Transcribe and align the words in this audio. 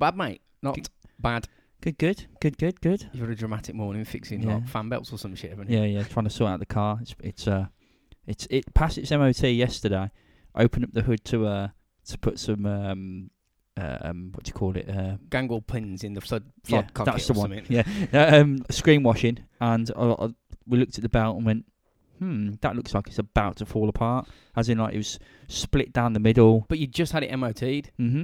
Not 0.00 0.14
bad, 0.14 0.16
mate. 0.18 0.42
Not 0.62 0.74
Good. 0.74 0.88
bad. 1.18 1.48
Good, 1.80 1.98
good, 1.98 2.26
good, 2.40 2.58
good, 2.58 2.80
good. 2.80 3.08
You've 3.12 3.22
had 3.22 3.30
a 3.30 3.34
dramatic 3.34 3.74
morning 3.74 4.04
fixing 4.04 4.42
Yeah. 4.42 4.56
like 4.56 4.68
fan 4.68 4.88
belts 4.88 5.12
or 5.12 5.18
some 5.18 5.34
shit, 5.34 5.50
haven't 5.50 5.70
you? 5.70 5.78
Yeah, 5.78 5.84
yeah. 5.84 6.02
Trying 6.04 6.24
to 6.24 6.30
sort 6.30 6.50
out 6.50 6.58
the 6.60 6.66
car. 6.66 6.98
It's 7.00 7.14
it's 7.22 7.46
uh, 7.48 7.66
it's 8.26 8.46
it 8.50 8.72
passed 8.74 8.98
its 8.98 9.10
MOT 9.10 9.42
yesterday. 9.44 10.10
Opened 10.54 10.84
up 10.84 10.92
the 10.92 11.02
hood 11.02 11.24
to 11.26 11.46
uh 11.46 11.68
to 12.06 12.18
put 12.18 12.38
some 12.38 12.64
um 12.66 13.30
um 13.78 14.30
what 14.34 14.44
do 14.44 14.48
you 14.48 14.52
call 14.54 14.76
it 14.76 14.88
uh 14.88 15.16
Gangle 15.28 15.66
pins 15.66 16.02
in 16.04 16.14
the 16.14 16.20
flood, 16.20 16.44
yeah 16.66 16.80
flood 16.82 16.94
cockpit 16.94 17.14
that's 17.14 17.26
the 17.28 17.34
or 17.34 17.36
one 17.38 17.50
something. 17.50 17.66
yeah 17.68 17.82
Uh, 18.32 18.40
um 18.40 18.58
screen 18.70 19.02
washing 19.02 19.38
and 19.60 19.90
uh, 19.94 20.12
uh, 20.12 20.28
we 20.66 20.78
looked 20.78 20.96
at 20.96 21.02
the 21.02 21.08
belt 21.10 21.36
and 21.36 21.44
went 21.44 21.66
hmm 22.18 22.52
that 22.62 22.74
looks 22.74 22.94
like 22.94 23.06
it's 23.08 23.18
about 23.18 23.56
to 23.56 23.66
fall 23.66 23.88
apart 23.90 24.26
as 24.56 24.68
in 24.70 24.78
like 24.78 24.94
it 24.94 24.98
was 24.98 25.18
split 25.48 25.92
down 25.92 26.14
the 26.14 26.20
middle. 26.20 26.64
But 26.68 26.78
you 26.78 26.86
just 26.86 27.12
had 27.12 27.22
it 27.22 27.36
MOT'd. 27.36 27.60
Mm-hmm. 28.00 28.22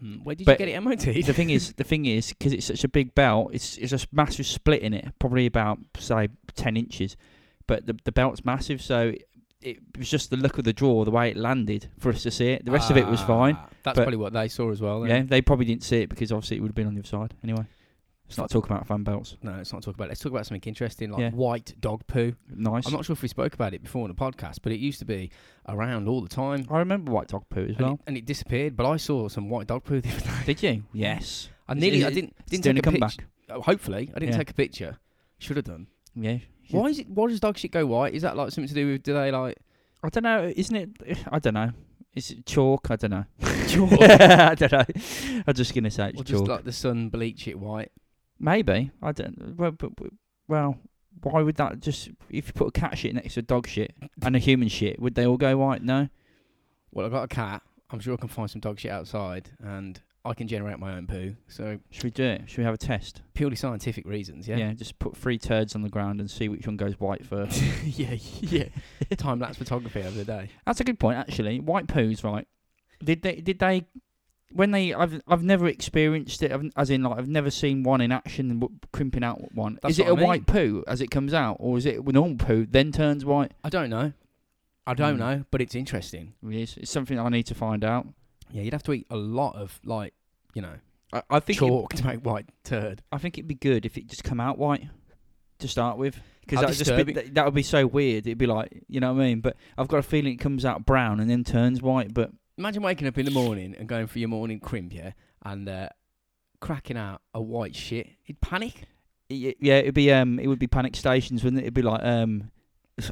Hmm. 0.00 0.16
Where 0.22 0.34
did 0.34 0.44
But 0.44 0.60
you 0.60 0.66
get 0.66 0.74
it 0.76 0.80
MOT'd? 0.80 1.00
the 1.26 1.32
thing 1.32 1.50
is, 1.50 1.72
the 1.72 1.84
thing 1.84 2.06
is, 2.06 2.28
because 2.28 2.52
it's 2.52 2.66
such 2.66 2.84
a 2.84 2.88
big 2.88 3.14
belt, 3.14 3.50
it's 3.52 3.76
it's 3.78 3.92
a 3.92 3.98
massive 4.12 4.46
split 4.46 4.82
in 4.82 4.94
it, 4.94 5.06
probably 5.18 5.46
about 5.46 5.78
say 5.98 6.28
ten 6.54 6.76
inches, 6.76 7.16
but 7.66 7.86
the 7.86 7.96
the 8.04 8.12
belt's 8.12 8.44
massive, 8.44 8.80
so 8.80 9.12
it, 9.60 9.78
was 9.98 10.08
just 10.08 10.30
the 10.30 10.36
look 10.36 10.56
of 10.58 10.64
the 10.64 10.72
draw, 10.72 11.04
the 11.04 11.10
way 11.10 11.30
it 11.30 11.36
landed 11.36 11.88
for 11.98 12.10
us 12.10 12.22
to 12.22 12.30
see 12.30 12.50
it. 12.50 12.64
The 12.64 12.70
rest 12.70 12.90
of 12.92 12.96
it 12.96 13.06
was 13.08 13.20
fine. 13.20 13.56
Ah, 13.58 13.68
That's 13.82 13.96
but- 13.96 14.02
probably 14.04 14.18
what 14.18 14.32
they 14.32 14.46
saw 14.48 14.70
as 14.70 14.80
well. 14.80 15.00
then. 15.00 15.10
Yeah, 15.10 15.22
they 15.26 15.42
probably 15.42 15.66
didn't 15.66 15.82
see 15.82 16.02
it 16.02 16.08
because 16.08 16.30
obviously 16.30 16.58
it 16.58 16.60
would 16.60 16.68
have 16.68 16.76
been 16.76 16.86
on 16.86 16.94
the 16.94 17.00
other 17.00 17.08
side. 17.08 17.34
Anyway, 17.42 17.64
let's 18.28 18.38
not 18.38 18.50
talk 18.50 18.66
about 18.66 18.86
fan 18.86 19.02
belts. 19.02 19.36
No, 19.42 19.52
let's 19.52 19.72
not 19.72 19.82
talk 19.82 19.94
about 19.94 20.04
it. 20.06 20.08
Let's 20.08 20.20
talk 20.20 20.32
about 20.32 20.46
something 20.46 20.66
interesting, 20.68 21.10
like 21.10 21.20
Yeah. 21.20 21.30
white 21.30 21.74
dog 21.80 22.06
poo. 22.06 22.34
Nice. 22.54 22.86
I'm 22.86 22.92
not 22.92 23.04
sure 23.04 23.14
if 23.14 23.22
we 23.22 23.28
spoke 23.28 23.54
about 23.54 23.74
it 23.74 23.82
before 23.82 24.02
on 24.04 24.08
the 24.08 24.14
podcast, 24.14 24.58
but 24.62 24.72
it 24.72 24.78
used 24.78 24.98
to 25.00 25.04
be 25.04 25.30
around 25.68 26.08
all 26.08 26.20
the 26.20 26.28
time. 26.28 26.66
I 26.70 26.78
remember 26.78 27.10
white 27.12 27.28
dog 27.28 27.44
poo 27.50 27.62
as 27.64 27.68
And, 27.70 27.80
well. 27.80 27.92
it, 27.94 28.00
and 28.06 28.16
it 28.16 28.26
disappeared, 28.26 28.76
but 28.76 28.86
I 28.88 28.96
saw 28.98 29.28
some 29.28 29.48
white 29.48 29.66
dog 29.66 29.84
poo 29.84 30.00
the 30.00 30.10
other 30.10 30.20
day. 30.20 30.30
Did 30.46 30.62
you? 30.62 30.82
Yes. 30.92 31.48
I 31.68 31.72
Is 31.74 31.80
nearly, 31.80 32.04
I 32.04 32.10
didn't, 32.10 32.34
didn't 32.48 32.64
doing 32.64 32.76
take 32.76 32.86
a 32.86 32.88
a 32.88 32.92
comeback. 32.92 33.10
picture. 33.10 33.26
Oh, 33.50 33.60
hopefully, 33.62 34.10
I 34.14 34.18
didn't 34.18 34.32
Yeah. 34.32 34.38
take 34.38 34.50
a 34.50 34.54
picture. 34.54 34.98
Should 35.38 35.56
have 35.56 35.64
done. 35.66 35.86
Yeah. 36.14 36.38
Why 36.70 36.86
is 36.88 36.98
it? 36.98 37.08
Why 37.08 37.28
does 37.28 37.40
dog 37.40 37.56
shit 37.56 37.70
go 37.72 37.86
white? 37.86 38.14
Is 38.14 38.22
that 38.22 38.36
like 38.36 38.50
something 38.52 38.68
to 38.68 38.74
do 38.74 38.92
with? 38.92 39.02
Do 39.02 39.14
they 39.14 39.30
like? 39.30 39.56
I 40.02 40.08
don't 40.10 40.22
know. 40.24 40.52
Isn't 40.54 40.76
it? 40.76 41.18
I 41.32 41.38
don't 41.38 41.54
know. 41.54 41.70
Is 42.14 42.30
it 42.30 42.44
chalk? 42.46 42.90
I 42.90 42.96
don't 42.96 43.10
know. 43.10 43.24
Chalk? 43.68 43.92
I 44.00 44.54
don't 44.54 44.72
know. 44.72 44.84
I'm 45.46 45.54
just 45.54 45.74
gonna 45.74 45.90
say 45.90 46.08
it's 46.10 46.20
Or 46.20 46.24
chalk. 46.24 46.38
just 46.40 46.48
like 46.48 46.64
the 46.64 46.72
sun 46.72 47.08
bleach 47.10 47.46
it 47.48 47.58
white? 47.58 47.92
Maybe 48.40 48.90
I 49.02 49.12
don't. 49.12 49.56
Well, 49.56 49.72
but, 49.72 49.90
well, 50.46 50.78
why 51.22 51.42
would 51.42 51.56
that 51.56 51.80
just? 51.80 52.08
If 52.30 52.46
you 52.48 52.52
put 52.52 52.68
a 52.68 52.72
cat 52.72 52.96
shit 52.98 53.14
next 53.14 53.34
to 53.34 53.40
a 53.40 53.42
dog 53.42 53.66
shit 53.66 53.94
and 54.22 54.36
a 54.36 54.38
human 54.38 54.68
shit, 54.68 55.00
would 55.00 55.14
they 55.14 55.26
all 55.26 55.36
go 55.36 55.56
white? 55.56 55.82
No. 55.82 56.08
Well, 56.92 57.06
I've 57.06 57.12
got 57.12 57.24
a 57.24 57.28
cat. 57.28 57.62
I'm 57.90 58.00
sure 58.00 58.14
I 58.14 58.16
can 58.16 58.28
find 58.28 58.50
some 58.50 58.60
dog 58.60 58.78
shit 58.78 58.90
outside, 58.90 59.50
and 59.60 60.00
I 60.24 60.34
can 60.34 60.46
generate 60.46 60.78
my 60.78 60.94
own 60.94 61.06
poo. 61.06 61.36
So 61.48 61.78
Should 61.90 62.04
we 62.04 62.10
do 62.10 62.24
it? 62.24 62.42
Should 62.46 62.58
we 62.58 62.64
have 62.64 62.74
a 62.74 62.78
test? 62.78 63.22
purely 63.34 63.56
scientific 63.56 64.06
reasons, 64.06 64.46
yeah. 64.46 64.56
yeah. 64.56 64.72
Just 64.74 64.98
put 64.98 65.16
three 65.16 65.38
turds 65.38 65.74
on 65.74 65.82
the 65.82 65.88
ground 65.88 66.20
and 66.20 66.30
see 66.30 66.48
which 66.48 66.66
one 66.66 66.76
goes 66.76 66.98
white 67.00 67.24
first. 67.24 67.62
yeah, 67.84 68.16
yeah. 68.40 68.64
Time 69.16 69.38
lapse 69.38 69.56
photography 69.56 70.00
over 70.00 70.10
the 70.10 70.24
day. 70.24 70.50
That's 70.66 70.80
a 70.80 70.84
good 70.84 70.98
point, 70.98 71.18
actually. 71.18 71.60
White 71.60 71.86
poos, 71.86 72.24
right? 72.24 72.46
Did 73.02 73.22
they? 73.22 73.36
Did 73.36 73.58
they? 73.58 73.86
When 74.50 74.70
they, 74.70 74.94
I've 74.94 75.20
I've 75.28 75.42
never 75.42 75.66
experienced 75.68 76.42
it. 76.42 76.50
As 76.76 76.88
in, 76.90 77.02
like 77.02 77.18
I've 77.18 77.28
never 77.28 77.50
seen 77.50 77.82
one 77.82 78.00
in 78.00 78.10
action 78.10 78.66
crimping 78.92 79.22
out 79.22 79.54
one. 79.54 79.78
That's 79.82 79.92
is 79.92 79.98
it 79.98 80.06
what 80.06 80.10
a 80.10 80.12
I 80.12 80.16
mean. 80.16 80.26
white 80.26 80.46
poo 80.46 80.84
as 80.88 81.00
it 81.00 81.10
comes 81.10 81.34
out, 81.34 81.56
or 81.60 81.76
is 81.76 81.84
it 81.86 81.98
a 81.98 82.12
normal 82.12 82.38
poo 82.38 82.66
then 82.68 82.90
turns 82.90 83.24
white? 83.24 83.52
I 83.62 83.68
don't 83.68 83.90
know. 83.90 84.12
I 84.86 84.94
don't 84.94 85.14
Hmm. 85.14 85.20
know, 85.20 85.44
but 85.50 85.60
it's 85.60 85.74
interesting. 85.74 86.32
It 86.42 86.54
is. 86.54 86.76
It's 86.78 86.90
something 86.90 87.18
I 87.18 87.28
need 87.28 87.42
to 87.44 87.54
find 87.54 87.84
out. 87.84 88.06
Yeah, 88.50 88.62
you'd 88.62 88.72
have 88.72 88.82
to 88.84 88.94
eat 88.94 89.06
a 89.10 89.16
lot 89.16 89.54
of 89.54 89.78
like, 89.84 90.14
you 90.54 90.62
know, 90.62 90.76
I, 91.12 91.22
I 91.28 91.40
think 91.40 91.58
it, 91.58 91.66
chalk 91.66 91.92
to 91.94 92.06
make 92.06 92.24
white 92.24 92.46
turd. 92.64 93.02
I 93.12 93.18
think 93.18 93.36
it'd 93.36 93.48
be 93.48 93.54
good 93.54 93.84
if 93.84 93.98
it 93.98 94.06
just 94.06 94.24
come 94.24 94.40
out 94.40 94.56
white 94.56 94.84
to 95.58 95.68
start 95.68 95.98
with, 95.98 96.18
because 96.40 96.60
that 96.78 97.04
be, 97.06 97.12
that, 97.12 97.34
that 97.34 97.44
would 97.44 97.52
be 97.54 97.62
so 97.62 97.86
weird. 97.86 98.26
It'd 98.26 98.38
be 98.38 98.46
like, 98.46 98.82
you 98.88 99.00
know 99.00 99.12
what 99.12 99.20
I 99.22 99.26
mean? 99.26 99.40
But 99.40 99.56
I've 99.76 99.88
got 99.88 99.98
a 99.98 100.02
feeling 100.02 100.32
it 100.32 100.36
comes 100.36 100.64
out 100.64 100.86
brown 100.86 101.20
and 101.20 101.28
then 101.28 101.44
turns 101.44 101.82
white. 101.82 102.14
But 102.14 102.30
Imagine 102.58 102.82
waking 102.82 103.06
up 103.08 103.16
in 103.16 103.24
the 103.24 103.30
morning 103.30 103.74
and 103.78 103.88
going 103.88 104.06
for 104.08 104.18
your 104.18 104.28
morning 104.28 104.58
crimp, 104.60 104.92
yeah, 104.92 105.12
and 105.44 105.68
uh, 105.68 105.88
cracking 106.60 106.96
out 106.96 107.22
a 107.32 107.40
white 107.40 107.76
shit. 107.76 108.08
You'd 108.26 108.40
panic. 108.40 108.82
y- 109.30 109.54
yeah, 109.60 109.76
it'd 109.78 109.94
be 109.94 110.12
um, 110.12 110.38
it 110.40 110.48
would 110.48 110.58
be 110.58 110.66
panic 110.66 110.96
stations, 110.96 111.44
wouldn't 111.44 111.60
it? 111.60 111.66
It'd 111.66 111.74
be 111.74 111.82
like 111.82 112.02
um, 112.02 112.50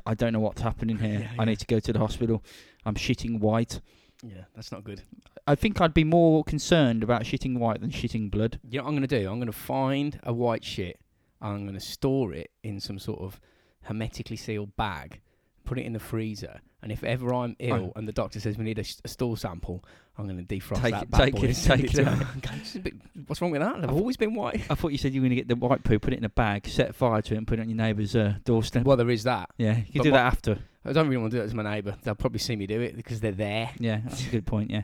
I 0.05 0.15
don't 0.15 0.33
know 0.33 0.41
what's 0.41 0.63
happening 0.63 0.99
here. 0.99 1.21
Yeah, 1.21 1.31
I 1.39 1.43
yeah. 1.43 1.45
need 1.45 1.61
to 1.61 1.67
go 1.67 1.79
to 1.79 1.93
the 1.93 1.99
hospital. 2.01 2.43
I'm 2.85 2.97
shitting 2.97 3.39
white. 3.41 3.81
Yeah, 4.23 4.45
that's 4.55 4.73
not 4.73 4.83
good. 4.83 5.03
I 5.47 5.55
think 5.55 5.81
I'd 5.81 5.95
be 5.95 6.03
more 6.05 6.43
concerned 6.43 7.05
about 7.05 7.23
shitting 7.23 7.59
white 7.59 7.81
than 7.81 7.91
shitting 7.91 8.31
blood. 8.31 8.59
You 8.69 8.79
know 8.79 8.85
what 8.85 8.89
I'm 8.91 8.97
going 8.97 9.09
to 9.09 9.21
do? 9.21 9.31
I'm 9.31 9.37
going 9.39 9.47
to 9.47 9.53
find 9.53 10.19
a 10.25 10.33
white 10.33 10.65
shit 10.65 10.99
and 11.41 11.53
I'm 11.53 11.63
going 11.63 11.75
to 11.79 11.81
store 11.81 12.33
it 12.33 12.51
in 12.65 12.81
some 12.81 12.99
sort 12.99 13.21
of 13.21 13.39
hermetically 13.83 14.37
sealed 14.37 14.75
bag, 14.77 15.21
put 15.65 15.79
it 15.79 15.85
in 15.87 15.93
the 15.93 16.01
freezer, 16.01 16.61
and 16.83 16.93
if 16.93 17.03
ever 17.05 17.33
I'm 17.35 17.57
ill 17.59 17.93
and 17.97 18.07
the 18.07 18.13
doctor 18.13 18.39
says 18.41 18.57
we 18.59 18.65
need 18.65 18.79
a, 18.79 18.85
sh- 18.85 18.97
a 19.05 19.09
stool 19.09 19.35
sample, 19.37 19.83
I'm 20.19 20.27
going 20.27 20.45
to 20.45 20.55
defrost 20.57 20.83
Take 20.83 20.93
that 20.95 21.03
it- 21.05 21.11
bad 21.11 21.19
take 21.19 21.35
boy 21.35 21.41
it- 21.43 21.45
and 21.47 21.57
send 21.57 21.81
take 21.83 21.95
it 21.95 21.99
it 21.99 22.03
to 22.05 22.11
out. 22.11 22.19
her. 22.19 22.39
Okay, 22.39 22.57
it's 22.57 22.75
a 22.77 22.81
bit- 22.81 22.95
What's 23.27 23.41
wrong 23.43 23.51
with 23.51 23.61
that? 23.63 23.77
I've 23.83 23.93
always 23.93 24.17
been 24.17 24.35
white. 24.35 24.63
I 24.71 24.75
thought 24.75 24.93
you 24.93 24.99
said 24.99 25.13
you 25.15 25.21
were 25.21 25.25
going 25.29 25.37
to 25.37 25.43
get 25.45 25.49
the 25.49 25.57
white 25.57 25.83
poo, 25.85 25.99
put 25.99 26.13
it 26.13 26.19
in 26.19 26.25
a 26.25 26.29
bag, 26.31 26.67
set 26.69 26.95
fire 26.95 27.23
to 27.23 27.35
it, 27.35 27.39
and 27.39 27.47
put 27.47 27.59
it 27.59 27.63
on 27.63 27.69
your 27.69 27.77
neighbour's 27.77 28.15
uh, 28.15 28.35
doorstep. 28.45 28.85
Well, 28.85 28.97
there 28.97 29.11
is 29.11 29.25
that. 29.25 29.51
Yeah, 29.59 29.79
you 29.79 29.85
can 29.85 29.99
But 29.99 30.05
do 30.05 30.11
that 30.13 30.27
after. 30.27 30.59
I 30.85 30.93
don't 30.93 31.07
really 31.09 31.21
want 31.21 31.33
to 31.33 31.39
do 31.39 31.43
it 31.45 31.49
to 31.49 31.57
my 31.57 31.63
neighbour. 31.65 31.97
They'll 32.03 32.15
probably 32.15 32.39
see 32.39 32.55
me 32.57 32.67
do 32.67 32.81
it 32.81 32.95
because 32.97 33.21
they're 33.21 33.33
there. 33.33 33.71
Yeah, 33.79 34.01
that's 34.05 34.25
a 34.27 34.31
good 34.31 34.47
point. 34.47 34.71
Yeah, 34.71 34.83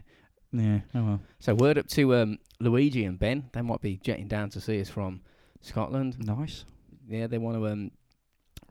yeah. 0.53 0.81
Oh 0.95 1.05
well. 1.05 1.21
So 1.39 1.55
word 1.55 1.79
up 1.79 1.87
to 1.89 2.15
um, 2.17 2.39
Luigi 2.59 3.05
and 3.05 3.19
Ben. 3.19 3.51
They 3.53 3.63
might 3.63 3.81
be 3.81 3.99
jetting 4.03 4.27
down 4.27 4.51
to 4.51 4.61
see 4.61 4.81
us 4.81 4.89
from 4.89 5.21
Scotland. 5.61 6.17
Nice. 6.19 6.65
Yeah, 7.09 7.27
they 7.29 7.39
want 7.39 7.57
to 7.57 7.69
um, 7.69 7.91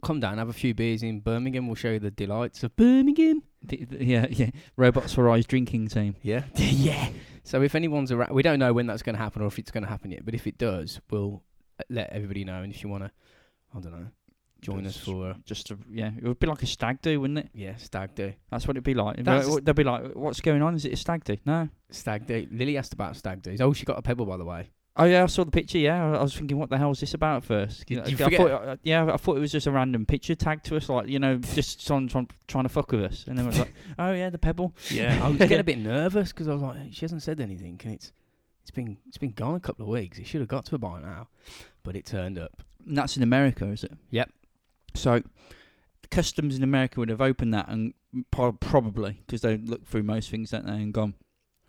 come 0.01 0.19
down, 0.19 0.37
have 0.37 0.49
a 0.49 0.53
few 0.53 0.73
beers 0.73 1.03
in 1.03 1.19
Birmingham. 1.19 1.67
We'll 1.67 1.75
show 1.75 1.91
you 1.91 1.99
the 1.99 2.11
delights 2.11 2.63
of 2.63 2.75
Birmingham. 2.75 3.43
D- 3.65 3.85
d- 3.85 3.97
yeah, 4.05 4.27
yeah. 4.29 4.49
Robots 4.77 5.13
for 5.13 5.29
Eyes 5.29 5.45
drinking 5.45 5.87
team. 5.89 6.15
Yeah, 6.21 6.43
yeah. 6.55 7.09
So 7.43 7.61
if 7.61 7.75
anyone's 7.75 8.11
around, 8.11 8.33
we 8.33 8.43
don't 8.43 8.59
know 8.59 8.73
when 8.73 8.87
that's 8.87 9.03
going 9.03 9.15
to 9.15 9.21
happen 9.21 9.41
or 9.41 9.47
if 9.47 9.57
it's 9.59 9.71
going 9.71 9.83
to 9.83 9.89
happen 9.89 10.11
yet. 10.11 10.25
But 10.25 10.33
if 10.35 10.47
it 10.47 10.57
does, 10.57 10.99
we'll 11.09 11.41
uh, 11.79 11.83
let 11.89 12.09
everybody 12.11 12.43
know. 12.43 12.61
And 12.61 12.71
if 12.73 12.83
you 12.83 12.89
want 12.89 13.03
to, 13.03 13.11
I 13.75 13.79
don't 13.79 13.91
know, 13.91 14.07
join 14.61 14.85
us 14.85 14.97
for 14.97 15.35
Just 15.45 15.71
a, 15.71 15.77
yeah, 15.91 16.11
it 16.17 16.23
would 16.23 16.39
be 16.39 16.47
like 16.47 16.61
a 16.63 16.67
stag 16.67 17.01
do, 17.01 17.19
wouldn't 17.21 17.39
it? 17.39 17.49
yeah 17.53 17.75
stag 17.77 18.13
do. 18.15 18.33
That's 18.51 18.67
what 18.67 18.77
it'd 18.77 18.83
be 18.83 18.93
like. 18.93 19.17
That's- 19.23 19.59
They'll 19.63 19.73
be 19.73 19.83
like, 19.83 20.13
"What's 20.13 20.39
going 20.41 20.61
on? 20.61 20.75
Is 20.75 20.85
it 20.85 20.93
a 20.93 20.97
stag 20.97 21.23
do?" 21.23 21.37
No. 21.45 21.67
Stag 21.89 22.25
do. 22.27 22.47
Lily 22.51 22.77
asked 22.77 22.93
about 22.93 23.15
stag 23.15 23.41
do's. 23.41 23.59
Oh, 23.61 23.73
she 23.73 23.85
got 23.85 23.97
a 23.97 24.01
pebble 24.01 24.25
by 24.25 24.37
the 24.37 24.45
way. 24.45 24.69
Oh 24.97 25.05
yeah, 25.05 25.23
I 25.23 25.25
saw 25.27 25.45
the 25.45 25.51
picture. 25.51 25.77
Yeah, 25.77 26.17
I 26.17 26.21
was 26.21 26.35
thinking, 26.35 26.57
what 26.57 26.69
the 26.69 26.77
hell 26.77 26.91
is 26.91 26.99
this 26.99 27.13
about 27.13 27.37
at 27.37 27.43
first? 27.45 27.85
Did 27.85 27.95
you 27.95 28.01
I 28.01 28.25
forget? 28.25 28.39
thought, 28.39 28.51
uh, 28.51 28.75
yeah, 28.83 29.13
I 29.13 29.17
thought 29.17 29.37
it 29.37 29.39
was 29.39 29.51
just 29.51 29.65
a 29.65 29.71
random 29.71 30.05
picture 30.05 30.35
tagged 30.35 30.65
to 30.65 30.75
us, 30.75 30.89
like 30.89 31.07
you 31.07 31.17
know, 31.17 31.37
just 31.53 31.81
someone 31.81 32.09
trying, 32.09 32.29
trying 32.47 32.65
to 32.65 32.69
fuck 32.69 32.91
with 32.91 33.03
us. 33.03 33.25
And 33.27 33.37
then 33.37 33.45
I 33.45 33.47
was 33.49 33.59
like, 33.59 33.73
oh 33.99 34.11
yeah, 34.11 34.29
the 34.29 34.37
pebble. 34.37 34.75
Yeah, 34.89 35.19
I 35.23 35.29
was 35.29 35.37
getting 35.37 35.59
a 35.59 35.63
bit 35.63 35.77
nervous 35.77 36.33
because 36.33 36.47
I 36.49 36.53
was 36.53 36.61
like, 36.61 36.77
she 36.91 37.01
hasn't 37.01 37.23
said 37.23 37.39
anything, 37.39 37.79
and 37.85 37.93
it's 37.93 38.11
it's 38.61 38.71
been 38.71 38.97
it's 39.07 39.17
been 39.17 39.31
gone 39.31 39.55
a 39.55 39.59
couple 39.61 39.85
of 39.85 39.89
weeks. 39.89 40.19
It 40.19 40.27
should 40.27 40.41
have 40.41 40.49
got 40.49 40.65
to 40.65 40.71
her 40.71 40.77
by 40.77 40.99
now, 40.99 41.29
but 41.83 41.95
it 41.95 42.05
turned 42.05 42.37
up. 42.37 42.61
And 42.85 42.97
that's 42.97 43.15
in 43.15 43.23
America, 43.23 43.65
is 43.67 43.83
it? 43.85 43.93
Yep. 44.09 44.29
So, 44.93 45.21
customs 46.09 46.57
in 46.57 46.63
America 46.63 46.99
would 46.99 47.09
have 47.09 47.21
opened 47.21 47.53
that 47.53 47.69
and 47.69 47.93
pro- 48.29 48.51
probably 48.51 49.21
because 49.25 49.41
they 49.41 49.55
look 49.55 49.85
through 49.85 50.03
most 50.03 50.29
things, 50.29 50.51
don't 50.51 50.65
they, 50.65 50.73
and 50.73 50.93
gone, 50.93 51.13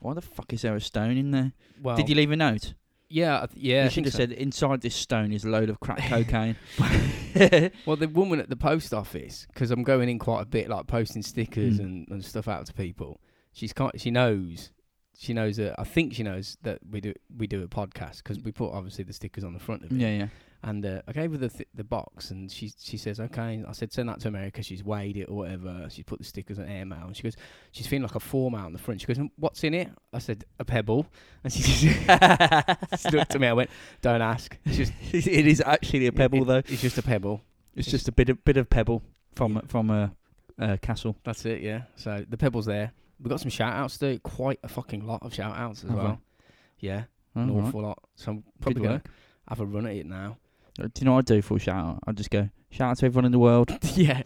why 0.00 0.14
the 0.14 0.20
fuck 0.20 0.52
is 0.52 0.62
there 0.62 0.74
a 0.74 0.80
stone 0.80 1.16
in 1.16 1.30
there? 1.30 1.52
Well, 1.80 1.96
Did 1.96 2.08
you 2.08 2.16
leave 2.16 2.32
a 2.32 2.36
note? 2.36 2.74
Yeah, 3.12 3.36
I 3.40 3.46
yeah. 3.54 3.84
You 3.84 3.90
should 3.90 4.04
have 4.06 4.14
so. 4.14 4.18
said 4.18 4.32
inside 4.32 4.80
this 4.80 4.94
stone 4.94 5.32
is 5.32 5.44
a 5.44 5.48
load 5.50 5.68
of 5.70 5.78
crack 5.80 5.98
cocaine. 6.08 6.56
Well, 7.86 7.96
the 7.96 8.08
woman 8.12 8.40
at 8.40 8.50
the 8.50 8.56
post 8.56 8.92
office, 8.92 9.46
because 9.52 9.70
I'm 9.70 9.82
going 9.82 10.08
in 10.08 10.18
quite 10.18 10.42
a 10.42 10.46
bit, 10.46 10.68
like 10.68 10.86
posting 10.86 11.22
stickers 11.22 11.78
Mm. 11.78 11.84
and, 11.84 12.08
and 12.08 12.24
stuff 12.24 12.46
out 12.48 12.66
to 12.66 12.72
people. 12.74 13.20
She's 13.52 13.72
kind, 13.72 13.92
she 13.96 14.10
knows, 14.10 14.70
she 15.18 15.32
knows 15.32 15.56
that. 15.56 15.74
I 15.78 15.84
think 15.84 16.14
she 16.14 16.22
knows 16.22 16.56
that 16.62 16.78
we 16.90 17.00
do 17.00 17.14
we 17.36 17.46
do 17.46 17.62
a 17.62 17.68
podcast 17.68 18.18
because 18.18 18.38
we 18.40 18.52
put 18.52 18.72
obviously 18.72 19.04
the 19.04 19.12
stickers 19.12 19.44
on 19.44 19.52
the 19.54 19.58
front 19.60 19.84
of 19.84 19.92
it. 19.92 19.96
yeah, 19.96 20.08
yeah. 20.18 20.26
And 20.64 20.86
uh, 20.86 21.02
I 21.08 21.12
gave 21.12 21.32
her 21.32 21.38
the 21.38 21.48
th- 21.48 21.68
the 21.74 21.82
box, 21.82 22.30
and 22.30 22.48
she 22.50 22.72
she 22.78 22.96
says, 22.96 23.18
"Okay." 23.18 23.64
I 23.66 23.72
said, 23.72 23.92
"Send 23.92 24.08
that 24.08 24.20
to 24.20 24.28
America." 24.28 24.62
She's 24.62 24.84
weighed 24.84 25.16
it 25.16 25.24
or 25.28 25.38
whatever. 25.38 25.88
She 25.90 26.04
put 26.04 26.20
the 26.20 26.24
stickers 26.24 26.58
on 26.60 26.68
airmail, 26.68 27.06
and 27.06 27.16
she 27.16 27.24
goes, 27.24 27.34
"She's 27.72 27.88
feeling 27.88 28.04
like 28.04 28.14
a 28.14 28.20
form 28.20 28.54
out 28.54 28.66
on 28.66 28.72
the 28.72 28.78
front." 28.78 29.00
She 29.00 29.08
goes, 29.08 29.18
"What's 29.36 29.64
in 29.64 29.74
it?" 29.74 29.88
I 30.12 30.20
said, 30.20 30.44
"A 30.60 30.64
pebble," 30.64 31.06
and 31.42 31.52
she 31.52 31.88
just 32.06 33.12
looked 33.12 33.34
at 33.34 33.40
me. 33.40 33.48
I 33.48 33.52
went, 33.54 33.70
"Don't 34.02 34.22
ask. 34.22 34.56
It's 34.64 34.76
just 34.76 34.92
it 35.12 35.46
is 35.48 35.60
actually 35.64 36.06
a 36.06 36.12
pebble 36.12 36.42
it- 36.42 36.46
though. 36.46 36.72
It's 36.72 36.82
just 36.82 36.96
a 36.98 37.02
pebble. 37.02 37.42
It's 37.74 37.90
just 37.90 38.06
a 38.06 38.12
bit 38.12 38.28
of 38.28 38.44
bit 38.44 38.56
of 38.56 38.70
pebble 38.70 39.02
from 39.34 39.60
from 39.66 39.90
a, 39.90 40.12
a 40.58 40.78
castle. 40.78 41.16
That's 41.24 41.44
it, 41.44 41.62
yeah. 41.62 41.82
So 41.96 42.24
the 42.28 42.36
pebble's 42.36 42.66
there. 42.66 42.92
We've 43.18 43.30
got 43.30 43.40
some 43.40 43.50
shout 43.50 43.72
outs 43.72 43.98
to 43.98 44.12
do, 44.12 44.18
quite 44.20 44.60
a 44.62 44.68
fucking 44.68 45.06
lot 45.06 45.22
of 45.24 45.34
shout 45.34 45.56
outs 45.56 45.82
as 45.82 45.90
we? 45.90 45.96
well. 45.96 46.20
Yeah, 46.78 47.04
an 47.34 47.52
right. 47.52 47.64
awful 47.66 47.82
lot. 47.82 47.98
So 48.16 48.30
I'm 48.32 48.44
probably 48.60 48.74
Good 48.74 48.82
going 48.82 48.94
work. 48.96 49.04
to 49.04 49.10
have 49.48 49.60
a 49.60 49.66
run 49.66 49.86
at 49.86 49.94
it 49.96 50.06
now. 50.06 50.38
Uh, 50.80 50.84
Do 50.84 50.90
you 51.00 51.04
know 51.04 51.14
what 51.14 51.30
I 51.30 51.34
do 51.34 51.42
for 51.42 51.56
a 51.56 51.60
shout 51.60 51.76
out? 51.84 51.98
I 52.06 52.12
just 52.12 52.30
go 52.30 52.48
shout 52.70 52.90
out 52.90 52.98
to 52.98 53.06
everyone 53.06 53.24
in 53.26 53.32
the 53.32 53.38
world. 53.38 53.70
yeah. 53.94 54.22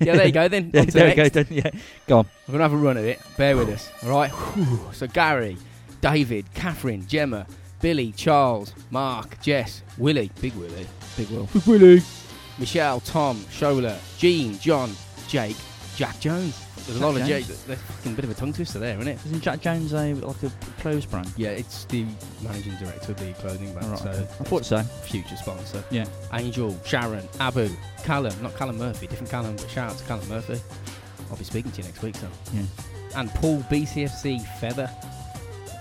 Yeah, 0.00 0.16
there 0.16 0.26
you 0.26 0.32
go 0.32 0.48
then. 0.48 0.70
Yeah, 0.74 0.84
there 0.84 1.08
we 1.08 1.14
go. 1.14 1.28
Then, 1.28 1.46
yeah, 1.50 1.70
go 2.06 2.18
on. 2.18 2.26
We're 2.46 2.52
going 2.52 2.58
to 2.58 2.62
have 2.64 2.72
a 2.72 2.76
run 2.76 2.96
at 2.98 3.04
it. 3.04 3.20
Bear 3.36 3.56
with 3.56 3.68
us. 3.70 3.90
All 4.04 4.10
right. 4.10 4.30
Whew. 4.30 4.80
So, 4.92 5.06
Gary, 5.06 5.56
David, 6.00 6.44
Catherine, 6.54 7.06
Gemma, 7.06 7.46
Billy, 7.80 8.12
Charles, 8.12 8.74
Mark, 8.90 9.40
Jess, 9.40 9.82
Willie, 9.98 10.30
Big 10.40 10.54
Willie, 10.54 10.86
Big 11.16 11.28
Will, 11.30 11.48
Willie. 11.66 12.02
Michelle, 12.58 13.00
Tom, 13.00 13.38
Shola, 13.50 13.98
Jean, 14.18 14.58
John, 14.58 14.90
Jake, 15.26 15.56
Jack 16.02 16.18
Jones. 16.18 16.66
There's 16.84 17.00
a 17.00 17.06
lot 17.06 17.14
of 17.14 17.24
Jack. 17.28 17.44
There's 17.44 17.68
a 17.68 17.76
fucking 17.76 18.16
bit 18.16 18.24
of 18.24 18.30
a 18.32 18.34
tongue 18.34 18.52
twister 18.52 18.80
there, 18.80 18.98
isn't 18.98 19.06
it? 19.06 19.24
Isn't 19.24 19.40
Jack 19.40 19.60
Jones 19.60 19.92
a 19.92 20.14
like 20.14 20.42
a 20.42 20.50
clothes 20.80 21.06
brand? 21.06 21.32
Yeah, 21.36 21.50
it's 21.50 21.84
the 21.84 22.04
managing 22.42 22.74
director 22.74 23.12
of 23.12 23.18
the 23.20 23.32
clothing 23.34 23.72
brand, 23.72 23.86
Alright, 23.86 24.00
so 24.00 24.10
okay. 24.10 24.22
I 24.22 24.42
thought 24.42 24.64
so. 24.64 24.82
future 24.82 25.36
sponsor. 25.36 25.84
Yeah. 25.92 26.06
Angel, 26.32 26.76
Sharon, 26.84 27.28
Abu, 27.38 27.68
Callum, 28.02 28.34
not 28.42 28.56
Callum 28.56 28.78
Murphy, 28.78 29.06
different 29.06 29.30
Callum, 29.30 29.54
but 29.54 29.70
shout 29.70 29.92
out 29.92 29.98
to 29.98 30.04
Callum 30.06 30.28
Murphy. 30.28 30.60
I'll 31.30 31.36
be 31.36 31.44
speaking 31.44 31.70
to 31.70 31.82
you 31.82 31.84
next 31.84 32.02
week, 32.02 32.16
so. 32.16 32.26
Yeah. 32.52 32.62
And 33.14 33.30
Paul 33.36 33.60
BCFC 33.70 34.44
Feather. 34.58 34.90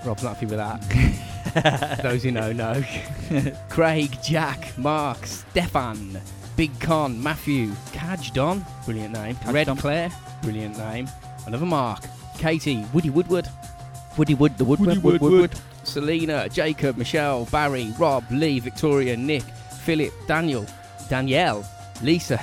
Rob's 0.05 0.21
not 0.21 0.35
happy 0.35 0.45
with 0.45 0.57
that. 0.57 1.99
Those 2.03 2.21
who 2.21 2.29
know, 2.29 2.51
know. 2.51 2.83
Craig, 3.69 4.15
Jack, 4.23 4.77
Mark, 4.77 5.25
Stefan, 5.25 6.21
Big 6.61 6.79
Con, 6.79 7.19
Matthew, 7.23 7.71
Cadge 7.91 8.33
Don, 8.33 8.63
brilliant 8.85 9.13
name. 9.15 9.35
Red 9.47 9.65
Don. 9.65 9.77
Claire, 9.77 10.11
brilliant 10.43 10.77
name. 10.77 11.09
Another 11.47 11.65
Mark, 11.65 12.03
Katie, 12.37 12.85
Woody 12.93 13.09
Woodward, 13.09 13.49
Woody 14.15 14.35
Wood, 14.35 14.59
the 14.59 14.65
Woodward, 14.65 14.89
Woody 14.89 14.99
Wood, 14.99 15.21
Wood, 15.21 15.31
Wood. 15.31 15.59
Selena, 15.81 16.47
Jacob, 16.49 16.97
Michelle, 16.97 17.45
Barry, 17.45 17.91
Rob, 17.97 18.23
Lee, 18.29 18.59
Victoria, 18.59 19.17
Nick, 19.17 19.41
Philip, 19.41 20.13
Daniel, 20.27 20.67
Danielle, 21.09 21.67
Lisa, 22.03 22.37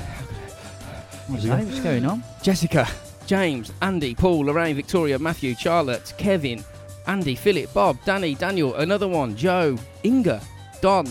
What's? 1.29 1.45
What's 1.47 1.79
going 1.79 2.05
on? 2.05 2.25
Jessica, 2.43 2.89
James, 3.29 3.71
Andy, 3.83 4.17
Paul, 4.17 4.47
Lorraine, 4.47 4.75
Victoria, 4.75 5.21
Matthew, 5.21 5.55
Charlotte, 5.55 6.13
Kevin, 6.19 6.65
Andy, 7.07 7.37
Philip, 7.37 7.73
Bob, 7.73 7.97
Danny, 8.05 8.35
Daniel, 8.35 8.75
another 8.75 9.07
one, 9.07 9.37
Joe, 9.37 9.79
Inga, 10.05 10.41
Don, 10.81 11.07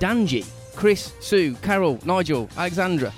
Danji, 0.00 0.44
Chris, 0.76 1.14
Sue, 1.20 1.54
Carol, 1.62 1.98
Nigel, 2.04 2.50
Alexandra, 2.56 3.12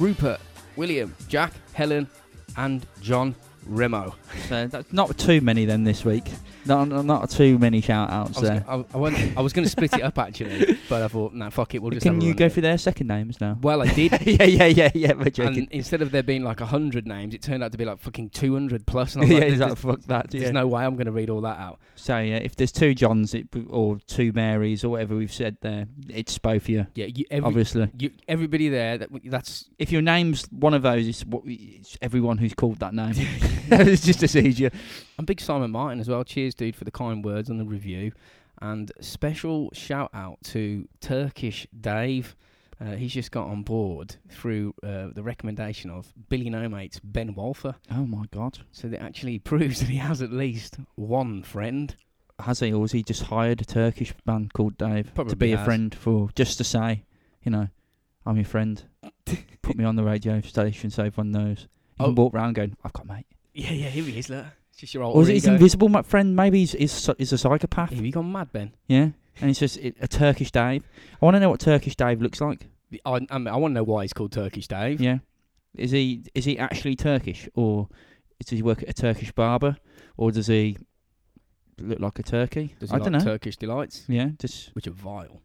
Rupert, 0.00 0.40
William, 0.74 1.14
Jack, 1.28 1.52
Helen, 1.72 2.08
and 2.56 2.84
John 3.00 3.36
Remo. 3.64 4.14
So 4.48 4.66
that's 4.66 4.92
not 4.92 5.16
too 5.16 5.40
many 5.40 5.64
then 5.64 5.84
this 5.84 6.04
week. 6.04 6.24
Not, 6.66 7.04
not 7.04 7.30
too 7.30 7.58
many 7.58 7.80
shout 7.80 8.10
outs 8.10 8.38
I 8.38 8.40
was, 8.40 8.48
there. 8.50 8.64
I, 8.68 8.84
I, 8.94 8.96
went- 8.96 9.36
I 9.36 9.40
was 9.40 9.52
going 9.52 9.64
to 9.64 9.70
split 9.70 9.94
it 9.94 10.02
up 10.02 10.18
actually, 10.18 10.78
but 10.88 11.02
I 11.02 11.08
thought, 11.08 11.32
no, 11.34 11.50
fuck 11.50 11.74
it, 11.74 11.82
we'll 11.82 11.92
just. 11.92 12.02
Can 12.04 12.20
a 12.20 12.24
you 12.24 12.34
go 12.34 12.48
through 12.48 12.62
their 12.62 12.78
second 12.78 13.06
names 13.08 13.40
now? 13.40 13.58
Well, 13.60 13.82
I 13.82 13.86
did. 13.86 14.12
yeah, 14.26 14.44
yeah, 14.44 14.66
yeah, 14.66 14.90
yeah. 14.94 15.12
We're 15.12 15.30
joking. 15.30 15.58
and 15.60 15.68
instead 15.70 16.02
of 16.02 16.10
there 16.10 16.22
being 16.22 16.42
like 16.44 16.60
a 16.60 16.66
hundred 16.66 17.06
names, 17.06 17.34
it 17.34 17.42
turned 17.42 17.62
out 17.62 17.72
to 17.72 17.78
be 17.78 17.84
like 17.84 18.00
fucking 18.00 18.30
two 18.30 18.52
hundred 18.54 18.86
plus. 18.86 19.14
And 19.14 19.24
I 19.24 19.26
was 19.26 19.30
yeah, 19.34 19.38
like, 19.40 19.52
is 19.52 19.58
there's, 19.58 19.70
that 19.70 19.78
fuck 19.78 20.00
that? 20.02 20.30
there's 20.30 20.44
Yeah. 20.44 20.50
no 20.50 20.66
way 20.66 20.84
I'm 20.84 20.94
going 20.94 21.06
to 21.06 21.12
read 21.12 21.30
all 21.30 21.40
that 21.42 21.58
out. 21.58 21.78
So 21.94 22.18
yeah, 22.18 22.36
if 22.36 22.56
there's 22.56 22.72
two 22.72 22.94
Johns 22.94 23.34
it, 23.34 23.48
or 23.68 23.98
two 24.06 24.32
Marys 24.32 24.84
or 24.84 24.90
whatever 24.90 25.16
we've 25.16 25.32
said 25.32 25.56
there, 25.60 25.86
it's 26.08 26.36
both 26.38 26.62
of 26.62 26.68
you, 26.68 26.86
Yeah, 26.94 27.06
you, 27.06 27.24
every, 27.30 27.46
obviously. 27.46 27.90
you, 27.98 28.10
everybody 28.28 28.68
there. 28.68 28.98
That, 28.98 29.10
that's 29.24 29.66
If 29.78 29.92
your 29.92 30.02
name's 30.02 30.44
one 30.50 30.74
of 30.74 30.82
those, 30.82 31.06
it's, 31.06 31.24
what, 31.24 31.42
it's 31.46 31.96
everyone 32.02 32.38
who's 32.38 32.54
called 32.54 32.78
that 32.80 32.94
name. 32.94 33.14
it's 33.16 34.04
just 34.04 34.22
as 34.22 34.36
easier. 34.36 34.70
I'm 35.18 35.24
big 35.24 35.40
Simon 35.40 35.70
Martin 35.70 36.00
as 36.00 36.08
well. 36.08 36.24
Cheers, 36.24 36.54
dude, 36.54 36.76
for 36.76 36.84
the 36.84 36.90
kind 36.90 37.24
words 37.24 37.48
on 37.50 37.58
the 37.58 37.64
review, 37.64 38.12
and 38.60 38.90
special 39.00 39.70
shout 39.72 40.10
out 40.14 40.38
to 40.44 40.88
Turkish 41.00 41.66
Dave. 41.78 42.36
Uh, 42.78 42.92
he's 42.96 43.12
just 43.14 43.30
got 43.30 43.46
on 43.46 43.62
board 43.62 44.16
through 44.28 44.74
uh, 44.82 45.06
the 45.14 45.22
recommendation 45.22 45.88
of 45.90 46.12
Billy 46.28 46.50
No 46.50 46.68
Mate's 46.68 47.00
Ben 47.00 47.34
Walfer. 47.34 47.74
Oh 47.90 48.04
my 48.06 48.24
God, 48.30 48.58
So 48.72 48.88
that 48.88 49.02
actually 49.02 49.38
proves 49.52 49.80
that 49.80 49.88
he 49.88 49.96
has 49.96 50.20
at 50.20 50.30
least 50.30 50.76
one 50.94 51.42
friend. 51.42 51.96
has 52.40 52.60
he 52.60 52.74
or 52.74 52.82
has 52.82 52.92
he 52.92 53.02
just 53.02 53.22
hired 53.22 53.62
a 53.62 53.64
Turkish 53.64 54.12
man 54.26 54.50
called 54.52 54.76
Dave 54.76 55.06
to 55.06 55.12
Probably 55.12 55.34
be 55.36 55.52
a 55.52 55.64
friend 55.64 55.94
for 55.94 56.28
just 56.34 56.58
to 56.58 56.64
say, 56.64 57.04
you 57.42 57.50
know, 57.50 57.68
I'm 58.26 58.36
your 58.36 58.44
friend. 58.44 58.82
Put 59.62 59.76
me 59.78 59.84
on 59.84 59.96
the 59.96 60.04
radio 60.04 60.42
station 60.42 60.90
so 60.90 61.04
everyone 61.04 61.30
knows. 61.30 61.62
You 61.98 62.04
Oh. 62.04 62.04
can 62.08 62.14
walk 62.16 62.34
around 62.34 62.56
going, 62.56 62.76
I've 62.84 62.92
got 62.92 63.06
a 63.06 63.08
mate. 63.08 63.26
Yeah, 63.54 63.72
yeah, 63.72 63.88
here 63.88 64.04
he 64.04 64.18
is. 64.18 64.28
Look, 64.28 64.44
it's 64.82 64.94
your 64.94 65.02
old. 65.02 65.16
Or 65.16 65.22
is 65.22 65.28
it 65.28 65.36
ego. 65.36 65.52
invisible 65.52 65.88
ma- 65.88 66.02
friend? 66.02 66.34
Maybe 66.36 66.60
he's, 66.60 66.72
he's, 66.72 67.10
he's 67.18 67.32
a 67.32 67.38
psychopath. 67.38 67.90
Have 67.90 68.04
you 68.04 68.12
gone 68.12 68.30
mad, 68.30 68.52
Ben? 68.52 68.72
Yeah, 68.88 69.10
and 69.40 69.50
it's 69.50 69.58
just 69.60 69.76
it, 69.78 69.96
a 70.00 70.08
Turkish 70.08 70.50
Dave. 70.50 70.88
I 71.20 71.24
want 71.24 71.34
to 71.34 71.40
know 71.40 71.50
what 71.50 71.60
Turkish 71.60 71.96
Dave 71.96 72.20
looks 72.22 72.40
like. 72.40 72.66
I, 73.04 73.20
I, 73.30 73.38
mean, 73.38 73.48
I 73.48 73.56
want 73.56 73.72
to 73.72 73.74
know 73.76 73.84
why 73.84 74.02
he's 74.02 74.12
called 74.12 74.32
Turkish 74.32 74.68
Dave. 74.68 75.00
Yeah, 75.00 75.18
is 75.76 75.90
he 75.90 76.22
is 76.34 76.44
he 76.44 76.58
actually 76.58 76.96
Turkish, 76.96 77.48
or 77.54 77.88
does 78.40 78.50
he 78.50 78.62
work 78.62 78.82
at 78.82 78.88
a 78.90 78.94
Turkish 78.94 79.32
barber, 79.32 79.76
or 80.16 80.30
does 80.30 80.46
he 80.46 80.76
look 81.78 82.00
like 82.00 82.18
a 82.18 82.22
turkey? 82.22 82.74
Does 82.78 82.90
he 82.90 82.94
I 82.94 82.98
like 82.98 83.10
don't 83.10 83.18
know. 83.20 83.24
Turkish 83.32 83.56
delights, 83.56 84.04
yeah, 84.08 84.30
just 84.38 84.74
which 84.74 84.86
are 84.86 84.92
vile. 84.92 85.42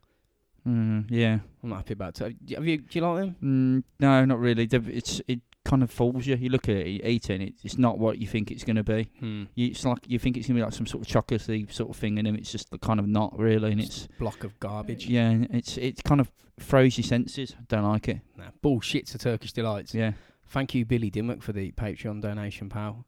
mm, 0.68 1.06
yeah. 1.10 1.40
I'm 1.64 1.70
not 1.70 1.78
happy 1.78 1.94
about. 1.94 2.16
Tur- 2.16 2.34
Have 2.56 2.66
you? 2.68 2.78
Do 2.78 3.00
you 3.00 3.02
like 3.06 3.18
them? 3.18 3.36
Mm, 3.44 3.84
no, 4.00 4.26
not 4.26 4.40
really. 4.40 4.68
It's 4.72 5.22
it 5.28 5.40
kind 5.66 5.84
of 5.84 5.92
fools 5.92 6.26
you. 6.28 6.36
You 6.36 6.50
look 6.50 6.68
at 6.70 6.76
it, 6.76 6.88
you 6.88 7.02
eat 7.04 7.30
it, 7.30 7.42
it, 7.42 7.54
it's 7.64 7.78
not 7.78 8.00
what 8.00 8.18
you 8.18 8.28
think 8.28 8.52
it's 8.52 8.64
going 8.64 8.76
to 8.78 8.84
be. 8.84 9.10
Hmm. 9.20 9.44
You, 9.56 9.68
it's 9.68 9.86
like 9.86 10.00
you 10.08 10.20
think 10.20 10.38
it's 10.38 10.48
going 10.48 10.56
to 10.56 10.62
be 10.62 10.64
like 10.66 10.74
some 10.74 10.88
sort 10.88 11.06
of 11.06 11.08
chocolatey 11.26 11.72
sort 11.72 11.90
of 11.90 11.96
thing, 11.96 12.18
and 12.18 12.28
then 12.28 12.36
it's 12.36 12.52
just 12.52 12.68
kind 12.82 13.00
of 13.00 13.08
not 13.08 13.38
really. 13.38 13.72
And 13.72 13.82
it's 13.82 14.06
a 14.06 14.20
Block 14.20 14.44
of 14.44 14.60
garbage. 14.60 15.08
yeah, 15.08 15.30
and 15.30 15.48
it's 15.54 15.78
it 15.78 16.04
kind 16.04 16.20
of 16.22 16.32
froze 16.60 16.98
your 16.98 17.06
senses. 17.06 17.56
Don't 17.68 17.84
like 17.84 18.08
it. 18.10 18.22
Nah, 18.38 18.46
bullshit 18.62 19.08
to 19.08 19.18
Turkish 19.18 19.54
delights. 19.54 19.94
Yeah, 19.94 20.14
Thank 20.48 20.76
you, 20.76 20.84
Billy 20.86 21.10
Dimmock, 21.10 21.42
for 21.42 21.54
the 21.54 21.72
Patreon 21.72 22.22
donation, 22.22 22.68
pal. 22.70 23.06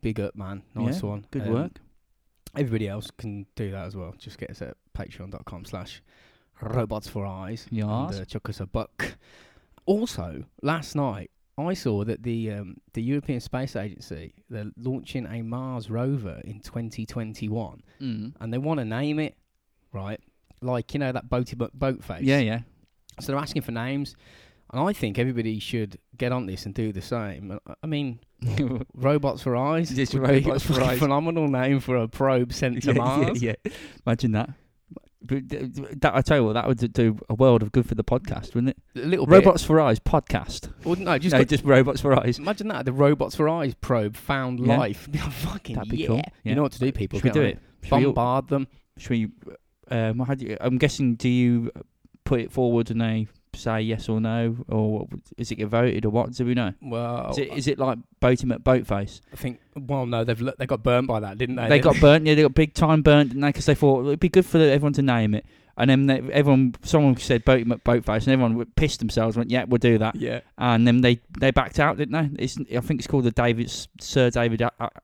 Big 0.00 0.18
up, 0.20 0.34
man. 0.36 0.62
Nice 0.74 1.02
Yeah, 1.02 1.08
one. 1.08 1.26
good 1.30 1.42
Um, 1.42 1.52
work. 1.52 1.72
Everybody 2.56 2.88
else 2.88 3.10
can 3.10 3.44
do 3.54 3.70
that 3.72 3.84
as 3.86 3.94
well. 3.94 4.14
Just 4.18 4.38
get 4.38 4.50
us 4.50 4.62
at 4.62 4.76
patreon.com 4.96 5.66
slash 5.66 6.00
robots 6.62 7.06
for 7.06 7.26
eyes. 7.26 7.66
Yes. 7.70 7.84
And, 7.86 8.20
uh, 8.22 8.24
chuck 8.24 8.48
us 8.48 8.60
a 8.60 8.66
buck. 8.66 9.16
Also, 9.84 10.44
last 10.62 10.96
night, 10.96 11.30
I 11.58 11.72
saw 11.74 12.04
that 12.04 12.22
the 12.22 12.50
um, 12.50 12.76
the 12.92 13.02
European 13.02 13.40
Space 13.40 13.76
Agency, 13.76 14.34
they're 14.50 14.70
launching 14.76 15.26
a 15.26 15.42
Mars 15.42 15.88
rover 15.88 16.40
in 16.44 16.60
2021. 16.60 17.82
Mm. 18.00 18.34
And 18.38 18.52
they 18.52 18.58
want 18.58 18.78
to 18.78 18.84
name 18.84 19.18
it, 19.18 19.36
right? 19.92 20.20
Like, 20.60 20.92
you 20.92 21.00
know, 21.00 21.12
that 21.12 21.30
boaty 21.30 21.56
boat, 21.56 21.72
boat 21.72 22.04
face. 22.04 22.22
Yeah, 22.22 22.40
yeah. 22.40 22.60
So 23.20 23.32
they're 23.32 23.40
asking 23.40 23.62
for 23.62 23.72
names. 23.72 24.16
And 24.72 24.82
I 24.82 24.92
think 24.92 25.18
everybody 25.18 25.58
should 25.58 25.98
get 26.16 26.32
on 26.32 26.46
this 26.46 26.66
and 26.66 26.74
do 26.74 26.92
the 26.92 27.00
same. 27.00 27.58
I 27.82 27.86
mean, 27.86 28.18
Robots 28.94 29.42
for 29.42 29.56
Eyes. 29.56 29.90
Just 29.90 30.12
Robots 30.12 30.64
for 30.64 30.82
Eyes. 30.82 30.98
Phenomenal 30.98 31.48
name 31.48 31.80
for 31.80 31.96
a 31.96 32.08
probe 32.08 32.52
sent 32.52 32.82
to 32.82 32.92
yeah, 32.92 32.98
Mars. 32.98 33.42
Yeah, 33.42 33.54
yeah. 33.64 33.72
Imagine 34.04 34.32
that. 34.32 34.50
Th- 35.26 35.42
that 36.00 36.14
I 36.14 36.20
tell 36.22 36.38
you 36.38 36.44
what, 36.44 36.52
that 36.54 36.66
would 36.66 36.92
do 36.92 37.18
a 37.28 37.34
world 37.34 37.62
of 37.62 37.72
good 37.72 37.86
for 37.86 37.94
the 37.94 38.04
podcast, 38.04 38.54
wouldn't 38.54 38.70
it? 38.94 39.02
A 39.02 39.06
little 39.06 39.26
Robots 39.26 39.62
for 39.62 39.80
Eyes 39.80 39.98
podcast. 39.98 40.62
bit. 40.78 40.86
Or, 40.86 40.96
no, 40.96 41.18
just, 41.18 41.34
no, 41.34 41.44
just 41.44 41.64
robots 41.64 42.00
for 42.00 42.18
eyes. 42.18 42.38
imagine 42.38 42.68
that. 42.68 42.84
The 42.84 42.92
Robots 42.92 43.34
for 43.34 43.48
Eyes 43.48 43.74
probe 43.74 44.16
found 44.16 44.60
Yeah. 44.60 44.78
life. 44.78 45.08
Fucking 45.16 45.76
That'd 45.76 45.90
be 45.90 45.98
yeah. 45.98 46.06
cool. 46.08 46.16
Yeah. 46.16 46.24
You 46.44 46.54
know 46.54 46.62
what 46.62 46.72
to 46.72 46.78
do, 46.78 46.92
people. 46.92 47.18
Should 47.18 47.24
we 47.24 47.30
do 47.30 47.42
it? 47.42 47.58
Should 47.82 47.96
we, 47.96 48.04
Bombard 48.04 48.48
them. 48.48 48.66
should 48.98 49.10
we 49.10 49.28
um, 49.90 50.18
how 50.20 50.34
do 50.34 50.46
you, 50.46 50.56
I'm 50.60 50.78
guessing. 50.78 51.14
Do 51.14 51.28
you 51.28 51.70
put 52.24 52.40
it 52.40 52.50
forward 52.50 52.90
and 52.90 53.00
they 53.00 53.28
say 53.56 53.80
yes 53.80 54.08
or 54.08 54.20
no, 54.20 54.56
or 54.68 55.08
is 55.36 55.50
it 55.50 55.56
get 55.56 55.68
voted 55.68 56.04
or 56.04 56.10
what? 56.10 56.32
Do 56.32 56.44
we 56.44 56.54
know? 56.54 56.72
Well, 56.80 57.30
Is 57.30 57.38
it 57.38 57.52
is 57.52 57.66
it 57.68 57.78
like 57.78 57.98
Boaty 58.20 58.44
McBoatface? 58.44 59.20
I 59.32 59.36
think. 59.36 59.60
Well, 59.74 60.06
no, 60.06 60.24
they've 60.24 60.50
they 60.58 60.66
got 60.66 60.82
burnt 60.82 61.06
by 61.06 61.20
that, 61.20 61.38
didn't 61.38 61.56
they? 61.56 61.68
They 61.68 61.80
got 61.80 62.00
burnt. 62.00 62.26
Yeah, 62.26 62.34
they 62.34 62.42
got 62.42 62.54
big 62.54 62.74
time 62.74 63.02
burnt, 63.02 63.30
didn't? 63.30 63.44
Because 63.46 63.66
they 63.66 63.74
thought 63.74 64.06
it'd 64.06 64.20
be 64.20 64.28
good 64.28 64.46
for 64.46 64.58
everyone 64.58 64.92
to 64.94 65.02
name 65.02 65.34
it. 65.34 65.44
And 65.78 65.90
then 65.90 66.06
they, 66.06 66.20
everyone, 66.32 66.74
someone 66.82 67.16
said 67.18 67.44
Boaty 67.44 67.66
McBoatface, 67.66 68.26
and 68.26 68.28
everyone 68.28 68.64
pissed 68.76 68.98
themselves. 68.98 69.36
Went, 69.36 69.50
yeah, 69.50 69.64
we'll 69.64 69.76
do 69.76 69.98
that. 69.98 70.16
Yeah. 70.16 70.40
and 70.56 70.86
then 70.86 71.02
they, 71.02 71.20
they 71.38 71.50
backed 71.50 71.78
out, 71.78 71.98
didn't 71.98 72.34
they? 72.34 72.42
It's, 72.42 72.56
I 72.74 72.80
think 72.80 73.00
it's 73.00 73.06
called 73.06 73.24
the 73.24 73.30
David 73.30 73.70
Sir 74.00 74.30
David 74.30 74.62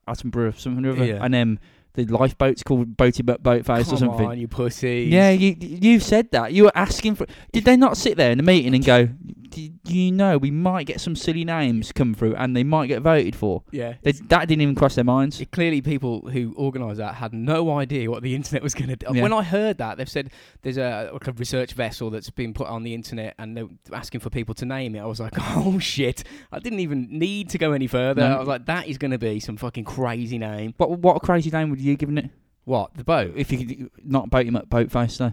Attenborough 0.08 0.58
something 0.58 0.86
or 0.86 0.92
other. 0.92 1.04
Yeah. 1.04 1.18
And 1.22 1.34
then 1.34 1.60
the 1.94 2.04
lifeboat's 2.06 2.62
called 2.62 2.96
Boaty 2.96 3.24
But 3.24 3.42
Boatface 3.42 3.84
Come 3.86 3.94
or 3.94 3.98
something. 3.98 4.26
on, 4.26 4.38
you 4.38 4.48
pussy. 4.48 5.08
Yeah, 5.10 5.30
you 5.30 5.56
you 5.60 6.00
said 6.00 6.30
that. 6.32 6.52
You 6.52 6.64
were 6.64 6.72
asking 6.74 7.16
for. 7.16 7.26
Did 7.52 7.64
they 7.64 7.76
not 7.76 7.96
sit 7.96 8.16
there 8.16 8.30
in 8.32 8.40
a 8.40 8.42
meeting 8.42 8.74
and 8.74 8.84
go, 8.84 9.08
"Do 9.52 9.94
you 9.98 10.10
know 10.12 10.38
we 10.38 10.50
might 10.50 10.86
get 10.86 11.00
some 11.00 11.14
silly 11.14 11.44
names 11.44 11.92
come 11.92 12.14
through 12.14 12.34
and 12.34 12.56
they 12.56 12.64
might 12.64 12.86
get 12.88 13.02
voted 13.02 13.36
for"? 13.36 13.62
Yeah. 13.70 13.94
They, 14.02 14.12
that 14.12 14.48
didn't 14.48 14.62
even 14.62 14.74
cross 14.74 14.94
their 14.94 15.04
minds. 15.04 15.40
It- 15.40 15.50
clearly, 15.50 15.80
people 15.80 16.28
who 16.30 16.54
organised 16.56 16.98
that 16.98 17.14
had 17.16 17.32
no 17.32 17.76
idea 17.78 18.10
what 18.10 18.22
the 18.22 18.34
internet 18.40 18.62
was 18.62 18.74
going 18.74 18.88
to 18.88 18.96
do. 18.96 19.06
Yeah. 19.12 19.22
When 19.22 19.32
I 19.32 19.42
heard 19.42 19.78
that, 19.78 19.98
they've 19.98 20.08
said 20.08 20.30
there's 20.62 20.78
a, 20.78 21.10
like 21.12 21.26
a 21.26 21.32
research 21.32 21.72
vessel 21.72 22.10
that's 22.10 22.30
been 22.30 22.54
put 22.54 22.66
on 22.68 22.82
the 22.82 22.94
internet 22.94 23.34
and 23.38 23.56
they're 23.56 23.68
asking 23.92 24.20
for 24.20 24.30
people 24.30 24.54
to 24.56 24.64
name 24.64 24.94
it. 24.94 25.00
I 25.00 25.06
was 25.06 25.20
like, 25.20 25.34
oh 25.38 25.78
shit! 25.78 26.24
I 26.50 26.58
didn't 26.58 26.80
even 26.80 27.08
need 27.10 27.50
to 27.50 27.58
go 27.58 27.72
any 27.72 27.86
further. 27.86 28.22
No. 28.22 28.36
I 28.36 28.38
was 28.38 28.48
like, 28.48 28.66
that 28.66 28.88
is 28.88 28.98
going 28.98 29.10
to 29.12 29.18
be 29.18 29.40
some 29.40 29.56
fucking 29.56 29.84
crazy 29.84 30.38
name. 30.38 30.74
What 30.76 30.98
what 30.98 31.16
a 31.16 31.20
crazy 31.20 31.50
name 31.50 31.70
would 31.70 31.80
you 31.80 31.96
given 31.96 32.18
it? 32.18 32.30
What 32.64 32.94
the 32.96 33.04
boat? 33.04 33.32
If 33.36 33.50
you 33.50 33.58
could 33.66 33.90
not 34.04 34.30
Boaty 34.30 34.50
McBoatface 34.50 35.18
though. 35.18 35.32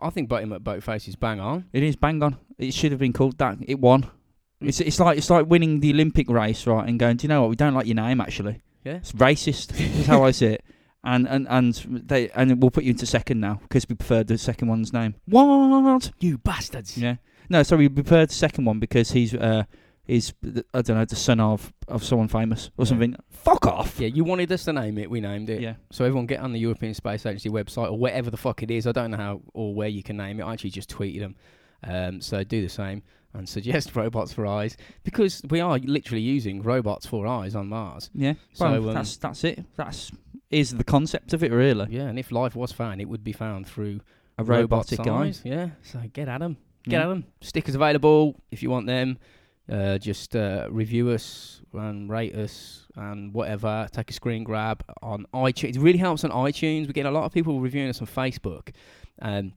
I 0.00 0.10
think 0.10 0.28
Boaty 0.28 0.46
McBoatface 0.46 1.08
is 1.08 1.16
bang 1.16 1.40
on. 1.40 1.66
It 1.72 1.82
is 1.82 1.96
bang 1.96 2.22
on. 2.22 2.36
It 2.58 2.72
should 2.72 2.92
have 2.92 3.00
been 3.00 3.12
called 3.12 3.38
that. 3.38 3.58
It 3.62 3.80
won. 3.80 4.08
It's 4.60 4.80
it's 4.80 5.00
like 5.00 5.18
it's 5.18 5.30
like 5.30 5.46
winning 5.46 5.80
the 5.80 5.92
Olympic 5.92 6.28
race, 6.30 6.66
right? 6.66 6.88
And 6.88 6.98
going, 6.98 7.16
do 7.16 7.24
you 7.24 7.28
know 7.28 7.42
what? 7.42 7.50
We 7.50 7.56
don't 7.56 7.74
like 7.74 7.86
your 7.86 7.96
name 7.96 8.20
actually. 8.20 8.62
Yeah. 8.84 8.94
It's 8.96 9.12
racist. 9.12 9.78
is 9.78 10.06
how 10.06 10.24
I 10.24 10.30
see 10.30 10.46
it. 10.46 10.64
And 11.06 11.28
and 11.28 11.46
and 11.50 11.74
they 12.08 12.30
and 12.30 12.62
we'll 12.62 12.70
put 12.70 12.84
you 12.84 12.92
into 12.92 13.04
second 13.04 13.38
now 13.38 13.60
because 13.60 13.86
we 13.86 13.94
preferred 13.94 14.26
the 14.26 14.38
second 14.38 14.68
one's 14.68 14.90
name. 14.90 15.16
What? 15.26 16.12
You 16.18 16.38
bastards. 16.38 16.96
Yeah. 16.96 17.16
No, 17.50 17.62
sorry, 17.62 17.88
we 17.88 18.02
preferred 18.02 18.30
the 18.30 18.34
second 18.34 18.64
one 18.64 18.78
because 18.78 19.10
he's 19.10 19.34
uh 19.34 19.64
the- 20.06 20.64
I 20.74 20.82
don't 20.82 20.96
know 20.96 21.04
the 21.04 21.16
son 21.16 21.40
of 21.40 21.72
of 21.88 22.02
someone 22.04 22.28
famous 22.28 22.70
or 22.76 22.84
Yeah. 22.84 22.88
something. 22.88 23.16
Fuck 23.30 23.66
off. 23.66 23.98
Yeah, 24.00 24.08
you 24.08 24.24
wanted 24.24 24.50
us 24.52 24.64
to 24.64 24.72
name 24.72 24.98
it, 24.98 25.10
we 25.10 25.20
named 25.20 25.50
it. 25.50 25.60
Yeah. 25.60 25.74
So 25.90 26.04
everyone 26.04 26.26
get 26.26 26.40
on 26.40 26.52
the 26.52 26.58
European 26.60 26.94
Space 26.94 27.26
Agency 27.26 27.48
website 27.50 27.90
or 27.90 27.98
whatever 27.98 28.30
the 28.30 28.36
fuck 28.36 28.62
it 28.62 28.70
is. 28.70 28.86
I 28.86 28.92
don't 28.92 29.10
know 29.10 29.16
how 29.18 29.42
or 29.54 29.74
where 29.74 29.88
you 29.88 30.02
can 30.02 30.16
name 30.16 30.40
it. 30.40 30.44
I 30.44 30.52
actually 30.52 30.70
just 30.70 30.90
tweeted 30.90 31.20
them. 31.20 31.36
Um, 31.82 32.20
so 32.22 32.42
do 32.44 32.62
the 32.62 32.68
same 32.68 33.02
and 33.34 33.46
suggest 33.56 33.94
robots 33.96 34.32
for 34.32 34.46
eyes 34.46 34.76
because 35.04 35.42
we 35.50 35.60
are 35.60 35.78
literally 35.78 36.22
using 36.22 36.62
robots 36.62 37.04
for 37.06 37.26
eyes 37.26 37.54
on 37.54 37.68
Mars. 37.68 38.10
Yeah. 38.14 38.34
So, 38.54 38.64
Well, 38.80 38.88
um, 38.90 38.94
that's 38.94 39.16
that's 39.16 39.44
it. 39.44 39.64
That's 39.76 40.10
is 40.50 40.70
the 40.76 40.84
concept 40.84 41.32
of 41.32 41.42
it 41.42 41.50
really. 41.52 41.86
Yeah, 41.90 42.02
and 42.08 42.18
if 42.18 42.30
life 42.30 42.54
was 42.54 42.72
found, 42.72 43.00
it 43.00 43.08
would 43.08 43.24
be 43.24 43.32
found 43.32 43.66
through 43.66 44.00
A 44.38 44.44
robotic 44.44 45.06
eyes. 45.06 45.42
Yeah, 45.44 45.70
so 45.82 46.00
get 46.12 46.28
at 46.28 46.38
them. 46.38 46.56
Get 46.84 46.92
Yeah. 46.92 47.02
at 47.04 47.08
them. 47.08 47.24
Stickers 47.40 47.74
available 47.74 48.40
if 48.50 48.62
you 48.62 48.70
want 48.70 48.86
them. 48.86 49.18
Uh, 49.70 49.96
just 49.96 50.36
uh, 50.36 50.68
review 50.70 51.10
us 51.10 51.62
and 51.72 52.10
rate 52.10 52.34
us 52.34 52.86
and 52.96 53.32
whatever. 53.32 53.88
Take 53.92 54.10
a 54.10 54.12
screen 54.12 54.44
grab 54.44 54.84
on 55.02 55.26
iTunes. 55.32 55.76
It 55.76 55.80
really 55.80 55.98
helps 55.98 56.22
on 56.24 56.30
iTunes. 56.30 56.86
We 56.86 56.92
get 56.92 57.06
a 57.06 57.10
lot 57.10 57.24
of 57.24 57.32
people 57.32 57.60
reviewing 57.60 57.88
us 57.88 58.00
on 58.00 58.06
Facebook. 58.06 58.74
Um, 59.22 59.54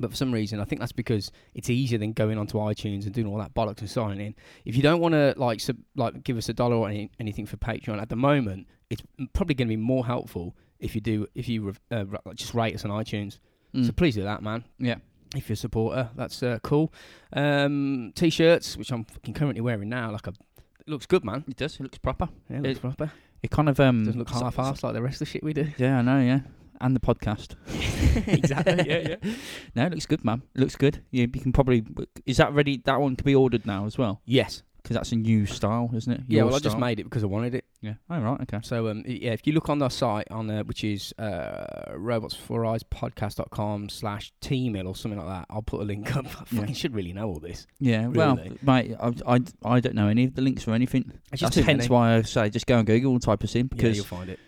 but 0.00 0.10
for 0.10 0.16
some 0.16 0.32
reason, 0.32 0.60
I 0.60 0.64
think 0.64 0.80
that's 0.80 0.92
because 0.92 1.32
it's 1.54 1.70
easier 1.70 1.98
than 1.98 2.12
going 2.12 2.38
onto 2.38 2.58
iTunes 2.58 3.04
and 3.04 3.12
doing 3.12 3.26
all 3.26 3.38
that 3.38 3.54
bollocks 3.54 3.80
and 3.80 3.90
signing 3.90 4.24
in. 4.24 4.34
If 4.64 4.76
you 4.76 4.82
don't 4.82 5.00
want 5.00 5.14
to 5.14 5.34
like 5.36 5.60
sub- 5.60 5.78
like 5.96 6.22
give 6.22 6.36
us 6.36 6.48
a 6.48 6.52
dollar 6.52 6.76
or 6.76 6.88
any, 6.88 7.10
anything 7.18 7.46
for 7.46 7.56
Patreon 7.56 8.00
at 8.00 8.08
the 8.08 8.16
moment, 8.16 8.68
it's 8.90 9.02
probably 9.32 9.54
going 9.54 9.68
to 9.68 9.72
be 9.72 9.76
more 9.76 10.06
helpful 10.06 10.54
if 10.78 10.94
you 10.94 11.00
do 11.00 11.26
if 11.34 11.48
you 11.48 11.62
rev- 11.66 11.80
uh, 11.90 12.32
just 12.34 12.54
rate 12.54 12.74
us 12.74 12.84
on 12.84 12.90
iTunes. 12.90 13.38
Mm. 13.74 13.86
So 13.86 13.92
please 13.92 14.14
do 14.14 14.22
that, 14.22 14.42
man. 14.42 14.64
Yeah. 14.78 14.96
If 15.36 15.48
you're 15.48 15.54
a 15.54 15.56
supporter, 15.56 16.10
that's 16.16 16.42
uh, 16.42 16.58
cool. 16.62 16.92
Um, 17.32 18.12
t-shirts, 18.14 18.76
which 18.76 18.90
I'm 18.90 19.04
fucking 19.04 19.34
currently 19.34 19.60
wearing 19.60 19.88
now, 19.88 20.10
like 20.10 20.26
a, 20.26 20.30
it 20.30 20.88
looks 20.88 21.06
good, 21.06 21.24
man. 21.24 21.44
It 21.48 21.56
does. 21.56 21.74
It 21.74 21.82
looks 21.82 21.98
proper. 21.98 22.28
Yeah, 22.48 22.56
it 22.58 22.62
looks 22.62 22.78
It- 22.78 22.80
proper. 22.80 23.12
It 23.40 23.50
kind 23.52 23.68
of 23.68 23.78
um 23.78 24.04
Doesn't 24.04 24.18
look 24.18 24.30
half-assed 24.30 24.82
like 24.82 24.94
the 24.94 25.02
rest 25.02 25.16
of 25.16 25.18
the 25.20 25.26
shit 25.26 25.44
we 25.44 25.52
do. 25.52 25.68
Yeah, 25.76 25.98
I 25.98 26.02
know. 26.02 26.18
Yeah, 26.20 26.40
and 26.80 26.96
the 26.96 26.98
podcast. 27.00 27.54
exactly. 28.26 28.84
Yeah, 28.88 29.16
yeah. 29.22 29.32
No, 29.76 29.86
it 29.86 29.92
looks 29.92 30.06
good, 30.06 30.24
man. 30.24 30.42
It 30.56 30.60
looks 30.60 30.74
good. 30.74 31.04
You, 31.12 31.22
you 31.22 31.40
can 31.40 31.52
probably. 31.52 31.84
Is 32.26 32.38
that 32.38 32.52
ready? 32.52 32.82
That 32.84 33.00
one 33.00 33.14
can 33.14 33.24
be 33.24 33.36
ordered 33.36 33.64
now 33.64 33.86
as 33.86 33.96
well 33.96 34.22
Yes. 34.24 34.64
Because 34.82 34.94
that's 34.94 35.12
a 35.12 35.16
new 35.16 35.44
style, 35.46 35.90
isn't 35.94 36.12
it? 36.12 36.20
Yeah. 36.28 36.36
Your 36.38 36.46
Well, 36.46 36.54
I 36.56 36.58
just 36.58 36.70
style. 36.72 36.80
made 36.80 37.00
it 37.00 37.04
because 37.04 37.22
I 37.22 37.26
wanted 37.26 37.54
it. 37.54 37.64
Yeah. 37.80 37.94
Oh 38.10 38.20
right. 38.20 38.40
Okay. 38.42 38.58
So 38.62 38.88
um, 38.88 39.02
yeah, 39.06 39.32
if 39.32 39.46
you 39.46 39.52
look 39.52 39.68
on 39.68 39.80
our 39.82 39.90
site 39.90 40.26
on 40.30 40.48
uh, 40.50 40.62
which 40.64 40.82
is 40.84 41.12
uh, 41.18 41.92
robotsforeyes.podcast.com 41.92 43.88
slash 43.88 44.32
tmail 44.40 44.86
or 44.86 44.94
something 44.96 45.18
like 45.18 45.28
that, 45.28 45.46
I'll 45.50 45.62
put 45.62 45.80
a 45.80 45.84
link 45.84 46.14
up. 46.16 46.26
I 46.26 46.44
fucking 46.44 46.74
should 46.74 46.94
really 46.94 47.12
know 47.12 47.28
all 47.28 47.40
this. 47.40 47.66
Yeah. 47.78 48.06
Well, 48.08 48.36
Really? 48.36 48.58
mate, 48.62 48.94
I, 49.00 49.12
I, 49.26 49.40
I 49.64 49.80
don't 49.80 49.94
know 49.94 50.08
any 50.08 50.24
of 50.24 50.34
the 50.34 50.42
links 50.42 50.66
or 50.66 50.74
anything. 50.74 51.12
It's 51.32 51.42
That's 51.42 51.54
too 51.54 51.62
hence 51.62 51.82
many. 51.84 51.88
why 51.94 52.14
I 52.16 52.22
say 52.22 52.50
just 52.50 52.66
go 52.66 52.78
and 52.78 52.86
Google 52.86 53.12
and 53.12 53.22
type 53.22 53.42
us 53.44 53.54
in 53.54 53.66
yeah, 53.66 53.68
because 53.76 53.96
you'll 53.96 54.06
find 54.06 54.28
it. 54.30 54.38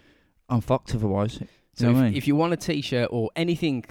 I'm 0.48 0.60
fucked 0.60 0.94
otherwise. 0.94 1.40
So 1.74 1.84
know 1.84 1.90
if, 1.90 1.96
what 1.96 2.02
I 2.02 2.04
mean? 2.08 2.14
if 2.16 2.26
you 2.26 2.34
want 2.36 2.52
a 2.52 2.56
t-shirt 2.56 3.08
or 3.12 3.30
anything 3.36 3.84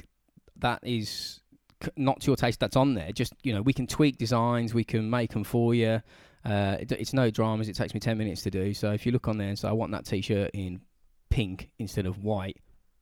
that 0.57 0.79
is 0.83 1.39
c- 1.81 1.89
not 1.95 2.19
to 2.21 2.27
your 2.27 2.35
taste 2.35 2.59
that's 2.59 2.75
on 2.75 2.93
there, 2.95 3.11
just 3.13 3.33
you 3.43 3.53
know, 3.53 3.61
we 3.61 3.71
can 3.73 3.87
tweak 3.87 4.17
designs, 4.17 4.73
we 4.73 4.83
can 4.83 5.09
make 5.09 5.31
them 5.31 5.43
for 5.45 5.73
you. 5.73 6.01
Uh, 6.45 6.77
it, 6.79 6.91
it's 6.93 7.13
no 7.13 7.29
dramas. 7.29 7.67
It 7.69 7.75
takes 7.75 7.93
me 7.93 7.99
ten 7.99 8.17
minutes 8.17 8.41
to 8.43 8.51
do. 8.51 8.73
So 8.73 8.91
if 8.91 9.05
you 9.05 9.11
look 9.11 9.27
on 9.27 9.37
there 9.37 9.49
and 9.49 9.57
say 9.59 9.67
I 9.67 9.71
want 9.73 9.91
that 9.91 10.05
t-shirt 10.05 10.51
in 10.53 10.81
pink 11.29 11.69
instead 11.79 12.05
of 12.05 12.23
white, 12.23 12.57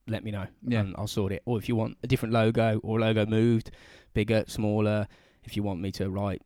let 0.06 0.24
me 0.24 0.30
know 0.30 0.46
Yeah. 0.66 0.80
and 0.80 0.94
I'll 0.98 1.06
sort 1.06 1.32
it. 1.32 1.42
Or 1.44 1.58
if 1.58 1.68
you 1.68 1.76
want 1.76 1.98
a 2.02 2.06
different 2.06 2.32
logo 2.34 2.80
or 2.82 2.98
logo 3.00 3.26
moved, 3.26 3.70
bigger, 4.14 4.44
smaller. 4.48 5.06
If 5.44 5.56
you 5.56 5.62
want 5.62 5.80
me 5.80 5.92
to 5.92 6.10
write 6.10 6.42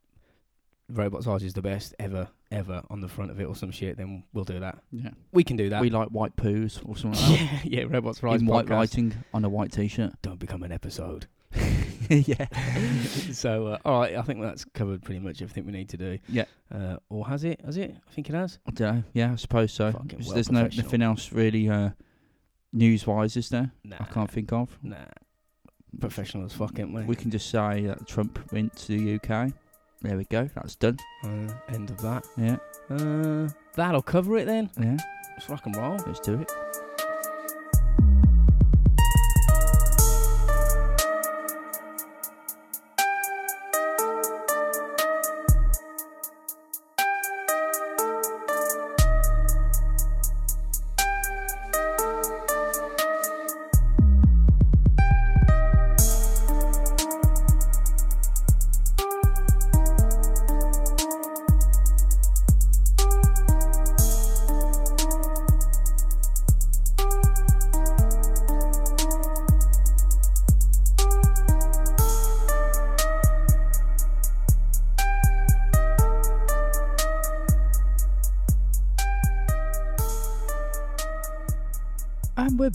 Robot 0.89 1.25
Size 1.25 1.43
is 1.45 1.55
the 1.55 1.63
best 1.63 1.95
ever, 1.99 2.29
ever 2.51 2.83
on 2.91 3.01
the 3.01 3.09
front 3.09 3.31
of 3.31 3.41
it 3.41 3.45
or 3.45 3.57
some 3.57 3.71
shit, 3.71 3.97
then 3.97 4.25
we'll 4.35 4.45
do 4.45 4.61
that. 4.61 4.79
Yeah. 4.91 5.11
We 5.33 5.43
can 5.45 5.57
do 5.57 5.71
that. 5.71 5.81
We 5.81 5.91
like 5.91 6.09
white 6.09 6.37
poos 6.37 6.81
or 6.87 6.97
something 6.97 7.21
like 7.23 7.41
that. 7.41 7.65
yeah, 7.65 7.81
yeah. 7.81 7.87
Robots 7.89 8.23
Rise 8.23 8.41
In 8.43 8.47
white 8.47 8.67
podcast. 8.67 8.71
writing 8.71 9.15
on 9.33 9.45
a 9.45 9.49
white 9.49 9.73
t-shirt. 9.73 10.13
Don't 10.23 10.39
become 10.39 10.63
an 10.63 10.73
episode. 10.73 11.27
yeah. 12.09 12.47
so, 13.33 13.69
uh, 13.69 13.79
all 13.85 14.01
right, 14.01 14.17
I 14.17 14.23
think 14.23 14.43
that's 14.43 14.65
covered 14.65 15.03
pretty 15.03 15.21
much 15.21 15.43
everything 15.43 15.67
we 15.67 15.73
need 15.73 15.89
to 15.91 15.97
do. 15.97 16.19
Yeah. 16.29 16.45
Uh, 16.73 16.97
or 17.09 17.27
has 17.27 17.45
it? 17.45 17.61
Has 17.65 17.77
it? 17.77 17.95
I 18.09 18.13
think 18.13 18.29
it 18.29 18.35
has. 18.35 18.59
I 18.67 18.71
don't 18.73 18.97
know. 18.97 19.03
Yeah, 19.13 19.33
I 19.33 19.37
suppose 19.37 19.73
so. 19.73 19.93
Fucking 19.93 20.21
well 20.25 20.35
There's 20.35 20.51
no 20.51 20.61
professional. 20.61 20.85
nothing 20.85 21.03
else 21.03 21.33
really 21.33 21.69
uh, 21.69 21.91
news-wise, 22.73 23.37
is 23.37 23.49
there? 23.49 23.71
Nah, 23.85 23.97
I 24.01 24.05
can't 24.05 24.31
think 24.31 24.53
of. 24.53 24.77
Nah. 24.83 24.97
Professional 26.01 26.45
as 26.45 26.53
fuck, 26.55 26.79
ain't 26.79 26.93
we? 26.93 27.03
We 27.05 27.17
can 27.17 27.31
just 27.31 27.51
say 27.51 27.83
that 27.87 28.07
Trump 28.07 28.39
went 28.53 28.75
to 28.77 28.89
the 28.89 29.15
UK. 29.17 29.53
There 30.01 30.17
we 30.17 30.25
go. 30.25 30.49
That's 30.55 30.75
done. 30.75 30.99
Uh, 31.23 31.53
end 31.69 31.91
of 31.91 32.01
that. 32.01 32.27
Yeah. 32.37 32.57
Uh, 32.91 33.49
that'll 33.75 34.03
cover 34.03 34.37
it 34.39 34.47
then. 34.47 34.71
Yeah. 34.81 34.97
Let's 35.33 35.49
rock 35.49 35.67
and 35.67 35.77
roll. 35.77 35.99
Let's 36.07 36.21
do 36.21 36.35
it. 36.41 36.51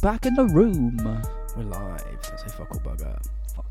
Back 0.01 0.25
in 0.25 0.35
the 0.35 0.45
room. 0.45 0.97
We're 1.55 1.63
live. 1.63 2.01
Let's 2.11 2.43
say 2.43 2.49
fuck 2.49 2.69
or 2.71 2.79
bugger. 2.79 3.19
Fuck. 3.55 3.65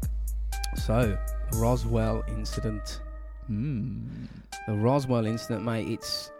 So, 0.77 1.17
Roswell 1.55 2.25
incident. 2.29 3.01
Hmm. 3.47 4.25
The 4.67 4.75
Roswell 4.75 5.27
incident, 5.27 5.65
mate. 5.65 5.89
It's 5.89 6.33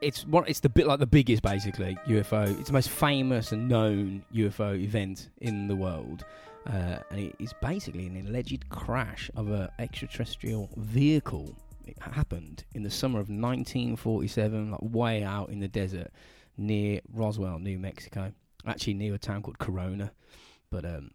it's 0.00 0.26
what 0.26 0.48
it's 0.48 0.60
the 0.60 0.68
bit 0.68 0.86
like 0.86 0.98
the 0.98 1.06
biggest 1.06 1.42
basically 1.42 1.96
UFO. 2.08 2.58
It's 2.58 2.68
the 2.68 2.72
most 2.72 2.88
famous 2.88 3.52
and 3.52 3.68
known 3.68 4.24
UFO 4.34 4.80
event 4.80 5.28
in 5.40 5.68
the 5.68 5.76
world, 5.76 6.24
uh, 6.66 6.98
and 7.10 7.20
it 7.20 7.36
is 7.38 7.52
basically 7.60 8.06
an 8.06 8.26
alleged 8.26 8.68
crash 8.70 9.30
of 9.36 9.50
an 9.50 9.68
extraterrestrial 9.78 10.70
vehicle. 10.76 11.54
It 11.86 11.96
happened 12.00 12.64
in 12.74 12.82
the 12.82 12.90
summer 12.90 13.18
of 13.18 13.28
1947, 13.28 14.70
like 14.70 14.80
way 14.80 15.22
out 15.24 15.50
in 15.50 15.60
the 15.60 15.68
desert 15.68 16.10
near 16.56 17.00
Roswell, 17.12 17.58
New 17.58 17.78
Mexico. 17.78 18.32
Actually, 18.66 18.94
near 18.94 19.14
a 19.14 19.18
town 19.18 19.42
called 19.42 19.58
Corona, 19.58 20.12
but 20.70 20.84
um, 20.84 21.10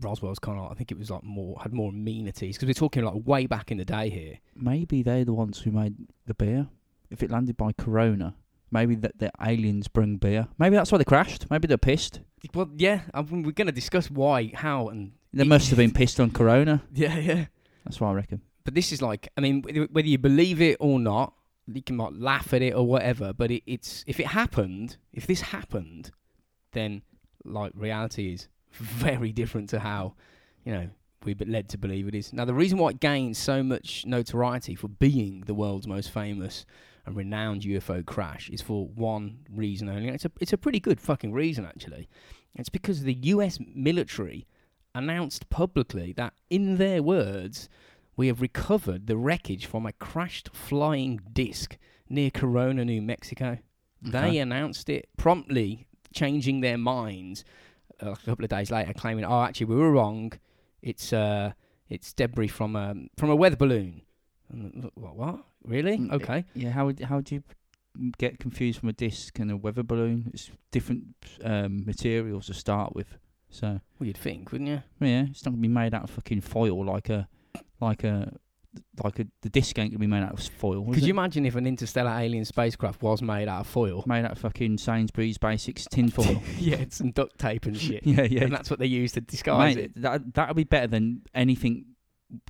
Roswell's 0.00 0.38
kind 0.38 0.58
of 0.58 0.70
I 0.70 0.74
think 0.74 0.90
it 0.92 0.98
was 0.98 1.10
like 1.10 1.22
more 1.22 1.56
had 1.62 1.72
more 1.72 1.90
amenities 1.90 2.56
because 2.56 2.66
we're 2.66 2.74
talking 2.74 3.04
like 3.04 3.14
way 3.26 3.46
back 3.46 3.70
in 3.70 3.78
the 3.78 3.84
day 3.84 4.10
here. 4.10 4.38
Maybe 4.54 5.02
they're 5.02 5.24
the 5.24 5.32
ones 5.34 5.60
who 5.60 5.70
made 5.70 5.94
the 6.26 6.34
beer. 6.34 6.68
If 7.10 7.22
it 7.22 7.30
landed 7.30 7.56
by 7.56 7.72
Corona, 7.72 8.34
maybe 8.70 8.94
that 8.96 9.18
the 9.18 9.30
aliens 9.40 9.88
bring 9.88 10.16
beer. 10.16 10.48
Maybe 10.58 10.76
that's 10.76 10.90
why 10.92 10.98
they 10.98 11.04
crashed. 11.04 11.50
Maybe 11.50 11.66
they're 11.68 11.78
pissed. 11.78 12.20
Well, 12.54 12.68
yeah, 12.76 13.02
I 13.14 13.22
mean, 13.22 13.42
we're 13.42 13.52
going 13.52 13.66
to 13.66 13.72
discuss 13.72 14.10
why, 14.10 14.52
how, 14.54 14.88
and 14.88 15.12
They 15.32 15.44
must 15.44 15.68
have 15.70 15.78
been 15.78 15.90
pissed 16.00 16.20
on 16.20 16.30
Corona. 16.30 16.82
yeah, 16.92 17.16
yeah. 17.18 17.46
That's 17.84 18.00
what 18.00 18.08
I 18.08 18.12
reckon. 18.14 18.40
But 18.64 18.74
this 18.74 18.90
is 18.92 19.00
like, 19.00 19.28
I 19.36 19.40
mean, 19.40 19.62
wh- 19.62 19.92
whether 19.94 20.06
you 20.08 20.18
believe 20.18 20.60
it 20.60 20.76
or 20.80 20.98
not, 21.00 21.32
you 21.72 21.82
can 21.82 21.96
like 21.96 22.12
laugh 22.16 22.52
at 22.52 22.62
it 22.62 22.74
or 22.74 22.86
whatever. 22.86 23.32
But 23.32 23.50
it, 23.50 23.62
it's 23.66 24.04
if 24.06 24.20
it 24.20 24.28
happened, 24.28 24.96
if 25.12 25.26
this 25.26 25.40
happened, 25.40 26.10
then 26.72 27.02
like 27.44 27.72
reality 27.74 28.32
is 28.32 28.48
very 28.72 29.32
different 29.32 29.68
to 29.70 29.80
how 29.80 30.14
you 30.64 30.72
know 30.72 30.90
we're 31.24 31.36
led 31.46 31.68
to 31.70 31.78
believe 31.78 32.06
it 32.06 32.14
is. 32.14 32.32
Now, 32.32 32.44
the 32.44 32.54
reason 32.54 32.78
why 32.78 32.90
it 32.90 33.00
gained 33.00 33.36
so 33.36 33.62
much 33.62 34.04
notoriety 34.06 34.74
for 34.74 34.88
being 34.88 35.42
the 35.46 35.54
world's 35.54 35.86
most 35.86 36.10
famous 36.10 36.64
and 37.04 37.16
renowned 37.16 37.62
UFO 37.62 38.04
crash 38.04 38.48
is 38.50 38.62
for 38.62 38.86
one 38.86 39.38
reason 39.52 39.88
only. 39.88 40.08
It's 40.08 40.24
a 40.24 40.30
it's 40.40 40.52
a 40.52 40.58
pretty 40.58 40.80
good 40.80 41.00
fucking 41.00 41.32
reason 41.32 41.64
actually. 41.64 42.08
It's 42.54 42.68
because 42.68 43.02
the 43.02 43.14
U.S. 43.14 43.58
military 43.74 44.46
announced 44.94 45.50
publicly 45.50 46.12
that, 46.14 46.32
in 46.48 46.78
their 46.78 47.02
words, 47.02 47.68
we 48.16 48.26
have 48.28 48.40
recovered 48.40 49.06
the 49.06 49.16
wreckage 49.16 49.66
from 49.66 49.86
a 49.86 49.92
crashed 49.92 50.50
flying 50.54 51.20
disc 51.32 51.76
near 52.08 52.30
Corona, 52.30 52.84
New 52.84 53.02
Mexico. 53.02 53.58
They 54.02 54.38
announced 54.38 54.88
it 54.88 55.08
promptly, 55.16 55.86
changing 56.14 56.60
their 56.60 56.78
minds 56.78 57.44
uh, 58.02 58.10
a 58.12 58.16
couple 58.16 58.44
of 58.44 58.50
days 58.50 58.70
later, 58.70 58.92
claiming, 58.92 59.24
"Oh, 59.24 59.42
actually, 59.42 59.66
we 59.66 59.76
were 59.76 59.90
wrong. 59.92 60.32
It's 60.82 61.12
uh, 61.12 61.52
it's 61.88 62.12
debris 62.12 62.48
from 62.48 62.76
a 62.76 62.94
from 63.16 63.30
a 63.30 63.36
weather 63.36 63.56
balloon." 63.56 64.02
And, 64.50 64.90
what? 64.94 65.16
What? 65.16 65.44
Really? 65.64 65.98
Mm, 65.98 66.12
Okay. 66.12 66.44
Yeah, 66.54 66.70
how 66.70 66.86
would 66.86 67.00
how 67.00 67.20
do 67.20 67.34
you 67.34 67.42
get 68.18 68.38
confused 68.38 68.78
from 68.78 68.90
a 68.90 68.92
disc 68.92 69.38
and 69.38 69.50
a 69.50 69.56
weather 69.56 69.82
balloon? 69.82 70.30
It's 70.32 70.50
different 70.70 71.06
um, 71.42 71.84
materials 71.84 72.46
to 72.46 72.54
start 72.54 72.94
with. 72.94 73.18
So 73.50 73.80
Well, 73.98 74.06
you'd 74.06 74.16
think, 74.18 74.52
wouldn't 74.52 74.68
you? 74.70 74.82
yeah, 75.00 75.26
it's 75.30 75.44
not 75.44 75.52
gonna 75.52 75.62
be 75.62 75.68
made 75.68 75.94
out 75.94 76.04
of 76.04 76.10
fucking 76.10 76.42
foil 76.42 76.84
like 76.84 77.08
a 77.08 77.26
like 77.80 78.04
a 78.04 78.32
like 79.02 79.18
a 79.18 79.26
the 79.42 79.48
disc 79.48 79.78
ain't 79.78 79.90
gonna 79.90 79.98
be 79.98 80.06
made 80.06 80.22
out 80.22 80.32
of 80.32 80.40
foil. 80.40 80.84
Could 80.84 81.02
you 81.02 81.08
it? 81.08 81.10
imagine 81.10 81.46
if 81.46 81.56
an 81.56 81.66
interstellar 81.66 82.10
alien 82.10 82.44
spacecraft 82.44 83.02
was 83.02 83.22
made 83.22 83.48
out 83.48 83.60
of 83.60 83.66
foil? 83.66 84.02
made 84.06 84.24
out 84.24 84.32
of 84.32 84.38
fucking 84.38 84.78
Sainsbury's 84.78 85.38
basics 85.38 85.86
tin 85.90 86.10
foil? 86.10 86.42
yeah, 86.58 86.76
it's 86.76 86.96
some 86.96 87.10
duct 87.10 87.38
tape 87.38 87.66
and 87.66 87.76
shit. 87.76 88.02
yeah, 88.06 88.22
yeah. 88.22 88.44
And 88.44 88.52
that's 88.52 88.70
what 88.70 88.78
they 88.78 88.86
use 88.86 89.12
to 89.12 89.20
disguise 89.20 89.76
Mate, 89.76 89.84
it. 89.84 90.02
that 90.02 90.34
that 90.34 90.48
would 90.48 90.56
be 90.56 90.64
better 90.64 90.86
than 90.86 91.22
anything 91.34 91.86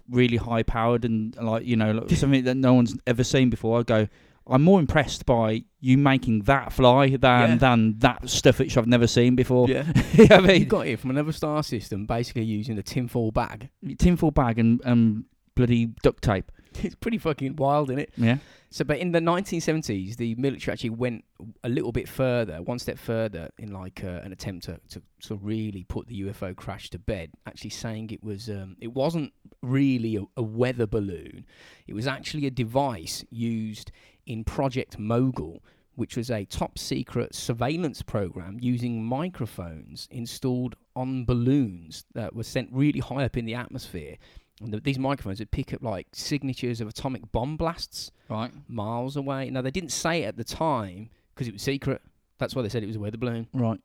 really 0.09 0.37
high 0.37 0.63
powered 0.63 1.05
and 1.05 1.37
like 1.37 1.67
you 1.67 1.77
know 1.77 1.93
like 1.93 2.11
something 2.11 2.45
that 2.45 2.57
no 2.57 2.75
one's 2.75 2.95
ever 3.07 3.25
seen 3.25 3.51
before. 3.51 3.81
I 3.81 3.83
go, 3.83 4.09
I'm 4.49 4.63
more 4.63 4.79
impressed 4.81 5.27
by 5.27 5.65
you 5.81 5.99
making 5.99 6.43
that 6.43 6.73
fly 6.73 7.09
than 7.11 7.51
Yeah. 7.51 7.57
than 7.57 7.99
that 7.99 8.29
stuff 8.31 8.59
which 8.59 8.77
I've 8.77 8.87
never 8.87 9.07
seen 9.07 9.35
before. 9.37 9.69
Yeah. 9.69 9.85
you 10.13 10.27
know 10.29 10.37
I 10.45 10.53
you 10.53 10.65
got 10.67 10.87
it 10.87 10.99
from 11.01 11.11
another 11.11 11.33
star 11.33 11.63
system, 11.63 12.07
basically 12.07 12.45
using 12.45 12.79
a 12.79 12.83
tinfoil 12.83 13.31
bag. 13.33 13.71
tinfoil 13.99 14.31
bag 14.31 14.59
and 14.59 14.81
um 14.85 15.27
bloody 15.55 15.87
duct 16.03 16.23
tape. 16.23 16.51
It's 16.83 16.95
pretty 16.95 17.17
fucking 17.19 17.57
wild, 17.57 17.89
isn't 17.89 18.01
it? 18.01 18.13
Yeah, 18.19 18.37
So, 18.69 18.85
but 18.85 18.99
in 18.99 19.13
the 19.13 19.21
1970s, 19.21 20.17
the 20.17 20.35
military 20.35 20.73
actually 20.75 20.91
went 20.91 21.25
a 21.65 21.71
little 21.71 21.91
bit 21.91 22.07
further, 22.07 22.61
one 22.63 22.79
step 22.79 22.99
further, 22.99 23.49
in 23.59 23.73
like 23.73 24.05
uh, 24.05 24.21
an 24.25 24.31
attempt 24.33 24.67
to, 24.67 24.79
to 24.91 25.01
sort 25.21 25.41
of 25.41 25.47
really 25.47 25.85
put 25.85 26.07
the 26.07 26.21
UFO 26.25 26.55
crash 26.55 26.91
to 26.91 26.99
bed. 26.99 27.31
Actually, 27.47 27.71
saying 27.71 28.11
it 28.11 28.23
was 28.23 28.51
um, 28.51 28.77
it 28.79 28.93
wasn't 28.93 29.33
really 29.67 30.17
a, 30.17 30.23
a 30.37 30.43
weather 30.43 30.87
balloon; 30.87 31.45
it 31.87 31.95
was 31.95 32.07
actually 32.07 32.47
a 32.47 32.51
device 32.51 33.25
used 33.31 33.93
in 34.27 34.45
Project 34.45 34.99
Mogul, 34.99 35.63
which 35.95 36.17
was 36.17 36.31
a 36.31 36.45
top 36.45 36.79
secret 36.79 37.35
surveillance 37.35 38.03
program 38.03 38.59
using 38.61 39.05
microphones 39.05 40.09
installed 40.11 40.77
on 40.95 41.25
balloons 41.25 42.05
that 42.15 42.35
were 42.35 42.43
sent 42.43 42.69
really 42.73 43.01
high 43.01 43.25
up 43.25 43.37
in 43.37 43.45
the 43.45 43.55
atmosphere. 43.55 44.17
And 44.63 44.73
the, 44.73 44.81
these 44.81 44.99
microphones 44.99 45.39
would 45.39 45.51
pick 45.51 45.75
up 45.75 45.83
like 45.83 46.07
signatures 46.13 46.81
of 46.81 46.89
atomic 46.89 47.31
bomb 47.31 47.57
blasts 47.57 48.11
right. 48.29 48.51
miles 48.69 49.17
away. 49.17 49.51
Now 49.51 49.61
they 49.61 49.71
didn't 49.71 49.93
say 49.93 50.23
it 50.23 50.27
at 50.29 50.37
the 50.37 50.45
time 50.45 51.11
because 51.35 51.47
it 51.47 51.53
was 51.53 51.63
secret. 51.63 52.01
That's 52.39 52.55
why 52.55 52.63
they 52.63 52.69
said 52.69 52.83
it 52.83 52.87
was 52.87 52.97
a 52.97 53.01
weather 53.01 53.19
balloon. 53.19 53.49
Right. 53.53 53.79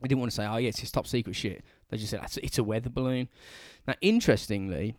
They 0.00 0.08
didn't 0.08 0.20
want 0.20 0.30
to 0.32 0.36
say, 0.36 0.46
"Oh, 0.46 0.56
yeah, 0.58 0.68
it's 0.68 0.90
top 0.90 1.06
secret 1.06 1.34
shit." 1.34 1.64
They 1.88 1.96
just 1.96 2.10
said, 2.10 2.18
"It's- 2.18 2.38
"It's 2.42 2.58
a 2.58 2.64
weather 2.64 2.90
balloon." 2.90 3.28
Now, 3.86 3.94
interestingly, 4.00 4.96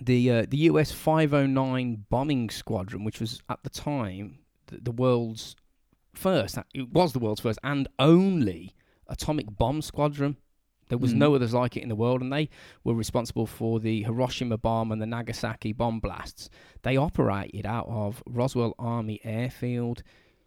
the 0.00 0.30
uh, 0.30 0.46
the 0.48 0.58
US 0.70 0.92
509 0.92 2.04
bombing 2.10 2.50
squadron, 2.50 3.04
which 3.04 3.20
was 3.20 3.40
at 3.48 3.62
the 3.62 3.70
time 3.70 4.38
the, 4.66 4.78
the 4.82 4.92
world's 4.92 5.56
first, 6.14 6.58
it 6.74 6.88
was 6.90 7.12
the 7.12 7.18
world's 7.18 7.40
first 7.40 7.58
and 7.62 7.88
only 7.98 8.74
atomic 9.08 9.46
bomb 9.56 9.82
squadron. 9.82 10.36
There 10.88 10.98
was 10.98 11.12
Mm. 11.14 11.18
no 11.18 11.34
others 11.34 11.52
like 11.52 11.76
it 11.76 11.82
in 11.82 11.88
the 11.88 11.96
world, 11.96 12.20
and 12.22 12.32
they 12.32 12.48
were 12.84 12.94
responsible 12.94 13.46
for 13.46 13.80
the 13.80 14.02
Hiroshima 14.04 14.56
bomb 14.56 14.92
and 14.92 15.02
the 15.02 15.06
Nagasaki 15.06 15.72
bomb 15.72 15.98
blasts. 15.98 16.48
They 16.82 16.96
operated 16.96 17.66
out 17.66 17.88
of 17.88 18.22
Roswell 18.26 18.74
Army 18.78 19.20
Airfield. 19.24 20.02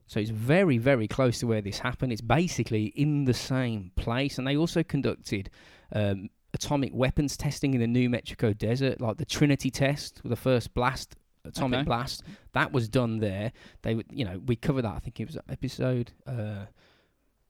So 0.07 0.19
it's 0.19 0.29
very, 0.31 0.77
very 0.77 1.07
close 1.07 1.39
to 1.39 1.47
where 1.47 1.61
this 1.61 1.79
happened. 1.79 2.11
It's 2.13 2.21
basically 2.21 2.85
in 2.95 3.25
the 3.25 3.33
same 3.33 3.91
place. 3.95 4.37
And 4.37 4.47
they 4.47 4.55
also 4.57 4.81
conducted 4.81 5.49
um, 5.93 6.29
atomic 6.53 6.91
weapons 6.93 7.37
testing 7.37 7.73
in 7.73 7.79
the 7.79 7.87
New 7.87 8.09
Mexico 8.09 8.53
desert, 8.53 8.99
like 9.01 9.17
the 9.17 9.25
Trinity 9.25 9.69
test, 9.69 10.21
the 10.23 10.35
first 10.35 10.73
blast, 10.73 11.15
atomic 11.45 11.79
Okay. 11.79 11.85
blast. 11.85 12.23
That 12.53 12.71
was 12.71 12.89
done 12.89 13.19
there. 13.19 13.51
They, 13.83 13.95
would- 13.95 14.07
you 14.11 14.25
know, 14.25 14.39
we 14.45 14.55
covered 14.55 14.83
that. 14.83 14.93
I 14.95 14.99
think 14.99 15.19
it 15.19 15.27
was 15.27 15.37
episode 15.49 16.11
uh, 16.27 16.65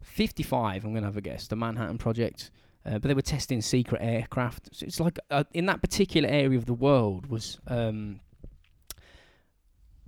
55. 0.02 0.84
I'm 0.86 0.92
going 0.92 1.04
to 1.04 1.08
have 1.08 1.18
a 1.18 1.22
guess. 1.22 1.48
The 1.48 1.56
Manhattan 1.56 1.98
Project. 1.98 2.52
Uh, 2.86 2.92
but 2.94 3.04
they 3.04 3.14
were 3.14 3.22
testing 3.22 3.62
secret 3.62 4.02
aircraft. 4.02 4.70
So 4.74 4.86
it's 4.86 5.00
like 5.00 5.20
uh, 5.30 5.44
in 5.54 5.66
that 5.66 5.82
particular 5.82 6.30
area 6.30 6.58
of 6.58 6.66
the 6.66 6.74
world 6.74 7.28
was 7.28 7.60
um, 7.68 8.22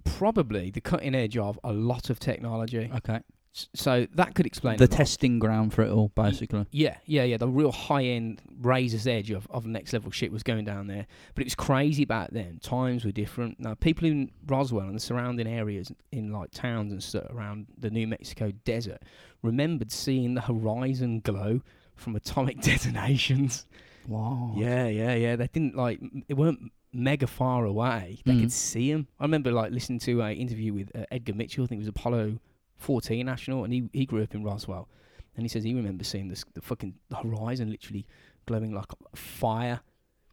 probably 0.03 0.71
the 0.71 0.81
cutting 0.81 1.13
edge 1.15 1.37
of 1.37 1.59
a 1.63 1.73
lot 1.73 2.09
of 2.09 2.19
technology. 2.19 2.89
Okay. 2.95 3.19
So 3.53 4.07
that 4.15 4.33
could 4.33 4.45
explain 4.45 4.77
The 4.77 4.87
testing 4.87 5.37
ground 5.37 5.73
for 5.73 5.81
it 5.83 5.89
all, 5.91 6.09
basically. 6.15 6.65
Yeah, 6.71 6.97
yeah, 7.05 7.23
yeah. 7.23 7.35
The 7.37 7.47
real 7.49 7.71
high 7.71 8.03
end 8.05 8.41
razor's 8.61 9.07
edge 9.07 9.29
of, 9.31 9.45
of 9.49 9.65
next 9.65 9.91
level 9.91 10.09
shit 10.09 10.31
was 10.31 10.41
going 10.41 10.63
down 10.63 10.87
there. 10.87 11.05
But 11.35 11.41
it 11.41 11.47
was 11.47 11.55
crazy 11.55 12.05
back 12.05 12.29
then. 12.31 12.59
Times 12.61 13.03
were 13.03 13.11
different. 13.11 13.59
Now, 13.59 13.73
people 13.73 14.07
in 14.07 14.31
Roswell 14.47 14.85
and 14.87 14.95
the 14.95 14.99
surrounding 15.01 15.47
areas 15.47 15.91
in 16.13 16.31
like 16.31 16.51
towns 16.51 16.93
and 16.93 17.03
stuff 17.03 17.29
around 17.29 17.67
the 17.77 17.89
New 17.89 18.07
Mexico 18.07 18.51
desert 18.63 19.01
remembered 19.41 19.91
seeing 19.91 20.33
the 20.33 20.41
horizon 20.41 21.19
glow 21.19 21.61
from 21.95 22.15
atomic 22.15 22.61
detonations. 22.61 23.65
Wow. 24.07 24.53
Yeah, 24.55 24.87
yeah, 24.87 25.13
yeah. 25.15 25.35
They 25.35 25.47
didn't 25.47 25.75
like, 25.75 25.99
it 26.29 26.35
weren't 26.35 26.71
mega 26.93 27.27
far 27.27 27.65
away. 27.65 28.19
They 28.25 28.33
Mm. 28.33 28.39
could 28.41 28.51
see 28.51 28.91
them. 28.91 29.07
I 29.19 29.23
remember 29.25 29.51
like 29.51 29.71
listening 29.71 29.99
to 29.99 30.21
a 30.21 30.31
interview 30.33 30.73
with 30.73 30.91
uh, 30.95 31.03
Edgar 31.11 31.33
Mitchell. 31.33 31.65
I 31.65 31.67
think 31.67 31.79
it 31.79 31.83
was 31.83 31.87
Apollo 31.89 32.37
14 32.81 33.25
national, 33.25 33.63
and 33.63 33.71
he 33.73 33.89
he 33.93 34.05
grew 34.05 34.23
up 34.23 34.35
in 34.35 34.43
Roswell, 34.43 34.89
and 35.35 35.43
he 35.43 35.49
says 35.49 35.63
he 35.63 35.73
remembers 35.73 36.07
seeing 36.07 36.27
this 36.27 36.43
the 36.53 36.61
fucking 36.61 36.95
horizon 37.21 37.69
literally 37.69 38.05
glowing 38.45 38.73
like 38.73 38.87
fire 39.15 39.79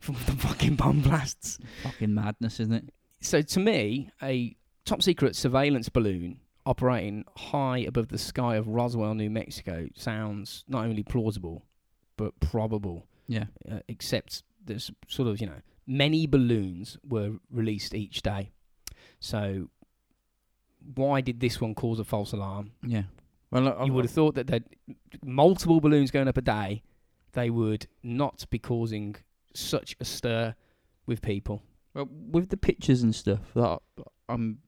from 0.01 0.15
the 0.27 0.33
fucking 0.33 0.77
bomb 0.77 1.01
blasts. 1.01 1.59
Fucking 1.83 2.15
madness, 2.15 2.61
isn't 2.61 2.73
it? 2.75 2.91
So 3.21 3.43
to 3.43 3.61
me, 3.61 4.11
a 4.23 4.57
top 4.85 5.03
secret 5.03 5.37
surveillance 5.37 5.89
balloon 5.89 6.41
operating 6.65 7.25
high 7.37 7.79
above 7.79 8.09
the 8.09 8.19
sky 8.19 8.57
of 8.57 8.69
Roswell, 8.69 9.15
New 9.15 9.31
Mexico, 9.31 9.89
sounds 9.95 10.65
not 10.69 10.85
only 10.85 11.03
plausible 11.03 11.65
but 12.17 12.39
probable 12.41 13.07
Yeah. 13.29 13.45
uh, 13.71 13.81
except 13.89 14.43
there's 14.65 14.91
sort 15.09 15.29
of 15.29 15.41
you 15.41 15.47
know 15.47 15.61
many 15.87 16.27
balloons 16.27 16.99
were 17.09 17.39
released 17.51 17.95
each 17.95 18.23
day. 18.23 18.51
So 19.21 19.69
why 20.95 21.21
did 21.21 21.41
this 21.41 21.61
one 21.61 21.75
cause 21.75 21.99
a 21.99 22.05
false 22.05 22.33
alarm? 22.33 22.73
Yeah. 22.87 23.05
Well, 23.51 23.77
I, 23.79 23.85
you 23.85 23.93
would 23.93 24.05
have 24.05 24.13
thought 24.13 24.35
that 24.35 24.47
that 24.49 24.65
multiple 25.25 25.81
balloons 25.81 26.11
going 26.11 26.29
up 26.29 26.37
a 26.37 26.43
day, 26.43 26.83
they 27.33 27.51
would 27.51 27.87
not 28.03 28.45
be 28.51 28.59
causing 28.59 29.17
such 29.55 29.97
a 30.01 30.05
stir 30.05 30.55
with 31.07 31.23
people. 31.23 31.63
Well, 31.95 32.09
with 32.11 32.51
the 32.51 32.57
pictures 32.57 33.03
and 33.03 33.15
stuff 33.15 33.41
that 33.55 33.79
I'm 34.29 34.59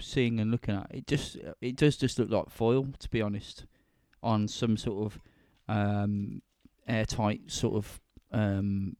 seeing 0.00 0.40
and 0.40 0.50
looking 0.50 0.74
at, 0.74 0.86
it 0.90 1.06
just 1.06 1.36
it 1.60 1.76
does 1.76 1.96
just 1.96 2.18
look 2.18 2.30
like 2.30 2.50
foil, 2.50 2.88
to 2.98 3.08
be 3.08 3.22
honest, 3.22 3.66
on 4.22 4.48
some 4.48 4.76
sort 4.76 5.06
of 5.06 5.20
um, 5.68 6.42
airtight 6.88 7.42
sort 7.46 7.76
of 7.76 8.00
um, 8.32 8.96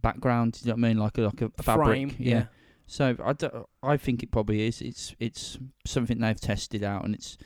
background. 0.00 0.58
You 0.62 0.68
know 0.68 0.74
what 0.74 0.84
I 0.84 0.88
mean? 0.88 0.98
Like 0.98 1.18
a 1.18 1.22
like 1.22 1.40
a, 1.42 1.62
fabric. 1.62 1.86
Frame, 1.86 2.16
yeah. 2.18 2.46
So 2.86 3.16
I, 3.24 3.34
I 3.92 3.96
think 3.96 4.22
it 4.22 4.30
probably 4.30 4.66
is. 4.66 4.80
It's 4.80 5.14
it's 5.18 5.58
something 5.86 6.18
they've 6.18 6.40
tested 6.40 6.82
out, 6.84 7.04
and 7.04 7.14
it's 7.14 7.38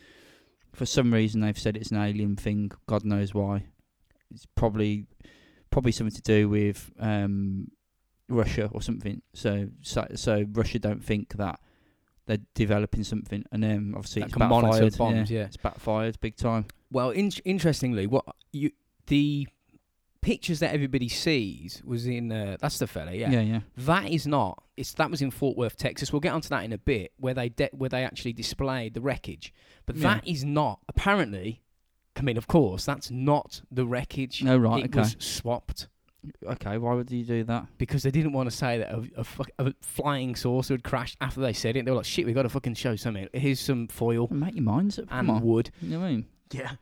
for 0.73 0.87
some 0.87 1.13
reason 1.13 1.41
they've 1.41 1.59
said 1.59 1.77
it's 1.77 1.91
an 1.91 1.99
alien 1.99 2.37
thing. 2.37 2.73
God 2.87 3.05
knows 3.05 3.35
why. 3.35 3.67
It's 4.31 4.47
probably 4.55 5.07
probably 5.71 5.93
something 5.93 6.15
to 6.15 6.23
do 6.23 6.49
with 6.49 6.91
um, 6.99 7.71
Russia 8.29 8.69
or 8.73 8.83
something. 8.83 9.23
So, 9.35 9.69
so 9.83 10.07
so 10.15 10.45
Russia 10.53 10.79
don't 10.79 11.05
think 11.05 11.37
that 11.37 11.61
they're 12.27 12.39
developing 12.55 13.05
something, 13.05 13.45
and 13.53 13.63
then 13.63 13.95
obviously 13.97 14.23
That 14.23 14.29
it's 14.31 14.39
backfired. 14.39 14.99
bombs, 14.99 15.31
yeah. 15.31 15.45
it's 15.45 15.57
backfired 15.57 16.21
big 16.21 16.37
time. 16.37 16.67
Well, 16.91 17.11
in- 17.11 17.33
interestingly, 17.45 18.07
what 18.07 18.25
you 18.53 18.71
the 19.07 19.49
pictures 20.29 20.59
that 20.61 20.75
everybody 20.75 21.09
sees 21.09 21.81
was 21.85 22.07
in 22.07 22.31
uh, 22.31 22.57
that's 22.61 22.79
the 22.79 22.87
fella, 22.87 23.13
yeah. 23.13 23.31
yeah, 23.31 23.41
yeah. 23.41 23.61
That 23.79 24.11
is 24.11 24.27
not. 24.27 24.63
It's 24.77 24.93
that 24.95 25.11
was 25.11 25.23
in 25.23 25.31
Fort 25.31 25.57
Worth, 25.57 25.77
Texas. 25.77 26.13
We'll 26.13 26.21
get 26.21 26.33
onto 26.35 26.51
that 26.51 26.65
in 26.65 26.73
a 26.73 26.79
bit, 26.79 27.13
where 27.19 27.35
they 27.35 27.49
de- 27.49 27.71
where 27.73 27.89
they 27.89 28.05
actually 28.05 28.35
displayed 28.35 28.93
the 28.95 29.01
wreckage. 29.01 29.55
But 29.87 29.97
Yeah. 29.97 30.15
that 30.15 30.29
is 30.29 30.45
not 30.45 30.81
apparently. 30.89 31.63
I 32.17 32.23
mean, 32.23 32.37
of 32.37 32.47
course, 32.49 32.85
that's 32.85 33.11
not 33.11 33.63
the 33.71 33.87
wreckage. 33.87 34.43
No, 34.43 34.59
right, 34.59 34.85
it 34.85 34.91
okay. 34.91 35.01
was 35.01 35.17
swapped 35.19 35.89
Okay, 36.45 36.79
why 36.79 36.95
would 36.95 37.11
you 37.11 37.25
do 37.25 37.45
that? 37.45 37.67
because 37.79 38.03
they 38.03 38.11
didn't 38.11 38.33
want 38.33 38.51
to 38.51 38.57
say 38.57 38.79
that 38.79 38.91
a, 38.93 39.09
a, 39.19 39.25
fuck- 39.25 39.51
a 39.59 39.73
flying 39.81 40.35
saucer 40.35 40.75
had 40.75 40.83
crashed 40.83 41.17
after 41.21 41.41
they 41.41 41.53
said 41.53 41.77
it. 41.77 41.85
They 41.85 41.91
were 41.93 41.97
like, 41.99 42.07
"Shit, 42.07 42.27
we 42.27 42.33
got 42.33 42.43
to 42.43 42.49
fucking 42.49 42.75
show 42.75 42.97
something. 42.97 43.29
Here's 43.33 43.61
some 43.61 43.87
foil 43.87 44.27
Make 44.31 44.57
your 44.57 44.65
minds 44.65 44.99
up. 44.99 45.09
Come 45.09 45.19
and 45.21 45.31
on. 45.31 45.43
wood." 45.43 45.71
You 45.81 45.91
know 45.91 46.01
what 46.01 46.07
I 46.07 46.11
mean? 46.11 46.27
Yeah. 46.51 46.73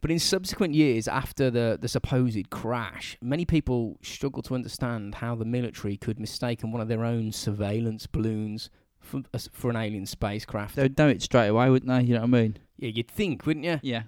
But 0.00 0.10
in 0.10 0.18
subsequent 0.18 0.74
years 0.74 1.08
after 1.08 1.50
the, 1.50 1.78
the 1.80 1.88
supposed 1.88 2.50
crash, 2.50 3.16
many 3.20 3.44
people 3.44 3.98
struggle 4.02 4.42
to 4.42 4.54
understand 4.54 5.16
how 5.16 5.34
the 5.34 5.44
military 5.44 5.96
could 5.96 6.20
mistaken 6.20 6.70
one 6.70 6.80
of 6.80 6.88
their 6.88 7.04
own 7.04 7.32
surveillance 7.32 8.06
balloons 8.06 8.70
for, 9.00 9.22
as- 9.34 9.48
for 9.52 9.70
an 9.70 9.76
alien 9.76 10.06
spacecraft. 10.06 10.76
They'd 10.76 10.98
know 10.98 11.08
it 11.08 11.22
straight 11.22 11.48
away, 11.48 11.70
wouldn't 11.70 11.90
they? 11.90 12.02
You 12.06 12.14
know 12.14 12.20
what 12.20 12.38
I 12.38 12.42
mean? 12.42 12.58
yeah, 12.76 12.90
you'd 12.90 13.10
think, 13.10 13.46
wouldn't 13.46 13.64
you? 13.64 13.80
Yeah. 13.82 14.02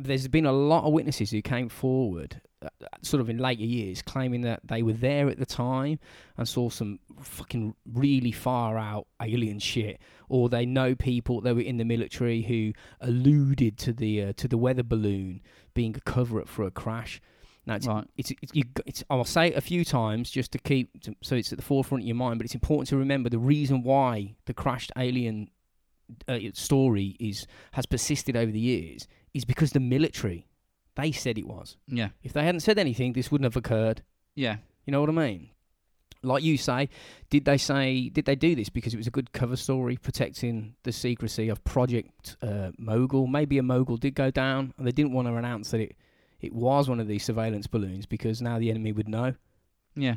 there's 0.00 0.28
been 0.28 0.46
a 0.46 0.52
lot 0.52 0.84
of 0.84 0.92
witnesses 0.92 1.30
who 1.32 1.42
came 1.42 1.68
forward, 1.68 2.40
uh, 2.40 2.40
uh, 2.40 2.53
sort 3.02 3.20
of 3.20 3.28
in 3.30 3.38
later 3.38 3.64
years, 3.64 4.02
claiming 4.02 4.42
that 4.42 4.60
they 4.64 4.82
were 4.82 4.92
there 4.92 5.28
at 5.28 5.38
the 5.38 5.46
time 5.46 5.98
and 6.36 6.48
saw 6.48 6.68
some 6.68 6.98
fucking 7.20 7.74
really 7.92 8.32
far 8.32 8.78
out 8.78 9.06
alien 9.22 9.58
shit, 9.58 10.00
or 10.28 10.48
they 10.48 10.66
know 10.66 10.94
people 10.94 11.40
that 11.40 11.54
were 11.54 11.60
in 11.60 11.76
the 11.76 11.84
military 11.84 12.42
who 12.42 12.72
alluded 13.00 13.78
to 13.78 13.92
the 13.92 14.22
uh, 14.22 14.32
to 14.36 14.48
the 14.48 14.58
weather 14.58 14.82
balloon 14.82 15.40
being 15.74 15.94
a 15.96 16.00
cover 16.00 16.40
up 16.40 16.48
for 16.48 16.64
a 16.64 16.70
crash. 16.70 17.20
Now 17.66 17.76
it's 17.76 17.86
Right. 17.86 18.06
it's, 18.16 18.30
it's, 18.42 18.54
you, 18.54 18.64
it's 18.84 19.02
I'll 19.08 19.24
say 19.24 19.48
it 19.48 19.56
a 19.56 19.60
few 19.60 19.84
times 19.84 20.30
just 20.30 20.52
to 20.52 20.58
keep 20.58 21.00
to, 21.02 21.14
so 21.22 21.34
it's 21.34 21.52
at 21.52 21.58
the 21.58 21.64
forefront 21.64 22.02
of 22.04 22.06
your 22.06 22.16
mind. 22.16 22.38
But 22.38 22.44
it's 22.44 22.54
important 22.54 22.88
to 22.88 22.96
remember 22.96 23.30
the 23.30 23.38
reason 23.38 23.82
why 23.82 24.34
the 24.46 24.54
crashed 24.54 24.92
alien 24.96 25.48
uh, 26.28 26.38
story 26.52 27.16
is 27.18 27.46
has 27.72 27.86
persisted 27.86 28.36
over 28.36 28.52
the 28.52 28.60
years 28.60 29.08
is 29.32 29.44
because 29.44 29.72
the 29.72 29.80
military 29.80 30.46
they 30.96 31.12
said 31.12 31.38
it 31.38 31.46
was. 31.46 31.76
Yeah. 31.88 32.10
If 32.22 32.32
they 32.32 32.44
hadn't 32.44 32.60
said 32.60 32.78
anything, 32.78 33.12
this 33.12 33.30
wouldn't 33.30 33.46
have 33.46 33.56
occurred. 33.56 34.02
Yeah. 34.34 34.56
You 34.86 34.92
know 34.92 35.00
what 35.00 35.10
I 35.10 35.12
mean? 35.12 35.50
Like 36.22 36.42
you 36.42 36.56
say, 36.56 36.88
did 37.28 37.44
they 37.44 37.58
say 37.58 38.08
did 38.08 38.24
they 38.24 38.34
do 38.34 38.54
this 38.54 38.70
because 38.70 38.94
it 38.94 38.96
was 38.96 39.06
a 39.06 39.10
good 39.10 39.32
cover 39.32 39.56
story 39.56 39.96
protecting 39.96 40.74
the 40.82 40.92
secrecy 40.92 41.50
of 41.50 41.62
Project 41.64 42.36
uh, 42.40 42.70
Mogul? 42.78 43.26
Maybe 43.26 43.58
a 43.58 43.62
Mogul 43.62 43.98
did 43.98 44.14
go 44.14 44.30
down, 44.30 44.72
and 44.78 44.86
they 44.86 44.92
didn't 44.92 45.12
want 45.12 45.28
to 45.28 45.34
announce 45.34 45.70
that 45.72 45.80
it 45.80 45.96
it 46.40 46.54
was 46.54 46.88
one 46.88 47.00
of 47.00 47.08
these 47.08 47.24
surveillance 47.24 47.66
balloons 47.66 48.06
because 48.06 48.40
now 48.40 48.58
the 48.58 48.70
enemy 48.70 48.92
would 48.92 49.08
know. 49.08 49.34
Yeah. 49.94 50.16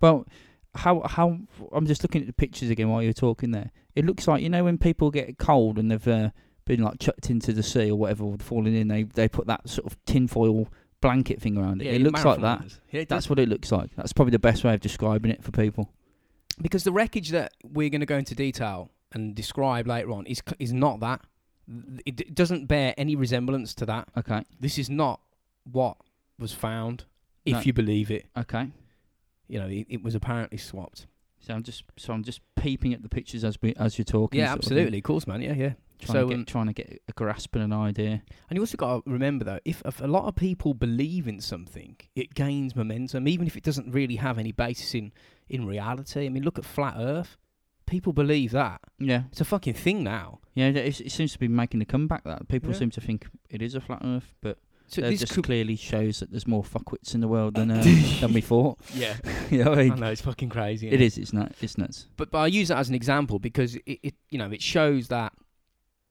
Well, 0.00 0.26
how 0.74 1.00
how 1.06 1.38
I'm 1.72 1.86
just 1.86 2.02
looking 2.02 2.20
at 2.20 2.26
the 2.26 2.32
pictures 2.32 2.70
again 2.70 2.90
while 2.90 3.02
you're 3.02 3.12
talking 3.12 3.50
there. 3.50 3.70
It 3.94 4.04
looks 4.04 4.28
like 4.28 4.42
you 4.42 4.50
know 4.50 4.64
when 4.64 4.78
people 4.78 5.10
get 5.10 5.38
cold 5.38 5.78
and 5.78 5.90
they've 5.90 6.08
uh, 6.08 6.30
been 6.66 6.82
like 6.82 6.98
chucked 6.98 7.30
into 7.30 7.52
the 7.52 7.62
sea 7.62 7.90
or 7.90 7.96
whatever, 7.96 8.24
or 8.24 8.36
falling 8.38 8.74
in. 8.76 8.88
They 8.88 9.04
they 9.04 9.28
put 9.28 9.46
that 9.46 9.68
sort 9.68 9.86
of 9.90 9.96
tinfoil 10.04 10.68
blanket 11.00 11.40
thing 11.40 11.56
around 11.56 11.80
it. 11.82 11.86
Yeah, 11.86 11.92
it 11.92 12.02
looks 12.02 12.24
like 12.24 12.40
that. 12.40 12.62
Yeah, 12.90 13.00
That's 13.08 13.24
does. 13.24 13.30
what 13.30 13.38
it 13.38 13.48
looks 13.48 13.70
like. 13.72 13.90
That's 13.96 14.12
probably 14.12 14.32
the 14.32 14.38
best 14.38 14.64
way 14.64 14.74
of 14.74 14.80
describing 14.80 15.30
it 15.30 15.42
for 15.42 15.50
people. 15.52 15.90
because 16.60 16.84
the 16.84 16.92
wreckage 16.92 17.30
that 17.30 17.52
we're 17.64 17.90
going 17.90 18.00
to 18.00 18.06
go 18.06 18.16
into 18.18 18.34
detail 18.34 18.90
and 19.12 19.34
describe 19.34 19.86
later 19.86 20.10
on 20.12 20.26
is 20.26 20.42
is 20.58 20.72
not 20.72 21.00
that. 21.00 21.20
It, 22.04 22.20
it 22.20 22.34
doesn't 22.34 22.66
bear 22.66 22.94
any 22.96 23.16
resemblance 23.16 23.74
to 23.74 23.86
that. 23.86 24.08
Okay. 24.16 24.42
This 24.60 24.78
is 24.78 24.88
not 24.88 25.20
what 25.70 25.96
was 26.38 26.52
found, 26.52 27.04
if 27.44 27.54
No. 27.54 27.60
you 27.62 27.72
believe 27.72 28.10
it. 28.10 28.26
Okay. 28.38 28.68
You 29.48 29.58
know, 29.60 29.66
it, 29.68 29.86
it 29.88 30.02
was 30.02 30.14
apparently 30.14 30.58
swapped. 30.58 31.06
So 31.40 31.54
I'm 31.54 31.62
just 31.62 31.84
so 31.96 32.12
I'm 32.12 32.24
just 32.24 32.40
peeping 32.56 32.92
at 32.94 33.02
the 33.02 33.08
pictures 33.08 33.44
as 33.44 33.60
we 33.62 33.74
as 33.76 33.98
you're 33.98 34.04
talking. 34.04 34.40
Yeah, 34.40 34.46
sort 34.46 34.58
of 34.58 34.64
absolutely, 34.64 34.98
of 34.98 35.04
course, 35.04 35.26
man. 35.26 35.42
Yeah, 35.42 35.54
yeah. 35.54 35.72
Trying, 36.06 36.14
So, 36.14 36.22
to 36.22 36.28
get, 36.28 36.38
um, 36.38 36.44
trying 36.46 36.66
to 36.66 36.72
get 36.72 37.02
a 37.08 37.12
grasp 37.12 37.54
and 37.56 37.64
an 37.64 37.72
idea. 37.72 38.22
And 38.48 38.56
you 38.56 38.60
also 38.62 38.76
got 38.76 39.04
to 39.04 39.10
remember 39.10 39.44
though, 39.44 39.60
if, 39.64 39.82
if 39.84 40.00
a 40.00 40.06
lot 40.06 40.24
of 40.26 40.34
people 40.36 40.72
believe 40.74 41.28
in 41.28 41.40
something, 41.40 41.96
it 42.14 42.34
gains 42.34 42.74
momentum, 42.74 43.28
even 43.28 43.46
if 43.46 43.56
it 43.56 43.62
doesn't 43.62 43.90
really 43.92 44.16
have 44.16 44.38
any 44.38 44.52
basis 44.52 44.94
in 44.94 45.12
in 45.48 45.66
reality. 45.66 46.26
I 46.26 46.28
mean, 46.28 46.42
look 46.42 46.58
at 46.58 46.64
flat 46.64 46.94
Earth. 46.98 47.36
People 47.86 48.12
believe 48.12 48.50
that 48.50 48.80
Yeah. 48.98 49.24
it's 49.30 49.40
a 49.40 49.44
fucking 49.44 49.74
thing 49.74 50.02
now. 50.02 50.40
Yeah. 50.54 50.68
It, 50.70 51.00
it 51.00 51.12
seems 51.12 51.32
to 51.34 51.38
be 51.38 51.46
making 51.46 51.80
a 51.82 51.84
comeback. 51.84 52.24
That 52.24 52.48
people 52.48 52.70
Yeah. 52.72 52.78
seem 52.78 52.90
to 52.90 53.00
think 53.00 53.26
it 53.48 53.62
is 53.62 53.74
a 53.76 53.80
flat 53.80 54.00
Earth, 54.04 54.34
but 54.40 54.58
So 54.88 55.02
that 55.02 55.16
just 55.18 55.40
clearly 55.44 55.76
shows 55.76 56.18
that 56.18 56.30
there's 56.32 56.48
more 56.48 56.64
fuckwits 56.64 57.14
in 57.14 57.20
the 57.20 57.28
world 57.28 57.54
than 57.54 57.70
uh, 57.72 57.82
than 58.20 58.32
we 58.32 58.40
thought. 58.40 58.78
yeah, 58.94 59.16
you 59.52 59.62
know 59.62 59.70
what 59.70 59.78
I 59.78 59.88
know 59.88 60.10
it's 60.10 60.20
fucking 60.20 60.48
crazy. 60.48 60.88
It 60.88 60.98
innit? 60.98 61.04
is. 61.04 61.18
It's 61.18 61.32
not. 61.32 61.52
It's 61.60 61.78
nuts. 61.78 62.08
but 62.16 62.32
but 62.32 62.38
I 62.38 62.46
use 62.48 62.68
that 62.68 62.78
as 62.78 62.88
an 62.88 62.96
example 62.96 63.38
because 63.38 63.76
it, 63.76 64.00
it 64.02 64.14
you 64.30 64.38
know 64.38 64.50
it 64.50 64.62
shows 64.62 65.06
that 65.08 65.32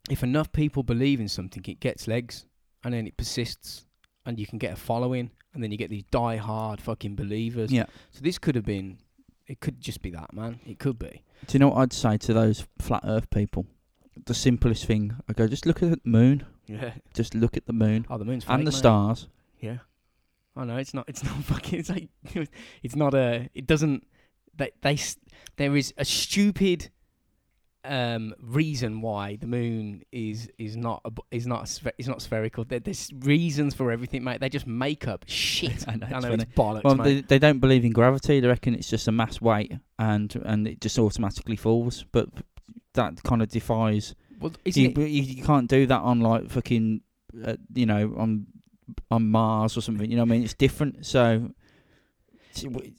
if 0.09 0.23
enough 0.23 0.51
people 0.51 0.83
believe 0.83 1.19
in 1.19 1.27
something, 1.27 1.63
it 1.67 1.79
gets 1.79 2.07
legs, 2.07 2.45
and 2.83 2.93
then 2.93 3.07
it 3.07 3.17
persists, 3.17 3.85
and 4.25 4.39
you 4.39 4.45
can 4.45 4.57
get 4.59 4.73
a 4.73 4.75
following, 4.75 5.31
and 5.53 5.63
then 5.63 5.71
you 5.71 5.77
get 5.77 5.89
these 5.89 6.03
die-hard 6.11 6.81
fucking 6.81 7.15
believers. 7.15 7.71
Yeah. 7.71 7.85
So 8.11 8.21
this 8.21 8.37
could 8.37 8.55
have 8.55 8.65
been, 8.65 8.97
it 9.47 9.59
could 9.59 9.79
just 9.79 10.01
be 10.01 10.11
that 10.11 10.33
man. 10.33 10.59
It 10.67 10.79
could 10.79 10.99
be. 10.99 11.23
Do 11.47 11.53
you 11.55 11.59
know 11.59 11.69
what 11.69 11.77
I'd 11.77 11.93
say 11.93 12.17
to 12.17 12.33
those 12.33 12.65
flat 12.79 13.01
Earth 13.05 13.29
people? 13.29 13.65
The 14.25 14.33
simplest 14.33 14.85
thing. 14.85 15.15
I 15.27 15.33
go, 15.33 15.47
just 15.47 15.65
look 15.65 15.83
at 15.83 15.89
the 15.89 15.99
moon. 16.03 16.45
Yeah. 16.67 16.93
Just 17.13 17.35
look 17.35 17.57
at 17.57 17.65
the 17.67 17.73
moon 17.73 18.05
Oh, 18.09 18.17
the 18.17 18.25
moon's 18.25 18.43
fake, 18.45 18.53
and 18.53 18.65
the 18.65 18.71
mate. 18.71 18.77
stars. 18.77 19.27
Yeah. 19.59 19.77
I 20.55 20.63
know 20.63 20.77
it's 20.77 20.93
not. 20.93 21.07
It's 21.09 21.23
not 21.23 21.35
fucking. 21.43 21.79
It's 21.79 21.89
like 21.89 22.07
it's 22.81 22.95
not 22.95 23.13
a. 23.13 23.49
It 23.53 23.67
doesn't. 23.67 24.07
They 24.55 24.71
they. 24.81 24.97
There 25.57 25.75
is 25.75 25.93
a 25.97 26.05
stupid 26.05 26.89
um 27.87 28.33
reason 28.41 29.01
why 29.01 29.35
the 29.37 29.47
moon 29.47 30.03
is 30.11 30.49
is 30.57 30.75
not 30.75 31.01
a, 31.05 31.11
is 31.31 31.45
not 31.47 31.61
a 31.61 31.65
sphe- 31.65 31.93
is 31.97 32.07
not 32.07 32.21
spherical. 32.21 32.63
There, 32.63 32.79
there's 32.79 33.11
reasons 33.19 33.73
for 33.73 33.91
everything, 33.91 34.23
mate. 34.23 34.39
They 34.41 34.49
just 34.49 34.67
make 34.67 35.07
up 35.07 35.25
shit. 35.27 35.85
I 35.87 35.95
know, 35.95 36.07
I 36.11 36.17
it's 36.17 36.25
know 36.25 36.33
it's 36.33 36.43
bollocks, 36.45 36.83
Well, 36.83 36.95
mate. 36.95 37.03
they, 37.03 37.21
they 37.21 37.39
don't 37.39 37.59
believe 37.59 37.85
in 37.85 37.91
gravity. 37.91 38.39
They 38.39 38.47
reckon 38.47 38.73
it's 38.75 38.89
just 38.89 39.07
a 39.07 39.11
mass 39.11 39.39
weight, 39.41 39.73
and 39.99 40.35
and 40.45 40.67
it 40.67 40.81
just 40.81 40.97
automatically 40.99 41.55
falls. 41.55 42.05
But 42.11 42.29
that 42.93 43.21
kind 43.23 43.41
of 43.41 43.49
defies. 43.49 44.15
well, 44.39 44.51
You, 44.65 44.89
it? 44.95 44.97
you, 45.09 45.43
can't 45.43 45.69
do 45.69 45.85
that 45.87 45.99
on 46.01 46.21
like 46.21 46.49
fucking, 46.49 47.01
uh, 47.45 47.55
you 47.73 47.85
know, 47.85 48.13
on 48.17 48.47
on 49.11 49.29
Mars 49.29 49.77
or 49.77 49.81
something. 49.81 50.09
You 50.09 50.17
know 50.17 50.23
what 50.23 50.29
I 50.29 50.35
mean? 50.37 50.43
It's 50.43 50.53
different. 50.53 51.05
So 51.05 51.51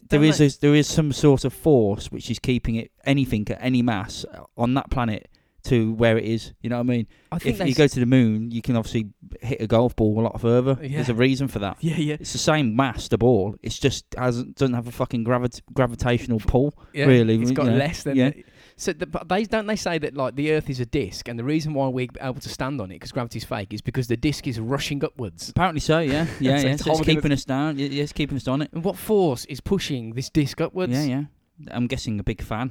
there 0.09 0.23
is 0.25 0.41
a, 0.41 0.49
there 0.61 0.75
is 0.75 0.87
some 0.87 1.13
sort 1.13 1.45
of 1.45 1.53
force 1.53 2.11
which 2.11 2.31
is 2.31 2.39
keeping 2.39 2.77
it 2.77 2.91
anything 3.05 3.47
at 3.51 3.59
any 3.61 3.83
mass 3.83 4.25
on 4.57 4.75
that 4.75 4.91
planet 4.91 5.29
to 5.65 5.93
where 5.95 6.17
it 6.17 6.25
is. 6.25 6.53
You 6.63 6.71
know 6.71 6.77
what 6.77 6.83
I 6.83 6.85
mean? 6.85 7.07
I 7.33 7.39
think 7.39 7.61
If 7.61 7.67
you 7.69 7.75
go 7.75 7.89
to 7.89 8.01
the 8.01 8.07
moon, 8.07 8.53
you 8.53 8.63
can 8.63 8.77
obviously 8.77 9.09
hit 9.41 9.61
a 9.61 9.67
golf 9.67 9.97
ball 9.97 10.21
a 10.21 10.23
lot 10.23 10.41
further. 10.41 10.75
There's 10.75 11.09
a 11.09 11.15
reason 11.15 11.49
for 11.49 11.59
that. 11.59 11.79
Yeah, 11.81 11.97
yeah, 11.97 12.17
It's 12.21 12.33
the 12.33 12.39
same 12.39 12.77
mass, 12.77 13.09
the 13.09 13.19
ball. 13.19 13.57
It's 13.63 13.79
just 13.79 14.05
hasn't 14.17 14.57
doesn't 14.57 14.75
have 14.75 14.87
a 14.87 14.93
fucking 14.93 15.25
gravit- 15.25 15.63
gravitational 15.75 16.39
pull. 16.41 16.75
yeah. 16.93 17.07
really, 17.07 17.41
It's 17.43 17.51
got 17.51 17.67
know, 17.67 17.73
less 17.75 18.05
than. 18.05 18.17
yeah. 18.17 18.31
the- 18.31 18.45
so, 18.77 18.93
the, 18.93 19.07
they 19.27 19.45
don't 19.45 19.67
they 19.67 19.77
say 19.77 19.99
that 19.99 20.15
like 20.15 20.37
the 20.37 20.53
Earth 20.53 20.69
is 20.69 20.81
a 20.81 20.87
disc, 20.87 21.29
and 21.29 21.39
the 21.39 21.45
reason 21.45 21.73
why 21.73 21.89
we're 21.89 22.09
able 22.21 22.41
to 22.41 22.49
stand 22.49 22.81
on 22.81 22.91
it 22.91 22.97
because 22.97 23.13
gravity's 23.13 23.45
fake 23.45 23.73
is 23.73 23.81
because 23.81 24.07
the 24.07 24.17
disc 24.17 24.47
is 24.47 24.61
rushing 24.61 25.03
upwards. 25.03 25.49
Apparently 25.49 25.81
so. 25.81 26.01
Yeah, 26.01 26.27
yeah, 26.41 26.59
So 26.59 26.67
yeah. 26.67 26.73
it's 26.73 26.85
So 26.85 26.93
it's 26.93 27.01
keeping 27.01 27.33
us 27.33 27.45
down. 27.45 27.79
Yeah, 27.79 27.87
yeah, 27.87 28.03
it's 28.03 28.13
keeping 28.13 28.37
us 28.37 28.47
on 28.47 28.63
it. 28.63 28.71
And 28.73 28.85
what 28.85 28.97
force 28.97 29.45
is 29.47 29.61
pushing 29.61 30.13
this 30.13 30.29
disc 30.29 30.61
upwards? 30.61 30.93
Yeah, 30.93 31.03
yeah. 31.05 31.23
I'm 31.71 31.87
guessing 31.87 32.21
a 32.21 32.23
big 32.23 32.43
fan. 32.43 32.71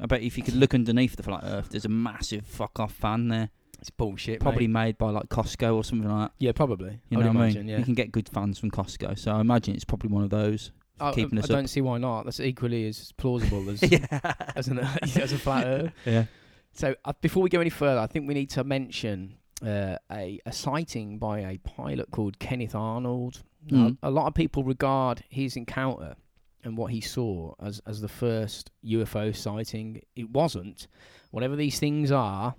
I 0.00 0.06
bet 0.06 0.22
if 0.22 0.36
you 0.36 0.42
could 0.42 0.56
look 0.56 0.74
underneath 0.74 1.16
the 1.16 1.22
flat 1.22 1.42
Earth, 1.44 1.68
there's 1.70 1.84
a 1.84 1.90
massive 1.90 2.46
fuck 2.46 2.80
off 2.80 2.92
fan 2.92 3.28
there. 3.28 3.50
It's 3.80 3.90
bullshit. 3.90 4.40
Probably 4.40 4.66
mate. 4.66 4.84
made 4.84 4.98
by 4.98 5.10
like 5.10 5.28
Costco 5.28 5.76
or 5.76 5.84
something 5.84 6.08
like 6.08 6.28
that. 6.28 6.34
Yeah, 6.38 6.52
probably. 6.52 6.98
You 7.08 7.18
I 7.18 7.22
know 7.22 7.28
what 7.28 7.36
I 7.36 7.50
mean? 7.50 7.68
Yeah. 7.68 7.78
You 7.78 7.84
can 7.84 7.94
get 7.94 8.10
good 8.10 8.28
fans 8.28 8.58
from 8.58 8.70
Costco, 8.70 9.18
so 9.18 9.32
I 9.32 9.40
imagine 9.40 9.74
it's 9.74 9.84
probably 9.84 10.10
one 10.10 10.24
of 10.24 10.30
those. 10.30 10.72
I, 11.00 11.12
keeping 11.12 11.38
I, 11.38 11.42
us 11.42 11.50
I 11.50 11.54
up. 11.54 11.58
don't 11.60 11.68
see 11.68 11.80
why 11.80 11.98
not. 11.98 12.24
That's 12.24 12.40
equally 12.40 12.86
as 12.88 13.12
plausible 13.12 13.68
as 13.70 13.82
yeah. 13.90 14.06
as, 14.54 14.68
an, 14.72 14.78
as 14.78 15.32
a 15.32 15.38
flat 15.38 15.66
Earth. 15.66 15.92
yeah. 16.04 16.24
So 16.72 16.94
uh, 17.04 17.12
before 17.20 17.42
we 17.42 17.48
go 17.50 17.60
any 17.60 17.70
further, 17.70 18.00
I 18.00 18.06
think 18.06 18.28
we 18.28 18.34
need 18.34 18.50
to 18.50 18.64
mention 18.64 19.38
uh, 19.64 19.96
a 20.10 20.38
a 20.44 20.52
sighting 20.52 21.18
by 21.18 21.40
a 21.40 21.58
pilot 21.58 22.10
called 22.10 22.38
Kenneth 22.38 22.74
Arnold. 22.74 23.42
Now, 23.68 23.88
Mm. 23.88 23.98
a 24.02 24.10
lot 24.10 24.26
of 24.28 24.34
people 24.34 24.62
regard 24.62 25.24
his 25.28 25.56
encounter 25.56 26.14
and 26.62 26.76
what 26.76 26.92
he 26.92 27.00
saw 27.00 27.54
as 27.60 27.80
as 27.86 28.00
the 28.00 28.08
first 28.08 28.70
UFO 28.84 29.34
sighting. 29.34 30.02
It 30.14 30.30
wasn't. 30.30 30.86
Whatever 31.32 31.56
these 31.56 31.78
things 31.80 32.12
are, 32.12 32.54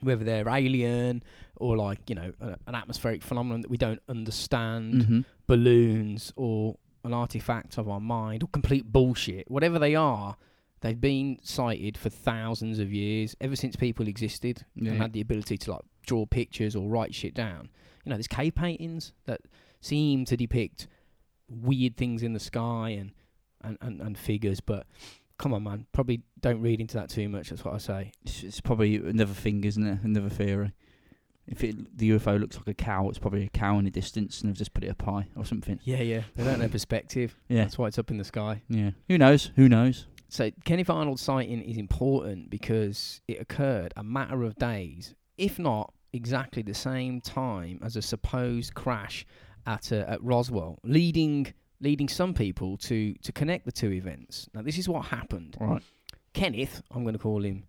whether 0.00 0.24
they're 0.24 0.48
alien 0.48 1.22
or 1.56 1.76
like 1.76 2.08
you 2.08 2.14
know 2.14 2.32
a, 2.40 2.56
an 2.68 2.74
atmospheric 2.74 3.22
phenomenon 3.22 3.62
that 3.62 3.70
we 3.70 3.78
don't 3.78 4.00
understand, 4.08 5.02
hmm 5.04 5.20
balloons 5.48 6.32
or 6.36 6.76
an 7.04 7.12
artifact 7.14 7.78
of 7.78 7.88
our 7.88 8.00
mind 8.00 8.42
or 8.42 8.48
complete 8.48 8.90
bullshit, 8.92 9.50
whatever 9.50 9.78
they 9.78 9.94
are, 9.94 10.36
they've 10.80 11.00
been 11.00 11.38
cited 11.42 11.96
for 11.96 12.08
thousands 12.10 12.78
of 12.78 12.92
years, 12.92 13.34
ever 13.40 13.56
since 13.56 13.76
people 13.76 14.08
existed 14.08 14.64
Yeah. 14.74 14.92
and 14.92 15.00
had 15.00 15.12
the 15.12 15.20
ability 15.20 15.58
to 15.58 15.72
like 15.72 15.82
draw 16.06 16.26
pictures 16.26 16.74
or 16.76 16.88
write 16.88 17.14
shit 17.14 17.34
down. 17.34 17.68
You 18.04 18.10
know, 18.10 18.16
there's 18.16 18.28
cave 18.28 18.54
paintings 18.54 19.12
that 19.26 19.40
seem 19.80 20.24
to 20.26 20.36
depict 20.36 20.86
weird 21.48 21.96
things 21.96 22.22
in 22.22 22.32
the 22.32 22.40
sky 22.40 22.90
and 22.90 23.12
and, 23.62 23.76
and, 23.80 24.00
and 24.00 24.16
figures, 24.16 24.60
but 24.60 24.86
come 25.36 25.52
on, 25.52 25.64
man, 25.64 25.86
probably 25.92 26.22
don't 26.40 26.60
read 26.62 26.80
into 26.80 26.94
that 26.96 27.08
too 27.08 27.28
much. 27.28 27.50
That's 27.50 27.64
what 27.64 27.74
I 27.74 27.78
say. 27.78 28.12
It's, 28.24 28.44
it's 28.44 28.60
probably 28.60 28.94
another 28.96 29.34
thing, 29.34 29.64
isn't 29.64 29.84
it? 29.84 29.98
Another 30.04 30.28
theory. 30.28 30.72
If 31.50 31.64
it, 31.64 31.96
the 31.96 32.10
UFO 32.10 32.38
looks 32.38 32.56
like 32.56 32.68
a 32.68 32.74
cow, 32.74 33.08
it's 33.08 33.18
probably 33.18 33.44
a 33.44 33.48
cow 33.48 33.78
in 33.78 33.84
the 33.84 33.90
distance, 33.90 34.40
and 34.40 34.48
they've 34.50 34.56
just 34.56 34.74
put 34.74 34.84
it 34.84 34.88
up 34.90 35.00
high 35.02 35.28
or 35.36 35.44
something. 35.44 35.80
Yeah, 35.84 36.02
yeah. 36.02 36.22
They 36.36 36.44
don't 36.44 36.58
know 36.58 36.68
perspective. 36.78 37.36
Yeah, 37.48 37.62
That's 37.64 37.78
why 37.78 37.86
it's 37.88 37.98
up 37.98 38.10
in 38.10 38.18
the 38.18 38.24
sky. 38.24 38.62
yeah. 38.68 38.90
Who 39.08 39.16
knows? 39.18 39.50
Who 39.56 39.68
knows? 39.68 40.06
So 40.28 40.50
Kenneth 40.64 40.90
Arnold's 40.90 41.22
sighting 41.22 41.62
is 41.62 41.78
important 41.78 42.50
because 42.50 43.22
it 43.26 43.40
occurred 43.40 43.94
a 43.96 44.04
matter 44.04 44.42
of 44.44 44.56
days, 44.56 45.14
if 45.38 45.58
not 45.58 45.92
exactly 46.12 46.62
the 46.62 46.74
same 46.74 47.20
time 47.22 47.80
as 47.82 47.96
a 47.96 48.02
supposed 48.02 48.74
crash 48.74 49.24
at 49.66 49.90
uh, 49.90 50.04
at 50.06 50.22
Roswell, 50.22 50.78
leading 50.84 51.52
leading 51.80 52.08
some 52.08 52.34
people 52.34 52.76
to 52.76 53.14
to 53.14 53.32
connect 53.32 53.64
the 53.64 53.72
two 53.72 53.90
events. 53.92 54.48
Now 54.52 54.60
this 54.60 54.76
is 54.76 54.86
what 54.86 55.06
happened. 55.06 55.56
Right. 55.58 55.82
Kenneth, 56.34 56.82
I'm 56.90 57.04
going 57.04 57.14
to 57.14 57.18
call 57.18 57.42
him 57.42 57.64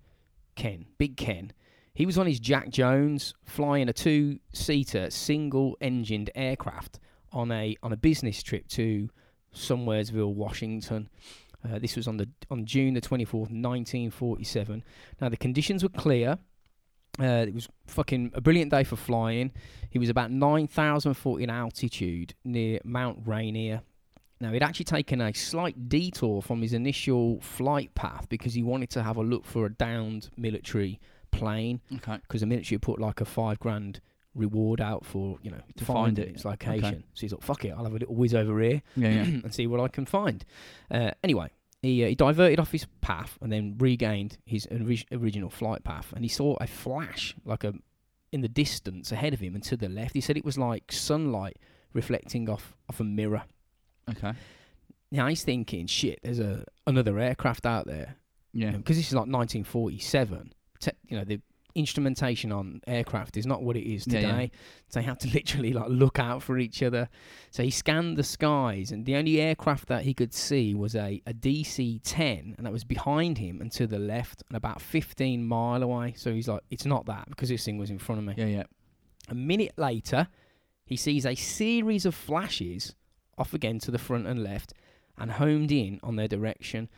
Ken, 0.56 0.86
Big 0.98 1.16
Ken. 1.16 1.54
He 2.00 2.06
was 2.06 2.18
on 2.18 2.28
his 2.28 2.40
Jack 2.40 2.70
Jones 2.70 3.34
flying 3.44 3.90
a 3.90 3.94
two-seater 3.94 5.10
single-engined 5.10 6.30
aircraft 6.34 6.98
on 7.34 7.52
a 7.52 7.76
on 7.84 7.92
a 7.92 7.98
business 7.98 8.42
trip 8.42 8.70
to 8.70 9.10
Somewheresville, 9.54 10.34
Washington. 10.34 11.10
Uh, 11.62 11.78
this 11.78 11.98
was 11.98 12.08
on 12.08 12.16
the 12.16 12.30
on 12.50 12.66
June 12.66 12.94
the 12.94 13.02
twenty 13.02 13.26
fourth, 13.26 13.50
nineteen 13.50 14.12
forty 14.12 14.46
seven. 14.46 14.82
Now 15.20 15.28
the 15.28 15.36
conditions 15.36 15.84
were 15.84 15.90
clear. 15.90 16.38
Uh, 17.20 17.44
it 17.46 17.54
was 17.54 17.68
fucking 17.88 18.32
a 18.34 18.40
brilliant 18.40 18.72
day 18.72 18.86
for 18.86 18.96
flying. 18.96 19.52
He 19.90 20.00
was 20.00 20.08
about 20.08 20.32
nine 20.32 20.68
thousand 20.68 21.16
foot 21.16 21.42
in 21.42 21.50
altitude 21.50 22.34
near 22.46 22.80
Mount 22.86 23.20
Rainier. 23.26 23.82
Now 24.40 24.54
he'd 24.54 24.64
actually 24.64 24.86
taken 24.86 25.20
a 25.20 25.34
slight 25.34 25.90
detour 25.90 26.42
from 26.42 26.62
his 26.62 26.72
initial 26.72 27.42
flight 27.42 27.94
path 27.94 28.30
because 28.30 28.54
he 28.54 28.64
wanted 28.64 28.90
to 28.92 29.04
have 29.04 29.18
a 29.18 29.22
look 29.22 29.44
for 29.44 29.66
a 29.66 29.70
downed 29.70 30.30
military 30.38 31.02
plane 31.32 31.82
Okay. 31.96 32.18
because 32.22 32.42
the 32.42 32.48
minute 32.48 32.70
you 32.72 32.80
put 32.80 33.00
like 33.00 33.22
a 33.22 33.26
five 33.26 33.60
grand 33.60 34.02
reward 34.36 34.80
out 34.80 35.06
for 35.06 35.38
you 35.42 35.50
know 35.52 35.62
To 35.78 35.86
find 35.86 36.18
it. 36.20 36.28
its 36.30 36.46
location. 36.46 36.86
Okay. 36.86 37.04
So 37.14 37.22
he's 37.22 37.32
like, 37.34 37.42
"Fuck 37.42 37.66
it, 37.66 37.70
I'll 37.76 37.84
have 37.84 37.94
a 37.94 37.98
little 37.98 38.16
whiz 38.16 38.34
over 38.36 38.60
here 38.62 38.82
Yeah, 38.96 39.10
yeah. 39.10 39.22
and 39.44 39.54
see 39.54 39.68
what 39.68 39.80
I 39.80 39.88
can 39.88 40.06
find." 40.06 40.46
Uh, 40.92 41.12
anyway, 41.24 41.50
he 41.82 42.04
uh, 42.04 42.08
he 42.10 42.16
diverted 42.16 42.60
off 42.60 42.72
his 42.72 42.86
path 43.02 43.38
and 43.42 43.52
then 43.52 43.76
regained 43.80 44.38
his 44.46 44.68
ori- 44.72 45.06
original 45.12 45.50
flight 45.50 45.84
path, 45.84 46.14
and 46.16 46.24
he 46.24 46.30
saw 46.30 46.56
a 46.62 46.68
flash 46.68 47.36
like 47.44 47.64
a 47.64 47.74
in 48.32 48.42
the 48.42 48.48
distance 48.48 49.12
ahead 49.12 49.34
of 49.34 49.40
him 49.40 49.56
and 49.56 49.64
to 49.64 49.76
the 49.76 49.90
left. 49.90 50.14
He 50.14 50.22
said 50.22 50.38
it 50.38 50.46
was 50.46 50.58
like 50.58 50.92
sunlight 50.92 51.58
reflecting 51.94 52.48
off 52.50 52.76
off 52.88 53.00
a 53.00 53.04
mirror. 53.04 53.44
okay. 54.10 54.34
Now 55.12 55.28
he's 55.28 55.44
thinking, 55.44 55.88
"Shit, 55.88 56.20
there's 56.22 56.40
a 56.40 56.64
another 56.86 57.18
aircraft 57.18 57.66
out 57.66 57.88
there." 57.88 58.16
Yeah. 58.54 58.72
because 58.72 58.98
this 58.98 59.08
is 59.08 59.14
like 59.14 59.28
1947. 59.28 60.54
Te- 60.80 60.92
you 61.08 61.18
know, 61.18 61.24
the 61.24 61.42
instrumentation 61.76 62.52
on 62.52 62.82
aircraft 62.88 63.38
is 63.38 63.46
not 63.46 63.62
what 63.62 63.78
it 63.78 63.88
is 63.90 64.06
Yeah, 64.08 64.22
today. 64.22 64.52
yeah. 64.52 64.60
So 64.90 65.00
they 65.00 65.06
had 65.06 65.20
to 65.22 65.28
literally 65.34 65.72
like 65.72 65.88
look 65.90 66.18
out 66.20 66.42
for 66.42 66.58
each 66.58 66.82
other. 66.84 67.08
So 67.52 67.64
he 67.64 67.70
scanned 67.70 68.18
the 68.18 68.24
skies, 68.24 68.92
and 68.92 69.06
the 69.06 69.16
only 69.16 69.40
aircraft 69.40 69.88
that 69.88 70.04
he 70.04 70.14
could 70.14 70.34
see 70.34 70.74
was 70.74 70.96
a, 70.96 71.22
a 71.28 71.34
DC-10, 71.34 72.58
and 72.58 72.66
that 72.66 72.72
was 72.74 72.84
behind 72.84 73.38
him 73.38 73.62
and 73.62 73.72
to 73.74 73.88
the 73.88 74.00
left, 74.00 74.44
and 74.50 74.58
about 74.58 74.82
15 74.82 75.46
mile 75.46 75.84
away. 75.84 76.14
So 76.18 76.34
he's 76.34 76.48
like, 76.48 76.62
"It's 76.70 76.86
not 76.86 77.06
that 77.06 77.30
because 77.30 77.50
this 77.50 77.64
thing 77.64 77.78
was 77.78 77.90
in 77.92 78.00
front 78.00 78.20
of 78.20 78.26
me." 78.26 78.34
Yeah, 78.38 78.46
yeah. 78.46 78.64
A 79.30 79.36
minute 79.36 79.74
later, 79.78 80.28
he 80.86 80.96
sees 80.96 81.26
a 81.26 81.36
series 81.36 82.06
of 82.06 82.16
flashes 82.16 82.96
off 83.38 83.54
again 83.54 83.80
to 83.80 83.92
the 83.92 84.00
front 84.00 84.26
and 84.28 84.44
left 84.44 84.74
and 85.18 85.32
homed 85.32 85.72
in 85.72 86.00
on 86.02 86.16
their 86.16 86.28
direction. 86.28 86.90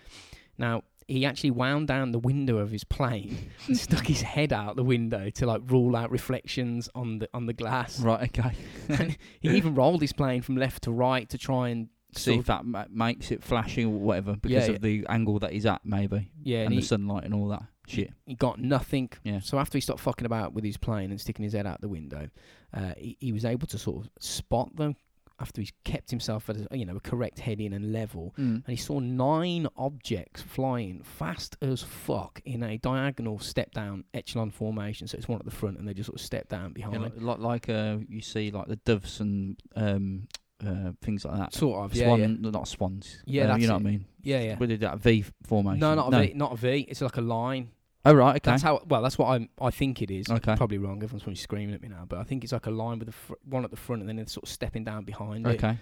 Now, 0.57 0.83
he 1.11 1.25
actually 1.25 1.51
wound 1.51 1.87
down 1.87 2.11
the 2.11 2.19
window 2.19 2.57
of 2.57 2.71
his 2.71 2.83
plane 2.83 3.51
and 3.67 3.77
stuck 3.77 4.07
his 4.07 4.21
head 4.21 4.51
out 4.53 4.75
the 4.75 4.83
window 4.83 5.29
to 5.31 5.45
like 5.45 5.61
rule 5.67 5.95
out 5.95 6.09
reflections 6.11 6.89
on 6.95 7.19
the 7.19 7.29
on 7.33 7.45
the 7.45 7.53
glass. 7.53 7.99
Right, 7.99 8.23
okay. 8.37 8.55
And 8.89 9.17
he 9.39 9.49
even 9.57 9.75
rolled 9.75 10.01
his 10.01 10.13
plane 10.13 10.41
from 10.41 10.57
left 10.57 10.83
to 10.83 10.91
right 10.91 11.29
to 11.29 11.37
try 11.37 11.69
and 11.69 11.89
See 12.13 12.35
if 12.35 12.47
that 12.47 12.65
ma- 12.65 12.85
makes 12.91 13.31
it 13.31 13.41
flashing 13.41 13.85
or 13.85 13.99
whatever 13.99 14.35
because 14.35 14.67
Yeah, 14.67 14.75
of 14.75 14.81
the 14.81 15.05
angle 15.07 15.39
that 15.39 15.53
he's 15.53 15.65
at, 15.65 15.79
maybe. 15.85 16.29
yeah, 16.43 16.57
and, 16.59 16.67
and 16.67 16.71
the 16.77 16.81
he, 16.81 16.85
sunlight 16.85 17.23
and 17.23 17.33
all 17.33 17.47
that 17.47 17.63
shit. 17.87 18.11
he 18.25 18.35
got 18.35 18.59
nothing. 18.59 19.09
Yeah. 19.23 19.39
So 19.39 19.57
after 19.57 19.77
he 19.77 19.81
stopped 19.81 20.01
fucking 20.01 20.25
about 20.25 20.51
with 20.53 20.65
his 20.65 20.75
plane 20.75 21.11
and 21.11 21.21
sticking 21.21 21.43
his 21.43 21.53
head 21.53 21.65
out 21.65 21.79
the 21.79 21.87
window, 21.87 22.29
uh, 22.73 22.95
he, 22.97 23.15
he 23.21 23.31
was 23.31 23.45
able 23.45 23.65
to 23.67 23.77
sort 23.77 24.03
of 24.05 24.11
spot 24.19 24.75
them 24.75 24.97
after 25.41 25.61
he's 25.61 25.73
kept 25.83 26.09
himself 26.09 26.49
at 26.49 26.57
a, 26.57 26.77
you 26.77 26.85
know 26.85 26.95
a 26.95 26.99
correct 26.99 27.39
heading 27.39 27.73
and 27.73 27.91
level. 27.91 28.33
Mm. 28.37 28.63
And 28.65 28.67
he 28.67 28.75
saw 28.75 28.99
nine 28.99 29.67
objects 29.75 30.41
flying 30.41 31.01
fast 31.03 31.57
as 31.61 31.81
fuck 31.81 32.41
in 32.45 32.63
a 32.63 32.77
diagonal 32.77 33.39
step 33.39 33.71
down 33.71 34.03
echelon 34.13 34.51
formation. 34.51 35.07
So 35.07 35.17
it's 35.17 35.27
one 35.27 35.39
at 35.39 35.45
the 35.45 35.51
front 35.51 35.77
and 35.77 35.87
they 35.87 35.93
just 35.93 36.07
sort 36.07 36.19
of 36.19 36.25
step 36.25 36.47
down 36.49 36.73
behind. 36.73 36.93
Yeah, 36.93 37.09
like, 37.19 37.39
like 37.39 37.69
uh, 37.69 37.97
you 38.07 38.21
see 38.21 38.51
like 38.51 38.67
the 38.67 38.77
doves 38.77 39.19
and 39.19 39.57
um, 39.75 40.27
uh, 40.65 40.91
things 41.01 41.25
like 41.25 41.37
that. 41.37 41.53
sort 41.53 41.83
of, 41.83 41.95
yeah, 41.95 42.05
Swan, 42.05 42.19
yeah, 42.19 42.27
no, 42.27 42.49
not 42.49 42.67
swans. 42.67 43.17
Yeah, 43.25 43.47
that's 43.47 43.61
you 43.61 43.67
know 43.67 43.75
it. 43.75 43.83
what 43.83 43.87
I 43.87 43.91
mean. 43.91 44.05
yeah, 44.21 44.41
yeah. 44.41 44.57
We 44.59 44.67
did 44.67 44.81
that 44.81 44.99
V 44.99 45.25
formation. 45.43 45.79
No, 45.79 45.95
not 45.95 46.13
a 46.13 46.19
V, 46.19 46.33
not 46.35 46.53
a 46.53 46.55
V. 46.55 46.85
It's 46.87 47.01
like 47.01 47.17
a 47.17 47.21
line. 47.21 47.69
Oh 48.03 48.13
right, 48.13 48.35
okay. 48.37 48.51
That's 48.51 48.63
how. 48.63 48.81
Well, 48.87 49.01
that's 49.01 49.17
what 49.17 49.27
I 49.27 49.47
I 49.59 49.69
think 49.71 50.01
it 50.01 50.09
is. 50.09 50.29
Okay. 50.29 50.55
Probably 50.55 50.77
wrong. 50.79 51.03
Everyone's 51.03 51.23
probably 51.23 51.35
screaming 51.35 51.75
at 51.75 51.81
me 51.81 51.87
now, 51.89 52.05
but 52.07 52.17
I 52.19 52.23
think 52.23 52.43
it's 52.43 52.53
like 52.53 52.65
a 52.65 52.71
line 52.71 52.97
with 52.99 53.07
the 53.07 53.11
fr- 53.13 53.33
one 53.43 53.63
at 53.63 53.69
the 53.71 53.77
front 53.77 54.01
and 54.01 54.09
then 54.09 54.17
it's 54.17 54.33
sort 54.33 54.43
of 54.43 54.49
stepping 54.49 54.83
down 54.83 55.03
behind 55.03 55.45
it. 55.45 55.63
okay. 55.63 55.77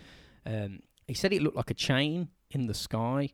Um, 0.46 0.80
he 1.08 1.14
said 1.14 1.32
it 1.34 1.42
looked 1.42 1.56
like 1.56 1.72
a 1.72 1.74
chain 1.76 2.28
in 2.52 2.68
the 2.68 2.74
sky, 2.74 3.30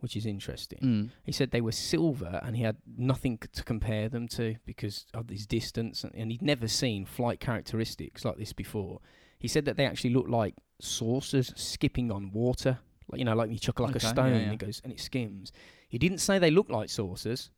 which 0.00 0.16
is 0.16 0.24
interesting. 0.24 0.78
Mm. 0.80 1.10
He 1.24 1.32
said 1.32 1.50
they 1.50 1.60
were 1.60 1.72
silver 1.72 2.40
and 2.44 2.56
he 2.56 2.62
had 2.62 2.76
nothing 2.96 3.38
to 3.52 3.64
compare 3.64 4.08
them 4.08 4.28
to 4.28 4.56
because 4.64 5.06
of 5.14 5.28
his 5.28 5.46
distance 5.46 6.04
and, 6.04 6.14
and 6.14 6.30
he'd 6.30 6.42
never 6.42 6.68
seen 6.68 7.04
flight 7.06 7.40
characteristics 7.40 8.24
like 8.24 8.36
this 8.36 8.52
before. 8.52 9.00
He 9.38 9.48
said 9.48 9.64
that 9.66 9.76
they 9.76 9.84
actually 9.84 10.10
looked 10.14 10.30
like 10.30 10.54
saucers 10.80 11.52
skipping 11.56 12.10
on 12.10 12.30
water, 12.32 12.78
like 13.08 13.18
you 13.18 13.24
know, 13.24 13.34
like 13.34 13.50
you 13.50 13.58
chuck 13.58 13.80
like 13.80 13.96
Okay, 13.96 14.04
a 14.04 14.06
yeah, 14.06 14.12
stone 14.12 14.34
yeah. 14.34 14.40
and 14.40 14.52
it 14.52 14.58
goes 14.58 14.80
and 14.84 14.92
it 14.92 15.00
skims. 15.00 15.52
He 15.88 15.98
didn't 15.98 16.18
say 16.18 16.38
they 16.38 16.50
looked 16.50 16.70
like 16.70 16.88
saucers. 16.88 17.50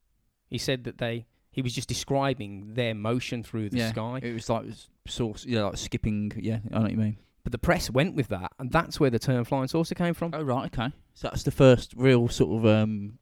He 0.50 0.58
said 0.58 0.84
that 0.84 0.98
they. 0.98 1.26
He 1.52 1.62
was 1.62 1.74
just 1.74 1.88
describing 1.88 2.74
their 2.74 2.94
motion 2.94 3.42
through 3.42 3.70
the 3.70 3.78
Yeah. 3.78 3.90
sky. 3.90 4.20
It 4.22 4.32
was 4.34 4.48
like 4.48 4.66
source, 5.08 5.44
yeah, 5.44 5.64
like 5.64 5.78
skipping. 5.78 6.30
Yeah, 6.36 6.60
I 6.70 6.76
know 6.76 6.82
what 6.82 6.90
you 6.92 6.96
mean. 6.96 7.16
But 7.42 7.52
the 7.52 7.58
press 7.58 7.90
went 7.90 8.14
with 8.14 8.28
that, 8.28 8.52
and 8.58 8.70
that's 8.70 9.00
where 9.00 9.10
the 9.10 9.18
term 9.18 9.44
flying 9.44 9.66
saucer 9.66 9.94
came 9.96 10.14
from. 10.14 10.30
Oh 10.34 10.42
right, 10.42 10.66
okay. 10.66 10.92
So 11.14 11.28
that's 11.28 11.42
the 11.42 11.50
first 11.50 11.92
real 11.96 12.28
sort 12.28 12.58
of 12.58 12.66
um, 12.66 13.18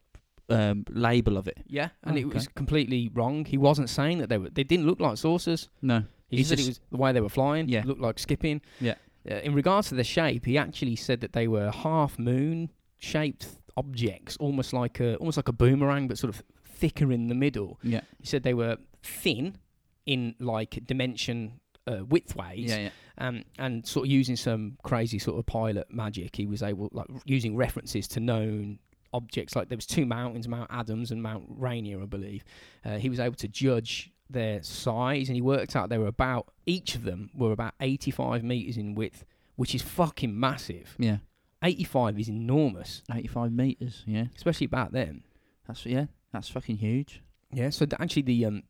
um, 0.49 0.85
label 0.89 1.37
of 1.37 1.47
it. 1.47 1.57
Yeah, 1.67 1.89
and 2.03 2.15
Oh, 2.15 2.19
it 2.19 2.25
okay. 2.25 2.33
was 2.35 2.47
completely 2.49 3.09
wrong. 3.13 3.45
He 3.45 3.57
wasn't 3.57 3.89
saying 3.89 4.19
that 4.19 4.29
they 4.29 4.37
were. 4.37 4.49
They 4.49 4.63
didn't 4.63 4.85
look 4.85 4.99
like 4.99 5.17
saucers. 5.17 5.69
No. 5.81 6.03
He 6.29 6.37
just 6.37 6.49
said 6.49 6.59
it 6.59 6.67
was 6.67 6.79
the 6.91 6.97
way 6.97 7.11
they 7.11 7.21
were 7.21 7.29
flying. 7.29 7.67
Yeah. 7.69 7.81
looked 7.83 8.01
like 8.01 8.19
skipping. 8.19 8.61
Yeah. 8.79 8.95
Uh, 9.29 9.35
in 9.35 9.53
regards 9.55 9.89
to 9.89 9.95
the 9.95 10.03
shape, 10.03 10.45
he 10.45 10.55
actually 10.57 10.95
said 10.95 11.21
that 11.21 11.33
they 11.33 11.47
were 11.47 11.71
half 11.71 12.19
moon 12.19 12.69
shaped 12.99 13.47
objects, 13.75 14.37
almost 14.37 14.71
like 14.73 14.99
a 14.99 15.15
almost 15.15 15.37
like 15.37 15.47
a 15.47 15.53
boomerang, 15.53 16.07
but 16.07 16.17
sort 16.19 16.33
of 16.33 16.43
thicker 16.79 17.11
in 17.11 17.27
the 17.27 17.35
middle. 17.35 17.79
Yeah. 17.83 18.01
He 18.19 18.25
said 18.27 18.43
they 18.43 18.53
were 18.53 18.77
thin 19.03 19.57
in 20.05 20.35
like 20.39 20.79
dimension 20.85 21.59
uh, 21.87 22.05
width 22.05 22.35
ways. 22.35 22.69
Yeah, 22.69 22.77
yeah. 22.77 22.89
um, 23.17 23.43
and 23.57 23.85
sort 23.85 24.07
of 24.07 24.11
using 24.11 24.35
some 24.35 24.77
crazy 24.83 25.19
sort 25.19 25.39
of 25.39 25.45
pilot 25.45 25.87
magic, 25.91 26.35
he 26.35 26.45
was 26.45 26.61
able, 26.63 26.89
like, 26.91 27.07
using 27.25 27.55
references 27.55 28.07
to 28.09 28.19
known 28.19 28.79
objects. 29.13 29.55
Like 29.55 29.69
there 29.69 29.77
was 29.77 29.85
two 29.85 30.05
mountains, 30.05 30.47
Mount 30.47 30.69
Adams 30.71 31.11
and 31.11 31.21
Mount 31.21 31.45
Rainier, 31.49 32.01
I 32.01 32.05
believe. 32.05 32.43
Uh, 32.85 32.97
he 32.97 33.09
was 33.09 33.19
able 33.19 33.35
to 33.35 33.47
judge 33.47 34.11
their 34.29 34.61
size, 34.61 35.27
and 35.29 35.35
he 35.35 35.41
worked 35.41 35.75
out 35.75 35.89
they 35.89 35.97
were 35.97 36.07
about 36.07 36.49
each 36.65 36.95
of 36.95 37.03
them 37.03 37.31
were 37.33 37.51
about 37.51 37.73
85 37.79 38.43
meters 38.43 38.77
in 38.77 38.93
width, 38.93 39.25
which 39.55 39.73
is 39.73 39.81
fucking 39.81 40.39
massive. 40.39 40.95
Yeah. 40.99 41.17
85 41.63 42.19
is 42.19 42.29
enormous, 42.29 43.03
Eighty-five 43.13 43.51
meters. 43.51 44.03
Yeah. 44.05 44.25
especially 44.35 44.67
back 44.67 44.91
then. 44.91 45.23
That's 45.67 45.85
yeah. 45.85 46.05
That's 46.31 46.49
fucking 46.49 46.77
huge. 46.77 47.21
Yeah. 47.51 47.69
So 47.69 47.85
actually, 47.99 48.23
the 48.23 48.45
um, 48.45 48.63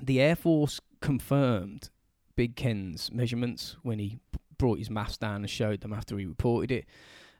the 0.00 0.20
Air 0.20 0.36
Force 0.36 0.80
confirmed 1.00 1.90
Big 2.36 2.56
Ken's 2.56 3.10
measurements 3.12 3.76
when 3.82 3.98
he 3.98 4.18
brought 4.58 4.78
his 4.78 4.90
mask 4.90 5.20
down 5.20 5.36
and 5.36 5.50
showed 5.50 5.80
them 5.80 5.92
after 5.92 6.18
he 6.18 6.26
reported 6.26 6.70
it. 6.70 6.86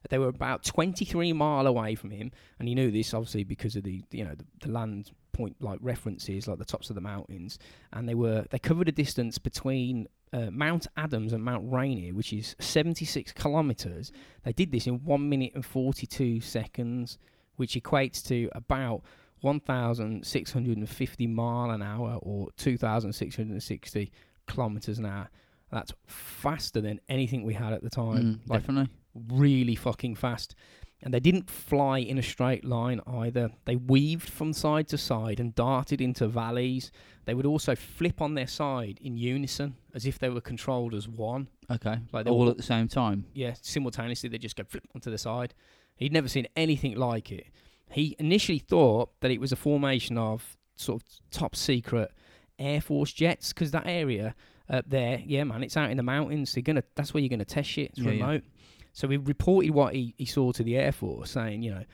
They 0.09 0.19
were 0.19 0.29
about 0.29 0.65
23 0.65 1.33
mile 1.33 1.67
away 1.67 1.95
from 1.95 2.11
him, 2.11 2.31
and 2.59 2.69
he 2.69 2.75
knew 2.75 2.91
this 2.91 3.13
obviously 3.13 3.45
because 3.45 3.77
of 3.77 3.83
the 3.83 4.03
you 4.11 4.25
know 4.25 4.35
the, 4.35 4.45
the 4.61 4.73
land 4.73 5.11
point 5.33 5.57
like 5.61 5.79
references 5.83 6.49
like 6.49 6.59
the 6.59 6.65
tops 6.65 6.89
of 6.89 6.95
the 6.95 7.01
mountains, 7.01 7.59
and 7.93 8.09
they 8.09 8.15
were 8.15 8.45
they 8.51 8.59
covered 8.59 8.89
a 8.89 8.93
distance 8.93 9.39
between 9.39 10.09
uh, 10.33 10.51
Mount 10.51 10.87
Adams 10.97 11.33
and 11.33 11.45
Mount 11.45 11.73
Rainier, 11.73 12.15
which 12.15 12.33
is 12.33 12.55
76 12.61 13.33
kilometers. 13.33 14.13
They 14.45 14.53
did 14.53 14.73
this 14.73 14.87
in 14.87 15.05
one 15.05 15.29
minute 15.29 15.53
and 15.55 15.65
42 15.65 16.41
seconds, 16.41 17.19
which 17.57 17.75
equates 17.75 18.25
to 18.29 18.49
about 18.53 19.03
1,650 19.41 21.27
mile 21.27 21.71
an 21.71 21.83
hour 21.83 22.19
or 22.23 22.49
2,660 22.57 24.13
kilometers 24.47 24.99
an 24.99 25.07
hour. 25.07 25.31
That's 25.71 25.93
faster 26.07 26.81
than 26.81 27.01
anything 27.09 27.43
we 27.45 27.55
had 27.55 27.73
at 27.73 27.83
the 27.83 27.91
time. 27.91 28.23
Mm, 28.45 28.51
like 28.51 28.63
definitely. 28.63 28.91
really 29.31 29.75
fucking 29.75 30.15
fast. 30.17 30.55
And 31.01 31.15
they 31.15 31.21
didn't 31.21 31.49
fly 31.49 31.99
in 31.99 32.19
a 32.19 32.23
straight 32.23 32.65
line 32.65 33.01
either. 33.07 33.51
They 33.67 33.77
weaved 33.77 34.29
from 34.29 34.53
side 34.53 34.89
to 34.89 34.99
side 34.99 35.39
and 35.39 35.55
darted 35.55 36.01
into 36.01 36.27
valleys. 36.27 36.91
They 37.25 37.35
would 37.35 37.47
also 37.47 37.77
flip 37.77 38.21
on 38.21 38.35
their 38.35 38.49
side 38.49 38.99
in 39.01 39.17
unison 39.17 39.77
as 39.95 40.07
if 40.07 40.19
they 40.19 40.29
were 40.29 40.41
controlled 40.41 40.95
as 40.95 41.07
one. 41.07 41.49
Okay. 41.71 41.99
Like 42.13 42.27
all 42.27 42.47
were- 42.47 42.51
at 42.51 42.57
the 42.57 42.63
same 42.65 42.89
time. 42.89 43.27
Yeah, 43.33 43.55
simultaneously 43.61 44.29
they 44.29 44.39
just 44.39 44.57
go 44.57 44.65
flip 44.65 44.89
onto 44.95 45.11
the 45.11 45.19
side. 45.19 45.55
He'd 45.97 46.13
never 46.13 46.29
seen 46.29 46.49
anything 46.57 46.97
like 46.97 47.31
it. 47.31 47.47
He 47.91 48.15
initially 48.19 48.59
thought 48.59 49.11
that 49.21 49.31
it 49.31 49.41
was 49.41 49.53
a 49.53 49.57
formation 49.57 50.19
of 50.19 50.57
sort 50.77 51.03
of 51.03 51.09
top 51.31 51.57
secret 51.57 52.11
Air 52.59 52.81
Force 52.81 53.13
jets 53.13 53.53
because 53.53 53.71
that 53.71 53.87
area 53.87 54.35
up 54.69 54.85
there, 54.89 55.23
yeah, 55.25 55.45
man, 55.45 55.63
it's 55.63 55.77
out 55.77 55.91
in 55.91 55.97
the 55.97 56.03
mountains. 56.03 56.53
They're 56.53 56.63
gonna, 56.63 56.85
that's 56.95 57.15
where 57.15 57.21
you're 57.23 57.29
gonna 57.31 57.45
test 57.45 57.69
shit. 57.71 57.91
It's 57.91 57.99
Yeah, 58.01 58.11
yeah. 58.13 58.27
remote. 58.27 58.45
So 58.93 59.09
he 59.09 59.17
reported 59.17 59.71
what 59.71 59.95
he, 59.95 60.15
he 60.19 60.25
saw 60.27 60.53
to 60.53 60.63
the 60.63 60.77
Air 60.77 60.93
Force, 60.93 61.31
saying, 61.31 61.63
you 61.63 61.71
know, 61.71 61.85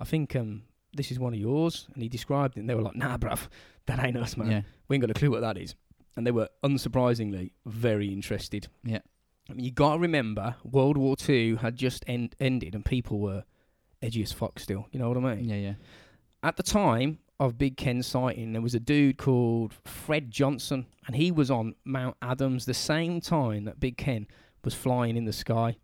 I 0.00 0.04
think 0.04 0.34
um, 0.34 0.62
this 0.94 1.10
is 1.12 1.18
one 1.18 1.34
of 1.34 1.38
yours, 1.38 1.86
and 1.94 2.02
he 2.02 2.08
described 2.08 2.56
it. 2.56 2.60
And 2.60 2.68
they 2.70 2.74
were 2.74 2.82
like, 2.82 2.96
Nah, 2.96 3.18
bruv, 3.18 3.48
that 3.86 4.02
ain't 4.02 4.16
us, 4.16 4.36
man. 4.36 4.50
Yeah. 4.50 4.62
We 4.88 4.96
ain't 4.96 5.02
got 5.02 5.10
a 5.10 5.14
clue 5.14 5.30
what 5.30 5.42
that 5.42 5.56
is. 5.58 5.74
And 6.16 6.26
they 6.26 6.30
were 6.30 6.48
unsurprisingly 6.64 7.50
very 7.66 8.12
interested. 8.12 8.68
Yeah. 8.84 9.00
I 9.50 9.52
mean, 9.54 9.64
you 9.66 9.72
got 9.72 9.94
to 9.94 9.98
remember, 9.98 10.56
World 10.64 10.96
War 10.96 11.16
Two 11.16 11.56
had 11.60 11.76
just 11.76 12.02
end- 12.06 12.34
ended, 12.40 12.74
and 12.74 12.84
people 12.84 13.18
were 13.20 13.44
edgy 14.04 14.22
as 14.22 14.32
fuck 14.32 14.58
still. 14.58 14.86
You 14.92 14.98
know 15.00 15.08
what 15.08 15.16
I 15.18 15.34
mean? 15.36 15.44
Yeah, 15.48 15.56
yeah. 15.56 15.74
At 16.42 16.56
the 16.56 16.62
time 16.62 17.18
of 17.40 17.58
Big 17.58 17.76
Ken's 17.76 18.06
sighting, 18.06 18.52
there 18.52 18.62
was 18.62 18.74
a 18.74 18.80
dude 18.80 19.16
called 19.16 19.72
Fred 19.84 20.30
Johnson, 20.30 20.86
and 21.06 21.16
he 21.16 21.30
was 21.32 21.50
on 21.50 21.74
Mount 21.84 22.16
Adams 22.22 22.66
the 22.66 22.74
same 22.74 23.20
time 23.20 23.64
that 23.64 23.80
Big 23.80 23.96
Ken 23.96 24.26
was 24.62 24.74
flying 24.74 25.16
in 25.16 25.24
the 25.24 25.32
sky. 25.32 25.76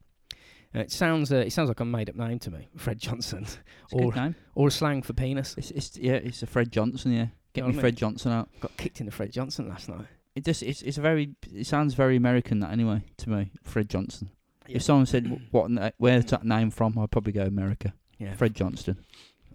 And 0.72 0.80
it 0.82 0.92
sounds, 0.92 1.32
uh, 1.32 1.36
it 1.36 1.52
sounds 1.52 1.68
like 1.68 1.80
a 1.80 1.84
made-up 1.84 2.14
name 2.14 2.38
to 2.40 2.50
me, 2.50 2.68
Fred 2.76 2.98
Johnson, 2.98 3.46
or 3.92 4.12
good 4.12 4.16
name. 4.22 4.36
or 4.54 4.68
a 4.68 4.70
slang 4.70 5.02
for 5.02 5.12
penis. 5.14 5.54
It's, 5.58 5.70
it's 5.72 5.96
yeah, 5.96 6.12
it's 6.14 6.42
a 6.42 6.46
Fred 6.46 6.70
Johnson. 6.70 7.12
Yeah, 7.12 7.26
get 7.54 7.66
know 7.66 7.72
me 7.72 7.80
Fred 7.80 7.96
Johnson 7.96 8.30
out. 8.32 8.48
Got 8.60 8.76
kicked 8.76 9.00
in 9.00 9.06
the 9.06 9.12
Fred 9.12 9.32
Johnson 9.32 9.68
last 9.68 9.88
night. 9.88 10.06
It 10.36 10.44
just 10.44 10.62
it's 10.62 10.82
it's 10.82 10.96
a 10.96 11.00
very 11.00 11.34
it 11.52 11.66
sounds 11.66 11.94
very 11.94 12.14
American 12.14 12.60
that 12.60 12.70
anyway 12.70 13.02
to 13.16 13.30
me. 13.30 13.50
Fred 13.64 13.88
Johnson. 13.88 14.30
If 14.68 14.82
someone 14.82 15.06
said 15.06 15.26
wh- 15.26 15.52
what 15.52 15.94
where's 15.98 16.26
that 16.26 16.44
name 16.44 16.70
from, 16.70 16.96
I'd 16.96 17.10
probably 17.10 17.32
go 17.32 17.42
America. 17.42 17.92
Yeah, 18.20 18.34
Fred 18.34 18.54
Johnson. 18.54 18.98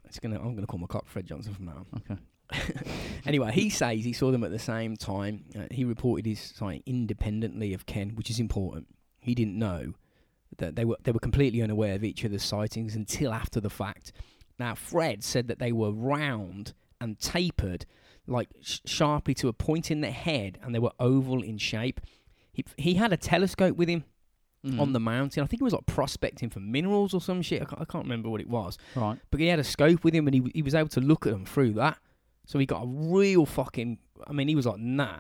It's 0.06 0.20
gonna. 0.20 0.40
I'm 0.40 0.56
gonna 0.56 0.68
call 0.68 0.80
my 0.80 0.88
cop 0.88 1.08
Fred 1.08 1.26
Johnson 1.26 1.54
from 1.54 1.66
now 1.66 1.86
on. 1.94 2.02
Okay. 2.10 2.22
anyway, 3.26 3.52
he 3.52 3.70
says 3.70 4.04
he 4.04 4.12
saw 4.12 4.32
them 4.32 4.44
at 4.44 4.52
the 4.52 4.60
same 4.60 4.98
time. 4.98 5.46
Uh, 5.58 5.66
he 5.72 5.86
reported 5.86 6.26
his 6.26 6.40
sighting 6.40 6.84
independently 6.86 7.74
of 7.74 7.86
Ken, 7.86 8.12
which 8.16 8.30
is 8.30 8.40
important. 8.40 8.88
He 9.20 9.36
didn't 9.36 9.58
know 9.58 9.94
that 10.58 10.76
they 10.76 10.84
were 10.84 10.98
they 11.04 11.12
were 11.12 11.20
completely 11.20 11.62
unaware 11.62 11.96
of 11.96 12.04
each 12.04 12.26
other's 12.26 12.44
sightings 12.44 12.96
until 12.96 13.32
after 13.34 13.62
the 13.62 13.70
fact. 13.70 14.12
Now, 14.58 14.74
Fred 14.74 15.24
said 15.24 15.48
that 15.48 15.60
they 15.60 15.72
were 15.72 15.92
round 15.92 16.74
and 17.02 17.20
tapered, 17.20 17.86
like 18.26 18.50
sh- 18.62 18.80
sharply 18.86 19.34
to 19.36 19.48
a 19.48 19.54
point 19.54 19.92
in 19.92 20.02
the 20.02 20.12
head, 20.12 20.58
and 20.64 20.74
they 20.74 20.80
were 20.80 20.94
oval 21.00 21.44
in 21.44 21.60
shape. 21.60 22.02
He 22.52 22.66
he 22.78 22.94
had 22.96 23.14
a 23.14 23.18
telescope 23.18 23.76
with 23.76 23.90
him 23.90 24.06
Mm. 24.66 24.80
on 24.80 24.94
the 24.94 25.00
mountain. 25.00 25.44
I 25.44 25.46
think 25.48 25.60
he 25.60 25.64
was 25.64 25.74
like 25.74 25.86
prospecting 25.86 26.50
for 26.50 26.60
minerals 26.60 27.14
or 27.14 27.22
some 27.22 27.42
shit. 27.44 27.62
I 27.62 27.66
can't, 27.66 27.82
I 27.82 27.86
can't 27.86 28.04
remember 28.06 28.30
what 28.30 28.42
it 28.42 28.50
was. 28.50 28.78
right. 28.96 29.20
But 29.30 29.40
he 29.40 29.48
had 29.48 29.60
a 29.60 29.64
scope 29.64 30.04
with 30.04 30.14
him, 30.16 30.28
and 30.28 30.34
he 30.34 30.42
he 30.56 30.62
was 30.64 30.74
able 30.74 30.90
to 30.90 31.02
look 31.02 31.28
at 31.28 31.34
them 31.34 31.46
through 31.46 31.74
that. 31.74 32.00
So 32.48 32.58
he 32.60 32.66
got 32.66 32.84
a 32.84 32.88
real 32.88 33.46
fucking. 33.46 34.00
I 34.28 34.34
mean, 34.34 34.48
he 34.48 34.56
was 34.56 34.66
like, 34.66 34.80
nah, 34.80 35.18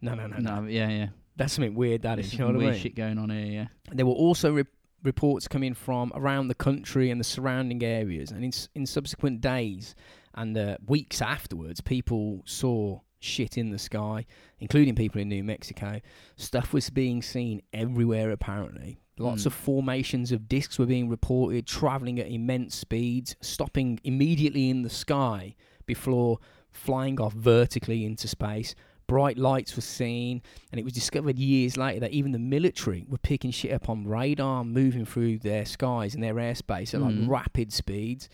no, 0.00 0.14
no, 0.14 0.26
no, 0.26 0.38
no. 0.38 0.60
No, 0.60 0.66
yeah, 0.68 0.88
yeah. 0.88 1.08
That's 1.36 1.52
something 1.52 1.74
weird. 1.74 2.02
That 2.02 2.14
There's 2.16 2.28
is. 2.28 2.32
You 2.34 2.38
know 2.40 2.46
what 2.46 2.54
I 2.54 2.58
weird 2.58 2.72
mean? 2.72 2.80
shit 2.82 2.94
going 2.94 3.18
on 3.18 3.30
here. 3.30 3.46
Yeah. 3.46 3.66
There 3.92 4.06
were 4.06 4.12
also 4.12 4.52
re- 4.52 4.64
reports 5.02 5.46
coming 5.46 5.74
from 5.74 6.10
around 6.14 6.48
the 6.48 6.54
country 6.54 7.10
and 7.10 7.20
the 7.20 7.24
surrounding 7.24 7.82
areas, 7.82 8.30
and 8.30 8.42
in 8.44 8.52
in 8.74 8.86
subsequent 8.86 9.40
days 9.42 9.94
and 10.34 10.56
uh, 10.56 10.76
weeks 10.86 11.20
afterwards, 11.20 11.80
people 11.80 12.42
saw 12.46 13.00
shit 13.20 13.56
in 13.58 13.70
the 13.70 13.78
sky, 13.78 14.26
including 14.58 14.94
people 14.94 15.20
in 15.20 15.28
New 15.28 15.42
Mexico. 15.44 16.00
Stuff 16.36 16.72
was 16.72 16.90
being 16.90 17.22
seen 17.22 17.62
everywhere. 17.72 18.30
Apparently, 18.30 18.98
lots 19.18 19.42
Mm. 19.42 19.46
of 19.46 19.54
formations 19.54 20.32
of 20.32 20.48
discs 20.48 20.78
were 20.78 20.86
being 20.86 21.08
reported, 21.08 21.66
traveling 21.66 22.18
at 22.18 22.30
immense 22.30 22.74
speeds, 22.74 23.36
stopping 23.40 23.98
immediately 24.04 24.68
in 24.70 24.82
the 24.82 24.90
sky 24.90 25.54
before 25.86 26.38
flying 26.70 27.20
off 27.20 27.32
vertically 27.32 28.04
into 28.04 28.28
space. 28.28 28.74
Bright 29.06 29.38
lights 29.38 29.76
were 29.76 29.82
seen, 29.82 30.42
and 30.72 30.80
it 30.80 30.84
was 30.84 30.92
discovered 30.92 31.38
years 31.38 31.76
later 31.76 32.00
that 32.00 32.10
even 32.10 32.32
the 32.32 32.40
military 32.40 33.04
were 33.08 33.18
picking 33.18 33.52
shit 33.52 33.70
up 33.72 33.88
on 33.88 34.04
radar, 34.06 34.64
moving 34.64 35.04
through 35.04 35.38
their 35.38 35.64
skies 35.64 36.12
and 36.14 36.22
their 36.24 36.34
airspace 36.34 36.92
at 36.92 37.00
Mm. 37.00 37.20
like 37.20 37.30
rapid 37.30 37.72
speeds. 37.72 38.28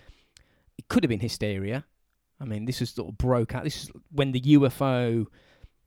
It 0.79 0.89
could 0.89 1.05
have 1.05 1.11
been 1.11 1.21
hysteria. 1.21 1.85
I 2.43 2.45
mean, 2.45 2.65
this 2.65 2.81
was 2.81 2.91
sort 2.91 3.09
of 3.09 3.17
broke 3.19 3.55
out. 3.55 3.63
This 3.65 3.85
is 3.85 3.91
when 4.11 4.33
the 4.33 4.41
UFO, 4.41 5.27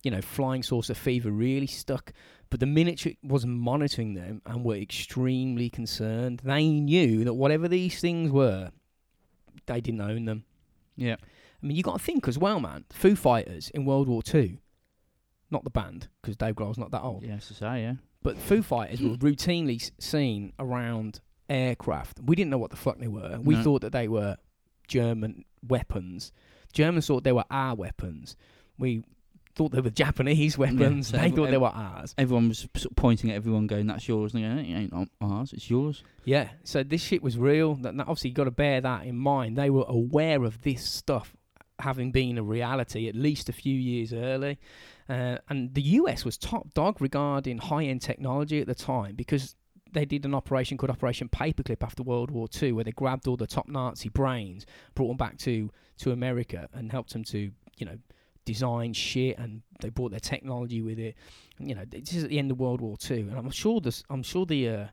you 0.03 0.11
know, 0.11 0.21
flying 0.21 0.63
saucer 0.63 0.93
fever 0.93 1.29
really 1.29 1.67
stuck. 1.67 2.13
But 2.49 2.59
the 2.59 2.65
military 2.65 3.17
was 3.23 3.45
monitoring 3.45 4.13
them 4.13 4.41
and 4.45 4.63
were 4.63 4.75
extremely 4.77 5.69
concerned. 5.69 6.41
They 6.43 6.69
knew 6.69 7.23
that 7.25 7.33
whatever 7.33 7.67
these 7.67 7.99
things 7.99 8.31
were, 8.31 8.71
they 9.65 9.81
didn't 9.81 10.01
own 10.01 10.25
them. 10.25 10.45
Yeah. 10.95 11.15
I 11.19 11.65
mean, 11.65 11.75
you 11.75 11.83
got 11.83 11.97
to 11.97 12.03
think 12.03 12.27
as 12.27 12.37
well, 12.37 12.59
man. 12.59 12.85
Foo 12.91 13.15
Fighters 13.15 13.69
in 13.71 13.83
World 13.83 14.07
War 14.07 14.21
Two, 14.23 14.59
not 15.51 15.63
the 15.63 15.69
band, 15.71 16.07
because 16.21 16.37
Dave 16.37 16.55
Grohl's 16.55 16.77
not 16.77 16.91
that 16.91 17.01
old. 17.01 17.23
Yes, 17.25 17.47
to 17.47 17.53
say, 17.55 17.81
yeah. 17.81 17.95
But 18.21 18.37
Foo 18.37 18.61
Fighters 18.61 19.01
were 19.01 19.17
routinely 19.17 19.91
seen 19.99 20.53
around 20.59 21.19
aircraft. 21.49 22.19
We 22.23 22.35
didn't 22.35 22.51
know 22.51 22.57
what 22.57 22.71
the 22.71 22.77
fuck 22.77 22.99
they 22.99 23.07
were. 23.07 23.39
We 23.43 23.55
No. 23.55 23.63
thought 23.63 23.81
that 23.81 23.91
they 23.91 24.07
were 24.07 24.37
German 24.87 25.45
weapons. 25.67 26.31
Germans 26.73 27.07
thought 27.07 27.23
they 27.23 27.31
were 27.31 27.45
our 27.49 27.75
weapons. 27.75 28.35
We 28.77 29.03
thought 29.55 29.71
they 29.71 29.79
were 29.81 29.89
Japanese 29.89 30.57
weapons. 30.57 31.07
so 31.07 31.17
they 31.17 31.27
ev- 31.27 31.35
thought 31.35 31.49
they 31.51 31.57
were 31.57 31.67
ours. 31.67 32.13
Everyone 32.17 32.49
was 32.49 32.59
sort 32.75 32.85
of 32.91 32.95
pointing 32.97 33.29
at 33.31 33.35
everyone, 33.37 33.67
going, 33.67 33.87
"That's 33.87 34.07
yours." 34.07 34.33
And 34.33 34.43
they 34.43 34.47
go, 34.47 34.69
"It 34.69 34.75
ain't 34.93 35.11
ours. 35.21 35.53
It's 35.53 35.69
yours." 35.69 36.03
Yeah. 36.25 36.49
So 36.63 36.83
this 36.83 37.01
shit 37.01 37.23
was 37.23 37.37
real. 37.37 37.75
That 37.75 37.95
that- 37.97 38.03
obviously 38.07 38.31
you 38.31 38.35
got 38.35 38.43
to 38.45 38.51
bear 38.51 38.81
that 38.81 39.05
in 39.05 39.15
mind. 39.15 39.57
They 39.57 39.69
were 39.69 39.85
aware 39.87 40.43
of 40.43 40.61
this 40.61 40.83
stuff 40.83 41.35
having 41.79 42.11
been 42.11 42.37
a 42.37 42.43
reality 42.43 43.07
at 43.09 43.15
least 43.15 43.49
a 43.49 43.53
few 43.53 43.75
years 43.77 44.13
early. 44.13 44.57
Uh, 45.09 45.37
and 45.49 45.73
the 45.73 45.81
US 45.81 46.23
was 46.25 46.37
top 46.37 46.73
dog 46.73 46.99
regarding 47.01 47.57
high 47.57 47.83
end 47.83 48.01
technology 48.01 48.59
at 48.61 48.67
the 48.67 48.73
time 48.75 49.15
because 49.15 49.55
they 49.95 50.05
did 50.05 50.25
an 50.25 50.35
operation 50.35 50.77
called 50.77 50.91
Operation 50.91 51.27
Paperclip 51.29 51.81
after 51.81 52.03
World 52.03 52.29
War 52.29 52.47
II, 52.61 52.73
where 52.73 52.83
they 52.83 52.91
grabbed 52.91 53.27
all 53.27 53.35
the 53.37 53.47
top 53.47 53.67
Nazi 53.67 54.09
brains, 54.09 54.65
brought 54.93 55.07
them 55.07 55.17
back 55.17 55.37
to, 55.39 55.71
to 55.99 56.11
America, 56.11 56.69
and 56.73 56.91
helped 56.91 57.13
them 57.13 57.23
to, 57.25 57.51
you 57.77 57.85
know, 57.85 57.97
design 58.45 58.93
shit, 58.93 59.37
and 59.39 59.63
they 59.79 59.89
brought 59.89 60.11
their 60.11 60.19
technology 60.19 60.81
with 60.81 60.99
it. 60.99 61.15
And, 61.57 61.67
you 61.67 61.73
know, 61.75 61.85
this 61.89 62.13
is 62.13 62.23
at 62.25 62.29
the 62.29 62.37
end 62.37 62.51
of 62.51 62.59
World 62.59 62.81
War 62.81 62.95
II, 63.09 63.21
and 63.21 63.37
I'm 63.37 63.49
sure 63.49 63.81
this, 63.81 64.03
I'm 64.09 64.21
sure 64.21 64.45
the 64.45 64.69
uh, 64.69 64.85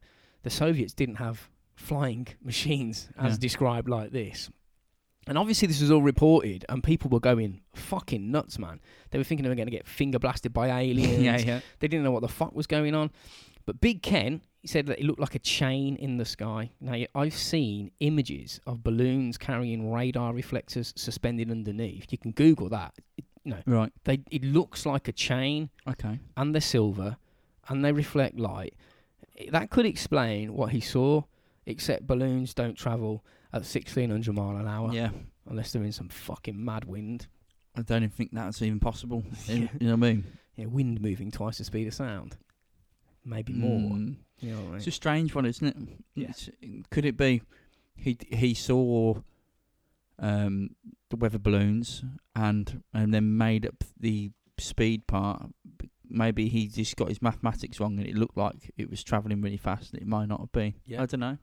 the 0.42 0.50
Soviets 0.50 0.94
didn't 0.94 1.16
have 1.16 1.50
flying 1.76 2.26
machines 2.42 3.08
as 3.18 3.34
Yeah. 3.34 3.38
described 3.40 3.88
like 3.88 4.10
this. 4.12 4.50
And 5.28 5.38
obviously, 5.38 5.68
this 5.68 5.80
was 5.80 5.90
all 5.92 6.02
reported, 6.02 6.64
and 6.68 6.82
people 6.82 7.08
were 7.08 7.20
going 7.20 7.60
fucking 7.76 8.30
nuts, 8.32 8.58
man. 8.58 8.80
They 9.10 9.18
were 9.18 9.24
thinking 9.24 9.44
they 9.44 9.50
were 9.50 9.54
going 9.54 9.68
to 9.68 9.76
get 9.76 9.86
finger 9.86 10.18
blasted 10.18 10.52
by 10.52 10.68
aliens. 10.80 11.22
yeah, 11.22 11.36
yeah. 11.38 11.60
They 11.78 11.86
didn't 11.88 12.02
know 12.04 12.10
what 12.10 12.22
the 12.22 12.28
fuck 12.28 12.54
was 12.56 12.66
going 12.66 12.94
on. 12.94 13.10
But 13.64 13.80
Big 13.80 14.02
Ken, 14.02 14.40
he 14.62 14.68
said 14.68 14.86
that 14.86 14.98
it 15.00 15.04
looked 15.04 15.20
like 15.20 15.34
a 15.34 15.40
chain 15.40 15.96
in 15.96 16.16
the 16.16 16.24
sky. 16.24 16.70
Now, 16.80 16.96
I've 17.14 17.34
seen 17.34 17.90
images 18.00 18.60
of 18.66 18.82
balloons 18.84 19.36
carrying 19.36 19.92
radar 19.92 20.32
reflectors 20.32 20.92
suspended 20.96 21.50
underneath. 21.50 22.06
You 22.12 22.18
can 22.18 22.30
Google 22.32 22.68
that. 22.70 22.94
It, 23.18 23.24
you 23.44 23.50
know, 23.52 23.62
Right. 23.66 23.92
they 24.04 24.20
it 24.30 24.44
looks 24.44 24.86
like 24.86 25.08
a 25.08 25.12
chain, 25.12 25.68
Okay. 25.86 26.20
and 26.36 26.54
they're 26.54 26.60
silver, 26.60 27.16
and 27.68 27.84
they 27.84 27.92
reflect 27.92 28.38
light. 28.38 28.74
That 29.50 29.70
could 29.70 29.84
explain 29.86 30.52
what 30.54 30.70
he 30.70 30.80
saw, 30.80 31.24
except 31.66 32.06
balloons 32.06 32.54
don't 32.54 32.76
travel 32.76 33.24
at 33.52 33.64
1600 33.66 34.32
mile 34.32 34.56
an 34.56 34.68
hour 34.68 34.92
Yeah. 34.94 35.10
unless 35.46 35.72
they're 35.72 35.82
in 35.82 35.90
some 35.92 36.08
fucking 36.08 36.64
mad 36.64 36.84
wind. 36.84 37.26
I 37.74 37.82
don't 37.82 38.04
even 38.04 38.10
think 38.10 38.30
that's 38.32 38.62
even 38.62 38.78
possible. 38.78 39.24
You- 39.48 39.62
know 39.80 39.86
what 39.86 39.92
I 39.92 39.96
mean? 39.96 40.24
Yeah, 40.54 40.66
wind 40.66 41.00
moving 41.00 41.30
twice 41.32 41.58
the 41.58 41.64
speed 41.64 41.88
of 41.88 41.94
sound. 41.94 42.36
Maybe 43.24 43.52
more. 43.52 43.78
Mm. 43.90 44.08
You 44.08 44.16
what 44.42 44.76
It's 44.76 44.86
a 44.86 44.90
strange 44.90 45.34
one, 45.34 45.46
isn't 45.46 45.66
it? 45.66 45.76
Yeah. 46.14 46.28
It's, 46.30 46.50
could 46.90 47.04
it 47.04 47.16
be 47.16 47.42
he 47.94 48.16
he 48.30 48.54
saw 48.54 49.14
um, 50.18 50.70
the 51.10 51.16
weather 51.16 51.38
balloons 51.38 52.02
and 52.34 52.82
and 52.92 53.12
then 53.12 53.36
made 53.36 53.66
up 53.66 53.84
the 53.98 54.30
speed 54.58 55.06
part? 55.06 55.42
Maybe 56.08 56.48
he 56.48 56.66
just 56.68 56.96
got 56.96 57.08
his 57.08 57.22
mathematics 57.22 57.80
wrong 57.80 57.98
and 57.98 58.06
it 58.06 58.14
looked 58.14 58.36
like 58.36 58.70
it 58.76 58.90
was 58.90 59.02
travelling 59.02 59.40
really 59.40 59.56
fast 59.56 59.92
and 59.92 60.02
it 60.02 60.06
might 60.06 60.26
not 60.28 60.40
have 60.40 60.52
been. 60.52 60.74
Yeah. 60.84 61.02
I 61.02 61.06
don't 61.06 61.20
know. 61.20 61.38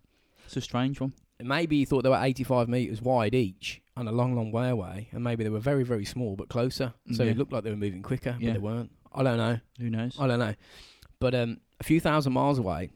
It's 0.45 0.57
a 0.57 0.61
strange 0.61 0.99
one. 0.99 1.13
maybe 1.41 1.77
he 1.79 1.85
thought 1.85 2.03
they 2.03 2.09
were 2.09 2.19
85 2.23 2.69
metres 2.69 3.01
wide 3.01 3.33
each 3.33 3.81
and 3.97 4.07
a 4.07 4.11
long, 4.11 4.35
long 4.35 4.51
way 4.51 4.69
away, 4.69 5.09
and 5.11 5.23
maybe 5.23 5.43
they 5.43 5.49
were 5.49 5.59
very, 5.59 5.83
very 5.83 6.05
small 6.05 6.35
but 6.35 6.49
closer. 6.49 6.93
So 7.13 7.23
Yeah. 7.23 7.31
it 7.31 7.37
looked 7.37 7.51
like 7.51 7.63
they 7.63 7.69
were 7.69 7.75
moving 7.77 8.01
quicker, 8.01 8.35
Yeah. 8.39 8.49
but 8.49 8.53
they 8.53 8.59
weren't. 8.59 8.91
I 9.13 9.23
don't 9.23 9.37
know. 9.37 9.59
Who 9.79 9.89
knows? 9.89 10.15
I 10.19 10.27
don't 10.27 10.39
know. 10.39 10.53
But 11.19 11.35
um, 11.35 11.59
a 11.79 11.83
few 11.83 11.99
thousand 11.99 12.33
miles 12.33 12.59
away, 12.59 12.89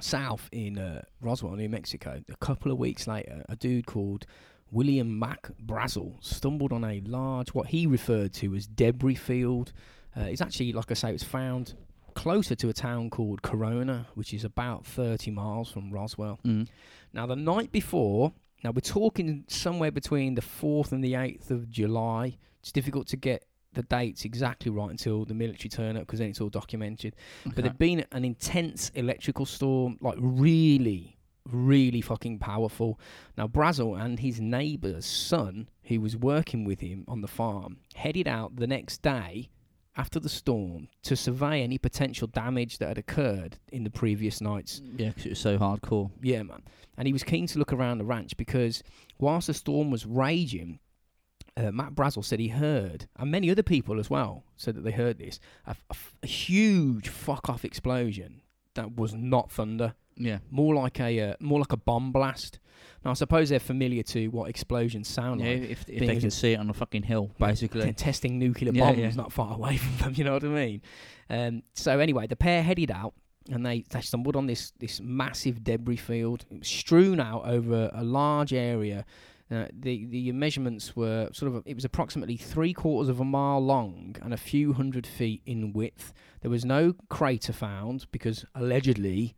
south 0.00 0.48
in 0.52 0.78
uh, 0.78 1.02
Roswell, 1.20 1.56
New 1.56 1.68
Mexico, 1.68 2.22
a 2.28 2.36
couple 2.36 2.72
of 2.72 2.78
weeks 2.78 3.06
later, 3.06 3.44
a 3.48 3.56
dude 3.56 3.86
called 3.86 4.26
William 4.70 5.18
Mac 5.18 5.50
Brazel 5.64 6.16
stumbled 6.24 6.72
on 6.72 6.84
a 6.84 7.00
large, 7.04 7.50
what 7.50 7.68
he 7.68 7.86
referred 7.86 8.32
to 8.34 8.54
as 8.54 8.66
debris 8.66 9.14
field. 9.14 9.72
Uh, 10.16 10.22
it's 10.22 10.40
actually, 10.40 10.72
like 10.72 10.90
I 10.90 10.94
say, 10.94 11.10
it 11.10 11.12
was 11.12 11.22
found 11.22 11.74
closer 12.14 12.54
to 12.54 12.68
a 12.68 12.72
town 12.72 13.10
called 13.10 13.42
Corona, 13.42 14.06
which 14.14 14.34
is 14.34 14.44
about 14.44 14.86
30 14.86 15.30
miles 15.30 15.70
from 15.70 15.90
Roswell. 15.90 16.40
Mm. 16.44 16.68
Now, 17.12 17.26
the 17.26 17.36
night 17.36 17.72
before, 17.72 18.32
now 18.64 18.70
we're 18.70 18.80
talking 18.80 19.44
somewhere 19.48 19.90
between 19.90 20.34
the 20.34 20.42
4th 20.42 20.92
and 20.92 21.02
the 21.02 21.14
8th 21.14 21.50
of 21.50 21.70
July. 21.70 22.38
It's 22.60 22.72
difficult 22.72 23.08
to 23.08 23.16
get 23.16 23.44
the 23.74 23.82
dates 23.82 24.24
exactly 24.24 24.70
right 24.70 24.90
until 24.90 25.24
the 25.24 25.34
military 25.34 25.68
turn 25.68 25.96
up 25.96 26.02
because 26.02 26.18
then 26.18 26.30
it's 26.30 26.40
all 26.40 26.48
documented. 26.48 27.16
But 27.44 27.56
there'd 27.56 27.78
been 27.78 28.04
an 28.12 28.24
intense 28.24 28.90
electrical 28.94 29.46
storm, 29.46 29.98
like 30.00 30.16
really, 30.18 31.18
really 31.50 32.00
fucking 32.00 32.38
powerful. 32.38 32.98
Now, 33.36 33.46
Brazel 33.48 34.00
and 34.00 34.20
his 34.20 34.40
neighbour's 34.40 35.06
son, 35.06 35.68
who 35.84 36.00
was 36.00 36.16
working 36.16 36.64
with 36.64 36.80
him 36.80 37.04
on 37.08 37.20
the 37.20 37.28
farm, 37.28 37.78
headed 37.94 38.28
out 38.28 38.56
the 38.56 38.66
next 38.66 39.02
day 39.02 39.50
after 39.96 40.18
the 40.18 40.28
storm 40.28 40.88
to 41.02 41.14
survey 41.14 41.62
any 41.62 41.76
potential 41.76 42.26
damage 42.26 42.78
that 42.78 42.88
had 42.88 42.98
occurred 42.98 43.58
in 43.72 43.84
the 43.84 43.90
previous 43.90 44.40
night's 44.40 44.80
mm. 44.80 44.98
Yeah, 44.98 45.08
because 45.08 45.26
it 45.26 45.30
was 45.30 45.38
so 45.38 45.58
hardcore. 45.58 46.10
yeah, 46.22 46.42
man. 46.42 46.62
And 46.96 47.06
he 47.06 47.12
was 47.12 47.22
keen 47.22 47.46
to 47.48 47.58
look 47.58 47.72
around 47.72 47.98
the 47.98 48.04
ranch 48.04 48.36
because 48.36 48.82
whilst 49.18 49.46
the 49.48 49.54
storm 49.54 49.90
was 49.90 50.06
raging, 50.06 50.78
uh, 51.56 51.70
Mac 51.70 51.92
Brazel 51.92 52.24
said 52.24 52.40
he 52.40 52.48
heard, 52.48 53.06
and 53.18 53.30
many 53.30 53.50
other 53.50 53.62
people 53.62 53.98
as 54.00 54.08
well 54.08 54.44
said 54.56 54.74
that 54.74 54.84
they 54.84 54.90
heard 54.92 55.18
this—a 55.18 56.26
huge 56.26 57.08
fuck 57.08 57.48
off 57.48 57.64
explosion 57.64 58.42
that 58.74 58.96
was 58.96 59.12
not 59.14 59.50
thunder, 59.50 59.94
Yeah. 60.16 60.38
more 60.50 60.74
like 60.74 60.98
a 61.00 61.20
uh, 61.20 61.34
more 61.40 61.58
like 61.58 61.72
a 61.72 61.76
bomb 61.76 62.10
blast. 62.12 62.58
Now 63.04 63.10
I 63.10 63.14
suppose 63.14 63.48
they're 63.50 63.60
familiar 63.60 64.02
to 64.04 64.28
what 64.28 64.48
explosions 64.48 65.08
sound 65.08 65.40
Yeah, 65.40 65.48
like. 65.50 65.70
if, 65.70 65.84
if 65.88 66.00
they 66.06 66.16
can 66.18 66.30
see 66.30 66.52
it 66.52 66.56
on 66.60 66.70
a 66.70 66.72
fucking 66.74 67.02
hill, 67.02 67.30
basically. 67.38 67.82
They're 67.82 67.92
testing 67.92 68.38
nuclear 68.38 68.72
bombs 68.72 68.98
yeah. 68.98 69.10
not 69.14 69.32
far 69.32 69.54
away 69.58 69.76
from 69.76 69.96
them. 69.98 70.14
You 70.16 70.24
know 70.24 70.34
what 70.34 70.44
I 70.44 70.48
mean? 70.48 70.82
Um, 71.28 71.62
so 71.74 71.98
anyway, 71.98 72.26
the 72.26 72.36
pair 72.36 72.62
headed 72.62 72.90
out 72.90 73.14
and 73.50 73.66
they, 73.66 73.84
they 73.90 74.00
stumbled 74.00 74.36
on 74.36 74.46
this 74.46 74.72
this 74.78 75.00
massive 75.00 75.62
debris 75.64 75.96
field. 75.96 76.44
Strewn 76.62 77.20
out 77.20 77.44
over 77.46 77.90
a 77.92 78.04
large 78.04 78.52
area. 78.54 79.04
Uh, 79.52 79.66
the 79.78 80.06
the 80.06 80.32
measurements 80.32 80.96
were 80.96 81.28
sort 81.32 81.52
of 81.54 81.62
it 81.66 81.74
was 81.74 81.84
approximately 81.84 82.36
three 82.36 82.72
quarters 82.72 83.08
of 83.10 83.20
a 83.20 83.24
mile 83.24 83.60
long 83.60 84.16
and 84.22 84.32
a 84.32 84.36
few 84.38 84.72
hundred 84.72 85.06
feet 85.06 85.42
in 85.44 85.72
width. 85.74 86.12
There 86.40 86.50
was 86.50 86.64
no 86.64 86.94
crater 87.10 87.52
found 87.52 88.06
because 88.12 88.46
allegedly 88.54 89.34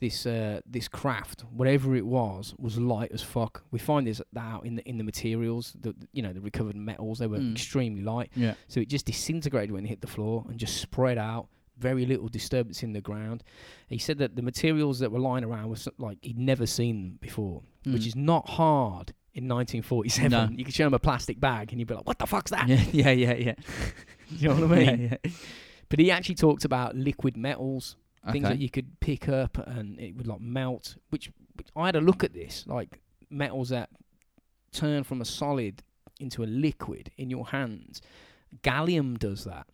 this 0.00 0.26
uh, 0.26 0.60
this 0.66 0.88
craft, 0.88 1.44
whatever 1.52 1.94
it 1.94 2.04
was, 2.06 2.54
was 2.58 2.76
light 2.76 3.12
as 3.12 3.22
fuck. 3.22 3.62
We 3.70 3.78
find 3.78 4.04
this 4.06 4.20
out 4.36 4.66
in 4.66 4.74
the 4.76 4.88
in 4.88 4.98
the 4.98 5.04
materials, 5.04 5.76
the 5.80 5.94
you 6.12 6.22
know 6.22 6.32
the 6.32 6.40
recovered 6.40 6.74
metals. 6.74 7.18
They 7.20 7.28
were 7.28 7.38
Mm. 7.38 7.52
extremely 7.52 8.02
light, 8.02 8.30
Yeah. 8.34 8.54
so 8.68 8.80
it 8.80 8.88
just 8.88 9.06
disintegrated 9.06 9.70
when 9.70 9.84
it 9.84 9.88
hit 9.88 10.00
the 10.00 10.08
floor 10.16 10.44
and 10.48 10.58
just 10.58 10.78
spread 10.78 11.18
out. 11.18 11.46
Very 11.78 12.04
little 12.04 12.28
disturbance 12.28 12.82
in 12.82 12.92
the 12.92 13.00
ground. 13.00 13.42
He 13.88 13.98
said 13.98 14.18
that 14.18 14.34
the 14.36 14.42
materials 14.42 14.98
that 14.98 15.10
were 15.12 15.20
lying 15.20 15.44
around 15.44 15.68
was 15.70 15.88
like 15.98 16.18
he'd 16.22 16.38
never 16.38 16.66
seen 16.66 16.94
them 17.02 17.18
before, 17.20 17.62
which 17.84 18.02
Mm. 18.02 18.06
is 18.06 18.16
not 18.16 18.48
hard 18.50 19.14
in 19.34 19.48
1947. 19.48 20.30
No. 20.30 20.48
You 20.56 20.64
could 20.64 20.74
show 20.74 20.86
him 20.86 20.94
a 20.94 20.98
plastic 20.98 21.40
bag 21.40 21.72
and 21.72 21.80
you'd 21.80 21.88
be 21.88 21.94
like, 21.94 22.06
"What 22.06 22.18
the 22.18 22.26
fuck's 22.26 22.50
that?" 22.50 22.68
Yeah, 22.68 22.82
yeah, 22.92 23.10
yeah, 23.10 23.34
yeah. 23.34 23.54
you 24.28 24.48
know 24.48 24.54
what 24.54 24.72
I 24.72 24.84
mean? 24.84 25.00
Yeah, 25.02 25.16
yeah. 25.24 25.30
But 25.88 25.98
he 25.98 26.10
actually 26.10 26.36
talked 26.36 26.64
about 26.64 26.96
liquid 26.96 27.36
metals 27.36 27.96
things 28.30 28.44
that 28.44 28.58
you 28.58 28.70
could 28.70 29.00
pick 29.00 29.28
up 29.28 29.58
and 29.66 29.98
it 29.98 30.16
would 30.16 30.26
like 30.26 30.40
melt. 30.40 30.96
Which, 31.10 31.30
which 31.56 31.68
I 31.74 31.86
had 31.86 31.96
a 31.96 32.00
look 32.00 32.22
at 32.22 32.32
this, 32.32 32.64
like 32.66 33.00
metals 33.30 33.70
that 33.70 33.90
turn 34.72 35.04
from 35.04 35.20
a 35.20 35.24
solid 35.24 35.82
into 36.20 36.44
a 36.44 36.46
liquid 36.46 37.10
in 37.16 37.30
your 37.30 37.46
hands. 37.46 38.00
Gallium 38.62 39.18
does 39.18 39.44
that. 39.44 39.66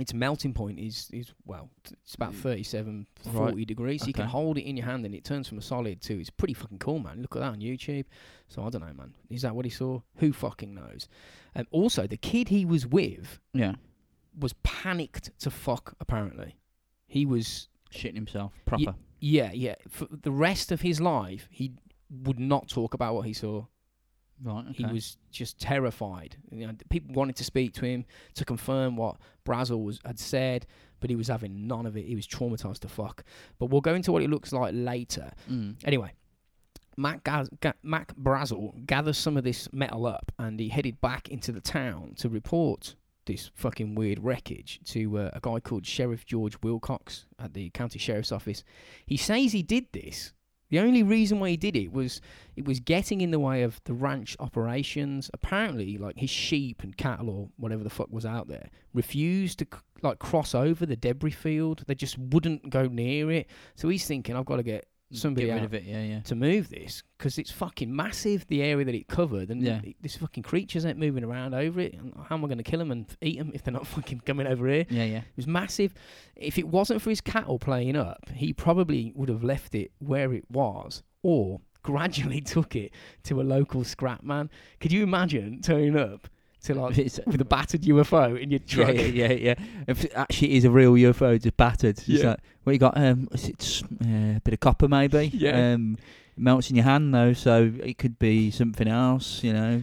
Its 0.00 0.14
melting 0.14 0.52
point 0.54 0.78
is 0.78 1.08
is 1.12 1.32
well, 1.44 1.70
it's 2.04 2.14
about 2.14 2.32
Mm. 2.32 2.36
37, 2.42 3.06
Right. 3.26 3.34
40 3.34 3.64
degrees. 3.64 4.00
So 4.02 4.06
you 4.08 4.12
can 4.12 4.26
hold 4.26 4.58
it 4.58 4.64
in 4.64 4.76
your 4.76 4.86
hand 4.86 5.04
and 5.04 5.14
it 5.14 5.24
turns 5.24 5.48
from 5.48 5.58
a 5.58 5.62
solid 5.62 6.00
to. 6.02 6.18
It's 6.20 6.30
pretty 6.30 6.54
fucking 6.54 6.78
cool, 6.78 6.98
man. 6.98 7.20
Look 7.22 7.36
at 7.36 7.40
that 7.40 7.52
on 7.52 7.60
YouTube. 7.60 8.04
So 8.48 8.62
I 8.64 8.70
don't 8.70 8.82
know, 8.82 8.92
man. 8.92 9.14
Is 9.28 9.42
that 9.42 9.54
what 9.54 9.64
he 9.64 9.70
saw? 9.70 10.00
Who 10.16 10.32
fucking 10.32 10.74
knows? 10.74 11.08
Um, 11.54 11.66
also, 11.70 12.06
the 12.06 12.16
kid 12.16 12.48
he 12.48 12.64
was 12.64 12.86
with 12.86 13.40
yeah. 13.52 13.74
was 14.38 14.52
panicked 14.62 15.30
to 15.40 15.50
fuck. 15.50 15.94
Apparently, 16.00 16.56
he 17.06 17.26
was 17.26 17.68
Shitting 17.92 18.14
himself. 18.14 18.52
Proper. 18.66 18.94
yeah, 19.18 19.50
yeah. 19.52 19.74
For 19.88 20.06
the 20.10 20.30
rest 20.30 20.70
of 20.70 20.80
his 20.82 21.00
life, 21.00 21.48
he 21.50 21.72
would 22.08 22.38
not 22.38 22.68
talk 22.68 22.94
about 22.94 23.14
what 23.14 23.26
he 23.26 23.32
saw. 23.32 23.66
Right. 24.42 24.64
Okay. 24.70 24.84
He 24.84 24.92
was 24.92 25.16
just 25.30 25.58
terrified. 25.60 26.36
You 26.50 26.66
know, 26.66 26.72
people 26.88 27.14
wanted 27.14 27.36
to 27.36 27.44
speak 27.44 27.74
to 27.74 27.84
him 27.84 28.04
to 28.34 28.44
confirm 28.44 28.96
what 28.96 29.16
Brazel 29.46 29.82
was 29.84 30.00
had 30.04 30.18
said, 30.18 30.66
but 31.00 31.10
he 31.10 31.16
was 31.16 31.28
having 31.28 31.66
none 31.66 31.86
of 31.86 31.96
it. 31.96 32.04
He 32.06 32.14
was 32.16 32.26
traumatized 32.26 32.80
to 32.80 32.88
fuck. 32.88 33.24
But 33.58 33.66
we'll 33.66 33.80
go 33.80 33.94
into 33.94 34.12
what 34.12 34.22
it 34.22 34.30
looks 34.30 34.52
like 34.52 34.72
later. 34.74 35.32
Mm. 35.50 35.76
Anyway, 35.84 36.12
Mac, 36.96 37.24
Gaz- 37.24 37.50
Ga- 37.60 37.72
Mac 37.82 38.14
Brazel 38.16 38.84
gathers 38.86 39.16
some 39.18 39.36
of 39.36 39.44
this 39.44 39.68
metal 39.72 40.06
up 40.06 40.32
and 40.38 40.58
he 40.60 40.68
headed 40.68 41.00
back 41.00 41.28
into 41.28 41.52
the 41.52 41.60
town 41.60 42.14
to 42.18 42.28
report 42.28 42.94
this 43.26 43.50
fucking 43.54 43.94
weird 43.94 44.18
wreckage 44.18 44.80
to 44.86 45.16
uh, 45.18 45.30
a 45.32 45.40
guy 45.40 45.60
called 45.60 45.86
Sheriff 45.86 46.26
George 46.26 46.56
Wilcox 46.62 47.26
at 47.38 47.54
the 47.54 47.70
county 47.70 47.98
sheriff's 47.98 48.32
office. 48.32 48.64
He 49.06 49.16
says 49.16 49.52
he 49.52 49.62
did 49.62 49.86
this. 49.92 50.32
The 50.70 50.78
only 50.78 51.02
reason 51.02 51.40
why 51.40 51.50
he 51.50 51.56
did 51.56 51.76
it 51.76 51.92
was 51.92 52.20
it 52.56 52.64
was 52.64 52.80
getting 52.80 53.20
in 53.20 53.30
the 53.30 53.40
way 53.40 53.62
of 53.62 53.80
the 53.84 53.92
ranch 53.92 54.36
operations. 54.40 55.30
Apparently, 55.34 55.98
like 55.98 56.16
his 56.16 56.30
sheep 56.30 56.82
and 56.82 56.96
cattle 56.96 57.28
or 57.28 57.48
whatever 57.56 57.84
the 57.84 57.90
fuck 57.90 58.10
was 58.10 58.24
out 58.24 58.48
there 58.48 58.70
refused 58.94 59.58
to 59.58 59.66
c- 59.72 59.80
like 60.02 60.18
cross 60.18 60.54
over 60.54 60.86
the 60.86 60.96
debris 60.96 61.32
field. 61.32 61.84
They 61.86 61.94
just 61.94 62.18
wouldn't 62.18 62.70
go 62.70 62.86
near 62.86 63.30
it. 63.30 63.48
So 63.74 63.88
he's 63.88 64.06
thinking, 64.06 64.36
I've 64.36 64.46
got 64.46 64.56
to 64.56 64.62
get 64.62 64.86
Mm, 65.12 65.16
somebody 65.16 65.46
Get 65.46 65.54
rid 65.54 65.64
of 65.64 65.74
it. 65.74 65.82
Yeah, 65.84 66.02
yeah. 66.02 66.20
to 66.20 66.34
move 66.34 66.68
this 66.70 67.02
because 67.18 67.36
it's 67.38 67.50
fucking 67.50 67.94
massive 67.94 68.46
the 68.46 68.62
area 68.62 68.84
that 68.84 68.94
it 68.94 69.08
covered 69.08 69.50
and 69.50 69.60
Yeah. 69.62 69.80
this 70.00 70.16
fucking 70.16 70.42
creatures 70.44 70.86
ain't 70.86 70.98
moving 70.98 71.24
around 71.24 71.52
over 71.54 71.80
it 71.80 71.94
and 71.94 72.14
how 72.28 72.36
am 72.36 72.44
i 72.44 72.48
going 72.48 72.58
to 72.58 72.64
kill 72.64 72.78
them 72.78 72.90
and 72.90 73.06
f- 73.10 73.16
eat 73.20 73.38
them 73.38 73.50
if 73.52 73.62
they're 73.64 73.72
not 73.74 73.86
fucking 73.96 74.20
coming 74.20 74.46
over 74.46 74.68
here 74.68 74.86
Yeah, 74.88 75.04
yeah. 75.04 75.18
it 75.18 75.36
was 75.36 75.46
massive 75.46 75.92
if 76.36 76.58
it 76.58 76.68
wasn't 76.68 77.02
for 77.02 77.10
his 77.10 77.20
cattle 77.20 77.58
playing 77.58 77.96
up 77.96 78.28
he 78.34 78.52
probably 78.52 79.12
would 79.16 79.28
have 79.28 79.42
left 79.44 79.74
it 79.74 79.90
where 79.98 80.32
it 80.32 80.44
was 80.50 81.02
or 81.22 81.60
gradually 81.82 82.40
took 82.54 82.76
it 82.76 82.92
to 83.24 83.40
a 83.40 83.42
local 83.42 83.82
scrap 83.84 84.22
man 84.22 84.48
could 84.80 84.92
you 84.92 85.02
imagine 85.02 85.60
turning 85.60 85.96
up 85.98 86.28
to 86.64 86.74
like 86.74 86.98
It's- 86.98 87.20
with 87.26 87.40
a 87.40 87.44
battered 87.44 87.82
ufo 87.82 88.38
in 88.40 88.50
your 88.50 88.60
yeah, 88.66 88.74
truck 88.84 88.94
yeah, 88.94 89.02
yeah, 89.02 89.32
yeah. 89.32 89.54
If 89.86 90.04
it 90.04 90.12
actually 90.14 90.54
is 90.56 90.64
a 90.64 90.70
real 90.70 90.92
UFO, 90.94 91.40
just 91.40 91.56
battered. 91.56 91.98
It's 91.98 92.08
Yeah. 92.08 92.30
like, 92.30 92.40
what 92.64 92.72
you 92.72 92.78
got? 92.78 92.96
Um, 92.96 93.28
is 93.32 93.48
it 93.48 93.82
uh, 94.04 94.36
a 94.36 94.40
bit 94.44 94.54
of 94.54 94.60
copper 94.60 94.88
maybe? 94.88 95.30
Yeah. 95.34 95.72
Um, 95.74 95.96
melts 96.40 96.70
in 96.70 96.76
your 96.76 96.84
hand 96.84 97.14
though, 97.14 97.32
so 97.32 97.72
it 97.82 97.98
could 97.98 98.18
be 98.18 98.50
something 98.50 98.88
else. 98.88 99.42
You 99.44 99.52
know, 99.52 99.82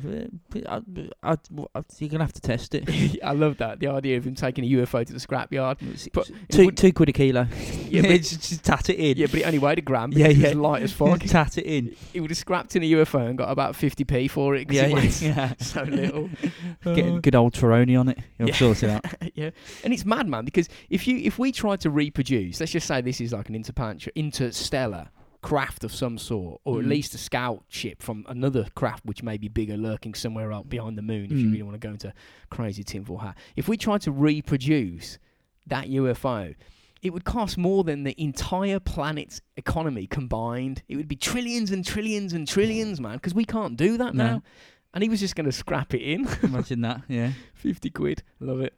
Uh, 0.66 0.82
I, 1.24 1.32
I, 1.32 1.38
I, 1.76 1.84
you're 2.00 2.10
gonna 2.10 2.24
have 2.24 2.34
to 2.34 2.42
test 2.42 2.74
it. 2.76 3.20
i 3.24 3.32
love 3.34 3.58
that 3.58 3.80
the 3.80 3.88
idea 3.88 4.18
of 4.18 4.26
him 4.26 4.36
taking 4.36 4.64
a 4.66 4.68
ufo 4.78 5.06
to 5.06 5.14
the 5.14 5.20
scrapyard 5.20 5.78
But 6.14 6.30
two 6.50 6.72
two 6.72 6.92
quid 6.94 7.10
a 7.10 7.14
kilo. 7.14 7.48
Yeah, 7.90 8.02
but- 8.02 8.10
just, 8.18 8.50
just 8.50 8.64
tat 8.66 8.90
it 8.90 8.98
in. 8.98 9.18
yeah 9.18 9.28
but 9.28 9.36
it 9.42 9.44
only 9.46 9.60
weighed 9.60 9.78
a 9.78 9.82
gram 9.82 10.12
Yeah, 10.12 10.28
yeah. 10.28 10.50
was 10.50 10.56
light 10.58 10.82
as 10.84 10.92
fuck 10.92 11.20
tat 11.22 11.58
it 11.58 11.66
in. 11.66 11.96
he 12.12 12.20
would 12.20 12.32
have 12.32 12.38
scrapped 12.38 12.76
in 12.76 12.84
a 12.84 12.92
UFO 12.92 13.28
and 13.28 13.38
got 13.38 13.50
about 13.50 13.74
50p 13.76 14.30
for 14.30 14.56
it 14.56 14.72
Yeah, 14.72 14.88
it 14.88 15.22
yeah, 15.22 15.30
yeah. 15.36 15.54
so 15.60 15.84
little. 15.84 16.30
Get 16.84 17.06
Uh, 17.06 17.18
good 17.20 17.36
old 17.36 17.54
Toroni 17.54 17.98
on 18.00 18.10
it. 18.10 18.18
You'll 18.40 18.50
Yeah. 18.50 18.56
sort 18.56 18.84
it 18.84 18.90
out. 18.90 19.06
yeah, 19.36 19.52
and 19.84 19.94
it's 19.94 20.06
mad, 20.06 20.28
man, 20.28 20.44
because 20.46 20.68
if 20.90 21.08
you 21.08 21.18
if 21.20 21.40
we 21.40 21.52
tried 21.52 21.80
to 21.82 21.90
reproduce, 21.90 22.60
let's 22.60 22.72
just 22.72 22.88
say 22.88 23.02
this 23.02 23.22
is 23.22 23.32
like 23.34 23.48
an 23.50 23.56
interplanetary, 23.56 24.12
interstellar 24.16 25.08
craft 25.42 25.84
of 25.84 25.94
some 25.94 26.18
sort, 26.18 26.62
or 26.66 26.80
at 26.80 26.86
Mm. 26.86 26.90
least 26.90 27.14
a 27.14 27.18
scout 27.18 27.64
ship 27.70 28.02
from 28.02 28.26
another 28.28 28.68
craft 28.76 29.06
which 29.06 29.24
may 29.24 29.38
be 29.38 29.48
bigger, 29.48 29.78
lurking 29.78 30.14
somewhere 30.14 30.52
out 30.52 30.70
behind 30.70 30.98
the 30.98 31.02
moon. 31.02 31.26
If 31.26 31.32
you 31.34 31.46
Mm. 31.48 31.52
really 31.52 31.64
want 31.64 31.76
to 31.82 31.88
go 31.88 31.92
into 31.92 32.14
crazy 32.50 32.84
tinfoil 32.84 33.20
hat, 33.20 33.38
if 33.56 33.68
we 33.68 33.78
tried 33.78 34.02
to 34.02 34.12
reproduce 34.12 35.20
that 35.66 35.90
UFO. 35.90 36.56
It 37.02 37.14
would 37.14 37.26
cost 37.26 37.58
more 37.60 37.84
than 37.84 38.04
the 38.04 38.16
entire 38.22 38.80
planet's 38.80 39.40
economy 39.56 40.08
combined. 40.08 40.82
It 40.88 40.96
would 40.96 41.08
be 41.08 41.16
trillions 41.16 41.70
and 41.72 41.86
trillions 41.86 42.34
and 42.34 42.48
trillions, 42.48 43.00
man, 43.00 43.18
because 43.18 43.36
we 43.36 43.46
can't 43.46 43.78
do 43.78 43.98
that 43.98 44.16
No. 44.16 44.26
now. 44.26 44.44
And 44.96 45.04
he 45.04 45.10
was 45.10 45.20
just 45.20 45.36
going 45.36 45.46
to 45.46 45.52
scrap 45.52 45.94
it 45.94 46.02
in. 46.02 46.28
Imagine 46.42 46.82
that. 46.82 47.04
Yeah. 47.08 47.34
50 47.54 47.92
quid. 47.92 48.24
Love 48.40 48.62
it. 48.62 48.74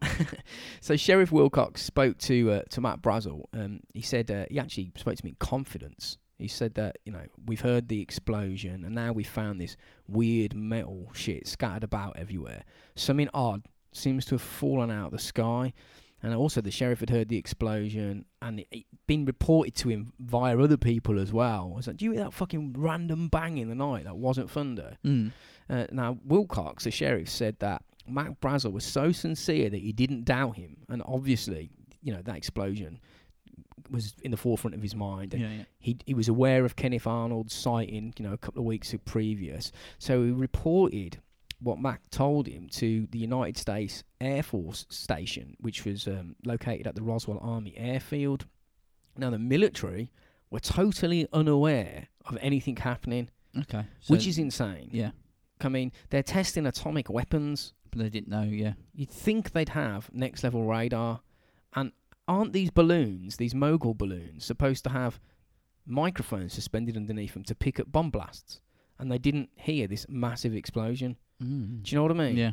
so 0.80 0.96
Sheriff 0.96 1.32
Wilcox 1.32 1.82
spoke 1.82 2.18
to 2.18 2.52
uh, 2.52 2.62
to 2.70 2.80
Mac 2.80 3.00
Brazel. 3.00 3.44
Um, 3.52 3.80
he 3.92 4.02
said 4.02 4.30
uh, 4.30 4.46
he 4.50 4.58
actually 4.58 4.92
spoke 4.96 5.16
to 5.16 5.24
me 5.24 5.30
in 5.30 5.36
confidence. 5.38 6.18
He 6.38 6.48
said 6.48 6.74
that 6.74 6.98
you 7.04 7.12
know 7.12 7.24
we've 7.46 7.60
heard 7.60 7.88
the 7.88 8.00
explosion 8.00 8.84
and 8.84 8.94
now 8.94 9.12
we've 9.12 9.28
found 9.28 9.60
this 9.60 9.76
weird 10.06 10.54
metal 10.54 11.10
shit 11.14 11.46
scattered 11.46 11.84
about 11.84 12.16
everywhere. 12.16 12.62
Something 12.94 13.28
odd 13.32 13.64
seems 13.92 14.24
to 14.26 14.34
have 14.34 14.42
fallen 14.42 14.90
out 14.90 15.06
of 15.06 15.12
the 15.12 15.18
sky. 15.18 15.72
And 16.22 16.34
also, 16.34 16.62
the 16.62 16.70
sheriff 16.70 17.00
had 17.00 17.10
heard 17.10 17.28
the 17.28 17.36
explosion, 17.36 18.24
and 18.40 18.60
it, 18.60 18.66
it 18.70 18.84
been 19.06 19.26
reported 19.26 19.74
to 19.76 19.90
him 19.90 20.12
via 20.18 20.58
other 20.58 20.78
people 20.78 21.20
as 21.20 21.30
well. 21.30 21.70
I 21.72 21.76
was 21.76 21.86
like, 21.86 21.98
"Do 21.98 22.06
you 22.06 22.12
hear 22.12 22.24
that 22.24 22.32
fucking 22.32 22.74
random 22.76 23.28
bang 23.28 23.58
in 23.58 23.68
the 23.68 23.74
night? 23.74 24.04
That 24.04 24.16
wasn't 24.16 24.50
thunder." 24.50 24.96
Mm. 25.04 25.32
Uh, 25.68 25.86
now, 25.92 26.18
Wilcox, 26.24 26.84
the 26.84 26.90
sheriff, 26.90 27.28
said 27.28 27.58
that 27.58 27.82
Mac 28.08 28.40
Brazel 28.40 28.72
was 28.72 28.84
so 28.84 29.12
sincere 29.12 29.68
that 29.70 29.80
he 29.80 29.92
didn't 29.92 30.24
doubt 30.24 30.56
him, 30.56 30.76
and 30.88 31.02
obviously, 31.06 31.70
you 32.02 32.12
know, 32.12 32.22
that 32.22 32.36
explosion 32.36 33.00
was 33.90 34.14
in 34.22 34.30
the 34.32 34.36
forefront 34.36 34.74
of 34.74 34.82
his 34.82 34.94
mind. 34.94 35.32
And 35.34 35.42
Yeah, 35.42 35.50
yeah. 35.52 35.64
he 35.78 35.96
he 36.06 36.14
was 36.14 36.28
aware 36.28 36.64
of 36.64 36.76
Kenneth 36.76 37.06
Arnold's 37.06 37.54
sighting, 37.54 38.14
you 38.18 38.24
know, 38.26 38.32
a 38.32 38.38
couple 38.38 38.60
of 38.60 38.66
weeks 38.66 38.94
previous. 39.04 39.70
So 39.98 40.24
he 40.24 40.30
reported 40.32 41.18
what 41.60 41.78
Mac 41.78 42.00
told 42.10 42.46
him 42.46 42.68
to 42.70 43.06
the 43.12 43.18
United 43.18 43.56
States 43.56 44.04
Air 44.20 44.42
Force 44.42 44.84
Station, 44.90 45.56
which 45.60 45.84
was 45.84 46.06
um, 46.06 46.36
located 46.44 46.86
at 46.86 46.94
the 46.94 47.02
Roswell 47.02 47.38
Army 47.40 47.74
Airfield. 47.76 48.46
Now, 49.16 49.30
the 49.30 49.38
military 49.38 50.10
were 50.50 50.60
totally 50.60 51.26
unaware 51.32 52.08
of 52.26 52.36
anything 52.42 52.76
happening, 52.76 53.30
Okay. 53.58 53.84
which 54.08 54.26
is 54.26 54.36
insane. 54.38 54.90
yeah. 54.92 55.12
I 55.62 55.70
mean, 55.70 55.92
they're 56.10 56.22
testing 56.22 56.66
atomic 56.66 57.08
weapons. 57.08 57.72
But 57.96 58.02
they 58.04 58.10
didn't 58.10 58.28
know. 58.28 58.42
Yeah. 58.42 58.74
You'd 58.94 59.10
think 59.10 59.52
they'd 59.52 59.70
have 59.70 60.10
next 60.12 60.44
level 60.44 60.64
radar, 60.64 61.20
and 61.74 61.92
aren't 62.28 62.52
these 62.52 62.70
balloons, 62.70 63.36
these 63.36 63.54
mogul 63.54 63.94
balloons, 63.94 64.44
supposed 64.44 64.84
to 64.84 64.90
have 64.90 65.18
microphones 65.86 66.52
suspended 66.52 66.96
underneath 66.96 67.32
them 67.32 67.44
to 67.44 67.54
pick 67.54 67.80
up 67.80 67.90
bomb 67.90 68.10
blasts? 68.10 68.60
And 68.98 69.10
they 69.10 69.18
didn't 69.18 69.50
hear 69.56 69.86
this 69.86 70.06
massive 70.08 70.54
explosion. 70.54 71.16
Mm. 71.42 71.82
Do 71.82 71.90
you 71.90 71.96
know 71.96 72.02
what 72.02 72.12
I 72.12 72.14
mean? 72.14 72.36
Yeah. 72.36 72.52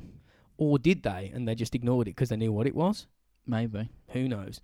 Or 0.58 0.78
did 0.78 1.04
they? 1.04 1.32
And 1.34 1.48
they 1.48 1.56
just 1.56 1.76
ignored 1.76 2.08
it 2.08 2.12
because 2.12 2.30
they 2.30 2.38
knew 2.38 2.52
what 2.52 2.68
it 2.68 2.76
was. 2.76 3.08
Maybe. 3.46 3.90
Who 4.10 4.28
knows? 4.30 4.62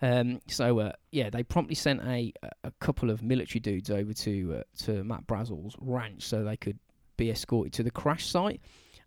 Um, 0.00 0.40
so 0.48 0.78
uh, 0.80 0.92
yeah, 1.12 1.28
they 1.28 1.42
promptly 1.42 1.74
sent 1.74 2.00
a 2.02 2.32
a 2.62 2.70
couple 2.80 3.10
of 3.10 3.22
military 3.22 3.60
dudes 3.60 3.90
over 3.90 4.14
to 4.14 4.60
uh, 4.60 4.84
to 4.84 5.04
Mac 5.04 5.26
Brazel's 5.26 5.76
ranch 5.78 6.22
so 6.22 6.42
they 6.42 6.56
could 6.56 6.78
be 7.16 7.30
escorted 7.30 7.74
to 7.74 7.82
the 7.82 7.90
crash 7.90 8.26
site. 8.26 8.62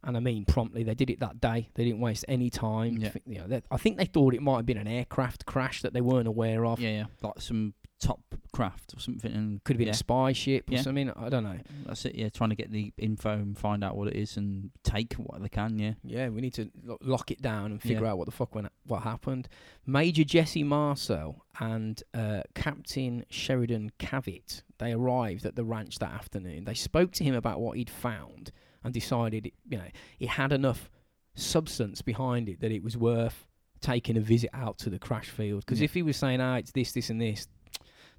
And 0.07 0.15
I 0.17 0.21
mean, 0.21 0.45
promptly, 0.45 0.83
they 0.83 0.95
did 0.95 1.09
it 1.09 1.19
that 1.19 1.39
day. 1.41 1.69
They 1.75 1.83
didn't 1.83 1.99
waste 1.99 2.23
any 2.29 2.49
time. 2.49 2.97
Yeah. 2.97 3.11
You 3.25 3.39
know, 3.39 3.47
they- 3.47 3.61
I 3.69 3.75
think 3.77 3.97
they 3.97 4.05
thought 4.05 4.33
it 4.33 4.41
might 4.41 4.55
have 4.55 4.65
been 4.65 4.77
an 4.77 4.87
aircraft 4.87 5.45
crash 5.45 5.81
that 5.81 5.91
they 5.93 5.99
weren't 6.01 6.27
aware 6.29 6.65
of. 6.65 6.79
Yeah. 6.79 6.89
Yeah. 6.89 7.05
Like 7.21 7.41
some 7.41 7.73
top 7.99 8.21
craft 8.53 8.93
or 8.95 8.99
something. 9.01 9.33
And 9.33 9.61
Could 9.65 9.75
have 9.75 9.79
been 9.79 9.87
yeah. 9.87 9.93
a 9.93 9.97
spy 9.97 10.31
ship 10.31 10.69
or 10.69 10.75
Yeah. 10.75 10.81
something. 10.83 11.09
I 11.11 11.27
don't 11.29 11.43
know. 11.43 11.57
That's 11.85 12.05
it. 12.05 12.15
Yeah. 12.15 12.29
Trying 12.29 12.51
to 12.51 12.55
get 12.55 12.71
the 12.71 12.93
info 12.97 13.33
and 13.33 13.57
find 13.57 13.83
out 13.83 13.97
what 13.97 14.07
it 14.07 14.15
is 14.15 14.37
and 14.37 14.69
take 14.83 15.13
what 15.15 15.41
they 15.41 15.49
can. 15.49 15.77
Yeah. 15.77 15.95
Yeah, 16.03 16.29
we 16.29 16.39
need 16.39 16.53
to 16.53 16.71
lo- 16.83 16.99
lock 17.01 17.29
it 17.31 17.41
down 17.41 17.71
and 17.71 17.81
figure 17.81 18.05
out 18.05 18.17
what 18.17 18.25
the 18.27 18.31
fuck 18.31 18.55
went, 18.55 18.69
what 18.85 19.01
happened. 19.03 19.49
Major 19.85 20.23
Jesse 20.23 20.63
Marcel 20.63 21.43
and 21.59 22.01
uh, 22.13 22.43
Captain 22.55 23.25
Sheridan 23.29 23.91
Cavitt 23.99 24.61
they 24.77 24.93
arrived 24.93 25.43
at 25.45 25.55
the 25.55 25.65
ranch 25.65 25.97
that 25.99 26.11
afternoon. 26.11 26.63
They 26.65 26.75
spoke 26.75 27.11
to 27.13 27.23
him 27.25 27.33
about 27.35 27.59
what 27.59 27.77
he'd 27.77 27.89
found 27.89 28.51
and 28.87 28.93
decided, 28.93 29.45
it, 29.45 29.53
you 29.69 29.77
know, 29.77 29.87
it 30.19 30.29
had 30.29 30.51
enough 30.51 30.89
substance 31.35 32.01
behind 32.01 32.49
it 32.49 32.59
that 32.61 32.71
it 32.71 32.81
was 32.83 32.97
worth 32.97 33.47
taking 33.79 34.17
a 34.17 34.21
visit 34.21 34.49
out 34.53 34.77
to 34.79 34.89
the 34.89 34.97
crash 34.97 35.29
field. 35.29 35.63
Because 35.65 35.79
Yeah. 35.79 35.85
if 35.85 35.93
he 35.93 36.01
was 36.01 36.17
saying, 36.17 36.41
"Ah, 36.41 36.55
it's 36.55 36.71
this, 36.71 36.91
this, 36.93 37.09
and 37.11 37.21
this," 37.21 37.47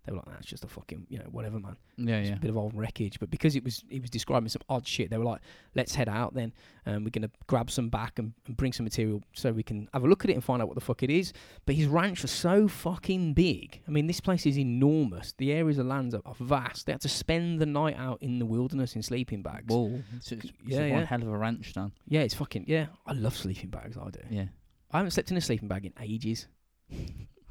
they 0.08 0.12
were 0.12 0.22
like, 0.24 0.34
"That's 0.36 0.46
just 0.46 0.64
a 0.64 0.68
fucking, 0.68 1.06
you 1.10 1.18
know, 1.18 1.26
whatever, 1.30 1.60
man." 1.60 1.76
Yeah. 1.98 2.16
It's 2.20 2.30
Yeah. 2.30 2.36
a 2.36 2.38
bit 2.38 2.48
of 2.50 2.56
old 2.56 2.72
wreckage. 2.74 3.20
But 3.20 3.30
because 3.30 3.54
it 3.56 3.62
was 3.62 3.84
he 3.90 4.00
was 4.00 4.08
describing 4.08 4.48
some 4.48 4.62
odd 4.70 4.86
shit, 4.86 5.10
they 5.10 5.18
were 5.18 5.24
like, 5.24 5.40
let's 5.74 5.94
head 5.94 6.08
out 6.08 6.32
then. 6.34 6.52
Um, 6.86 7.04
we're 7.04 7.10
gonna 7.10 7.30
grab 7.46 7.70
some 7.70 7.90
back 7.90 8.18
and, 8.18 8.32
and 8.46 8.56
bring 8.56 8.72
some 8.72 8.84
material 8.84 9.22
so 9.34 9.52
we 9.52 9.62
can 9.62 9.88
have 9.92 10.04
a 10.04 10.08
look 10.08 10.24
at 10.24 10.30
it 10.30 10.34
and 10.34 10.42
find 10.42 10.62
out 10.62 10.68
what 10.68 10.74
the 10.76 10.80
fuck 10.80 11.02
it 11.02 11.10
is. 11.10 11.34
But 11.66 11.74
his 11.74 11.86
ranch 11.86 12.22
was 12.22 12.30
so 12.30 12.68
fucking 12.68 13.34
big. 13.34 13.82
I 13.86 13.90
mean, 13.90 14.06
this 14.06 14.20
place 14.20 14.46
is 14.46 14.58
enormous. 14.58 15.34
The 15.36 15.52
areas 15.52 15.76
of 15.78 15.84
lands 15.86 16.14
are, 16.14 16.22
are 16.24 16.34
vast. 16.40 16.86
They 16.86 16.92
had 16.92 17.02
to 17.02 17.08
spend 17.10 17.60
the 17.60 17.66
night 17.66 17.96
out 17.98 18.22
in 18.22 18.38
the 18.38 18.46
wilderness 18.46 18.96
in 18.96 19.02
sleeping 19.02 19.42
bags. 19.42 19.66
Whoa. 19.68 20.00
It's, 20.16 20.32
it's, 20.32 20.46
Yeah, 20.66 20.80
it's 20.80 20.92
one 20.94 21.04
hell 21.04 21.22
of 21.22 21.28
a 21.28 21.36
ranch, 21.36 21.74
Dan. 21.74 21.92
Yeah, 22.08 22.20
it's 22.22 22.34
fucking 22.34 22.64
yeah. 22.66 22.86
I 23.06 23.12
love 23.12 23.36
sleeping 23.36 23.68
bags. 23.68 23.96
I 23.98 24.08
do. 24.10 24.20
Yeah. 24.30 24.46
I 24.90 24.98
haven't 24.98 25.10
slept 25.10 25.30
in 25.30 25.36
a 25.36 25.40
sleeping 25.42 25.68
bag 25.68 25.84
in 25.84 25.92
ages. 26.00 26.46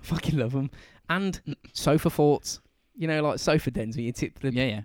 Fucking 0.07 0.37
love 0.39 0.51
them. 0.53 0.69
And 1.09 1.39
sofa 1.73 2.09
forts. 2.09 2.59
You 2.95 3.07
know, 3.07 3.21
like 3.21 3.39
sofa 3.39 3.71
dens 3.71 3.95
where 3.95 4.03
you 4.05 4.11
tip 4.11 4.39
the 4.39 4.51
Yeah. 4.51 4.65
Yeah. 4.65 4.81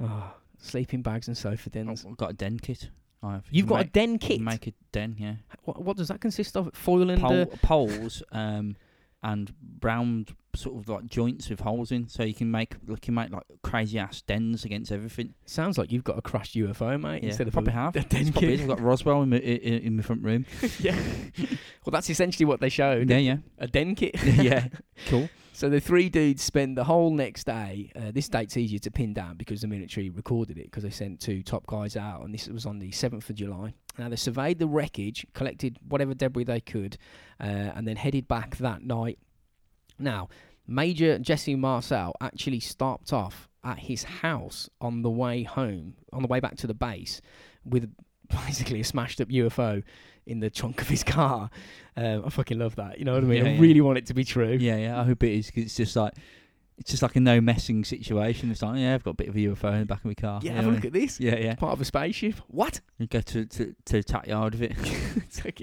oh, 0.00 0.32
sleeping 0.58 1.02
bags 1.02 1.26
and 1.28 1.36
sofa 1.36 1.70
dens. 1.70 2.04
I've 2.08 2.16
got 2.16 2.30
a 2.30 2.34
den 2.34 2.58
kit. 2.58 2.90
I 3.22 3.32
have. 3.32 3.44
You've 3.50 3.66
got 3.66 3.76
a 3.76 3.78
Make- 3.78 3.92
den 3.92 4.18
kit. 4.18 4.40
Make 4.40 4.66
a 4.68 4.72
den. 4.92 5.16
Yeah. 5.18 5.34
What, 5.64 5.82
what 5.82 5.96
does 5.96 6.08
that 6.08 6.20
consist 6.20 6.56
of? 6.56 6.70
Foil 6.74 7.10
and 7.10 7.20
Pole, 7.20 7.42
uh, 7.42 7.46
poles 7.62 8.22
um, 8.32 8.76
and 9.24 9.52
round 9.82 10.34
sort 10.58 10.76
of 10.76 10.88
like 10.88 11.06
joints 11.06 11.48
with 11.48 11.60
holes 11.60 11.92
in, 11.92 12.08
so 12.08 12.22
you 12.22 12.34
can 12.34 12.50
make 12.50 12.74
you 12.86 12.96
can 12.96 13.14
make 13.14 13.30
like 13.30 13.44
crazy 13.62 13.98
ass 13.98 14.22
dens 14.22 14.64
against 14.64 14.92
everything. 14.92 15.34
sounds 15.46 15.78
like 15.78 15.92
you've 15.92 16.04
got 16.04 16.18
a 16.18 16.22
crashed 16.22 16.54
UFO, 16.56 17.00
mate. 17.00 17.22
Yeah, 17.22 17.28
instead 17.28 17.46
of 17.46 17.52
probably 17.52 17.72
a, 17.72 17.76
have. 17.76 17.96
a 17.96 18.00
den 18.00 18.32
kit. 18.32 18.60
I've 18.60 18.68
got 18.68 18.80
Roswell 18.80 19.22
in 19.22 19.30
my, 19.30 19.38
in, 19.38 19.78
in 19.80 19.96
my 19.96 20.02
front 20.02 20.22
room. 20.22 20.46
yeah. 20.80 20.98
well, 21.38 21.90
that's 21.92 22.10
essentially 22.10 22.46
what 22.46 22.60
they 22.60 22.68
showed. 22.68 23.08
yeah, 23.08 23.18
yeah, 23.18 23.36
A 23.58 23.66
den 23.66 23.94
kit. 23.94 24.22
yeah. 24.22 24.68
Cool. 25.06 25.28
So 25.58 25.68
the 25.68 25.80
three 25.80 26.08
dudes 26.08 26.40
spend 26.44 26.78
the 26.78 26.84
whole 26.84 27.10
next 27.10 27.44
day. 27.44 27.90
Uh, 27.96 28.12
this 28.12 28.28
date's 28.28 28.56
easier 28.56 28.78
to 28.78 28.92
pin 28.92 29.12
down 29.12 29.36
because 29.36 29.60
the 29.60 29.66
military 29.66 30.08
recorded 30.08 30.56
it 30.56 30.66
because 30.66 30.84
they 30.84 30.90
sent 30.90 31.18
two 31.18 31.42
top 31.42 31.66
guys 31.66 31.96
out, 31.96 32.22
and 32.22 32.32
this 32.32 32.46
was 32.46 32.64
on 32.64 32.78
the 32.78 32.92
seventh 32.92 33.28
of 33.28 33.34
July. 33.34 33.74
Now 33.98 34.08
they 34.08 34.14
surveyed 34.14 34.60
the 34.60 34.68
wreckage, 34.68 35.26
collected 35.34 35.78
whatever 35.88 36.14
debris 36.14 36.44
they 36.44 36.60
could, 36.60 36.96
uh, 37.40 37.72
and 37.74 37.88
then 37.88 37.96
headed 37.96 38.28
back 38.28 38.58
that 38.58 38.84
night. 38.84 39.18
Now, 39.98 40.28
Major 40.68 41.18
Jesse 41.18 41.56
Marcel 41.56 42.14
actually 42.20 42.60
stopped 42.60 43.12
off 43.12 43.48
at 43.64 43.78
his 43.78 44.04
house 44.04 44.68
on 44.80 45.02
the 45.02 45.10
way 45.10 45.42
home, 45.42 45.94
on 46.12 46.22
the 46.22 46.28
way 46.28 46.40
back 46.40 46.56
to 46.58 46.66
the 46.66 46.74
base, 46.74 47.20
with 47.64 47.90
basically 48.46 48.80
a 48.80 48.84
smashed 48.84 49.20
up 49.20 49.28
UFO 49.28 49.82
in 50.26 50.40
the 50.40 50.50
trunk 50.50 50.82
of 50.82 50.88
his 50.88 51.02
car. 51.02 51.48
Um, 51.96 52.22
I 52.26 52.28
fucking 52.28 52.58
love 52.58 52.76
that. 52.76 52.98
You 52.98 53.06
know 53.06 53.14
what 53.14 53.24
I 53.24 53.26
mean? 53.26 53.44
Yeah, 53.44 53.50
I 53.50 53.54
yeah. 53.54 53.60
really 53.60 53.80
want 53.80 53.96
it 53.98 54.06
to 54.06 54.14
be 54.14 54.24
true. 54.24 54.58
Yeah, 54.60 54.76
yeah. 54.76 55.00
I 55.00 55.04
hope 55.04 55.22
it 55.22 55.32
is 55.32 55.50
'cause 55.50 55.64
it's 55.64 55.76
just 55.76 55.96
like 55.96 56.12
it's 56.78 56.90
just 56.90 57.02
like 57.02 57.16
a 57.16 57.20
no 57.20 57.40
messing 57.40 57.84
situation. 57.84 58.50
It's 58.50 58.62
like 58.62 58.78
yeah, 58.78 58.94
I've 58.94 59.02
got 59.04 59.10
a 59.10 59.14
bit 59.14 59.28
of 59.28 59.34
a 59.36 59.38
UFO 59.38 59.72
in 59.74 59.80
the 59.80 59.86
back 59.86 59.98
of 59.98 60.04
my 60.06 60.14
car. 60.14 60.40
Yeah, 60.42 60.52
you 60.52 60.56
have 60.56 60.66
a 60.66 60.70
look 60.70 60.84
at 60.84 60.92
this. 60.92 61.18
Yeah, 61.20 61.36
yeah. 61.36 61.54
Part 61.56 61.72
of 61.72 61.80
a 61.80 61.84
spaceship. 61.84 62.34
What? 62.48 62.80
You 62.98 63.06
go 63.06 63.20
to 63.20 63.44
to 63.46 63.74
to 63.86 64.02
tack 64.02 64.26
yard 64.26 64.54
with 64.54 64.62
it. 64.70 64.76
It's 65.28 65.44
like 65.44 65.60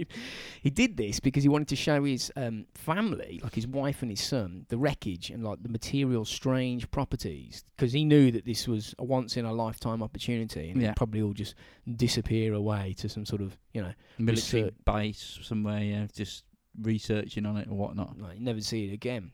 he 0.62 0.70
did 0.70 0.96
this 0.98 1.20
because 1.20 1.42
he 1.44 1.50
wanted 1.50 1.70
to 1.70 1.76
show 1.76 2.04
his 2.04 2.32
um, 2.36 2.66
family, 2.76 3.40
like 3.44 3.56
his 3.56 3.66
wife 3.66 4.02
and 4.04 4.12
his 4.12 4.22
son, 4.22 4.66
the 4.70 4.78
wreckage 4.78 5.32
and 5.32 5.44
like 5.44 5.64
the 5.64 5.70
material 5.70 6.24
strange 6.24 6.90
properties, 6.92 7.64
because 7.76 7.92
he 7.94 8.06
knew 8.06 8.30
that 8.32 8.46
this 8.46 8.68
was 8.68 8.94
a 9.00 9.04
once 9.04 9.38
in 9.38 9.46
a 9.46 9.52
lifetime 9.54 10.04
opportunity, 10.04 10.70
and 10.70 10.80
Yeah. 10.82 10.90
it'd 10.90 10.98
probably 10.98 11.22
all 11.24 11.34
just 11.34 11.56
disappear 11.96 12.54
away 12.54 12.94
to 13.00 13.10
some 13.10 13.26
sort 13.26 13.42
of, 13.42 13.58
you 13.74 13.82
know, 13.82 13.94
Military 14.20 14.64
Research. 14.64 14.76
base 14.86 15.40
somewhere. 15.42 15.80
Yeah, 15.82 16.06
just 16.14 16.44
researching 16.82 17.46
on 17.46 17.58
it 17.58 17.68
or 17.70 17.76
whatnot. 17.76 18.20
like, 18.20 18.38
you 18.38 18.44
never 18.44 18.62
see 18.62 18.86
it 18.86 18.94
again. 18.94 19.32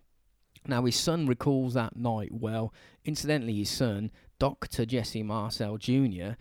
Now 0.67 0.85
his 0.85 0.95
son 0.95 1.25
recalls 1.25 1.73
that 1.73 1.95
night 1.95 2.31
well. 2.31 2.73
Incidentally, 3.05 3.55
his 3.55 3.69
son, 3.69 4.11
Doctor 4.39 4.85
Jesse 4.85 5.23
Marcel 5.23 5.77
Jr. 5.77 6.33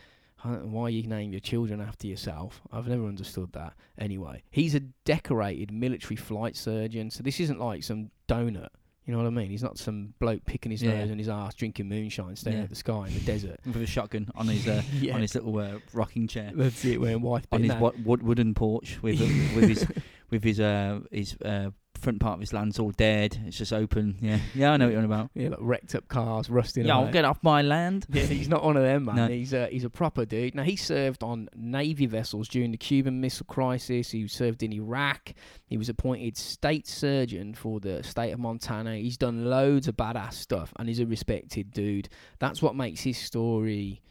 I 0.42 0.52
don't 0.52 0.72
why 0.72 0.88
you 0.88 1.02
name 1.02 1.32
your 1.32 1.40
children 1.40 1.80
after 1.80 2.06
yourself. 2.06 2.62
I've 2.72 2.88
never 2.88 3.06
understood 3.06 3.52
that. 3.52 3.74
Anyway, 3.98 4.42
he's 4.50 4.74
a 4.74 4.80
decorated 4.80 5.70
military 5.70 6.16
flight 6.16 6.56
surgeon, 6.56 7.10
so 7.10 7.22
this 7.22 7.40
isn't 7.40 7.60
like 7.60 7.82
some 7.82 8.10
donut. 8.28 8.68
You 9.04 9.12
know 9.16 9.18
what 9.22 9.26
I 9.26 9.30
mean? 9.30 9.50
He's 9.50 9.62
not 9.62 9.76
some 9.78 10.14
bloke 10.18 10.44
picking 10.44 10.70
his 10.70 10.82
Yeah. 10.82 10.98
nose 11.00 11.10
and 11.10 11.18
his 11.18 11.28
ass, 11.28 11.54
drinking 11.54 11.88
moonshine, 11.88 12.36
staring 12.36 12.58
Yeah. 12.58 12.64
at 12.64 12.70
the 12.70 12.76
sky 12.76 13.08
in 13.08 13.14
the 13.14 13.20
desert. 13.20 13.58
With 13.66 13.76
a 13.82 13.86
shotgun 13.86 14.30
on 14.34 14.46
his 14.48 14.66
uh, 14.68 14.82
yeah, 15.00 15.14
on 15.14 15.20
his 15.22 15.34
little 15.34 15.58
uh, 15.58 15.78
rocking 15.92 16.26
chair. 16.28 16.52
that's 16.54 16.84
it. 16.84 17.00
Wearing 17.00 17.20
white 17.22 17.46
on 17.50 17.62
his 17.62 17.74
wo- 17.74 17.94
wood, 18.04 18.22
wooden 18.22 18.54
porch 18.54 18.98
with 19.02 19.18
with 19.20 19.68
his 19.68 19.86
with 20.30 20.44
his 20.44 20.60
uh 20.60 21.00
his 21.10 21.36
uh 21.44 21.70
front 22.00 22.20
part 22.20 22.34
of 22.34 22.40
his 22.40 22.52
land's 22.52 22.78
all 22.78 22.90
dead. 22.90 23.38
It's 23.46 23.56
just 23.58 23.72
open. 23.72 24.16
Yeah, 24.20 24.38
yeah, 24.54 24.72
I 24.72 24.76
know 24.76 24.86
what 24.86 24.90
you're 24.92 24.98
on 25.00 25.04
about. 25.04 25.30
yeah, 25.34 25.50
like 25.50 25.58
wrecked 25.60 25.94
up 25.94 26.08
cars, 26.08 26.50
rusting 26.50 26.86
Yeah, 26.86 26.96
away. 26.96 27.06
I'll 27.06 27.12
get 27.12 27.24
off 27.24 27.38
my 27.42 27.62
land. 27.62 28.06
Yeah, 28.10 28.24
he's 28.24 28.48
not 28.48 28.64
one 28.64 28.76
of 28.76 28.82
them, 28.82 29.04
man. 29.04 29.16
No. 29.16 29.28
He's 29.28 29.52
a 29.52 29.66
he's 29.68 29.84
a 29.84 29.90
proper 29.90 30.24
dude. 30.24 30.54
Now 30.54 30.62
he 30.64 30.76
served 30.76 31.22
on 31.22 31.48
navy 31.54 32.06
vessels 32.06 32.48
during 32.48 32.70
the 32.72 32.76
Cuban 32.78 33.20
Missile 33.20 33.46
Crisis. 33.46 34.10
He 34.10 34.26
served 34.28 34.62
in 34.62 34.72
Iraq. 34.72 35.32
He 35.66 35.76
was 35.76 35.88
appointed 35.88 36.36
state 36.36 36.88
surgeon 36.88 37.54
for 37.54 37.78
the 37.80 38.02
state 38.02 38.32
of 38.32 38.40
Montana. 38.40 38.96
He's 38.96 39.16
done 39.16 39.44
loads 39.46 39.86
of 39.88 39.96
badass 39.96 40.32
stuff, 40.34 40.72
and 40.78 40.88
he's 40.88 41.00
a 41.00 41.06
respected 41.06 41.70
dude. 41.72 42.08
That's 42.38 42.60
what 42.62 42.74
makes 42.74 43.02
his 43.02 43.18
story 43.18 44.02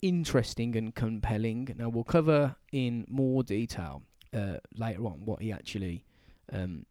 interesting 0.00 0.76
and 0.76 0.94
compelling. 0.94 1.74
Now 1.78 1.88
we'll 1.88 2.04
cover 2.04 2.56
in 2.72 3.04
more 3.08 3.42
detail 3.42 4.02
uh, 4.34 4.56
later 4.76 5.06
on 5.06 5.22
what 5.24 5.40
he 5.40 5.52
actually 5.52 6.04
um, 6.52 6.86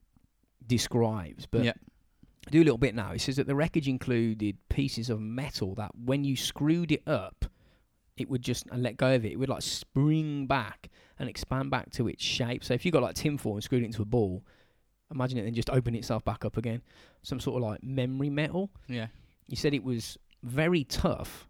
describes, 0.72 1.46
but. 1.46 1.64
Yeah. 1.64 1.74
Do 2.50 2.60
a 2.60 2.66
little 2.66 2.80
bit 2.80 2.96
now. 2.96 3.12
He 3.14 3.20
says 3.20 3.36
that 3.36 3.46
the 3.46 3.54
wreckage 3.54 3.88
included 3.88 4.58
pieces 4.68 5.12
of 5.12 5.22
metal 5.22 5.76
that, 5.76 5.92
when 5.96 6.24
you 6.24 6.36
screwed 6.36 6.92
it 6.92 7.04
up, 7.08 7.46
it 8.18 8.28
would 8.30 8.42
just 8.42 8.66
and 8.72 8.82
let 8.82 8.98
go 8.98 9.14
of 9.14 9.24
it. 9.24 9.34
It 9.34 9.36
would 9.38 9.48
like 9.48 9.62
spring 9.62 10.48
back 10.48 10.90
and 11.20 11.30
expand 11.30 11.70
back 11.70 11.92
to 11.92 12.08
its 12.08 12.24
shape. 12.24 12.64
So 12.64 12.74
if 12.74 12.84
you 12.84 12.92
got 12.92 13.04
like 13.04 13.14
tinfoil 13.14 13.54
and 13.54 13.64
screwed 13.64 13.84
it 13.84 13.86
into 13.86 14.02
a 14.02 14.06
ball, 14.06 14.44
imagine 15.14 15.38
it 15.38 15.44
then 15.44 15.54
just 15.54 15.70
open 15.70 15.94
itself 15.94 16.26
back 16.26 16.44
up 16.44 16.58
again. 16.58 16.82
Some 17.22 17.40
sort 17.40 17.62
of 17.62 17.70
like 17.70 17.84
memory 17.84 18.32
metal. 18.32 18.72
Yeah, 18.88 19.08
He 19.48 19.56
said 19.56 19.76
it 19.76 19.84
was 19.84 20.18
very 20.42 20.84
tough, 20.84 21.48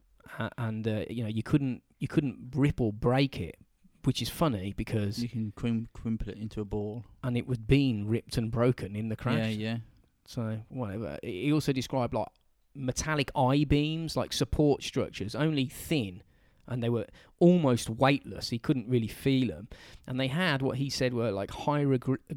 and 0.57 0.85
uh, 0.85 1.05
you 1.09 1.23
know 1.23 1.29
you 1.29 1.41
couldn't 1.41 1.83
you 1.99 2.09
couldn't 2.09 2.51
rip 2.53 2.81
or 2.81 2.91
break 2.91 3.39
it, 3.39 3.55
which 4.03 4.21
is 4.21 4.29
funny 4.29 4.73
because 4.75 5.21
you 5.21 5.29
can 5.29 5.51
crim- 5.55 5.87
crimple 5.95 6.27
it 6.27 6.37
into 6.37 6.61
a 6.61 6.65
ball. 6.65 7.05
and 7.23 7.37
it 7.37 7.47
was 7.47 7.57
being 7.57 8.07
ripped 8.07 8.37
and 8.37 8.51
broken 8.51 8.95
in 8.95 9.09
the 9.09 9.15
crash. 9.15 9.37
Yeah, 9.37 9.69
yeah. 9.69 9.77
So 10.25 10.59
whatever. 10.69 11.17
He 11.23 11.51
also 11.51 11.71
described 11.73 12.13
like 12.13 12.27
metallic 12.75 13.31
I 13.35 13.63
beams, 13.65 14.15
like 14.15 14.31
support 14.33 14.83
structures, 14.83 15.35
only 15.35 15.65
thin, 15.67 16.23
and 16.67 16.81
they 16.81 16.89
were 16.89 17.07
almost 17.39 17.89
weightless. 17.89 18.49
He 18.49 18.59
couldn't 18.59 18.87
really 18.87 19.07
feel 19.07 19.47
them, 19.49 19.67
and 20.07 20.19
they 20.19 20.27
had 20.27 20.61
what 20.61 20.77
he 20.77 20.89
said 20.89 21.13
were 21.13 21.31
like 21.31 21.51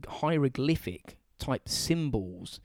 hieroglyphic 0.09 1.19
type 1.39 1.69
symbols 1.69 2.61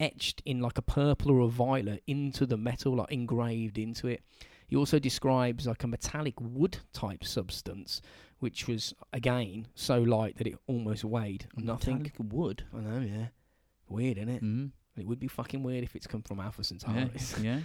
etched 0.00 0.42
in 0.44 0.60
like 0.60 0.78
a 0.78 0.82
purple 0.82 1.30
or 1.30 1.40
a 1.40 1.48
violet 1.48 2.02
into 2.06 2.46
the 2.46 2.56
metal, 2.56 2.96
like 2.96 3.12
engraved 3.12 3.78
into 3.78 4.08
it. 4.08 4.22
He 4.66 4.76
also 4.76 4.98
describes 4.98 5.66
like 5.66 5.84
a 5.84 5.86
metallic 5.86 6.34
wood 6.40 6.78
type 6.92 7.24
substance, 7.24 8.00
which 8.42 8.66
was 8.66 8.92
again 9.12 9.68
so 9.74 10.00
light 10.00 10.36
that 10.38 10.46
it 10.48 10.58
almost 10.66 11.04
weighed 11.04 11.46
nothing. 11.56 12.02
Metallic 12.02 12.32
wood. 12.32 12.64
I 12.76 12.80
know, 12.80 13.00
yeah. 13.00 13.26
Weird, 13.88 14.18
isn't 14.18 14.28
it? 14.28 14.42
Mm. 14.42 14.70
It 14.98 15.06
would 15.06 15.20
be 15.20 15.28
fucking 15.28 15.62
weird 15.62 15.84
if 15.84 15.94
it's 15.94 16.06
come 16.08 16.22
from 16.22 16.40
Alpha 16.40 16.60
Yeah. 16.62 16.64
Centaurus. 16.64 17.38
yeah. 17.42 17.60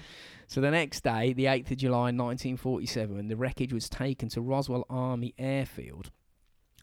So 0.46 0.62
the 0.62 0.70
next 0.72 1.04
day, 1.04 1.34
the 1.34 1.46
8th 1.46 1.72
of 1.72 1.78
July 1.78 2.12
1947, 2.12 3.28
the 3.28 3.36
wreckage 3.36 3.74
was 3.74 3.90
taken 3.90 4.30
to 4.30 4.42
Roswell 4.42 4.86
Army 4.90 5.34
Airfield. 5.38 6.12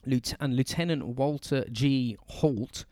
Lieutenant, 0.05 0.42
and 0.42 0.57
Lieutenant 0.57 1.07
Walter 1.07 1.64
G. 1.70 2.16
Holt, 2.26 2.84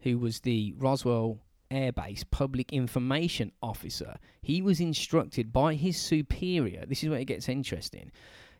who 0.00 0.18
was 0.18 0.40
the 0.40 0.74
Roswell 0.78 1.40
Air 1.70 1.92
Base 1.92 2.24
Public 2.24 2.72
Information 2.72 3.52
Officer, 3.60 4.16
he 4.40 4.62
was 4.62 4.80
instructed 4.80 5.52
by 5.52 5.74
his 5.74 6.00
superior. 6.00 6.86
This 6.86 7.02
is 7.02 7.10
where 7.10 7.18
it 7.18 7.26
gets 7.26 7.48
interesting. 7.48 8.10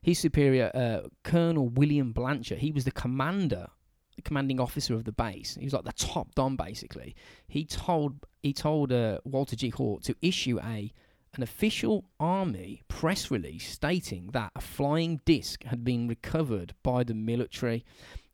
His 0.07 0.21
superior, 0.21 0.71
uh, 0.73 1.09
Colonel 1.25 1.69
William 1.69 2.13
Blanchard, 2.13 2.59
he 2.59 2.71
was 2.71 2.85
the 2.85 2.93
commander, 2.93 3.67
the 4.15 4.23
commanding 4.23 4.61
officer 4.61 4.95
of 4.95 5.03
the 5.03 5.11
base. 5.11 5.57
He 5.59 5.65
was 5.65 5.73
like 5.73 5.83
the 5.83 5.93
top 5.95 6.33
don, 6.37 6.55
basically. 6.55 7.17
He 7.49 7.65
told 7.65 8.25
he 8.41 8.53
told 8.53 8.93
uh, 8.93 9.19
Walter 9.25 9.57
G. 9.57 9.71
Holt 9.71 10.05
to 10.05 10.15
issue 10.23 10.61
a 10.61 10.93
an 11.35 11.43
official 11.43 12.05
army 12.21 12.85
press 12.87 13.33
release 13.33 13.69
stating 13.69 14.31
that 14.33 14.53
a 14.55 14.61
flying 14.61 15.21
disc 15.25 15.65
had 15.65 15.83
been 15.83 16.07
recovered 16.07 16.77
by 16.85 17.03
the 17.03 17.13
military. 17.13 17.85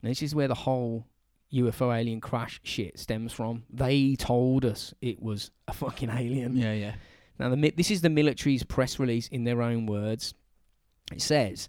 And 0.02 0.10
this 0.10 0.20
is 0.20 0.34
where 0.34 0.48
the 0.48 0.54
whole 0.54 1.06
UFO 1.54 1.98
alien 1.98 2.20
crash 2.20 2.60
shit 2.62 2.98
stems 2.98 3.32
from. 3.32 3.62
They 3.70 4.14
told 4.16 4.66
us 4.66 4.92
it 5.00 5.22
was 5.22 5.50
a 5.66 5.72
fucking 5.72 6.10
alien. 6.10 6.54
Yeah, 6.54 6.74
yeah. 6.74 6.94
Now, 7.38 7.48
the, 7.48 7.70
this 7.70 7.90
is 7.90 8.02
the 8.02 8.10
military's 8.10 8.62
press 8.62 8.98
release 8.98 9.28
in 9.28 9.44
their 9.44 9.62
own 9.62 9.86
words. 9.86 10.34
It 11.10 11.22
says, 11.22 11.68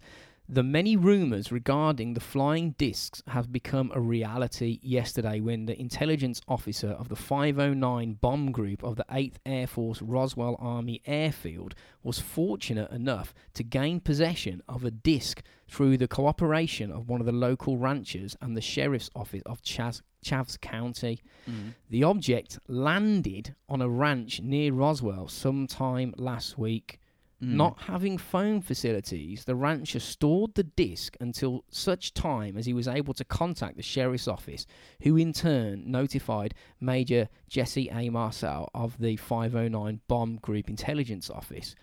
the 0.50 0.62
many 0.62 0.98
rumours 0.98 1.54
regarding 1.54 2.14
the 2.14 2.20
flying 2.20 2.72
discs 2.72 3.24
have 3.28 3.54
become 3.54 3.92
a 3.96 4.02
reality 4.02 4.78
yesterday 4.82 5.40
when 5.40 5.66
the 5.66 5.80
intelligence 5.80 6.42
officer 6.50 6.90
of 6.90 7.08
the 7.08 7.16
509 7.16 8.16
bomb 8.16 8.52
group 8.52 8.84
of 8.84 8.98
the 8.98 9.06
8th 9.10 9.36
Air 9.46 9.68
Force 9.68 10.02
Roswell 10.02 10.58
Army 10.60 11.02
Airfield 11.06 11.76
was 12.04 12.20
fortunate 12.20 12.92
enough 12.92 13.34
to 13.54 13.64
gain 13.64 14.02
possession 14.02 14.62
of 14.68 14.84
a 14.84 14.92
disc 14.92 15.42
through 15.70 15.96
the 15.98 16.10
cooperation 16.10 16.92
of 16.92 17.08
one 17.08 17.22
of 17.22 17.26
the 17.26 17.32
local 17.32 17.78
ranchers 17.78 18.36
and 18.42 18.56
the 18.56 18.62
sheriff's 18.62 19.10
office 19.16 19.44
of 19.46 19.62
Chas- 19.62 20.04
Chaves 20.26 20.60
County. 20.60 21.22
Mm. 21.50 21.74
The 21.90 22.04
object 22.04 22.60
landed 22.68 23.56
on 23.70 23.82
a 23.82 23.90
ranch 23.90 24.42
near 24.42 24.74
Roswell 24.74 25.30
sometime 25.30 26.14
last 26.18 26.58
week. 26.58 27.00
Mm. 27.44 27.56
Not 27.56 27.80
having 27.82 28.18
phone 28.18 28.62
facilities, 28.62 29.44
the 29.44 29.56
rancher 29.56 30.00
stored 30.00 30.56
the 30.56 30.64
disc 30.64 31.18
until 31.20 31.66
such 31.70 32.14
time 32.14 32.56
as 32.56 32.66
he 32.66 32.74
was 32.74 32.88
able 32.88 33.14
to 33.16 33.26
contact 33.26 33.76
the 33.76 33.84
sheriff's 33.84 34.30
office, 34.30 34.66
who 35.02 35.18
in 35.18 35.34
turn 35.34 35.84
notified 35.92 36.54
Major 36.80 37.28
Jesse 37.50 37.90
A. 37.92 38.10
Marcel 38.10 38.70
of 38.74 38.98
the 38.98 39.18
509 39.18 40.00
Bomb 40.08 40.38
Group 40.38 40.70
Intelligence 40.70 41.30
Office. 41.30 41.76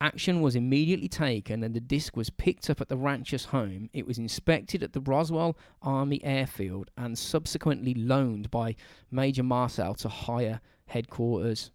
Action 0.00 0.42
was 0.42 0.56
immediately 0.56 1.08
taken 1.08 1.62
and 1.62 1.74
the 1.74 1.80
disc 1.80 2.16
was 2.16 2.28
picked 2.28 2.68
up 2.68 2.80
at 2.80 2.88
the 2.88 2.96
rancher's 2.98 3.46
home. 3.46 3.88
It 3.92 4.06
was 4.06 4.18
inspected 4.18 4.82
at 4.82 4.92
the 4.92 5.00
Roswell 5.00 5.56
Army 5.82 6.22
Airfield 6.24 6.90
and 6.98 7.16
subsequently 7.16 7.94
loaned 7.94 8.50
by 8.50 8.74
Major 9.10 9.44
Marcel 9.44 9.94
to 9.94 10.08
higher 10.08 10.60
headquarters. 10.86 11.70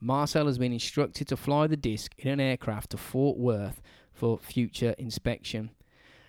Marcel 0.00 0.46
has 0.46 0.58
been 0.58 0.72
instructed 0.72 1.26
to 1.28 1.36
fly 1.36 1.66
the 1.66 1.76
disc 1.76 2.12
in 2.18 2.28
an 2.28 2.40
aircraft 2.40 2.90
to 2.90 2.96
Fort 2.96 3.38
Worth 3.38 3.80
for 4.12 4.38
future 4.38 4.94
inspection. 4.98 5.70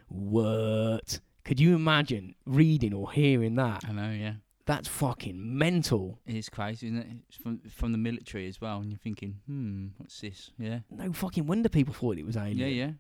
What? 0.10 1.20
Could 1.44 1.60
you 1.60 1.76
imagine 1.76 2.36
reading 2.46 2.94
or 2.94 3.12
hearing 3.12 3.56
that? 3.56 3.84
I 3.88 3.92
know, 3.92 4.12
yeah. 4.12 4.34
That's 4.66 4.88
fucking 4.88 5.58
mental. 5.58 6.20
It 6.26 6.36
is 6.36 6.50
crazy, 6.50 6.88
isn't 6.88 6.98
it? 7.00 7.08
It's 7.30 7.38
from 7.38 7.60
from 7.70 7.94
the 7.94 7.98
military 7.98 8.48
as 8.48 8.60
well, 8.60 8.80
and 8.82 8.90
you're 8.92 8.98
thinking, 8.98 9.40
hmm, 9.48 9.88
what's 9.98 10.20
this? 10.20 10.52
Yeah. 10.60 10.80
No 10.92 11.14
fucking 11.14 11.48
wonder 11.48 11.70
people 11.70 11.94
thought 11.94 12.18
it 12.18 12.26
was 12.26 12.36
alien. 12.36 12.58
Yeah, 12.58 12.66
yeah. 12.68 12.92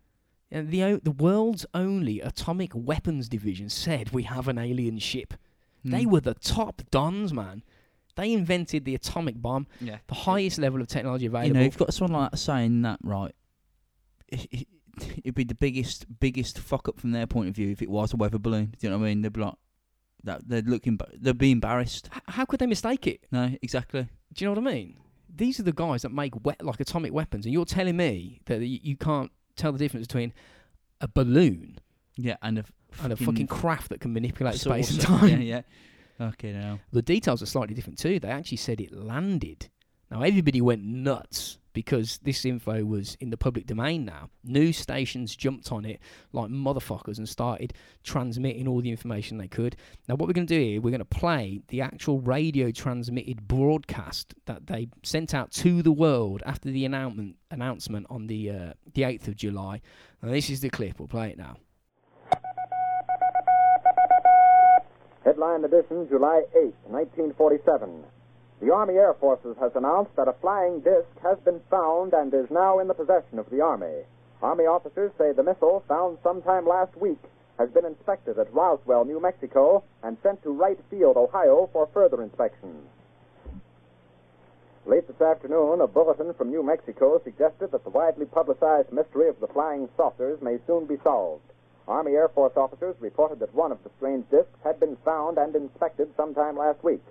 And 0.49 0.71
the 0.71 0.83
o- 0.83 0.99
the 1.03 1.11
world's 1.11 1.65
only 1.73 2.21
atomic 2.21 2.71
weapons 2.73 3.27
division 3.27 3.67
said 3.69 4.11
we 4.11 4.23
have 4.23 4.47
an 4.47 4.57
alien 4.57 4.97
ship. 4.99 5.33
They 5.83 6.05
Mm. 6.05 6.11
were 6.11 6.21
the 6.21 6.35
top 6.35 6.81
dons, 6.89 7.33
man. 7.33 7.63
They 8.17 8.33
invented 8.33 8.83
the 8.83 8.95
atomic 8.95 9.41
bomb, 9.41 9.67
yeah. 9.79 9.99
the 10.07 10.15
highest 10.15 10.59
level 10.59 10.81
of 10.81 10.87
technology 10.87 11.27
available. 11.27 11.45
You 11.47 11.51
available. 11.51 11.59
know, 11.59 11.65
you've 11.65 11.77
got 11.77 11.93
someone 11.93 12.21
like 12.21 12.31
that 12.31 12.37
saying 12.37 12.81
that, 12.81 12.99
right? 13.03 13.33
It, 14.27 14.47
it, 14.51 14.67
it'd 15.23 15.35
be 15.35 15.43
the 15.45 15.55
biggest, 15.55 16.05
biggest 16.19 16.59
fuck 16.59 16.89
up 16.89 16.99
from 16.99 17.11
their 17.11 17.27
point 17.27 17.47
of 17.47 17.55
view 17.55 17.71
if 17.71 17.81
it 17.81 17.89
was 17.89 18.13
a 18.13 18.17
weather 18.17 18.39
balloon. 18.39 18.73
Do 18.77 18.87
you 18.87 18.89
know 18.89 18.97
what 18.97 19.05
I 19.05 19.09
mean? 19.09 19.21
They'd 19.21 19.31
be 19.31 19.41
like, 19.41 19.53
that 20.23 20.49
they'd 20.49 20.67
look, 20.67 20.83
emba- 20.83 21.11
they'd 21.21 21.37
be 21.37 21.51
embarrassed. 21.51 22.09
H- 22.13 22.21
how 22.27 22.43
could 22.45 22.59
they 22.59 22.65
mistake 22.65 23.07
it? 23.07 23.21
No, 23.31 23.55
exactly. 23.61 24.09
Do 24.33 24.43
you 24.43 24.49
know 24.51 24.59
what 24.59 24.67
I 24.69 24.73
mean? 24.73 24.97
These 25.33 25.59
are 25.59 25.63
the 25.63 25.71
guys 25.71 26.01
that 26.01 26.11
make 26.11 26.33
we- 26.43 26.53
like 26.61 26.79
atomic 26.79 27.13
weapons, 27.13 27.45
and 27.45 27.53
you're 27.53 27.65
telling 27.65 27.95
me 27.95 28.41
that 28.45 28.59
you, 28.59 28.79
you 28.81 28.97
can't 28.97 29.31
tell 29.55 29.71
the 29.71 29.77
difference 29.77 30.07
between 30.07 30.33
a 30.99 31.07
balloon 31.07 31.77
Yeah, 32.15 32.37
and 32.41 32.57
a 32.57 32.65
and 33.03 33.13
a 33.13 33.15
fucking 33.15 33.47
craft 33.47 33.89
that 33.89 33.99
can 34.01 34.11
manipulate 34.13 34.55
space 34.55 34.89
and 34.89 34.99
time. 35.01 35.29
Yeah, 35.29 35.37
yeah. 35.37 35.61
Okay, 36.19 36.51
now. 36.51 36.79
The 36.91 37.01
details 37.01 37.41
are 37.41 37.47
slightly 37.47 37.75
different 37.75 37.99
too. 37.99 38.19
They 38.19 38.29
actually 38.29 38.57
said 38.57 38.81
it 38.81 38.91
landed. 38.91 39.69
Now 40.09 40.21
everybody 40.21 40.61
went 40.61 40.83
nuts 40.83 41.57
because 41.73 42.17
this 42.23 42.43
info 42.43 42.83
was 42.83 43.15
in 43.19 43.29
the 43.29 43.37
public 43.37 43.67
domain 43.67 44.03
now. 44.03 44.29
News 44.43 44.77
stations 44.77 45.35
jumped 45.35 45.71
on 45.71 45.85
it 45.85 45.99
like 46.31 46.49
motherfuckers 46.49 47.19
and 47.19 47.29
started 47.29 47.73
transmitting 48.03 48.67
all 48.67 48.81
the 48.81 48.89
information 48.89 49.37
they 49.37 49.47
could. 49.47 49.75
Now 50.07 50.15
what 50.15 50.27
we're 50.27 50.33
going 50.33 50.47
to 50.47 50.57
do 50.57 50.59
here, 50.59 50.81
we're 50.81 50.89
going 50.89 50.99
to 50.99 51.05
play 51.05 51.59
the 51.67 51.81
actual 51.81 52.19
radio 52.19 52.71
transmitted 52.71 53.47
broadcast 53.47 54.33
that 54.45 54.65
they 54.65 54.87
sent 55.03 55.35
out 55.35 55.51
to 55.51 55.83
the 55.83 55.91
world 55.91 56.41
after 56.45 56.71
the 56.71 56.85
announcement 56.85 57.35
announcement 57.51 58.07
on 58.09 58.25
the 58.25 58.49
uh, 58.49 58.73
the 58.93 59.03
8th 59.03 59.27
of 59.27 59.35
July. 59.35 59.81
And 60.21 60.33
this 60.33 60.49
is 60.49 60.61
the 60.61 60.69
clip. 60.69 60.97
We'll 60.97 61.07
play 61.07 61.29
it 61.29 61.37
now. 61.37 61.57
Headline 65.27 65.65
edition, 65.65 66.07
July 66.07 66.43
8, 66.55 66.73
1947. 66.87 68.05
The 68.61 68.71
Army 68.71 68.93
Air 68.93 69.13
Forces 69.15 69.57
has 69.59 69.75
announced 69.75 70.15
that 70.15 70.29
a 70.29 70.39
flying 70.39 70.79
disc 70.79 71.09
has 71.21 71.37
been 71.39 71.59
found 71.69 72.13
and 72.13 72.33
is 72.33 72.49
now 72.49 72.79
in 72.79 72.87
the 72.87 72.93
possession 72.93 73.37
of 73.37 73.49
the 73.49 73.59
Army. 73.59 74.03
Army 74.41 74.63
officers 74.63 75.11
say 75.17 75.33
the 75.33 75.43
missile, 75.43 75.83
found 75.85 76.17
sometime 76.23 76.65
last 76.65 76.95
week, 76.95 77.19
has 77.59 77.69
been 77.71 77.83
inspected 77.83 78.39
at 78.39 78.53
Roswell, 78.53 79.03
New 79.03 79.19
Mexico, 79.19 79.83
and 80.01 80.15
sent 80.23 80.41
to 80.43 80.53
Wright 80.53 80.79
Field, 80.89 81.17
Ohio, 81.17 81.69
for 81.73 81.87
further 81.87 82.23
inspection. 82.23 82.87
Late 84.85 85.09
this 85.09 85.19
afternoon, 85.19 85.81
a 85.81 85.87
bulletin 85.87 86.33
from 86.35 86.51
New 86.51 86.63
Mexico 86.63 87.19
suggested 87.21 87.71
that 87.71 87.83
the 87.83 87.89
widely 87.89 88.27
publicized 88.27 88.93
mystery 88.93 89.27
of 89.27 89.41
the 89.41 89.47
flying 89.47 89.89
saucers 89.97 90.41
may 90.41 90.57
soon 90.65 90.85
be 90.85 90.95
solved. 91.03 91.43
Army 91.87 92.13
Air 92.13 92.27
Force 92.27 92.57
officers 92.57 92.95
reported 92.99 93.39
that 93.39 93.53
one 93.55 93.71
of 93.71 93.81
the 93.83 93.89
strange 93.95 94.29
discs 94.29 94.59
had 94.63 94.79
been 94.79 94.97
found 95.05 95.37
and 95.37 95.55
inspected 95.55 96.09
sometime 96.17 96.57
last 96.57 96.83
week. 96.83 97.01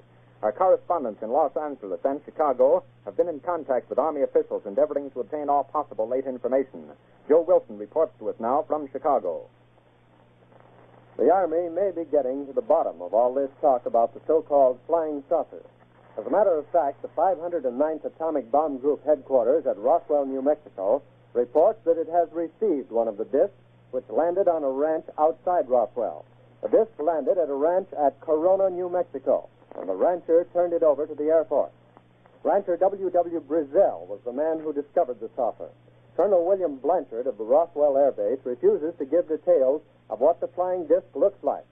Our 0.42 0.52
correspondents 0.52 1.22
in 1.22 1.30
Los 1.30 1.56
Angeles 1.56 2.00
and 2.04 2.20
Chicago 2.26 2.84
have 3.06 3.16
been 3.16 3.28
in 3.28 3.40
contact 3.40 3.88
with 3.88 3.98
Army 3.98 4.20
officials 4.20 4.66
endeavoring 4.66 5.10
to 5.12 5.20
obtain 5.20 5.48
all 5.48 5.64
possible 5.64 6.06
late 6.06 6.26
information. 6.26 6.90
Joe 7.26 7.40
Wilson 7.40 7.78
reports 7.78 8.12
to 8.18 8.28
us 8.28 8.36
now 8.38 8.64
from 8.68 8.88
Chicago. 8.92 9.48
The 11.16 11.32
Army 11.32 11.70
may 11.70 11.90
be 11.90 12.04
getting 12.04 12.46
to 12.46 12.52
the 12.52 12.60
bottom 12.60 13.00
of 13.00 13.14
all 13.14 13.32
this 13.32 13.50
talk 13.62 13.86
about 13.86 14.12
the 14.12 14.20
so-called 14.26 14.78
flying 14.86 15.24
saucer. 15.30 15.64
As 16.18 16.26
a 16.26 16.30
matter 16.30 16.52
of 16.52 16.66
fact, 16.68 17.00
the 17.00 17.08
509th 17.08 18.04
Atomic 18.04 18.50
Bomb 18.50 18.76
Group 18.76 19.04
headquarters 19.06 19.66
at 19.66 19.78
Roswell, 19.78 20.26
New 20.26 20.42
Mexico, 20.42 21.02
reports 21.32 21.80
that 21.86 21.96
it 21.96 22.08
has 22.08 22.28
received 22.32 22.90
one 22.90 23.08
of 23.08 23.16
the 23.16 23.24
discs 23.24 23.56
which 23.96 24.10
landed 24.10 24.46
on 24.46 24.62
a 24.62 24.68
ranch 24.68 25.06
outside 25.18 25.66
Roswell. 25.70 26.26
The 26.60 26.68
disc 26.68 26.92
landed 26.98 27.38
at 27.38 27.48
a 27.48 27.54
ranch 27.54 27.88
at 27.96 28.20
Corona, 28.20 28.68
New 28.68 28.90
Mexico, 28.90 29.48
and 29.74 29.88
the 29.88 29.94
rancher 29.94 30.46
turned 30.52 30.74
it 30.74 30.82
over 30.82 31.06
to 31.06 31.14
the 31.14 31.32
Air 31.32 31.46
Force. 31.46 31.72
Rancher 32.42 32.76
W.W. 32.76 33.40
Brazel 33.48 34.06
was 34.06 34.20
the 34.26 34.34
man 34.34 34.60
who 34.60 34.74
discovered 34.74 35.18
the 35.18 35.30
saucer. 35.34 35.70
Colonel 36.14 36.44
William 36.44 36.76
Blanchard 36.76 37.26
of 37.26 37.38
the 37.38 37.44
Roswell 37.44 37.96
Air 37.96 38.12
Base 38.12 38.38
refuses 38.44 38.92
to 38.98 39.06
give 39.06 39.28
details 39.28 39.80
of 40.10 40.20
what 40.20 40.40
the 40.40 40.48
flying 40.48 40.86
disc 40.86 41.06
looks 41.14 41.42
like. 41.42 41.64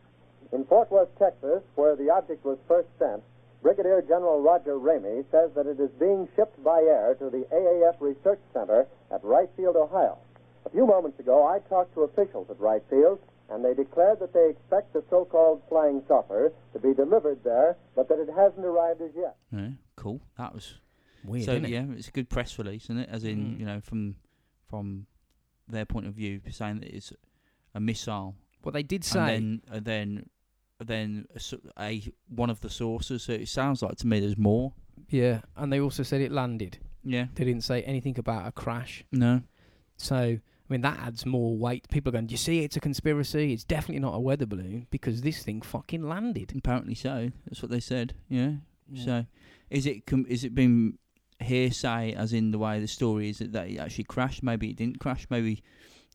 In 0.50 0.64
Fort 0.64 0.90
Worth, 0.90 1.12
Texas, 1.18 1.62
where 1.74 1.94
the 1.94 2.08
object 2.08 2.42
was 2.42 2.56
first 2.66 2.88
sent, 2.98 3.22
Brigadier 3.60 4.00
General 4.00 4.40
Roger 4.40 4.78
Ramey 4.78 5.26
says 5.30 5.50
that 5.54 5.66
it 5.66 5.78
is 5.78 5.90
being 6.00 6.26
shipped 6.34 6.56
by 6.64 6.80
air 6.80 7.16
to 7.18 7.28
the 7.28 7.44
AAF 7.52 8.00
Research 8.00 8.40
Center 8.54 8.86
at 9.10 9.22
Wright 9.22 9.50
Field, 9.58 9.76
Ohio. 9.76 10.16
A 10.66 10.70
few 10.70 10.86
moments 10.86 11.18
ago, 11.20 11.46
I 11.46 11.58
talked 11.68 11.94
to 11.94 12.02
officials 12.02 12.48
at 12.50 12.58
Wright 12.58 12.82
Field, 12.88 13.18
and 13.50 13.64
they 13.64 13.74
declared 13.74 14.20
that 14.20 14.32
they 14.32 14.48
expect 14.50 14.92
the 14.94 15.04
so-called 15.10 15.62
flying 15.68 16.02
saucer 16.08 16.52
to 16.72 16.78
be 16.78 16.94
delivered 16.94 17.44
there, 17.44 17.76
but 17.94 18.08
that 18.08 18.18
it 18.18 18.28
hasn't 18.34 18.64
arrived 18.64 19.02
as 19.02 19.10
yet. 19.14 19.36
Yeah, 19.52 19.70
cool. 19.96 20.20
That 20.38 20.54
was 20.54 20.78
Weird, 21.24 21.44
so. 21.44 21.52
isn't 21.52 21.66
it? 21.66 21.70
Yeah, 21.70 21.84
it's 21.96 22.08
a 22.08 22.12
good 22.12 22.28
press 22.30 22.58
release, 22.58 22.84
isn't 22.84 22.98
it? 22.98 23.08
As 23.10 23.24
in, 23.24 23.38
Mm. 23.56 23.60
you 23.60 23.66
know, 23.66 23.80
from 23.80 24.16
from 24.68 25.06
their 25.68 25.84
point 25.84 26.06
of 26.06 26.14
view, 26.14 26.40
saying 26.50 26.80
that 26.80 26.94
it's 26.94 27.12
a 27.74 27.80
missile, 27.80 28.34
Well, 28.64 28.72
they 28.72 28.82
did 28.82 29.04
say. 29.04 29.20
and 29.20 29.28
then 29.28 29.62
and 29.76 29.84
then 29.84 30.30
then 30.84 31.26
a, 31.32 31.36
s- 31.36 31.54
a- 31.78 32.12
one 32.28 32.50
of 32.50 32.60
the 32.60 32.68
sources. 32.70 33.22
So 33.22 33.32
it 33.32 33.48
sounds 33.48 33.82
like 33.82 33.96
to 33.98 34.06
me 34.06 34.20
there's 34.20 34.36
more. 34.36 34.72
yeah, 35.08 35.42
and 35.56 35.72
they 35.72 35.80
also 35.80 36.02
said 36.02 36.20
it 36.20 36.32
landed. 36.32 36.78
Yeah. 37.04 37.26
They 37.34 37.44
didn't 37.44 37.64
say 37.64 37.82
anything 37.82 38.18
about 38.18 38.46
a 38.48 38.52
crash. 38.52 39.04
No. 39.12 39.42
So, 39.96 40.16
I 40.16 40.40
mean, 40.74 40.82
that 40.82 40.98
adds 40.98 41.24
more 41.24 41.56
weight. 41.56 41.88
People 41.88 42.10
are 42.10 42.12
going, 42.12 42.26
Do 42.26 42.32
you 42.32 42.38
see 42.38 42.60
it's 42.60 42.76
a 42.76 42.80
conspiracy? 42.80 43.52
It's 43.52 43.64
definitely 43.64 44.00
not 44.00 44.14
a 44.14 44.20
weather 44.20 44.46
balloon 44.46 44.86
because 44.90 45.22
this 45.22 45.42
thing 45.42 45.62
fucking 45.62 46.06
landed. 46.08 46.52
Apparently 46.56 46.94
so. 46.94 47.30
That's 47.46 47.62
what 47.62 47.70
they 47.70 47.80
said. 47.80 48.14
Yeah. 48.28 48.52
So, 48.94 49.26
is 49.70 49.86
it 49.86 50.06
com- 50.06 50.26
is 50.28 50.44
it 50.44 50.54
been 50.54 50.98
hearsay, 51.40 52.12
as 52.12 52.32
in 52.32 52.50
the 52.50 52.58
way 52.58 52.80
the 52.80 52.86
story 52.86 53.30
is 53.30 53.38
that, 53.38 53.52
that 53.52 53.68
it 53.68 53.78
actually 53.78 54.04
crashed? 54.04 54.42
Maybe 54.42 54.70
it 54.70 54.76
didn't 54.76 55.00
crash. 55.00 55.26
Maybe 55.30 55.62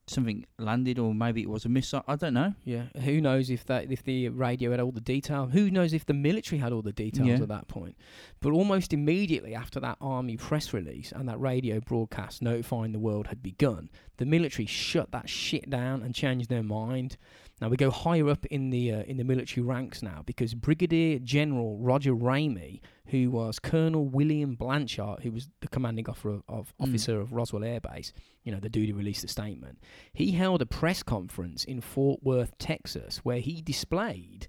something 0.10 0.46
landed, 0.58 1.00
or 1.00 1.14
maybe 1.14 1.42
it 1.42 1.50
was 1.50 1.66
a 1.66 1.70
missile. 1.70 2.04
I 2.08 2.16
don't 2.16 2.34
know. 2.34 2.54
Yeah, 2.66 2.86
who 3.04 3.22
knows 3.22 3.50
if 3.50 3.66
that 3.66 3.92
if 3.92 4.04
the 4.04 4.30
radio 4.30 4.72
had 4.72 4.80
all 4.80 4.92
the 4.92 5.02
detail? 5.02 5.48
Who 5.48 5.70
knows 5.72 5.94
if 5.94 6.06
the 6.06 6.14
military 6.14 6.60
had 6.60 6.72
all 6.74 6.82
the 6.82 6.92
details 6.94 7.28
Yeah. 7.28 7.36
at 7.42 7.48
that 7.48 7.68
point? 7.68 7.96
But 8.42 8.52
almost 8.54 8.94
immediately 8.94 9.54
after 9.56 9.80
that 9.82 9.98
army 10.02 10.38
press 10.38 10.74
release 10.74 11.12
and 11.12 11.28
that 11.30 11.40
radio 11.40 11.80
broadcast 11.80 12.42
notifying 12.42 12.92
the 12.92 13.00
world 13.00 13.28
had 13.28 13.42
begun, 13.44 13.90
the 14.18 14.26
military 14.26 14.66
shut 14.66 15.12
that 15.12 15.30
shit 15.30 15.70
down 15.70 16.02
and 16.04 16.14
changed 16.16 16.50
their 16.50 16.64
mind. 16.64 17.18
Now 17.62 17.68
we 17.70 17.76
go 17.78 17.92
higher 17.92 18.30
up 18.30 18.46
in 18.46 18.70
the 18.70 18.92
uh, 18.94 19.02
in 19.04 19.18
the 19.18 19.24
military 19.24 19.66
ranks 19.66 20.02
now 20.02 20.24
because 20.26 20.54
Brigadier 20.54 21.20
General 21.20 21.78
Roger 21.78 22.14
Ramey, 22.14 22.80
who 23.08 23.30
was 23.32 23.60
Colonel 23.60 24.06
William 24.06 24.56
Blanchard, 24.56 25.20
who 25.24 25.32
was 25.32 25.50
the 25.62 25.68
commanding 25.68 26.10
officer 26.10 26.30
of, 26.30 26.44
of 26.48 26.74
Mm. 26.80 26.88
officer 26.90 27.20
of 27.20 27.34
Roswell 27.34 27.64
Air 27.66 27.82
Base, 27.82 28.14
you 28.44 28.52
know, 28.52 28.60
the 28.60 28.70
dude 28.70 28.90
who 28.90 28.96
released 28.96 29.22
the 29.24 29.28
statement. 29.28 29.80
He 30.14 30.32
held 30.32 30.62
a 30.62 30.66
press 30.66 31.04
conference 31.04 31.64
in 31.66 31.82
Fort 31.82 32.24
Worth, 32.24 32.58
Texas, 32.60 33.18
where 33.26 33.40
he 33.40 33.62
displayed 33.62 34.48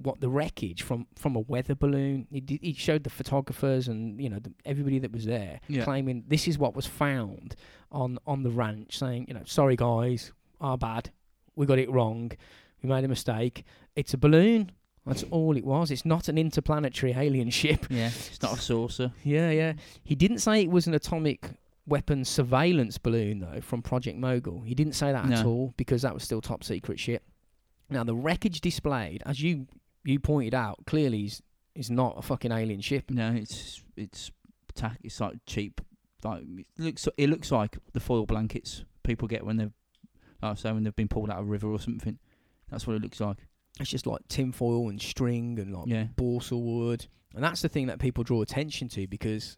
what 0.00 0.20
the 0.20 0.28
wreckage 0.28 0.82
from, 0.82 1.08
from 1.16 1.34
a 1.34 1.40
weather 1.40 1.74
balloon. 1.74 2.26
He, 2.30 2.40
did, 2.40 2.60
he 2.62 2.72
showed 2.72 3.02
the 3.02 3.10
photographers 3.10 3.88
and 3.88 4.20
you 4.20 4.28
know 4.30 4.38
the, 4.40 4.52
everybody 4.64 4.98
that 5.00 5.12
was 5.12 5.24
there, 5.26 5.60
Yeah. 5.68 5.84
claiming 5.84 6.24
this 6.28 6.46
is 6.48 6.58
what 6.58 6.74
was 6.74 6.86
found 6.86 7.54
on 7.92 8.18
on 8.26 8.42
the 8.42 8.50
ranch, 8.50 8.98
saying 8.98 9.26
you 9.28 9.34
know 9.34 9.42
sorry 9.44 9.76
guys, 9.76 10.32
our 10.60 10.76
bad, 10.78 11.10
we 11.58 11.66
got 11.66 11.78
it 11.78 11.90
wrong, 11.90 12.32
we 12.82 12.88
made 12.88 13.04
a 13.04 13.08
mistake. 13.08 13.64
It's 13.96 14.14
a 14.14 14.18
balloon. 14.18 14.70
That's 15.04 15.24
all 15.30 15.56
it 15.56 15.64
was. 15.64 15.90
It's 15.90 16.04
not 16.04 16.28
an 16.28 16.36
interplanetary 16.36 17.14
alien 17.14 17.48
ship. 17.50 17.86
Yeah. 17.88 18.08
It's 18.08 18.42
not 18.42 18.58
a 18.58 18.60
saucer. 18.60 19.12
Yeah, 19.24 19.50
yeah. 19.50 19.72
He 20.04 20.14
didn't 20.14 20.38
say 20.40 20.62
it 20.62 20.70
was 20.70 20.86
an 20.86 20.94
atomic 20.94 21.50
weapon 21.86 22.22
surveillance 22.24 22.98
balloon 22.98 23.40
though 23.40 23.60
from 23.62 23.80
Project 23.80 24.18
Mogul. 24.18 24.60
He 24.60 24.74
didn't 24.74 24.92
say 24.92 25.10
that 25.10 25.30
at 25.30 25.46
all 25.46 25.72
because 25.78 26.02
that 26.02 26.12
was 26.12 26.22
still 26.22 26.42
top 26.42 26.62
secret 26.62 27.00
shit. 27.00 27.22
Now 27.88 28.04
the 28.04 28.14
wreckage 28.14 28.60
displayed, 28.60 29.22
as 29.24 29.40
you 29.40 29.66
you 30.04 30.20
pointed 30.20 30.54
out, 30.54 30.84
clearly 30.86 31.24
is 31.24 31.42
is 31.74 31.90
not 31.90 32.18
a 32.18 32.22
fucking 32.22 32.52
alien 32.52 32.82
ship. 32.82 33.10
No, 33.10 33.32
it's 33.32 33.82
it's 33.96 34.30
tack. 34.74 34.98
It's 35.02 35.20
like 35.20 35.38
cheap. 35.46 35.80
Like 36.22 36.42
it 36.42 36.66
looks. 36.76 37.08
It 37.16 37.30
looks 37.30 37.50
like 37.50 37.78
the 37.92 38.00
foil 38.00 38.26
blankets 38.26 38.84
people 39.04 39.26
get 39.26 39.46
when 39.46 39.56
they've, 39.56 39.72
like 40.42 40.52
I 40.52 40.54
say, 40.54 40.72
when 40.72 40.84
they've 40.84 40.94
been 40.96 41.08
pulled 41.08 41.30
out 41.30 41.38
of 41.38 41.44
a 41.46 41.50
river 41.50 41.68
or 41.68 41.80
something. 41.80 42.18
That's 42.70 42.86
what 42.86 42.96
it 42.96 43.02
looks 43.02 43.20
like. 43.20 43.38
It's 43.80 43.90
just 43.90 44.06
like 44.06 44.20
tinfoil 44.28 44.88
and 44.88 45.00
string 45.00 45.58
and 45.58 45.72
like 45.72 45.86
Yeah. 45.88 46.08
balsa 46.16 46.56
wood. 46.56 47.06
And 47.34 47.42
that's 47.44 47.62
the 47.62 47.68
thing 47.68 47.86
that 47.86 47.98
people 47.98 48.24
draw 48.24 48.42
attention 48.42 48.88
to 48.88 49.06
because 49.06 49.56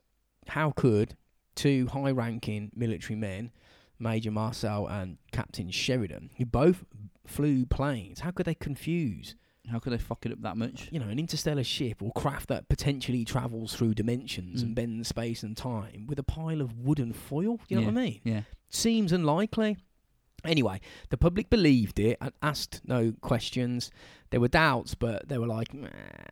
how 0.49 0.71
could 0.73 1.17
two 1.55 1.87
high 1.89 2.11
ranking 2.11 2.71
military 2.75 3.17
men, 3.17 3.51
Major 3.99 4.31
Marcel 4.31 4.87
and 4.87 5.19
Captain 5.33 5.71
Sheridan, 5.71 6.31
who 6.39 6.47
both 6.47 6.85
flew 7.27 7.67
planes, 7.67 8.21
how 8.21 8.31
could 8.31 8.47
they 8.47 8.55
confuse 8.55 9.35
How 9.69 9.79
could 9.79 9.93
they 9.93 9.99
fuck 9.99 10.25
it 10.27 10.33
up 10.33 10.41
that 10.43 10.57
much? 10.57 10.89
you 10.91 10.99
know, 10.99 11.07
an 11.09 11.19
interstellar 11.19 11.63
ship 11.63 12.03
or 12.03 12.11
craft 12.13 12.49
that 12.49 12.69
potentially 12.69 13.25
travels 13.25 13.75
through 13.77 13.95
dimensions 13.95 14.63
and 14.63 14.73
Mm. 14.73 14.75
bends 14.75 15.09
space 15.09 15.43
and 15.45 15.57
time 15.57 16.07
with 16.09 16.19
a 16.19 16.23
pile 16.25 16.61
of 16.61 16.79
wooden 16.79 17.13
foil? 17.13 17.61
You 17.69 17.77
know 17.77 17.83
what 17.83 17.97
I 17.99 18.05
mean? 18.05 18.21
Yeah. 18.25 18.43
Seems 18.71 19.13
unlikely. 19.13 19.77
Anyway, 20.45 20.81
the 21.11 21.17
public 21.17 21.51
believed 21.51 21.99
it 21.99 22.17
and 22.21 22.33
asked 22.43 22.81
no 22.85 23.13
questions. 23.21 23.91
There 24.31 24.41
were 24.41 24.49
doubts, 24.49 24.95
but 24.95 25.29
they 25.29 25.39
were 25.39 25.47
like, 25.47 25.75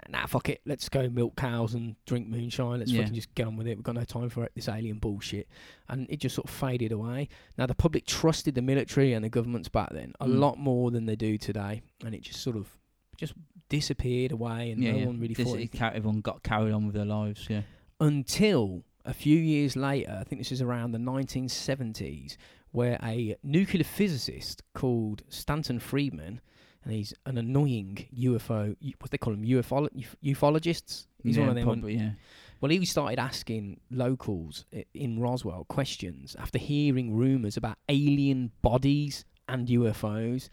"Nah, 0.09 0.27
fuck 0.27 0.49
it. 0.49 0.61
Let's 0.65 0.89
go 0.89 1.09
milk 1.09 1.35
cows 1.37 1.75
and 1.75 1.97
drink 2.07 2.29
moonshine. 2.29 2.79
Let's 2.79 2.93
Yeah. 2.93 3.01
fucking 3.03 3.15
just 3.15 3.35
get 3.35 3.47
on 3.47 3.57
with 3.57 3.67
it. 3.67 3.77
We've 3.77 3.83
got 3.85 3.97
no 3.97 4.05
time 4.05 4.29
for 4.31 4.45
it, 4.45 4.53
this 4.55 4.69
alien 4.69 4.99
bullshit. 4.99 5.49
And 5.89 6.07
it 6.09 6.21
just 6.21 6.35
sort 6.37 6.49
of 6.49 6.55
faded 6.55 6.93
away. 6.93 7.29
Now, 7.57 7.67
the 7.67 7.75
public 7.75 8.07
trusted 8.07 8.55
the 8.55 8.63
military 8.63 9.13
and 9.15 9.25
the 9.25 9.29
governments 9.29 9.69
back 9.69 9.93
then 9.93 10.13
a 10.21 10.27
Mm. 10.27 10.39
lot 10.39 10.59
more 10.59 10.91
than 10.93 11.07
they 11.07 11.17
do 11.17 11.39
today. 11.39 11.83
And 12.05 12.15
it 12.15 12.23
just 12.23 12.41
sort 12.41 12.57
of 12.57 12.69
just 13.17 13.35
disappeared 13.69 14.31
away 14.33 14.71
and 14.71 14.83
yeah, 14.83 14.93
no 14.93 14.99
yeah. 14.99 15.07
one 15.07 15.19
really 15.21 15.35
This- 15.35 15.47
thought 15.49 15.73
ca- 15.73 15.91
everyone 15.93 16.21
got 16.21 16.43
carried 16.45 16.73
on 16.73 16.87
with 16.87 16.95
their 16.95 17.05
lives. 17.05 17.47
Yeah. 17.51 17.63
until 18.01 18.85
a 19.05 19.13
few 19.13 19.37
years 19.37 19.75
later, 19.75 20.17
I 20.21 20.23
think 20.23 20.39
this 20.41 20.53
is 20.53 20.63
around 20.63 20.93
the 20.93 20.99
1970s, 21.01 22.37
where 22.73 22.99
a 23.03 23.37
nuclear 23.43 23.85
physicist 23.85 24.63
called 24.75 25.23
Stanton 25.29 25.79
Friedman, 25.79 26.41
and 26.85 26.93
he's 26.93 27.13
an 27.27 27.39
annoying 27.39 28.07
UFO, 28.17 28.77
what 29.01 29.11
they 29.11 29.19
call 29.19 29.33
them, 29.35 29.45
UFO, 29.45 29.89
ufologists. 30.25 31.07
He's 31.23 31.37
yeah, 31.37 31.43
one 31.43 31.49
of 31.51 31.55
them. 31.57 31.65
Probably, 31.65 31.97
yeah. 31.97 32.11
Well, 32.61 32.71
he 32.71 32.85
started 32.85 33.19
asking 33.19 33.81
locals 33.91 34.65
in 34.95 35.21
Roswell 35.21 35.65
questions 35.69 36.37
after 36.39 36.59
hearing 36.59 37.15
rumours 37.15 37.57
about 37.57 37.79
alien 37.89 38.51
bodies 38.63 39.25
and 39.49 39.69
UFOs. 39.69 40.49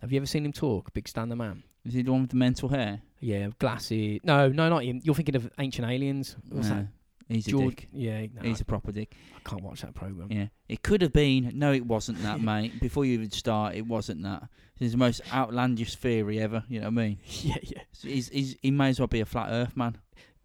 Have 0.00 0.12
you 0.12 0.16
ever 0.18 0.26
seen 0.26 0.44
him 0.46 0.52
talk, 0.52 0.92
Big 0.94 1.06
Stan 1.08 1.28
the 1.28 1.36
Man? 1.36 1.62
Is 1.84 1.94
he 1.94 2.02
the 2.02 2.12
one 2.12 2.22
with 2.22 2.30
the 2.30 2.36
mental 2.36 2.68
hair? 2.70 3.02
Yeah, 3.20 3.48
glasses. 3.58 4.20
No, 4.24 4.48
no, 4.48 4.68
not 4.68 4.84
him. 4.84 5.00
You're 5.02 5.14
thinking 5.14 5.36
of 5.36 5.50
Ancient 5.58 5.86
Aliens. 5.88 6.36
What's 6.48 6.68
No, 6.68 6.74
that? 6.76 6.86
He's 7.30 7.46
a 7.46 7.50
George- 7.50 7.76
dick. 7.76 7.88
Yeah, 7.92 8.26
no, 8.34 8.42
He's 8.42 8.60
a 8.60 8.64
proper 8.64 8.92
dick. 8.92 9.14
I 9.36 9.48
can't 9.48 9.62
watch 9.62 9.82
that 9.82 9.94
program. 9.94 10.28
Yeah. 10.30 10.46
It 10.68 10.82
could 10.82 11.02
have 11.02 11.12
been. 11.12 11.52
No, 11.54 11.72
it 11.72 11.86
wasn't 11.86 12.22
that, 12.22 12.40
mate. 12.42 12.80
Before 12.80 13.04
you 13.04 13.14
even 13.14 13.30
start, 13.30 13.74
it 13.74 13.86
wasn't 13.86 14.22
that. 14.24 14.48
It's 14.78 14.92
the 14.92 14.98
most 14.98 15.20
outlandish 15.32 15.94
theory 15.96 16.40
ever. 16.40 16.64
You 16.68 16.80
know 16.80 16.86
what 16.90 17.00
I 17.00 17.06
mean? 17.06 17.18
yeah, 17.24 17.56
yeah. 17.62 17.82
So 17.92 18.08
He's, 18.08 18.28
he's, 18.30 18.56
he 18.62 18.70
may 18.70 18.88
as 18.88 18.98
well 18.98 19.06
be 19.08 19.20
a 19.20 19.26
flat 19.26 19.48
Earth 19.50 19.76
man. 19.76 19.98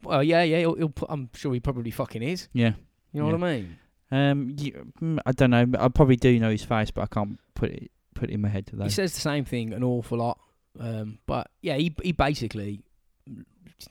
Well, 0.03 0.21
yeah, 0.23 0.43
yeah. 0.43 0.59
He'll, 0.59 0.75
he'll 0.75 0.89
put, 0.89 1.09
I'm 1.09 1.29
sure 1.33 1.53
he 1.53 1.59
probably 1.59 1.91
fucking 1.91 2.21
is. 2.21 2.47
Yeah. 2.53 2.73
You 3.13 3.21
know 3.21 3.27
what 3.27 3.43
I 3.43 3.55
mean? 3.55 3.77
Um. 4.11 4.55
You, 4.59 4.91
mm, 5.01 5.19
I 5.25 5.31
don't 5.31 5.49
know. 5.49 5.65
I 5.79 5.88
probably 5.88 6.17
do 6.17 6.38
know 6.39 6.51
his 6.51 6.63
face, 6.63 6.91
but 6.91 7.01
I 7.01 7.07
can't 7.07 7.39
put 7.55 7.71
it 7.71 7.89
put 8.13 8.29
it 8.29 8.33
in 8.33 8.41
my 8.41 8.49
head 8.49 8.67
today. 8.67 8.83
He 8.83 8.89
says 8.89 9.13
the 9.13 9.19
same 9.21 9.45
thing 9.45 9.73
an 9.73 9.83
awful 9.83 10.19
lot. 10.19 10.39
Um, 10.79 11.17
but 11.25 11.49
yeah, 11.61 11.75
he 11.77 11.93
he 12.03 12.11
basically 12.11 12.81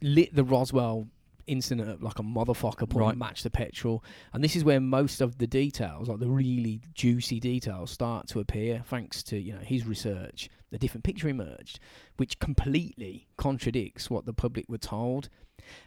lit 0.03 0.35
the 0.35 0.45
Roswell 0.45 1.09
incident 1.47 1.89
up 1.89 2.03
like 2.03 2.19
a 2.19 2.23
motherfucker, 2.23 2.89
put 2.89 3.01
Right. 3.01 3.17
match 3.17 3.43
the 3.43 3.51
petrol, 3.51 4.03
and 4.33 4.43
this 4.43 4.57
is 4.57 4.65
where 4.65 4.81
most 4.81 5.21
of 5.21 5.39
the 5.39 5.47
details, 5.47 6.09
like 6.09 6.19
the 6.19 6.29
really 6.29 6.81
juicy 6.95 7.41
details, 7.41 7.91
start 7.91 8.27
to 8.29 8.41
appear. 8.41 8.83
Thanks 8.87 9.23
to 9.25 9.39
you 9.39 9.53
know 9.53 9.61
his 9.61 9.87
research, 9.87 10.49
a 10.73 10.79
different 10.79 11.05
picture 11.05 11.29
emerged, 11.29 11.79
which 12.17 12.39
completely 12.39 13.27
contradicts 13.37 14.11
what 14.11 14.27
the 14.27 14.33
public 14.33 14.67
were 14.69 14.79
told, 14.79 15.29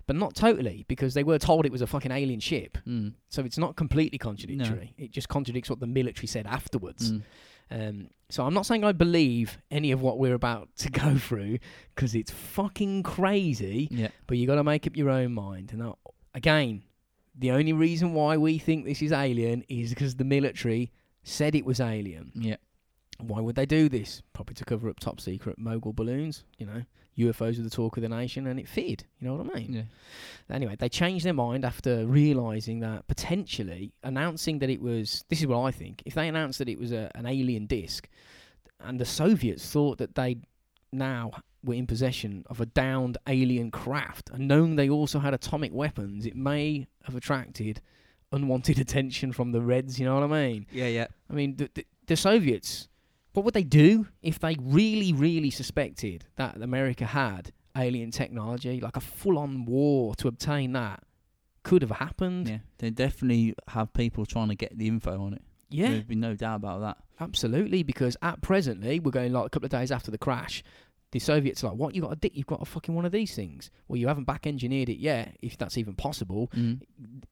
but 0.06 0.16
not 0.16 0.36
totally 0.36 0.86
because 0.88 1.14
they 1.14 1.24
were 1.24 1.38
told 1.38 1.66
it 1.66 1.72
was 1.72 1.82
a 1.82 1.88
fucking 1.88 2.12
alien 2.12 2.40
ship. 2.40 2.78
Mm. 2.88 3.14
So 3.30 3.44
it's 3.44 3.58
not 3.58 3.76
completely 3.76 4.18
contradictory. 4.18 4.94
It 4.98 5.12
just 5.12 5.30
contradicts 5.30 5.70
what 5.70 5.80
the 5.80 5.88
military 5.88 6.28
said 6.28 6.48
afterwards. 6.48 7.12
Mm. 7.12 7.24
Um, 7.70 8.10
so 8.30 8.46
I'm 8.46 8.54
not 8.54 8.66
saying 8.66 8.84
I 8.84 8.92
believe 8.92 9.58
any 9.72 9.92
of 9.92 10.02
what 10.02 10.20
we're 10.20 10.34
about 10.34 10.70
to 10.78 10.90
go 10.90 11.18
through 11.18 11.60
because 11.96 12.16
it's 12.16 12.32
fucking 12.32 13.04
crazy. 13.04 13.88
Yeah. 13.92 14.10
But 14.28 14.38
you 14.38 14.48
got 14.48 14.56
to 14.56 14.64
make 14.64 14.88
up 14.88 14.96
your 14.98 15.10
own 15.10 15.34
mind. 15.34 15.72
And 15.72 15.80
now, 15.80 15.98
again, 16.34 16.84
the 17.38 17.52
only 17.52 17.74
reason 17.74 18.14
why 18.14 18.38
we 18.38 18.58
think 18.58 18.86
this 18.86 19.02
is 19.02 19.12
alien 19.12 19.64
is 19.70 19.90
because 19.90 20.16
the 20.16 20.24
military 20.24 20.92
said 21.24 21.56
it 21.56 21.66
was 21.66 21.80
alien. 21.80 22.32
Yeah. 22.36 22.56
Why 23.20 23.42
would 23.42 23.56
they 23.56 23.66
do 23.66 23.90
this? 23.90 24.22
Probably 24.34 24.56
to 24.56 24.66
cover 24.66 24.90
up 24.90 25.00
top 25.00 25.20
secret 25.20 25.58
mogul 25.58 25.94
balloons. 25.94 26.44
You 26.58 26.68
know, 26.68 26.84
UFOs 27.18 27.60
are 27.60 27.64
the 27.64 27.70
talk 27.70 27.98
of 27.98 28.04
the 28.04 28.10
nation, 28.10 28.46
and 28.48 28.60
it 28.60 28.68
fitted. 28.68 29.06
You 29.20 29.28
know 29.28 29.36
what 29.36 29.56
I 29.56 29.60
mean? 29.60 29.74
Yeah. 29.74 30.56
Anyway, 30.56 30.76
they 30.78 30.90
changed 30.90 31.26
their 31.26 31.34
mind 31.34 31.66
after 31.66 32.06
realizing 32.06 32.80
that 32.82 33.08
potentially 33.08 33.94
announcing 34.04 34.60
that 34.60 34.70
it 34.70 34.82
was. 34.82 35.24
This 35.30 35.40
is 35.42 35.48
what 35.48 35.62
I 35.64 35.72
think. 35.72 36.04
If 36.06 36.14
they 36.14 36.28
announced 36.28 36.60
that 36.60 36.70
it 36.70 36.80
was 36.80 36.92
a, 36.92 37.12
an 37.16 37.26
alien 37.26 37.66
disc, 37.66 38.08
and 38.80 39.00
the 39.00 39.06
Soviets 39.06 39.68
thought 39.70 39.98
that 39.98 40.16
they 40.16 40.38
now 40.92 41.32
were 41.64 41.74
in 41.74 41.88
possession 41.88 42.46
of 42.48 42.62
a 42.62 42.68
downed 42.68 43.18
alien 43.28 43.72
craft, 43.72 44.30
and 44.32 44.48
knowing 44.48 44.76
they 44.76 44.90
also 44.90 45.18
had 45.20 45.34
atomic 45.34 45.74
weapons, 45.74 46.26
it 46.26 46.36
may 46.36 46.88
have 47.04 47.16
attracted 47.16 47.82
unwanted 48.32 48.78
attention 48.80 49.32
from 49.32 49.52
the 49.52 49.62
Reds. 49.62 50.00
You 50.00 50.06
know 50.06 50.16
what 50.20 50.24
I 50.24 50.28
mean? 50.28 50.68
Yeah. 50.72 50.88
Yeah. 50.88 51.08
I 51.30 51.34
mean, 51.34 51.56
the, 51.56 51.70
the, 51.74 51.86
the 52.06 52.16
Soviets, 52.16 52.88
what 53.38 53.46
would 53.46 53.54
they 53.54 53.64
do 53.64 54.08
if 54.24 54.40
they 54.40 54.56
really, 54.60 55.14
really 55.14 55.52
suspected 55.52 56.26
that 56.38 56.60
America 56.60 57.06
had 57.06 57.52
alien 57.78 58.10
technology? 58.10 58.82
Like 58.82 58.98
a 58.98 59.00
full 59.00 59.38
on 59.38 59.64
war 59.66 60.16
to 60.16 60.28
obtain 60.28 60.72
that 60.72 61.04
could 61.62 61.84
have 61.84 61.92
happened. 61.92 62.50
Yeah. 62.50 62.58
They 62.80 62.90
definitely 62.90 63.54
have 63.68 63.94
people 63.94 64.26
trying 64.26 64.48
to 64.48 64.56
get 64.56 64.76
the 64.76 64.88
info 64.88 65.22
on 65.22 65.36
it. 65.36 65.44
Yeah, 65.70 65.90
There'd 65.92 66.08
be 66.08 66.16
no 66.16 66.34
doubt 66.34 66.56
about 66.56 66.82
that. 66.82 66.98
absolutely. 67.20 67.84
Because 67.84 68.18
at 68.24 68.42
presently, 68.42 69.00
we're 69.00 69.12
going 69.12 69.34
like 69.34 69.46
a 69.46 69.50
couple 69.50 69.68
of 69.68 69.72
days 69.72 69.92
after 69.92 70.10
the 70.10 70.18
crash. 70.18 70.64
The 71.12 71.20
Soviets 71.20 71.64
are 71.64 71.68
like, 71.68 71.78
what? 71.78 71.94
You 71.94 72.02
got 72.02 72.14
a 72.14 72.16
dick? 72.16 72.32
You've 72.36 72.48
got 72.48 72.64
a 72.64 72.66
fucking 72.66 72.96
one 72.96 73.06
of 73.06 73.12
these 73.12 73.36
things. 73.36 73.70
Well, 73.88 73.98
you 73.98 74.08
haven't 74.08 74.24
back 74.26 74.48
engineered 74.48 74.90
it 74.90 74.98
yet, 74.98 75.38
if 75.44 75.60
that's 75.60 75.78
even 75.78 75.94
possible. 75.94 76.50
Mm. 76.56 76.82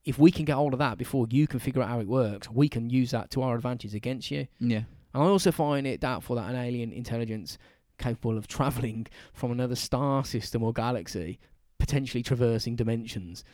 If 0.03 0.19
we 0.19 0.29
can 0.29 0.45
get 0.45 0.53
hold 0.53 0.73
of 0.73 0.79
that 0.79 0.99
before 0.99 1.25
you 1.31 1.47
can 1.47 1.59
figure 1.59 1.81
out 1.81 1.89
how 1.89 1.99
it 1.99 2.07
works, 2.07 2.47
we 2.47 2.69
can 2.69 2.91
use 2.91 3.09
that 3.09 3.31
to 3.31 3.41
our 3.41 3.55
advantage 3.55 3.95
against 3.95 4.29
you. 4.29 4.45
Yeah. 4.59 4.83
And 5.15 5.23
I 5.23 5.27
also 5.27 5.49
find 5.49 5.87
it 5.87 6.01
doubtful 6.01 6.35
that 6.35 6.49
an 6.49 6.57
alien 6.57 6.91
intelligence 6.91 7.57
capable 7.97 8.37
of 8.37 8.47
travelling 8.47 9.07
from 9.33 9.49
another 9.49 9.75
star 9.75 10.25
system 10.25 10.61
or 10.61 10.73
galaxy, 10.73 11.39
potentially 11.79 12.21
traversing 12.21 12.75
dimensions, 12.75 13.45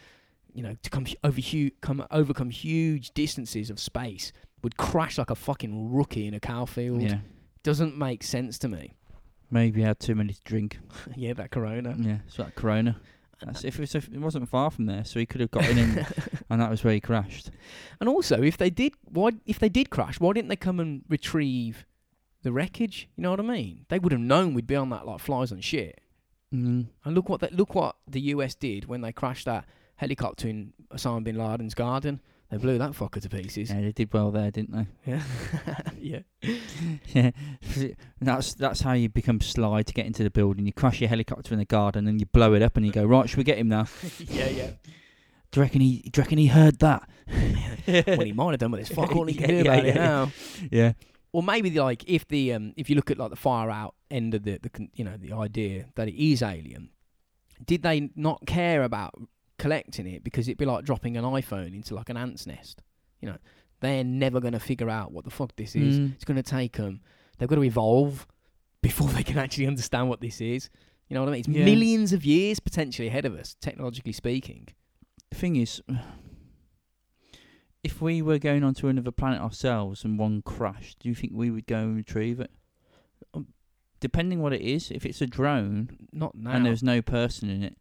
you 0.55 0.63
know, 0.63 0.75
to 0.81 0.89
come 0.89 1.05
over 1.23 1.39
hu- 1.39 1.69
come 1.81 2.03
overcome 2.09 2.49
huge 2.49 3.11
distances 3.11 3.69
of 3.69 3.79
space, 3.79 4.33
would 4.63 4.75
crash 4.77 5.19
like 5.19 5.29
a 5.29 5.35
fucking 5.35 5.93
rookie 5.93 6.25
in 6.25 6.33
a 6.33 6.39
cow 6.39 6.65
field. 6.65 7.03
Yeah. 7.03 7.19
Doesn't 7.61 7.95
make 7.95 8.23
sense 8.23 8.57
to 8.57 8.67
me. 8.67 8.95
Maybe 9.51 9.81
he 9.81 9.85
had 9.85 9.99
too 9.99 10.15
many 10.15 10.33
to 10.33 10.41
drink. 10.43 10.79
yeah, 11.15 11.33
that 11.33 11.51
corona. 11.51 11.95
Yeah. 11.95 12.17
It's 12.25 12.39
like 12.39 12.55
Corona. 12.55 12.99
That's 13.45 13.63
if 13.63 13.75
it, 13.77 13.81
was, 13.81 13.95
if 13.95 14.07
it 14.07 14.19
wasn't 14.19 14.49
far 14.49 14.69
from 14.69 14.85
there, 14.85 15.03
so 15.03 15.19
he 15.19 15.25
could 15.25 15.41
have 15.41 15.51
gotten 15.51 15.77
in, 15.77 16.05
and 16.49 16.61
that 16.61 16.69
was 16.69 16.83
where 16.83 16.93
he 16.93 16.99
crashed. 16.99 17.49
And 17.99 18.07
also, 18.07 18.41
if 18.41 18.57
they 18.57 18.69
did, 18.69 18.93
why? 19.05 19.31
If 19.45 19.59
they 19.59 19.69
did 19.69 19.89
crash, 19.89 20.19
why 20.19 20.33
didn't 20.33 20.49
they 20.49 20.55
come 20.55 20.79
and 20.79 21.03
retrieve 21.09 21.85
the 22.43 22.51
wreckage? 22.51 23.09
You 23.15 23.23
know 23.23 23.31
what 23.31 23.39
I 23.39 23.43
mean? 23.43 23.85
They 23.89 23.99
would 23.99 24.11
have 24.11 24.21
known 24.21 24.53
we'd 24.53 24.67
be 24.67 24.75
on 24.75 24.89
that 24.89 25.05
like 25.05 25.19
flies 25.19 25.51
on 25.51 25.61
shit. 25.61 26.01
Mm. 26.53 26.87
And 27.05 27.15
look 27.15 27.29
what 27.29 27.41
they, 27.41 27.49
look 27.49 27.75
what 27.75 27.95
the 28.07 28.21
US 28.21 28.55
did 28.55 28.85
when 28.85 29.01
they 29.01 29.11
crashed 29.11 29.45
that 29.45 29.65
helicopter 29.95 30.47
in 30.47 30.73
Osama 30.93 31.23
bin 31.23 31.37
Laden's 31.37 31.73
garden. 31.73 32.21
They 32.49 32.57
blew 32.57 32.77
that 32.79 32.91
fucker 32.91 33.21
to 33.21 33.29
pieces. 33.29 33.69
Yeah, 33.69 33.79
they 33.79 33.93
did 33.93 34.13
well 34.13 34.29
there, 34.29 34.51
didn't 34.51 34.73
they? 34.73 34.87
Yeah, 35.05 35.23
yeah. 36.01 36.19
yeah, 37.13 37.31
that's 38.21 38.53
that's 38.53 38.81
how 38.81 38.93
you 38.93 39.09
become 39.09 39.39
sly 39.41 39.83
to 39.83 39.93
get 39.93 40.05
into 40.05 40.23
the 40.23 40.29
building. 40.29 40.65
You 40.65 40.73
crash 40.73 40.99
your 41.01 41.09
helicopter 41.09 41.53
in 41.53 41.59
the 41.59 41.65
garden 41.65 42.07
and 42.07 42.19
you 42.19 42.25
blow 42.25 42.53
it 42.53 42.61
up, 42.61 42.77
and 42.77 42.85
you 42.85 42.91
go 42.91 43.03
right. 43.03 43.29
Should 43.29 43.37
we 43.37 43.43
get 43.43 43.57
him 43.57 43.69
now? 43.69 43.87
yeah, 44.19 44.47
yeah. 44.49 44.71
Do 45.51 45.59
you 45.59 45.61
reckon 45.63 45.81
he? 45.81 46.01
Do 46.09 46.19
you 46.19 46.23
reckon 46.23 46.37
he 46.37 46.47
heard 46.47 46.79
that? 46.79 47.09
well, 47.87 48.25
he 48.25 48.33
might 48.33 48.51
have 48.51 48.59
done, 48.59 48.71
with 48.71 48.79
there's 48.87 48.95
fuck 48.95 49.15
all 49.15 49.25
he 49.25 49.33
can 49.33 49.49
do 49.49 49.55
yeah, 49.55 49.61
about 49.61 49.85
it 49.85 49.95
yeah. 49.95 50.05
now. 50.05 50.31
Yeah, 50.71 50.93
Or 51.33 51.43
maybe 51.43 51.69
like 51.71 52.03
if 52.07 52.27
the 52.27 52.53
um 52.53 52.73
if 52.77 52.89
you 52.89 52.95
look 52.95 53.11
at 53.11 53.17
like 53.17 53.29
the 53.29 53.35
far 53.35 53.69
out 53.69 53.95
end 54.09 54.33
of 54.33 54.43
the 54.43 54.57
the 54.57 54.69
con- 54.69 54.91
you 54.95 55.03
know 55.03 55.17
the 55.17 55.33
idea 55.33 55.87
that 55.95 56.07
it 56.07 56.15
is 56.15 56.41
alien, 56.41 56.89
did 57.65 57.83
they 57.83 58.09
not 58.15 58.45
care 58.45 58.83
about 58.83 59.13
collecting 59.59 60.07
it 60.07 60.23
because 60.23 60.47
it'd 60.47 60.57
be 60.57 60.65
like 60.65 60.85
dropping 60.85 61.17
an 61.17 61.23
iPhone 61.23 61.75
into 61.75 61.95
like 61.95 62.09
an 62.09 62.17
ant's 62.17 62.47
nest? 62.47 62.81
You 63.21 63.29
know, 63.29 63.37
they're 63.81 64.03
never 64.03 64.39
going 64.39 64.53
to 64.53 64.59
figure 64.59 64.89
out 64.89 65.11
what 65.11 65.25
the 65.25 65.31
fuck 65.31 65.55
this 65.57 65.75
is. 65.75 65.99
Mm. 65.99 66.13
It's 66.15 66.23
going 66.25 66.41
to 66.41 66.43
take 66.43 66.77
them. 66.77 67.01
They've 67.37 67.49
got 67.49 67.55
to 67.55 67.63
evolve 67.63 68.25
before 68.81 69.09
they 69.09 69.23
can 69.23 69.37
actually 69.37 69.67
understand 69.67 70.07
what 70.09 70.21
this 70.21 70.39
is. 70.41 70.69
You 71.09 71.15
know 71.15 71.21
what 71.21 71.29
I 71.29 71.31
mean? 71.33 71.39
It's 71.41 71.47
Yeah. 71.49 71.65
millions 71.65 72.13
of 72.13 72.23
years 72.23 72.59
potentially 72.59 73.07
ahead 73.09 73.25
of 73.25 73.35
us, 73.35 73.55
technologically 73.59 74.13
speaking. 74.13 74.67
the 75.29 75.35
thing 75.37 75.55
is, 75.55 75.81
if 77.83 78.01
we 78.01 78.21
were 78.21 78.37
going 78.37 78.63
onto 78.63 78.87
another 78.87 79.11
planet 79.11 79.41
ourselves 79.41 80.03
and 80.03 80.19
one 80.19 80.41
crashed, 80.41 80.99
do 80.99 81.09
you 81.09 81.15
think 81.15 81.33
we 81.35 81.49
would 81.49 81.65
go 81.65 81.77
and 81.79 81.95
retrieve 81.95 82.39
it? 82.39 82.51
Um, 83.33 83.47
Depending 83.99 84.41
what 84.41 84.51
it 84.53 84.61
is, 84.61 84.89
if 84.91 85.05
it's 85.05 85.21
a 85.21 85.27
drone 85.27 86.07
Not 86.11 86.35
now. 86.35 86.51
and 86.51 86.65
there's 86.65 86.81
no 86.83 87.01
person 87.01 87.49
in 87.49 87.63
it, 87.63 87.77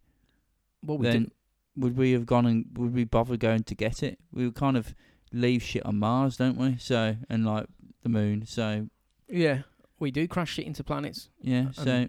what 0.83 0.99
we 0.99 1.07
then 1.07 1.31
would 1.77 1.97
we 1.97 2.13
have 2.13 2.27
gone 2.27 2.47
and 2.47 2.67
would 2.77 2.95
we 2.95 3.05
bother 3.05 3.37
going 3.37 3.63
to 3.65 3.75
get 3.75 4.03
it? 4.03 4.19
We 4.33 4.45
would 4.45 4.55
kind 4.55 4.77
of 4.77 4.95
leave 5.33 5.63
shit 5.63 5.85
on 5.87 5.99
Mars, 5.99 6.37
don't 6.37 6.57
we? 6.57 6.77
So 6.79 7.17
and 7.29 7.45
like 7.47 7.67
the 8.03 8.09
moon. 8.09 8.45
So 8.47 8.89
yeah, 9.29 9.63
we 9.99 10.11
do 10.11 10.27
crash 10.29 10.53
shit 10.55 10.67
into 10.67 10.83
planets. 10.85 11.29
yeah. 11.41 11.67
Um, 11.67 11.73
So 11.73 12.07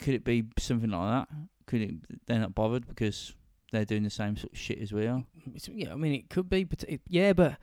could 0.00 0.14
it 0.14 0.24
be 0.24 0.44
something 0.58 0.90
like 0.90 1.26
that? 1.28 1.36
Could 1.66 1.80
it? 1.82 1.94
They're 2.26 2.38
not 2.40 2.54
bothered 2.54 2.86
because 2.86 3.34
they're 3.72 3.84
doing 3.84 4.02
the 4.02 4.10
same 4.10 4.36
sort 4.36 4.52
of 4.52 4.58
shit 4.58 4.78
as 4.80 4.92
we 4.92 5.06
are. 5.06 5.24
It's, 5.54 5.68
yeah, 5.68 5.92
I 5.92 5.96
mean, 5.96 6.12
it 6.14 6.28
could 6.28 6.50
be, 6.50 6.64
but 6.64 6.82
it, 6.88 7.00
yeah, 7.08 7.32
but 7.32 7.56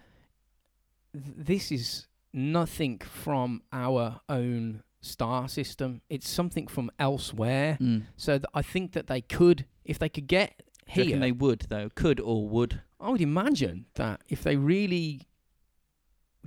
th- 1.14 1.26
this 1.38 1.72
is 1.72 2.08
nothing 2.34 3.00
from 3.00 3.62
our 3.74 4.22
own 4.30 4.84
star 5.02 5.48
system. 5.50 6.02
It's 6.10 6.30
something 6.30 6.68
from 6.68 6.89
elsewhere. 6.98 7.78
Mm. 7.82 8.04
So 8.16 8.38
th- 8.38 8.45
I 8.54 8.62
think 8.62 8.93
that 8.93 9.08
they 9.08 9.22
could, 9.22 9.66
if 9.84 10.00
they 10.00 10.10
could 10.10 10.28
get 10.28 10.64
here, 10.86 11.20
they 11.20 11.32
would 11.34 11.66
though? 11.70 11.89
Could 11.93 12.20
or 12.22 12.48
would? 12.48 12.82
I 13.00 13.10
would 13.10 13.22
imagine 13.22 13.86
that 13.95 14.22
if 14.28 14.41
they 14.43 14.56
really 14.56 15.28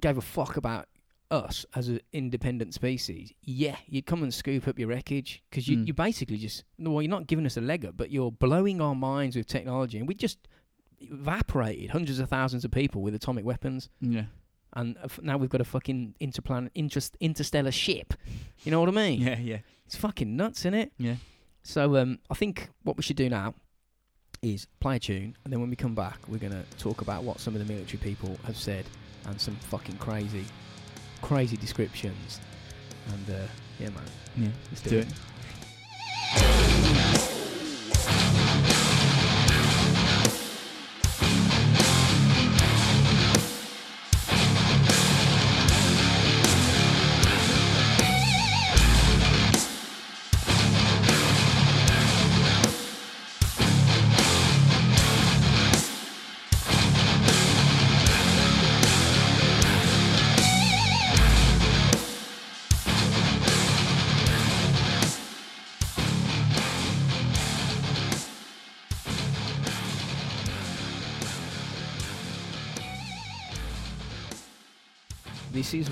gave 0.01 0.17
a 0.19 0.21
fuck 0.23 0.57
about 0.57 0.87
us 1.31 1.65
as 1.77 1.89
an 1.89 2.01
independent 2.13 2.75
species, 2.75 3.33
yeah, 3.43 3.77
you'd 3.87 4.07
come 4.07 4.23
and 4.23 4.35
scoop 4.35 4.67
up 4.67 4.79
your 4.79 4.89
wreckage 4.89 5.43
because 5.49 5.69
you 5.69 5.77
Mm. 5.79 5.87
you 5.87 5.95
basically 5.95 6.39
just 6.39 6.65
well, 6.79 7.01
you're 7.03 7.11
not 7.11 7.27
giving 7.29 7.47
us 7.47 7.57
a 7.57 7.61
leg 7.61 7.85
up, 7.85 7.97
but 7.97 8.11
you're 8.11 8.33
blowing 8.33 8.81
our 8.81 8.95
minds 8.97 9.37
with 9.37 9.47
technology, 9.47 9.99
and 9.99 10.09
we 10.09 10.15
just 10.15 10.49
evaporated 10.99 11.91
hundreds 11.91 12.19
of 12.19 12.29
thousands 12.29 12.65
of 12.65 12.71
people 12.71 13.01
with 13.03 13.15
atomic 13.15 13.45
weapons, 13.45 13.89
Yeah. 14.01 14.25
and 14.75 14.97
uh, 14.99 15.03
f- 15.05 15.21
now 15.23 15.37
we've 15.37 15.49
got 15.51 15.61
a 15.61 15.65
fucking 15.65 16.15
interplanet, 16.21 16.71
interest, 16.75 17.17
interstellar 17.21 17.71
ship. 17.73 18.15
You 18.65 18.71
know 18.71 18.81
what 18.81 18.89
I 18.89 18.93
mean? 18.93 19.21
Yeah. 19.21 19.39
Yeah. 19.39 19.59
It's 19.87 19.97
fucking 19.97 20.37
nuts, 20.37 20.61
isn't 20.61 20.75
it? 20.75 20.93
Yeah. 20.99 21.17
So 21.63 21.97
um, 21.97 22.19
I 22.31 22.35
think 22.35 22.71
what 22.83 22.97
we 22.97 23.03
should 23.03 23.17
do 23.17 23.29
now 23.29 23.55
is 24.43 24.67
play 24.81 24.97
a 24.97 24.99
tune, 24.99 25.37
and 25.45 25.53
then 25.53 25.61
when 25.61 25.69
we 25.71 25.77
come 25.77 25.95
back, 25.95 26.19
we're 26.29 26.39
going 26.39 26.53
to 26.53 26.65
talk 26.79 27.03
about 27.03 27.23
what 27.25 27.39
some 27.41 27.55
of 27.55 27.67
the 27.67 27.71
military 27.73 27.99
people 27.99 28.39
have 28.45 28.57
said 28.57 28.87
and 29.27 29.39
some 29.41 29.55
fucking 29.57 29.97
crazy, 29.99 30.45
crazy 31.21 31.57
descriptions. 31.59 32.41
And 33.13 33.37
uh, 33.37 33.47
yeah, 33.79 33.91
man, 33.91 34.03
Yeah. 34.37 34.49
let's 34.71 34.81
do, 34.83 34.91
Do 34.91 34.99
it. 35.01 35.09
it. 36.37 37.40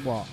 What 0.09 0.27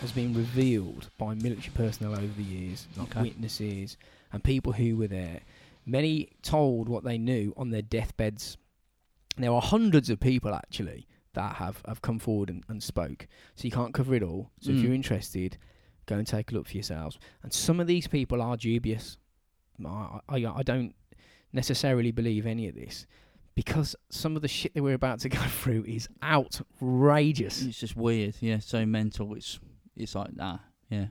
has 0.00 0.12
been 0.12 0.32
revealed 0.34 1.10
by 1.18 1.34
military 1.34 1.72
personnel 1.74 2.14
over 2.14 2.32
the 2.36 2.42
years, 2.42 2.86
like 2.96 3.10
Okay. 3.10 3.22
witnesses 3.28 3.96
and 4.32 4.42
people 4.42 4.72
who 4.72 4.96
were 4.96 5.06
there. 5.08 5.40
Many 5.84 6.30
told 6.42 6.88
what 6.88 7.04
they 7.04 7.18
knew 7.18 7.52
on 7.56 7.68
their 7.70 7.82
deathbeds. 7.82 8.56
There 9.36 9.52
are 9.52 9.60
hundreds 9.60 10.08
of 10.08 10.20
people 10.20 10.54
actually 10.54 11.06
that 11.34 11.56
have, 11.56 11.82
have 11.86 12.00
come 12.00 12.18
forward 12.18 12.48
and, 12.48 12.64
and 12.68 12.82
spoke. 12.82 13.26
So 13.56 13.64
you 13.64 13.70
can't 13.70 13.92
cover 13.92 14.14
it 14.14 14.22
all. 14.22 14.50
So 14.60 14.70
if 14.72 14.78
Mm. 14.78 14.82
you're 14.84 14.94
interested, 14.94 15.58
go 16.06 16.16
and 16.16 16.26
take 16.26 16.50
a 16.50 16.54
look 16.54 16.66
for 16.68 16.74
yourselves. 16.74 17.18
And 17.42 17.52
some 17.52 17.78
of 17.78 17.86
these 17.86 18.06
people 18.08 18.40
are 18.40 18.56
dubious. 18.56 19.18
I, 19.84 20.20
I, 20.28 20.36
I 20.46 20.62
don't 20.62 20.94
necessarily 21.52 22.10
believe 22.10 22.46
any 22.46 22.68
of 22.68 22.74
this 22.74 23.06
because 23.54 23.94
some 24.10 24.36
of 24.36 24.42
the 24.42 24.48
shit 24.48 24.74
that 24.74 24.82
we're 24.82 24.94
about 24.94 25.20
to 25.20 25.28
go 25.38 25.38
through 25.40 25.84
is 25.86 26.08
outrageous. 26.22 27.62
It's 27.62 27.78
just 27.80 27.96
weird. 27.96 28.34
Yeah. 28.40 28.58
So 28.58 28.86
mental. 28.86 29.34
It's 29.34 29.58
it's 29.96 30.14
like 30.14 30.34
nah. 30.36 30.58
Yeah. 30.88 31.06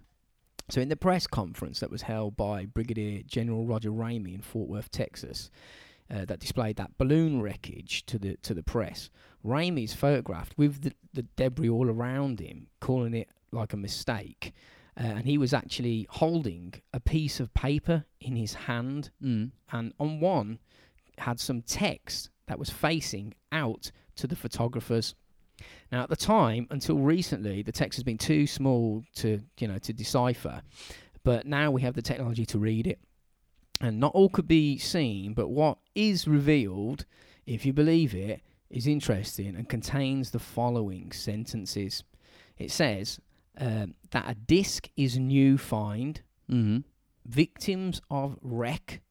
So, 0.70 0.82
in 0.82 0.90
the 0.90 0.96
press 0.96 1.26
conference 1.26 1.80
that 1.80 1.90
was 1.90 2.04
held 2.04 2.38
by 2.38 2.66
Brigadier 2.68 3.24
General 3.26 3.66
Roger 3.66 3.90
Ramey 3.90 4.36
in 4.36 4.42
Fort 4.42 4.70
Worth, 4.70 4.92
Texas, 4.92 5.50
uh, 6.14 6.26
that 6.26 6.40
displayed 6.40 6.76
that 6.76 6.96
balloon 7.00 7.42
wreckage 7.42 8.06
to 8.06 8.20
the 8.20 8.38
to 8.44 8.54
the 8.54 8.62
press, 8.62 9.10
Ramey's 9.44 9.94
photographed 9.94 10.54
with 10.58 10.82
the, 10.84 10.94
the 11.14 11.24
debris 11.38 11.70
all 11.70 11.90
around 11.90 12.40
him, 12.40 12.68
calling 12.80 13.16
it 13.16 13.30
like 13.52 13.74
a 13.74 13.78
mistake. 13.78 14.54
Uh, 14.96 15.04
and 15.06 15.26
he 15.26 15.38
was 15.38 15.54
actually 15.54 16.06
holding 16.10 16.74
a 16.94 17.00
piece 17.00 17.40
of 17.40 17.52
paper 17.54 18.04
in 18.20 18.36
his 18.36 18.54
hand, 18.54 19.10
Mm. 19.24 19.52
and 19.72 19.94
on 20.00 20.20
one 20.20 20.60
had 21.20 21.40
some 21.40 21.62
text 21.62 22.30
that 22.48 22.60
was 22.60 22.70
facing 22.70 23.34
out 23.52 23.92
to 24.16 24.28
the 24.28 24.36
photographers. 24.36 25.16
Now, 25.92 26.04
at 26.04 26.10
the 26.10 26.16
time, 26.16 26.68
until 26.72 26.98
recently, 26.98 27.62
the 27.62 27.72
text 27.72 27.98
has 27.98 28.04
been 28.04 28.18
too 28.18 28.48
small 28.48 29.04
to 29.16 29.42
you 29.60 29.68
know 29.68 29.78
to 29.80 29.94
decipher, 29.94 30.62
but 31.24 31.46
now 31.46 31.72
we 31.72 31.82
have 31.82 31.96
the 31.96 32.02
technology 32.02 32.46
to 32.48 32.60
read 32.60 32.88
it, 32.88 33.00
and 33.82 34.00
not 34.00 34.14
all 34.14 34.30
could 34.30 34.48
be 34.48 34.78
seen. 34.78 35.34
But 35.34 35.50
what 35.50 35.78
is 35.96 36.28
revealed, 36.28 37.06
if 37.46 37.66
you 37.66 37.74
believe 37.74 38.16
it, 38.16 38.42
is 38.70 38.88
interesting 38.88 39.56
and 39.56 39.68
contains 39.68 40.32
the 40.32 40.40
following 40.40 41.12
sentences. 41.12 42.04
It 42.58 42.72
says 42.72 43.20
um, 43.58 43.96
that 44.12 44.30
a 44.30 44.36
disc 44.36 44.90
is 44.96 45.18
new 45.20 45.58
find, 45.58 46.22
Mm-hmm. 46.50 46.80
victims 47.26 48.02
of 48.10 48.38
wreck, 48.42 49.02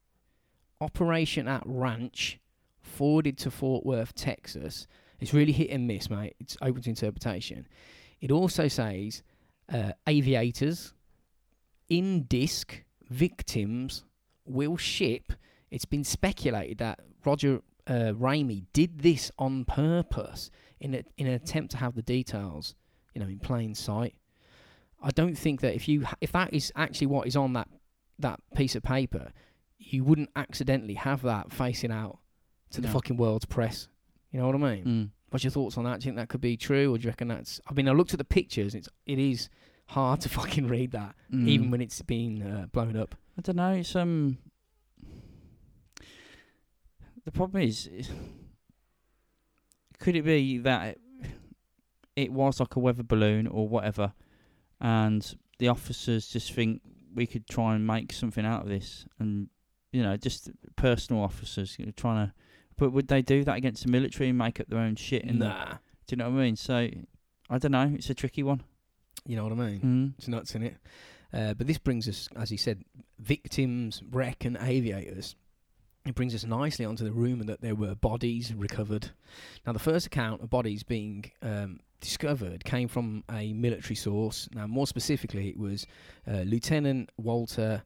operation 0.80 1.48
at 1.48 1.62
ranch, 1.64 2.38
forwarded 2.80 3.38
to 3.38 3.50
Fort 3.50 3.84
Worth, 3.84 4.14
Texas. 4.14 4.86
It's 5.20 5.34
really 5.34 5.52
hit 5.52 5.70
and 5.70 5.86
miss, 5.86 6.08
mate. 6.08 6.36
It's 6.38 6.56
open 6.62 6.82
to 6.82 6.90
interpretation. 6.90 7.66
It 8.20 8.30
also 8.30 8.68
says 8.68 9.22
uh, 9.72 9.92
aviators 10.06 10.94
in 11.88 12.24
disc 12.24 12.82
victims 13.08 14.04
will 14.44 14.76
ship. 14.76 15.32
It's 15.70 15.84
been 15.84 16.04
speculated 16.04 16.78
that 16.78 17.00
Roger 17.24 17.60
uh, 17.86 18.12
Ramey 18.14 18.64
did 18.72 19.00
this 19.00 19.30
on 19.38 19.64
purpose 19.64 20.50
in 20.80 20.94
a, 20.94 21.02
in 21.16 21.26
an 21.26 21.34
attempt 21.34 21.72
to 21.72 21.76
have 21.78 21.94
the 21.94 22.02
details, 22.02 22.74
you 23.14 23.20
know, 23.20 23.28
in 23.28 23.38
plain 23.38 23.74
sight. 23.74 24.14
I 25.02 25.10
don't 25.10 25.36
think 25.36 25.60
that 25.60 25.74
if 25.74 25.88
you 25.88 26.06
if 26.20 26.32
that 26.32 26.52
is 26.52 26.72
actually 26.74 27.06
what 27.06 27.26
is 27.26 27.36
on 27.36 27.52
that 27.52 27.68
that 28.18 28.40
piece 28.54 28.74
of 28.74 28.82
paper, 28.82 29.32
you 29.78 30.04
wouldn't 30.04 30.30
accidentally 30.36 30.94
have 30.94 31.22
that 31.22 31.52
facing 31.52 31.90
out 31.92 32.18
to 32.70 32.80
the 32.80 32.88
fucking 32.88 33.16
world's 33.16 33.44
press. 33.46 33.88
You 34.32 34.40
know 34.40 34.46
what 34.46 34.54
I 34.56 34.58
mean? 34.58 34.84
Mm. 34.84 35.10
What's 35.30 35.44
your 35.44 35.50
thoughts 35.50 35.78
on 35.78 35.84
that? 35.84 36.00
Do 36.00 36.04
you 36.06 36.10
think 36.10 36.16
that 36.16 36.28
could 36.28 36.40
be 36.40 36.56
true, 36.56 36.92
or 36.92 36.98
do 36.98 37.04
you 37.04 37.10
reckon 37.10 37.28
that's? 37.28 37.60
I 37.68 37.72
mean, 37.72 37.88
I 37.88 37.92
looked 37.92 38.12
at 38.12 38.18
the 38.18 38.24
pictures. 38.24 38.74
It's 38.74 38.88
it 39.06 39.18
is 39.18 39.48
hard 39.86 40.20
to 40.22 40.28
fucking 40.38 40.68
read 40.68 40.92
that, 40.92 41.14
Mm. 41.32 41.48
even 41.48 41.70
when 41.70 41.80
it's 41.80 42.00
been 42.02 42.42
uh, 42.42 42.66
blown 42.72 42.96
up. 42.96 43.14
I 43.38 43.42
don't 43.42 43.56
know. 43.56 43.72
It's 43.72 43.94
um. 43.96 44.38
The 47.24 47.32
problem 47.32 47.62
is, 47.62 47.86
is- 47.86 48.10
could 49.98 50.16
it 50.16 50.22
be 50.24 50.58
that 50.58 50.96
it, 50.96 51.00
it 52.16 52.32
was 52.32 52.60
like 52.60 52.76
a 52.76 52.78
weather 52.78 53.02
balloon 53.02 53.46
or 53.46 53.68
whatever, 53.68 54.12
and 54.80 55.36
the 55.58 55.68
officers 55.68 56.28
just 56.28 56.52
think 56.52 56.80
we 57.14 57.26
could 57.26 57.46
try 57.48 57.74
and 57.74 57.86
make 57.86 58.12
something 58.12 58.46
out 58.46 58.62
of 58.62 58.68
this, 58.68 59.06
and 59.18 59.48
you 59.92 60.02
know, 60.02 60.16
just 60.16 60.50
personal 60.76 61.22
officers 61.22 61.76
you 61.78 61.86
know, 61.86 61.92
trying 61.96 62.26
to. 62.26 62.32
But 62.76 62.90
would 62.92 63.08
they 63.08 63.22
do 63.22 63.42
that 63.44 63.56
against 63.56 63.84
the 63.84 63.90
military 63.90 64.28
and 64.28 64.38
make 64.38 64.60
up 64.60 64.68
their 64.68 64.78
own 64.78 64.94
shit? 64.96 65.22
In 65.24 65.38
the, 65.40 65.48
Nah, 65.48 65.72
do 66.06 66.10
you 66.10 66.16
know 66.16 66.30
what 66.30 66.38
I 66.38 66.42
mean? 66.44 66.56
So, 66.56 66.88
I 67.50 67.58
don't 67.58 67.72
know. 67.72 67.90
It's 67.94 68.08
a 68.10 68.14
tricky 68.14 68.42
one. 68.42 68.62
you 69.26 69.36
know 69.36 69.42
what 69.44 69.52
I 69.52 69.56
mean. 69.56 69.80
Mm. 69.80 70.18
It's 70.18 70.28
nuts 70.28 70.54
in 70.54 70.62
it. 70.62 70.76
Uh, 71.32 71.54
but 71.54 71.66
this 71.66 71.78
brings 71.78 72.08
us, 72.08 72.28
as 72.36 72.50
he 72.50 72.56
said, 72.56 72.84
victims, 73.18 74.02
wreck, 74.10 74.44
and 74.44 74.56
aviators. 74.60 75.34
It 76.06 76.14
brings 76.14 76.34
us 76.34 76.44
nicely 76.44 76.84
onto 76.86 77.04
the 77.04 77.12
rumour 77.12 77.44
that 77.44 77.60
there 77.60 77.74
were 77.74 77.94
bodies 77.94 78.54
recovered. 78.54 79.10
Now, 79.66 79.72
the 79.72 79.78
first 79.78 80.06
account 80.06 80.40
of 80.42 80.48
bodies 80.48 80.82
being 80.82 81.30
um, 81.42 81.80
discovered 82.00 82.64
came 82.64 82.88
from 82.88 83.24
a 83.30 83.52
military 83.52 83.96
source. 83.96 84.48
Now, 84.54 84.66
more 84.66 84.86
specifically, 84.86 85.48
it 85.48 85.58
was 85.58 85.84
uh, 86.26 86.42
Lieutenant 86.46 87.10
Walter 87.18 87.82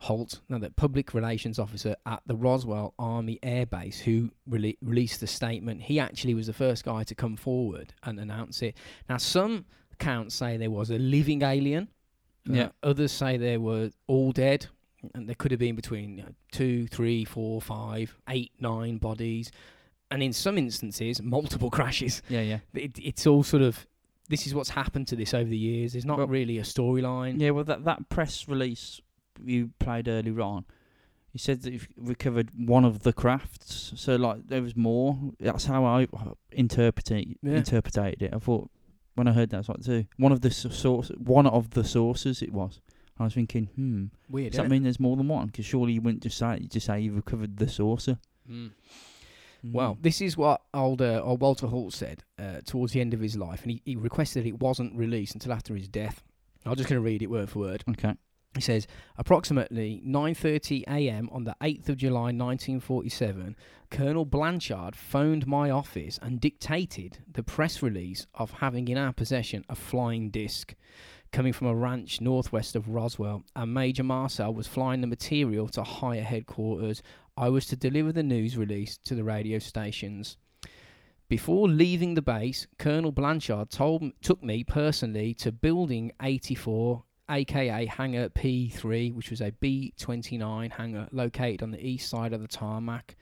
Haut, 0.00 0.40
now 0.48 0.58
the 0.58 0.70
public 0.70 1.14
relations 1.14 1.58
officer 1.58 1.96
at 2.04 2.20
the 2.26 2.36
Roswell 2.36 2.92
Army 2.98 3.38
Air 3.42 3.64
Base, 3.66 3.98
who 3.98 4.30
rele- 4.48 4.76
released 4.82 5.20
the 5.20 5.26
statement. 5.26 5.82
He 5.82 5.98
actually 5.98 6.34
was 6.34 6.46
the 6.48 6.52
first 6.52 6.84
guy 6.84 7.02
to 7.04 7.14
come 7.14 7.36
forward 7.36 7.94
and 8.02 8.20
announce 8.20 8.60
it. 8.62 8.76
Now, 9.08 9.16
some 9.16 9.64
accounts 9.92 10.34
say 10.34 10.56
there 10.58 10.70
was 10.70 10.90
a 10.90 10.98
living 10.98 11.42
alien. 11.42 11.88
Uh, 12.48 12.52
Yeah. 12.52 12.68
others 12.82 13.10
say 13.10 13.36
they 13.38 13.56
were 13.56 13.90
all 14.06 14.32
dead, 14.32 14.66
and 15.14 15.26
there 15.26 15.34
could 15.34 15.50
have 15.50 15.60
been 15.60 15.76
between 15.76 16.18
you 16.18 16.22
know, 16.24 16.34
two, 16.52 16.86
three, 16.88 17.24
four, 17.24 17.60
five, 17.62 18.16
eight, 18.28 18.52
nine 18.60 18.98
bodies, 18.98 19.50
and 20.10 20.22
in 20.22 20.32
some 20.32 20.58
instances, 20.58 21.20
multiple 21.22 21.70
crashes. 21.76 22.22
Yeah, 22.28 22.42
yeah. 22.42 22.58
It, 22.74 22.98
it's 23.02 23.26
all 23.26 23.42
sort 23.42 23.62
of. 23.62 23.86
This 24.28 24.46
is 24.46 24.54
what's 24.54 24.70
happened 24.70 25.06
to 25.08 25.16
this 25.16 25.32
over 25.34 25.48
the 25.48 25.56
years. 25.56 25.92
There's 25.92 26.04
not 26.04 26.18
Well- 26.18 26.26
really 26.26 26.58
a 26.58 26.62
storyline. 26.62 27.40
Yeah, 27.40 27.50
well, 27.50 27.64
that 27.64 27.84
that 27.84 28.08
press 28.08 28.46
release 28.48 29.00
you 29.44 29.70
played 29.78 30.08
earlier 30.08 30.40
on, 30.40 30.64
you 31.32 31.38
said 31.38 31.62
that 31.62 31.72
you've 31.72 31.88
recovered 31.96 32.50
one 32.56 32.84
of 32.84 33.02
the 33.02 33.12
crafts. 33.12 33.92
So 33.96 34.16
like 34.16 34.46
there 34.48 34.62
was 34.62 34.76
more. 34.76 35.18
That's 35.40 35.66
how 35.66 35.84
I 35.84 36.06
interpreted 36.52 37.36
Yeah. 37.42 37.56
interpreted 37.56 38.22
it. 38.22 38.34
I 38.34 38.38
thought 38.38 38.70
when 39.14 39.28
I 39.28 39.32
heard 39.32 39.50
that, 39.50 39.56
I 39.56 39.60
was 39.60 39.68
like, 39.68 39.82
too. 39.84 40.04
One 40.18 40.32
of 40.32 40.40
the 40.42 40.50
source, 40.50 41.08
one 41.18 41.46
of 41.46 41.70
the 41.70 41.84
sources 41.84 42.42
it 42.42 42.52
was. 42.52 42.80
I 43.18 43.24
was 43.24 43.32
thinking, 43.34 43.66
hmm, 43.74 44.04
Weird. 44.28 44.52
does 44.52 44.58
that 44.60 44.68
mean 44.68 44.82
there's 44.82 45.00
more 45.00 45.16
than 45.16 45.26
one? 45.28 45.46
Because 45.46 45.64
surely 45.64 45.94
you 45.94 46.02
wouldn't 46.02 46.22
just 46.22 46.36
say 46.36 46.58
you 46.60 46.68
just 46.68 46.84
say 46.86 47.00
you've 47.00 47.16
recovered 47.16 47.56
the 47.56 47.66
saucer. 47.68 48.18
Mm. 48.50 48.72
Mm. 49.64 49.72
Well, 49.72 49.96
this 50.02 50.20
is 50.20 50.36
what 50.36 50.60
old, 50.74 51.00
uh, 51.00 51.22
old 51.24 51.40
Walter 51.40 51.66
Haut 51.66 51.94
said 51.94 52.24
uh, 52.38 52.60
towards 52.66 52.92
the 52.92 53.00
end 53.00 53.14
of 53.14 53.20
his 53.20 53.34
life, 53.36 53.62
and 53.62 53.70
he, 53.72 53.80
he 53.86 53.96
requested 53.96 54.44
it 54.46 54.60
wasn't 54.60 54.94
released 54.94 55.32
until 55.34 55.52
after 55.54 55.74
his 55.74 55.88
death. 55.88 56.22
I'm 56.66 56.76
just 56.76 56.88
going 56.90 57.00
to 57.00 57.04
read 57.04 57.22
it 57.22 57.28
word 57.30 57.48
for 57.48 57.60
word. 57.60 57.84
okay, 57.88 58.14
He 58.56 58.62
says, 58.62 58.86
approximately 59.18 60.02
9:30 60.02 60.84
a.m. 60.88 61.28
on 61.30 61.44
the 61.44 61.54
8th 61.60 61.90
of 61.90 61.98
July 61.98 62.32
1947, 62.32 63.54
Colonel 63.90 64.24
Blanchard 64.24 64.96
phoned 64.96 65.46
my 65.46 65.68
office 65.68 66.18
and 66.22 66.40
dictated 66.40 67.18
the 67.30 67.42
press 67.42 67.82
release 67.82 68.26
of 68.34 68.52
having 68.52 68.88
in 68.88 68.96
our 68.96 69.12
possession 69.12 69.62
a 69.68 69.74
flying 69.74 70.30
disc 70.30 70.74
coming 71.32 71.52
from 71.52 71.66
a 71.66 71.74
ranch 71.74 72.22
northwest 72.22 72.74
of 72.74 72.88
Roswell, 72.88 73.44
and 73.54 73.74
Major 73.74 74.02
Marcel 74.02 74.54
was 74.54 74.66
flying 74.66 75.02
the 75.02 75.06
material 75.06 75.68
to 75.68 75.82
higher 75.82 76.22
headquarters. 76.22 77.02
I 77.36 77.50
was 77.50 77.66
to 77.66 77.76
deliver 77.76 78.10
the 78.10 78.22
news 78.22 78.56
release 78.56 78.96
to 79.04 79.14
the 79.14 79.24
radio 79.24 79.58
stations. 79.58 80.38
Before 81.28 81.68
leaving 81.68 82.14
the 82.14 82.22
base, 82.22 82.68
Colonel 82.78 83.12
Blanchard 83.12 83.68
told 83.68 84.12
took 84.22 84.42
me 84.42 84.64
personally 84.64 85.34
to 85.34 85.52
Building 85.52 86.12
84, 86.22 87.02
aka 87.28 87.86
Hangar 87.86 88.28
P3, 88.28 89.14
which 89.14 89.30
was 89.30 89.40
a 89.40 89.52
B 89.52 89.92
29 89.98 90.70
hangar 90.70 91.08
located 91.12 91.62
on 91.62 91.70
the 91.70 91.86
east 91.86 92.08
side 92.08 92.32
of 92.32 92.40
the 92.40 92.48
tarmac. 92.48 93.16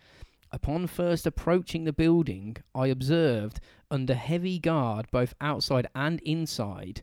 Upon 0.52 0.86
first 0.86 1.26
approaching 1.26 1.82
the 1.82 1.92
building, 1.92 2.56
I 2.76 2.86
observed 2.86 3.58
under 3.90 4.14
heavy 4.14 4.60
guard 4.60 5.06
both 5.10 5.34
outside 5.40 5.88
and 5.96 6.20
inside, 6.20 7.02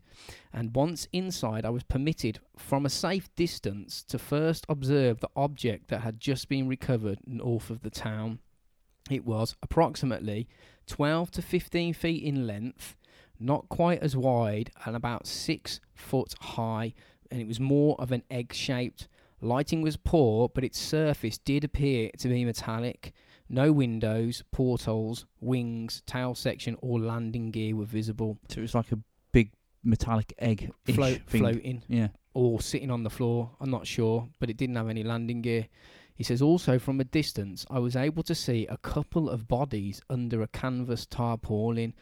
and 0.54 0.74
once 0.74 1.06
inside, 1.12 1.66
I 1.66 1.70
was 1.70 1.82
permitted 1.82 2.40
from 2.56 2.86
a 2.86 2.90
safe 2.90 3.28
distance 3.36 4.02
to 4.04 4.18
first 4.18 4.64
observe 4.70 5.20
the 5.20 5.28
object 5.36 5.88
that 5.88 6.00
had 6.00 6.18
just 6.18 6.48
been 6.48 6.66
recovered 6.66 7.18
north 7.26 7.68
of 7.68 7.82
the 7.82 7.90
town. 7.90 8.38
It 9.10 9.26
was 9.26 9.54
approximately 9.62 10.48
12 10.86 11.30
to 11.32 11.42
15 11.42 11.92
feet 11.92 12.22
in 12.22 12.46
length, 12.46 12.96
not 13.42 13.68
quite 13.68 14.00
as 14.02 14.16
wide, 14.16 14.70
and 14.84 14.94
about 14.96 15.26
6 15.26 15.80
foot 15.94 16.34
high, 16.40 16.94
and 17.30 17.40
it 17.40 17.46
was 17.48 17.60
more 17.60 17.96
of 17.98 18.12
an 18.12 18.22
egg 18.30 18.52
shaped. 18.52 19.08
Lighting 19.40 19.82
was 19.82 19.96
poor, 19.96 20.48
but 20.48 20.64
its 20.64 20.78
surface 20.78 21.38
did 21.38 21.64
appear 21.64 22.10
to 22.18 22.28
be 22.28 22.44
metallic. 22.44 23.12
No 23.48 23.72
windows, 23.72 24.44
portholes, 24.52 25.26
wings, 25.40 26.02
tail 26.06 26.34
section, 26.34 26.76
or 26.80 27.00
landing 27.00 27.50
gear 27.50 27.74
were 27.76 27.84
visible. 27.84 28.38
so 28.48 28.58
it 28.58 28.62
was 28.62 28.74
like 28.74 28.92
a 28.92 28.98
big 29.32 29.50
metallic 29.82 30.32
egg 30.38 30.70
Float, 30.86 31.20
floating 31.26 31.82
Yeah. 31.88 32.08
or 32.34 32.60
sitting 32.60 32.90
on 32.90 33.02
the 33.02 33.10
floor. 33.10 33.50
I'm 33.60 33.70
not 33.70 33.86
sure, 33.86 34.28
but 34.38 34.48
it 34.48 34.56
didn't 34.56 34.76
have 34.76 34.88
any 34.88 35.02
landing 35.02 35.42
gear. 35.42 35.66
He 36.14 36.22
says 36.24 36.40
also 36.40 36.78
from 36.78 37.00
a 37.00 37.04
distance, 37.04 37.66
I 37.68 37.78
was 37.80 37.96
able 37.96 38.22
to 38.24 38.34
see 38.34 38.66
a 38.68 38.76
couple 38.76 39.28
of 39.28 39.48
bodies 39.48 40.00
under 40.08 40.40
a 40.42 40.46
canvas 40.46 41.04
tarpaulin. 41.04 41.94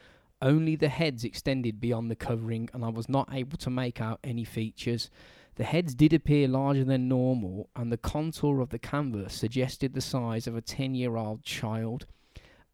Only 0.43 0.75
the 0.77 0.89
heads 0.89 1.25
extended 1.25 1.81
beyond 1.81 2.11
the 2.11 2.17
covering, 2.17 2.71
and 2.73 2.85
I 2.85 2.89
was 2.89 3.09
not 3.09 3.29
able 3.33 3.59
to 3.59 3.71
make 3.71 4.01
out 4.01 4.21
any 4.25 4.45
features. 4.45 5.11
The 5.57 5.65
heads 5.65 5.95
did 5.95 6.13
appear 6.13 6.49
larger 6.49 6.85
than 6.85 7.09
normal, 7.09 7.69
and 7.77 7.93
the 7.93 7.99
contour 7.99 8.61
of 8.61 8.71
the 8.71 8.79
canvas 8.79 9.35
suggested 9.35 9.93
the 9.93 10.01
size 10.01 10.47
of 10.47 10.57
a 10.57 10.63
10 10.63 10.95
year 10.95 11.17
old 11.17 11.43
child. 11.43 12.07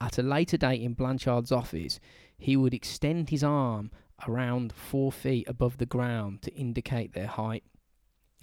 At 0.01 0.19
a 0.19 0.23
later 0.23 0.57
date 0.57 0.83
in 0.83 0.95
Blanchard's 0.95 1.51
office, 1.51 1.99
he 2.39 2.57
would 2.57 2.75
extend 2.75 3.31
his 3.31 3.43
arm 3.43 3.91
around 4.29 4.73
four 4.73 5.11
feet 5.11 5.49
above 5.49 5.79
the 5.79 5.87
ground 5.87 6.43
to 6.43 6.55
indicate 6.55 7.13
their 7.13 7.27
height. 7.27 7.65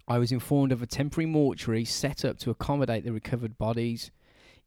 I 0.08 0.18
was 0.18 0.32
informed 0.32 0.72
of 0.72 0.82
a 0.82 0.88
temporary 0.88 1.28
mortuary 1.28 1.86
set 1.86 2.26
up 2.26 2.38
to 2.40 2.50
accommodate 2.50 3.06
the 3.06 3.14
recovered 3.14 3.58
bodies. 3.58 4.12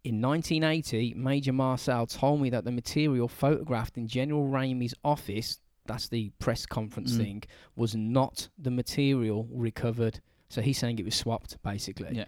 In 0.07 0.20
1980, 0.20 1.14
Major 1.14 1.52
Marcel 1.52 2.07
told 2.07 2.40
me 2.40 2.48
that 2.50 2.64
the 2.64 2.70
material 2.70 3.26
photographed 3.26 3.98
in 3.98 4.07
General 4.07 4.46
Ramey's 4.46 4.94
office, 5.04 5.59
that's 5.84 6.07
the 6.09 6.30
press 6.38 6.64
conference 6.64 7.14
Mm. 7.14 7.16
thing, 7.18 7.42
was 7.74 7.96
not 7.96 8.48
the 8.57 8.70
material 8.70 9.48
recovered. 9.50 10.20
So 10.48 10.62
he's 10.62 10.78
saying 10.78 11.00
it 11.00 11.04
was 11.04 11.16
swapped, 11.16 11.61
basically. 11.64 12.14
Yeah. 12.18 12.26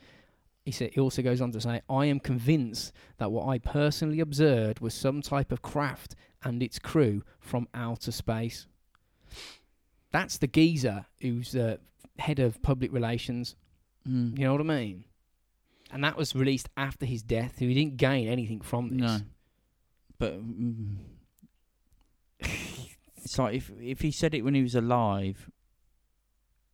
He 0.65 0.73
said 0.73 0.93
he 0.93 1.01
also 1.01 1.23
goes 1.23 1.41
on 1.41 1.53
to 1.53 1.61
say, 1.61 1.81
I 1.89 2.07
am 2.07 2.19
convinced 2.19 2.93
that 3.19 3.31
what 3.31 3.47
I 3.47 3.59
personally 3.59 4.19
observed 4.19 4.81
was 4.81 4.93
some 4.93 5.23
type 5.23 5.53
of 5.53 5.63
craft 5.63 6.17
and 6.43 6.61
its 6.65 6.81
crew 6.81 7.23
from 7.39 7.69
outer 7.75 8.11
space. 8.11 8.67
That's 10.11 10.37
the 10.37 10.49
geezer 10.49 11.07
who's 11.21 11.53
the 11.53 11.79
head 12.19 12.41
of 12.41 12.61
public 12.61 12.93
relations. 12.93 13.55
Mm. 14.05 14.37
You 14.37 14.47
know 14.47 14.53
what 14.53 14.63
I 14.63 14.65
mean? 14.65 15.05
And 15.91 16.05
that 16.05 16.17
was 16.17 16.35
released 16.35 16.69
after 16.77 17.07
his 17.07 17.23
death, 17.23 17.55
so 17.59 17.65
he 17.67 17.75
didn't 17.75 17.97
gain 17.97 18.29
anything 18.29 18.61
from 18.61 18.91
this. 18.99 19.01
No. 19.01 19.19
but 20.19 20.35
mm, 20.35 20.97
it's 22.41 23.39
like 23.39 23.55
if 23.55 23.71
if 23.81 24.01
he 24.01 24.11
said 24.11 24.35
it 24.35 24.43
when 24.43 24.55
he 24.55 24.63
was 24.63 24.75
alive, 24.75 25.51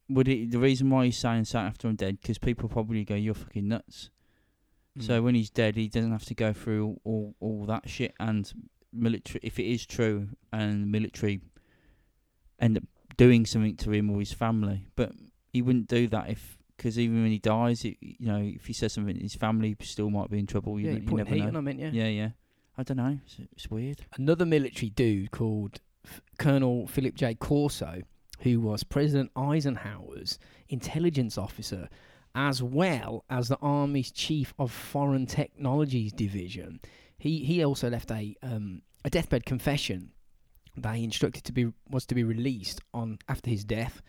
would 0.09 0.29
it? 0.29 0.51
The 0.51 0.59
reason 0.59 0.91
why 0.91 1.07
he's 1.07 1.17
saying 1.19 1.45
so 1.47 1.59
after 1.59 1.89
I'm 1.89 1.97
dead, 1.97 2.21
because 2.21 2.39
people 2.39 2.69
probably 2.69 3.05
go, 3.05 3.15
"You're 3.15 3.35
fucking 3.35 3.69
nuts." 3.69 4.11
So 5.01 5.21
Mm. 5.21 5.25
when 5.25 5.35
he's 5.35 5.51
dead, 5.51 5.75
he 5.75 5.89
doesn't 5.89 6.13
have 6.13 6.25
to 6.27 6.35
go 6.37 6.53
through 6.53 6.85
all, 6.87 7.01
all, 7.05 7.35
all 7.41 7.67
that 7.67 7.89
shit. 7.89 8.15
And 8.21 8.53
military, 8.93 9.41
if 9.43 9.59
it 9.59 9.65
is 9.65 9.85
true, 9.85 10.29
and 10.53 10.91
military 10.93 11.41
end 12.61 12.77
up 12.77 12.85
doing 13.17 13.45
something 13.45 13.75
to 13.79 13.91
him 13.91 14.09
or 14.09 14.21
his 14.21 14.33
family, 14.33 14.87
but 14.95 15.11
he 15.53 15.63
wouldn't 15.63 15.89
do 15.89 16.07
that 16.09 16.31
if, 16.31 16.59
because 16.77 16.99
even 16.99 17.23
when 17.23 17.31
he 17.31 17.39
dies, 17.39 17.85
it, 17.85 17.97
you 18.01 18.27
know, 18.27 18.41
if 18.43 18.67
he 18.67 18.73
says 18.73 18.93
something, 18.93 19.17
his 19.19 19.35
family 19.35 19.77
still 19.83 20.11
might 20.11 20.31
be 20.31 20.39
in 20.39 20.47
trouble. 20.47 20.79
You, 20.81 20.87
yeah, 20.87 20.93
don't- 20.93 20.97
you 20.97 21.03
you 21.03 21.09
putting 21.11 21.17
never 21.25 21.35
heat 21.47 21.53
know. 21.53 21.59
on, 21.59 21.65
meant 21.65 21.81
yeah. 21.81 21.91
Yeah, 21.93 22.09
yeah. 22.09 22.29
I 22.77 22.83
don't 22.83 22.97
know. 22.97 23.19
It's, 23.25 23.37
it's 23.53 23.71
weird. 23.71 24.05
Another 24.17 24.45
military 24.45 24.91
dude 24.91 25.31
called 25.31 25.81
F- 26.05 26.21
Colonel 26.39 26.87
Philip 26.89 27.15
J. 27.15 27.35
Corso, 27.37 28.03
who 28.41 28.61
was 28.61 28.83
President 28.83 29.31
Eisenhower's 29.37 30.39
intelligence 30.69 31.39
officer, 31.39 31.89
as 32.35 32.63
well 32.63 33.25
as 33.31 33.49
the 33.49 33.57
Army's 33.63 34.11
chief 34.11 34.53
of 34.59 34.73
Foreign 34.73 35.27
Technologies 35.27 36.13
Division. 36.13 36.81
He 37.17 37.45
he 37.45 37.65
also 37.65 37.89
left 37.89 38.11
a 38.11 38.37
um, 38.43 38.83
a 39.05 39.11
deathbed 39.11 39.45
confession 39.47 40.11
that 40.77 40.97
he 40.97 41.05
instructed 41.05 41.45
to 41.45 41.53
be 41.53 41.73
was 41.91 42.07
to 42.07 42.15
be 42.15 42.25
released 42.25 42.81
on 42.93 43.19
after 43.29 43.51
his 43.51 43.65
death. 43.65 44.03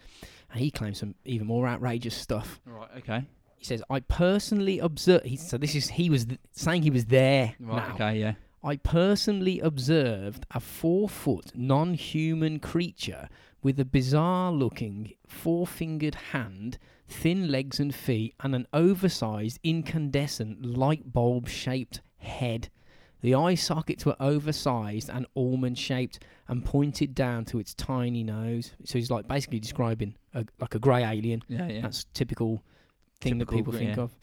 And 0.52 0.60
he 0.60 0.72
claims 0.72 1.00
some 1.00 1.16
even 1.26 1.48
more 1.48 1.68
outrageous 1.68 2.16
stuff. 2.16 2.62
Right. 2.66 2.90
Okay. 2.98 3.24
He 3.58 3.66
says, 3.66 3.84
"I 3.90 4.00
personally 4.02 4.80
observed." 4.80 5.26
He, 5.26 5.38
so 5.38 5.58
this 5.58 5.76
is 5.76 5.90
he 5.90 6.10
was 6.10 6.26
th- 6.26 6.40
saying 6.52 6.84
he 6.84 6.92
was 6.92 7.06
there. 7.06 7.56
Right. 7.60 7.88
now. 7.88 7.94
Okay. 7.96 8.20
Yeah. 8.20 8.34
I 8.64 8.78
personally 8.78 9.60
observed 9.60 10.46
a 10.52 10.60
four 10.60 11.08
foot 11.08 11.52
non 11.56 11.94
human 11.94 12.60
creature 12.60 13.30
with 13.62 13.80
a 13.80 13.86
bizarre 13.86 14.52
looking 14.52 15.14
four 15.28 15.68
fingered 15.68 16.16
hand, 16.32 16.78
thin 17.08 17.52
legs 17.52 17.80
and 17.80 17.94
feet, 17.94 18.34
and 18.40 18.56
an 18.56 18.68
oversized 18.74 19.60
incandescent 19.64 20.66
light 20.66 21.14
bulb 21.14 21.48
shaped 21.48 22.02
head. 22.18 22.70
The 23.26 23.34
eye 23.34 23.56
sockets 23.56 24.06
were 24.06 24.16
oversized 24.20 25.10
and 25.10 25.26
almond 25.36 25.80
shaped 25.80 26.20
and 26.48 26.64
pointed 26.64 27.16
down 27.16 27.44
to 27.46 27.58
its 27.58 27.74
tiny 27.74 28.24
nose. 28.24 28.74
So 28.84 29.00
he's 29.00 29.10
like 29.10 29.28
basically 29.28 29.60
describing 29.60 30.14
a, 30.36 30.46
like 30.60 30.76
a 30.76 30.80
grey 30.80 31.04
alien. 31.04 31.42
Yeah. 31.48 31.68
Yeah. 31.68 31.82
That's 31.82 32.06
typical 32.14 32.64
thing 33.22 33.40
that 33.40 33.50
people 33.50 33.74
think 33.74 33.98
yeah. 33.98 34.04
of. 34.04 34.16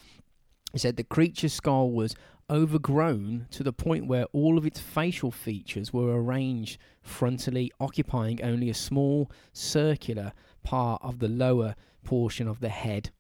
He 0.73 0.79
said 0.79 0.95
the 0.95 1.03
creature's 1.03 1.53
skull 1.53 1.91
was 1.91 2.15
overgrown 2.49 3.49
to 3.51 3.65
the 3.65 3.73
point 3.73 4.07
where 4.07 4.27
all 4.27 4.57
of 4.57 4.65
its 4.65 4.79
facial 4.79 5.33
features 5.33 5.93
were 5.93 6.15
arranged 6.15 6.79
frontally, 7.05 7.71
occupying 7.81 8.41
only 8.41 8.71
a 8.71 8.75
small 8.75 9.33
circular 9.53 10.33
part 10.63 11.03
of 11.03 11.19
the 11.19 11.27
lower 11.27 11.75
portion 12.05 12.47
of 12.47 12.61
the 12.61 12.69
head. 12.69 13.11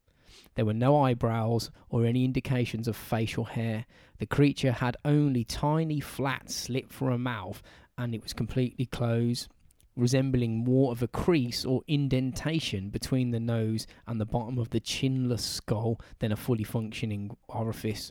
There 0.54 0.64
were 0.64 0.74
no 0.74 1.00
eyebrows 1.00 1.70
or 1.88 2.04
any 2.04 2.24
indications 2.24 2.86
of 2.88 2.96
facial 2.96 3.44
hair. 3.44 3.86
The 4.18 4.26
creature 4.26 4.72
had 4.72 4.96
only 5.04 5.44
tiny 5.44 6.00
flat 6.00 6.50
slit 6.50 6.92
for 6.92 7.10
a 7.10 7.18
mouth 7.18 7.62
and 7.98 8.14
it 8.14 8.22
was 8.22 8.32
completely 8.32 8.86
closed, 8.86 9.48
resembling 9.96 10.64
more 10.64 10.92
of 10.92 11.02
a 11.02 11.08
crease 11.08 11.64
or 11.64 11.82
indentation 11.86 12.90
between 12.90 13.30
the 13.30 13.40
nose 13.40 13.86
and 14.06 14.20
the 14.20 14.26
bottom 14.26 14.58
of 14.58 14.70
the 14.70 14.80
chinless 14.80 15.40
skull 15.40 16.00
than 16.18 16.32
a 16.32 16.36
fully 16.36 16.64
functioning 16.64 17.36
orifice. 17.48 18.10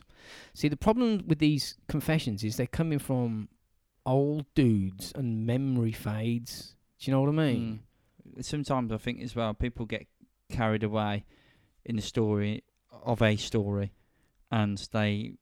See, 0.54 0.68
the 0.68 0.76
problem 0.76 1.24
with 1.26 1.38
these 1.38 1.76
confessions 1.88 2.44
is 2.44 2.56
they're 2.56 2.66
coming 2.66 2.98
from 2.98 3.48
old 4.04 4.46
dudes 4.54 5.12
and 5.14 5.46
memory 5.46 5.92
fades. 5.92 6.74
Do 6.98 7.10
you 7.10 7.16
know 7.16 7.20
what 7.20 7.28
I 7.28 7.32
mean? 7.32 7.80
Mm. 8.36 8.44
Sometimes 8.44 8.92
I 8.92 8.96
think 8.96 9.20
as 9.20 9.34
well, 9.34 9.54
people 9.54 9.86
get 9.86 10.06
carried 10.50 10.82
away 10.82 11.24
in 11.84 11.96
the 11.96 12.02
story 12.02 12.64
of 13.04 13.20
a 13.22 13.36
story, 13.36 13.92
and 14.50 14.78
they 14.92 15.34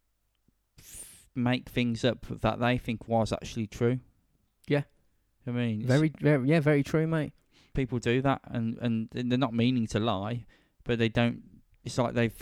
f- 0.78 1.28
make 1.34 1.68
things 1.68 2.04
up 2.04 2.26
that 2.40 2.58
they 2.60 2.78
think 2.78 3.08
was 3.08 3.32
actually 3.32 3.66
true. 3.66 4.00
Yeah. 4.68 4.82
I 5.46 5.50
mean, 5.50 5.86
Very, 5.86 6.12
very, 6.20 6.48
yeah, 6.48 6.60
very 6.60 6.82
true, 6.82 7.06
mate. 7.06 7.32
people 7.74 7.98
do 7.98 8.20
that, 8.22 8.40
and 8.44 8.76
and 8.80 9.08
they're 9.12 9.38
not 9.38 9.54
meaning 9.54 9.86
to 9.88 9.98
lie, 10.00 10.44
but 10.84 10.98
they 10.98 11.08
don't. 11.08 11.42
It's 11.84 11.96
like 11.98 12.14
they've 12.14 12.36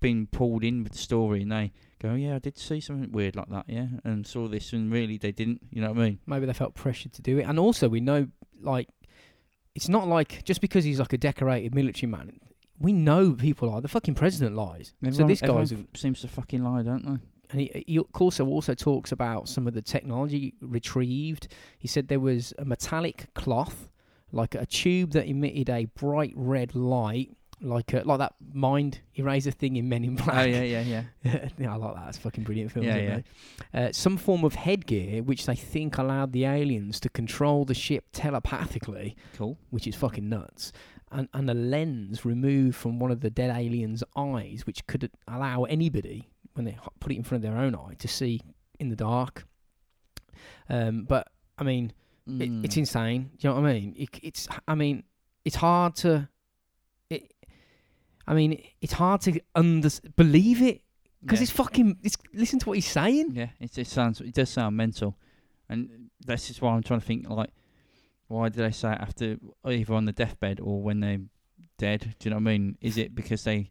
been 0.00 0.26
pulled 0.26 0.64
in 0.64 0.82
with 0.82 0.92
the 0.92 0.98
story, 0.98 1.42
and 1.42 1.50
they 1.52 1.72
go, 2.00 2.14
"Yeah, 2.14 2.36
I 2.36 2.38
did 2.38 2.56
see 2.56 2.80
something 2.80 3.10
weird 3.12 3.36
like 3.36 3.48
that, 3.50 3.64
yeah, 3.68 3.88
and 4.04 4.26
saw 4.26 4.48
this, 4.48 4.72
and 4.72 4.92
really 4.92 5.18
they 5.18 5.32
didn't." 5.32 5.60
You 5.70 5.82
know 5.82 5.90
what 5.92 5.98
I 5.98 6.04
mean? 6.04 6.18
Maybe 6.26 6.46
they 6.46 6.52
felt 6.52 6.74
pressured 6.74 7.12
to 7.14 7.22
do 7.22 7.38
it, 7.38 7.42
and 7.42 7.58
also 7.58 7.88
we 7.88 8.00
know, 8.00 8.28
like, 8.62 8.88
it's 9.74 9.88
not 9.88 10.06
like 10.08 10.44
just 10.44 10.60
because 10.60 10.84
he's 10.84 11.00
like 11.00 11.12
a 11.12 11.18
decorated 11.18 11.74
military 11.74 12.10
man. 12.10 12.38
We 12.80 12.92
know 12.92 13.32
people 13.34 13.70
lie. 13.70 13.80
The 13.80 13.88
fucking 13.88 14.14
president 14.14 14.56
lies. 14.56 14.94
so 15.12 15.26
this 15.26 15.42
everyone 15.42 15.64
f- 15.94 16.00
seems 16.00 16.20
to 16.22 16.28
fucking 16.28 16.64
lie, 16.64 16.82
don't 16.82 17.04
they? 17.04 17.18
And 17.52 17.60
he, 17.60 17.84
he 17.86 17.98
also 17.98 18.46
also 18.46 18.74
talks 18.74 19.12
about 19.12 19.48
some 19.48 19.66
of 19.66 19.74
the 19.74 19.82
technology 19.82 20.54
retrieved. 20.62 21.48
He 21.78 21.88
said 21.88 22.08
there 22.08 22.20
was 22.20 22.54
a 22.58 22.64
metallic 22.64 23.26
cloth, 23.34 23.90
like 24.32 24.54
a 24.54 24.64
tube 24.66 25.12
that 25.12 25.26
emitted 25.26 25.68
a 25.68 25.84
bright 25.86 26.32
red 26.36 26.74
light, 26.74 27.36
like 27.60 27.92
a, 27.92 28.02
like 28.06 28.20
that 28.20 28.34
mind 28.54 29.00
eraser 29.16 29.50
thing 29.50 29.76
in 29.76 29.88
Men 29.88 30.04
in 30.04 30.14
Black. 30.16 30.36
Oh 30.36 30.42
yeah, 30.44 30.62
yeah, 30.62 31.02
yeah. 31.24 31.48
yeah, 31.58 31.72
I 31.74 31.76
like 31.76 31.94
that. 31.96 32.08
It's 32.08 32.18
a 32.18 32.20
fucking 32.20 32.44
brilliant 32.44 32.72
film. 32.72 32.86
Yeah, 32.86 32.94
it? 32.94 33.26
Uh, 33.74 33.92
some 33.92 34.16
form 34.16 34.44
of 34.44 34.54
headgear 34.54 35.22
which 35.22 35.44
they 35.46 35.56
think 35.56 35.98
allowed 35.98 36.32
the 36.32 36.44
aliens 36.46 36.98
to 37.00 37.08
control 37.10 37.64
the 37.64 37.74
ship 37.74 38.04
telepathically, 38.12 39.16
Cool. 39.36 39.58
which 39.70 39.86
is 39.86 39.94
fucking 39.96 40.28
nuts. 40.28 40.72
And, 41.12 41.28
and 41.34 41.50
a 41.50 41.54
lens 41.54 42.24
removed 42.24 42.76
from 42.76 43.00
one 43.00 43.10
of 43.10 43.20
the 43.20 43.30
dead 43.30 43.50
aliens' 43.50 44.04
eyes, 44.16 44.62
which 44.64 44.86
could 44.86 45.10
allow 45.26 45.64
anybody, 45.64 46.28
when 46.54 46.64
they 46.66 46.78
put 47.00 47.10
it 47.10 47.16
in 47.16 47.24
front 47.24 47.44
of 47.44 47.50
their 47.50 47.60
own 47.60 47.74
eye, 47.74 47.94
to 47.98 48.06
see 48.08 48.40
in 48.78 48.90
the 48.90 48.96
dark. 48.96 49.44
Um, 50.68 51.04
but 51.04 51.28
I 51.58 51.64
mean, 51.64 51.92
it, 52.26 52.50
it's 52.64 52.76
Mm. 52.76 52.78
insane. 52.78 53.30
Do 53.38 53.48
you 53.48 53.54
know 53.54 53.60
what 53.60 53.68
I 53.70 53.72
mean? 53.72 53.94
It, 53.98 54.08
it's, 54.22 54.46
I 54.68 54.74
mean, 54.76 55.02
it's 55.44 55.56
hard 55.56 55.96
to, 55.96 56.28
it, 57.08 57.32
I 58.26 58.34
mean, 58.34 58.62
it's 58.80 58.92
hard 58.92 59.20
to 59.22 59.40
under 59.56 59.88
believe 60.16 60.62
it 60.62 60.82
because 61.22 61.40
Yeah. 61.40 61.42
it's 61.44 61.50
fucking. 61.52 61.98
It's 62.04 62.16
listen 62.32 62.60
to 62.60 62.68
what 62.68 62.74
he's 62.78 62.86
saying. 62.86 63.32
Yeah, 63.34 63.48
it 63.58 63.72
just 63.72 63.90
sounds. 63.92 64.20
It 64.20 64.32
does 64.34 64.48
sound 64.50 64.76
mental, 64.76 65.16
and 65.68 66.10
this 66.24 66.50
is 66.50 66.60
why 66.60 66.72
I'm 66.72 66.82
trying 66.84 67.00
to 67.00 67.06
think. 67.06 67.28
Like, 67.28 67.50
why 68.30 68.48
did 68.48 68.60
they 68.64 68.70
say 68.70 68.92
it 68.92 68.98
after 69.00 69.36
either 69.66 69.92
on 69.94 70.04
the 70.04 70.12
deathbed 70.12 70.60
or 70.60 70.80
when 70.82 71.00
they're 71.00 71.18
dead? 71.78 72.14
Do 72.18 72.28
you 72.28 72.30
know 72.30 72.36
what 72.36 72.50
I 72.50 72.52
mean? 72.58 72.78
Is 72.80 72.96
it 72.96 73.14
because 73.14 73.44
they 73.44 73.70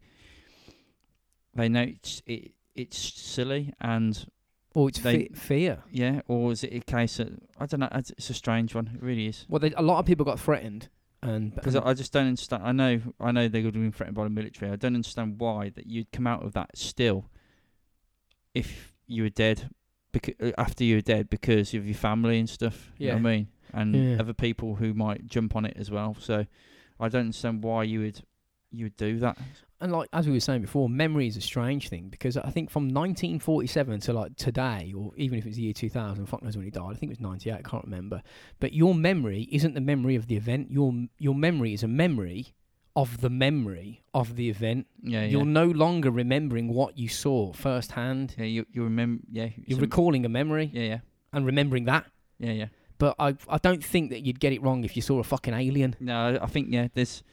they 1.55 1.69
know 1.69 1.81
it's 1.83 2.21
it, 2.25 2.51
it's 2.75 2.97
silly 2.97 3.73
and 3.81 4.25
Or 4.73 4.89
it's 4.89 4.99
They- 4.99 5.27
fe- 5.27 5.29
fear. 5.33 5.83
yeah, 5.91 6.21
or 6.27 6.51
is 6.51 6.63
it 6.63 6.73
a 6.73 6.79
case 6.81 7.17
that 7.17 7.29
I 7.59 7.65
don't 7.65 7.79
know? 7.79 7.89
It's 7.93 8.11
it's 8.11 8.29
a 8.29 8.33
strange 8.33 8.75
one. 8.75 8.87
It 8.95 9.01
really 9.01 9.27
is. 9.27 9.45
Well, 9.49 9.59
they, 9.59 9.71
a 9.71 9.81
lot 9.81 9.99
of 9.99 10.05
people 10.05 10.25
got 10.25 10.39
threatened, 10.39 10.89
and 11.23 11.55
Because 11.55 11.75
I 11.75 11.81
I 11.89 11.93
just 11.93 12.11
don't 12.13 12.27
understand. 12.27 12.63
I 12.63 12.71
know, 12.71 13.01
I 13.19 13.31
know 13.31 13.47
they 13.47 13.61
would 13.63 13.75
have 13.75 13.83
been 13.83 13.91
threatened 13.91 14.15
by 14.15 14.25
the 14.25 14.29
military. 14.29 14.71
I 14.71 14.75
don't 14.75 14.93
understand 14.95 15.39
why 15.39 15.69
that 15.69 15.87
you'd 15.87 16.11
come 16.11 16.27
out 16.27 16.43
of 16.45 16.53
that 16.53 16.77
still, 16.77 17.29
if 18.53 18.93
you 19.07 19.23
were 19.23 19.29
dead, 19.29 19.69
because 20.11 20.35
uh, 20.41 20.51
after 20.57 20.83
you 20.83 20.95
were 20.97 21.01
dead 21.01 21.29
because 21.29 21.73
of 21.73 21.85
your 21.85 21.95
family 21.95 22.39
and 22.39 22.49
stuff. 22.49 22.91
You 22.97 23.07
know 23.07 23.13
what 23.15 23.19
I 23.19 23.35
mean? 23.37 23.47
And 23.73 23.95
Yeah. 23.95 24.17
other 24.19 24.33
people 24.33 24.75
who 24.75 24.93
might 24.93 25.27
jump 25.27 25.55
on 25.55 25.65
it 25.65 25.75
as 25.77 25.89
well. 25.91 26.15
So 26.19 26.45
I 26.99 27.09
don't 27.09 27.21
understand 27.21 27.63
why 27.63 27.83
you 27.83 27.99
would 28.01 28.21
you 28.71 28.85
would 28.85 28.97
do 28.97 29.17
that. 29.19 29.35
and 29.81 29.91
like 29.91 30.09
as 30.13 30.27
we 30.27 30.33
were 30.33 30.39
saying 30.39 30.61
before, 30.61 30.87
memory 30.89 31.25
is 31.25 31.35
a 31.37 31.41
strange 31.41 31.89
thing 31.89 32.09
because 32.09 32.37
I 32.37 32.49
think 32.51 32.69
from 32.69 32.87
1947 32.89 33.99
to 34.01 34.13
like 34.13 34.35
today, 34.35 34.93
or 34.95 35.11
even 35.17 35.39
if 35.39 35.45
it's 35.47 35.55
the 35.55 35.63
year 35.63 35.73
2000, 35.73 36.25
fuck 36.27 36.43
knows 36.43 36.55
when 36.55 36.65
he 36.65 36.71
died. 36.71 36.91
I 36.91 36.93
think 36.93 37.09
it 37.11 37.17
was 37.17 37.19
98. 37.19 37.53
I 37.53 37.61
can't 37.61 37.83
remember. 37.85 38.21
But 38.59 38.73
your 38.73 38.93
memory 38.93 39.47
isn't 39.51 39.73
the 39.73 39.81
memory 39.81 40.15
of 40.15 40.27
the 40.27 40.35
event. 40.35 40.69
Your 40.71 40.93
your 41.17 41.33
memory 41.35 41.73
is 41.73 41.81
a 41.83 41.87
memory 41.87 42.53
of 42.95 43.21
the 43.21 43.29
memory 43.29 44.01
of 44.13 44.35
the 44.35 44.49
event. 44.49 44.85
Yeah, 45.01 45.21
yeah. 45.21 45.27
You're 45.27 45.45
no 45.45 45.65
longer 45.65 46.11
remembering 46.11 46.67
what 46.73 46.97
you 46.97 47.07
saw 47.07 47.53
firsthand. 47.53 48.35
yeah, 48.37 48.45
you 48.45 48.65
you 48.71 48.83
remember? 48.83 49.23
Yeah, 49.31 49.49
You're 49.65 49.79
recalling 49.79 50.25
a 50.25 50.29
memory 50.29 50.69
Yeah, 50.73 50.83
yeah, 50.83 50.99
and 51.33 51.45
remembering 51.45 51.85
that. 51.85 52.05
yeah, 52.39 52.51
yeah. 52.51 52.67
But 52.99 53.15
I 53.17 53.35
I 53.47 53.57
don't 53.57 53.83
think 53.83 54.11
that 54.11 54.21
you'd 54.25 54.39
get 54.39 54.53
it 54.53 54.61
wrong 54.61 54.83
if 54.83 54.95
you 54.95 55.01
saw 55.01 55.17
a 55.19 55.23
fucking 55.23 55.53
alien. 55.55 55.95
No, 55.99 56.37
I- 56.39 56.45
think 56.45 56.67
yeah. 56.69 56.87
There's 56.93 57.23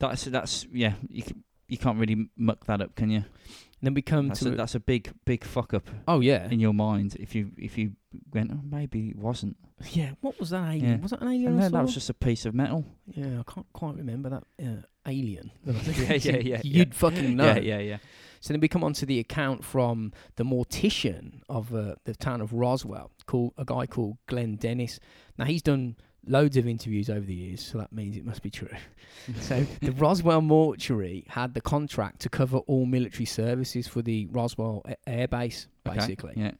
that's 0.00 0.24
that's 0.24 0.66
yeah. 0.72 0.94
You 1.08 1.22
can, 1.22 1.44
you 1.68 1.78
can't 1.78 1.98
really 1.98 2.28
muck 2.36 2.66
that 2.66 2.80
up, 2.82 2.96
can 2.96 3.10
you? 3.10 3.18
And 3.18 3.86
then 3.88 3.94
we 3.94 4.02
come 4.02 4.28
That's 4.28 4.40
to 4.40 4.52
a, 4.52 4.56
that's 4.56 4.74
a 4.74 4.80
big 4.80 5.12
big 5.24 5.42
fuck 5.42 5.74
up 5.74 5.90
oh 6.06 6.20
yeah 6.20 6.48
in 6.48 6.60
your 6.60 6.72
mind 6.72 7.16
if 7.18 7.34
you 7.34 7.50
if 7.58 7.76
you 7.76 7.92
went 8.32 8.52
oh 8.52 8.60
maybe 8.62 9.08
it 9.08 9.16
wasn't. 9.16 9.56
yeah. 9.90 10.10
What 10.20 10.38
was 10.38 10.50
that 10.50 10.68
alien? 10.68 10.84
Yeah. 10.84 10.96
Was 10.98 11.10
that 11.10 11.20
an 11.22 11.28
alien? 11.28 11.56
no, 11.56 11.68
that 11.68 11.82
was 11.82 11.94
just 11.94 12.08
a 12.08 12.14
piece 12.14 12.46
of 12.46 12.54
metal. 12.54 12.84
Yeah, 13.08 13.40
I 13.40 13.52
can't 13.52 13.66
quite 13.72 13.96
remember 13.96 14.28
that. 14.30 14.44
Yeah. 14.58 14.76
alien. 15.06 15.50
I 15.66 15.70
was 15.72 15.98
Yeah, 15.98 16.12
yeah, 16.14 16.36
yeah, 16.36 16.60
You'd 16.64 16.88
yeah. 16.88 16.94
fucking 16.94 17.36
know. 17.36 17.46
Yeah, 17.46 17.58
yeah, 17.58 17.78
yeah. 17.78 17.96
So 18.42 18.52
then 18.52 18.60
we 18.60 18.66
come 18.66 18.82
on 18.82 18.92
to 18.94 19.06
the 19.06 19.20
account 19.20 19.64
from 19.64 20.12
the 20.34 20.42
mortician 20.44 21.42
of 21.48 21.72
uh, 21.72 21.94
the 22.04 22.14
town 22.14 22.40
of 22.40 22.52
Roswell, 22.52 23.12
called 23.26 23.52
a 23.56 23.64
guy 23.64 23.86
called 23.86 24.18
Glenn 24.26 24.56
Dennis. 24.56 24.98
Now 25.38 25.44
he's 25.44 25.62
done 25.62 25.96
loads 26.26 26.56
of 26.56 26.66
interviews 26.66 27.08
over 27.08 27.24
the 27.24 27.34
years, 27.34 27.64
so 27.64 27.78
that 27.78 27.92
means 27.92 28.16
it 28.16 28.24
must 28.24 28.42
be 28.42 28.50
true. 28.50 28.68
so 29.40 29.64
the 29.80 29.92
Roswell 29.92 30.40
mortuary 30.40 31.24
had 31.28 31.54
the 31.54 31.60
contract 31.60 32.20
to 32.22 32.28
cover 32.28 32.58
all 32.58 32.84
military 32.84 33.26
services 33.26 33.86
for 33.86 34.02
the 34.02 34.26
Roswell 34.26 34.84
Air 35.06 35.28
Base, 35.28 35.68
Okay, 35.86 35.98
basically. 35.98 36.32
Yeah. 36.34 36.50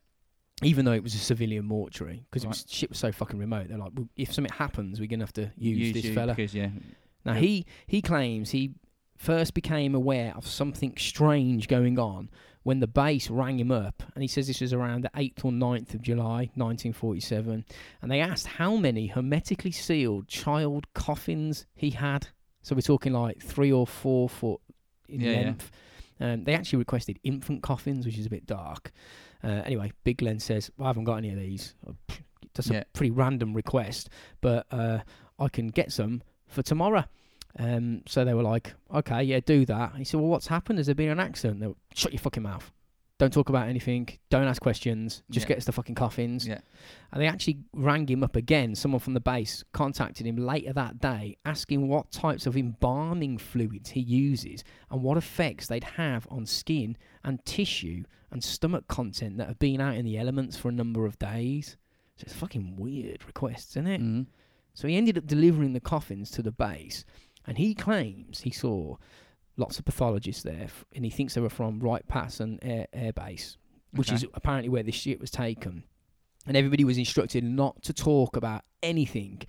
Even 0.62 0.84
though 0.84 0.92
it 0.92 1.02
was 1.02 1.16
a 1.16 1.18
civilian 1.18 1.64
mortuary, 1.64 2.24
because 2.30 2.46
Right. 2.46 2.64
shit 2.68 2.90
was 2.90 2.98
so 2.98 3.10
fucking 3.10 3.40
remote. 3.40 3.66
They're 3.68 3.78
like, 3.78 3.90
well, 3.96 4.08
if 4.16 4.32
something 4.32 4.52
happens, 4.52 5.00
we're 5.00 5.08
gonna 5.08 5.24
have 5.24 5.32
to 5.32 5.50
use, 5.56 5.94
this 5.94 6.04
you, 6.04 6.14
fella. 6.14 6.34
Because, 6.34 6.54
yeah. 6.54 6.70
Now 7.24 7.34
he 7.34 7.66
he 7.86 8.00
claims 8.02 8.50
he 8.50 8.74
first 9.22 9.54
became 9.54 9.94
aware 9.94 10.32
of 10.36 10.46
something 10.46 10.94
strange 10.96 11.68
going 11.68 11.98
on 11.98 12.28
when 12.64 12.80
the 12.80 12.86
base 12.86 13.28
rang 13.30 13.58
him 13.58 13.70
up, 13.72 14.02
and 14.14 14.22
he 14.22 14.28
says 14.28 14.46
this 14.46 14.60
was 14.60 14.72
around 14.72 15.02
the 15.04 15.10
8th 15.16 15.44
or 15.44 15.50
9th 15.52 15.94
of 15.94 16.02
July 16.02 16.48
1947, 16.54 17.64
and 18.00 18.10
they 18.10 18.20
asked 18.20 18.46
how 18.46 18.76
many 18.76 19.08
hermetically 19.08 19.72
sealed 19.72 20.28
child 20.28 20.86
coffins 20.94 21.66
he 21.74 21.90
had. 21.90 22.28
So 22.62 22.74
we're 22.76 22.82
talking 22.82 23.12
like 23.12 23.40
three 23.42 23.72
or 23.72 23.86
four 23.86 24.28
foot 24.28 24.60
in 25.08 25.20
Yeah, 25.20 25.30
yeah. 25.30 25.40
length. 25.40 25.70
Um, 26.20 26.44
they 26.44 26.54
actually 26.54 26.78
requested 26.78 27.18
infant 27.24 27.62
coffins, 27.62 28.06
which 28.06 28.16
is 28.18 28.26
a 28.26 28.30
bit 28.30 28.46
dark. 28.46 28.92
Uh, 29.42 29.62
anyway, 29.64 29.90
Big 30.04 30.18
Glenn 30.18 30.38
says, 30.38 30.70
well, 30.76 30.86
I 30.86 30.90
haven't 30.90 31.04
got 31.04 31.16
any 31.16 31.30
of 31.30 31.36
these. 31.38 31.74
That's 32.54 32.70
a 32.70 32.74
Yeah. 32.74 32.84
pretty 32.92 33.10
random 33.10 33.54
request, 33.54 34.08
but 34.40 34.66
uh, 34.70 35.00
I 35.38 35.48
can 35.48 35.68
get 35.68 35.90
some 35.90 36.22
for 36.46 36.62
tomorrow. 36.62 37.04
Um, 37.58 38.02
so 38.06 38.24
they 38.24 38.34
were 38.34 38.42
like, 38.42 38.74
okay, 38.94 39.22
yeah, 39.22 39.40
do 39.44 39.66
that. 39.66 39.94
He 39.96 40.04
said, 40.04 40.20
well, 40.20 40.28
what's 40.30 40.46
happened? 40.46 40.78
Has 40.78 40.86
there 40.86 40.94
been 40.94 41.10
an 41.10 41.20
accident? 41.20 41.60
They 41.60 41.66
were, 41.66 41.76
Shut 41.94 42.12
your 42.12 42.20
fucking 42.20 42.42
mouth. 42.42 42.70
Don't 43.18 43.32
talk 43.32 43.50
about 43.50 43.68
anything. 43.68 44.08
Don't 44.30 44.48
ask 44.48 44.60
questions. 44.60 45.22
Just 45.30 45.44
Yeah. 45.44 45.48
get 45.48 45.58
us 45.58 45.64
the 45.66 45.72
fucking 45.72 45.94
coffins. 45.94 46.48
Yeah. 46.48 46.60
And 47.12 47.22
they 47.22 47.28
actually 47.28 47.58
rang 47.72 48.08
him 48.08 48.24
up 48.24 48.34
again. 48.34 48.74
Someone 48.74 48.98
from 48.98 49.14
the 49.14 49.20
base 49.20 49.62
contacted 49.72 50.26
him 50.26 50.36
later 50.36 50.72
that 50.72 50.98
day, 50.98 51.36
asking 51.44 51.86
what 51.88 52.10
types 52.10 52.46
of 52.46 52.56
embalming 52.56 53.38
fluids 53.38 53.90
he 53.90 54.00
uses 54.00 54.64
and 54.90 55.02
what 55.02 55.16
effects 55.18 55.68
they'd 55.68 55.84
have 55.84 56.26
on 56.30 56.46
skin 56.46 56.96
and 57.22 57.44
tissue 57.44 58.02
and 58.32 58.42
stomach 58.42 58.88
content 58.88 59.36
that 59.36 59.46
have 59.46 59.58
been 59.58 59.80
out 59.80 59.94
in 59.94 60.04
the 60.04 60.18
elements 60.18 60.56
for 60.56 60.70
a 60.70 60.72
number 60.72 61.04
of 61.06 61.18
days. 61.18 61.76
So 62.16 62.24
it's 62.26 62.34
fucking 62.34 62.74
weird 62.76 63.24
requests, 63.26 63.72
isn't 63.76 63.86
it? 63.86 64.00
Mm. 64.00 64.26
So 64.74 64.88
he 64.88 64.96
ended 64.96 65.18
up 65.18 65.26
delivering 65.26 65.74
the 65.74 65.80
coffins 65.80 66.30
to 66.32 66.42
the 66.42 66.50
base, 66.50 67.04
and 67.46 67.58
he 67.58 67.74
claims 67.74 68.40
he 68.40 68.50
saw 68.50 68.96
lots 69.56 69.78
of 69.78 69.84
pathologists 69.84 70.42
there, 70.42 70.64
f- 70.64 70.84
and 70.94 71.04
he 71.04 71.10
thinks 71.10 71.34
they 71.34 71.40
were 71.40 71.48
from 71.50 71.78
Wright 71.80 72.06
Patterson 72.08 72.58
Air, 72.62 72.86
Air 72.92 73.12
Base, 73.12 73.56
which 73.92 74.08
Okay. 74.08 74.16
is 74.16 74.26
apparently 74.34 74.68
where 74.68 74.82
this 74.82 74.94
shit 74.94 75.20
was 75.20 75.30
taken. 75.30 75.84
And 76.46 76.56
everybody 76.56 76.84
was 76.84 76.98
instructed 76.98 77.44
not 77.44 77.82
to 77.84 77.92
talk 77.92 78.36
about 78.36 78.62
anything. 78.82 79.42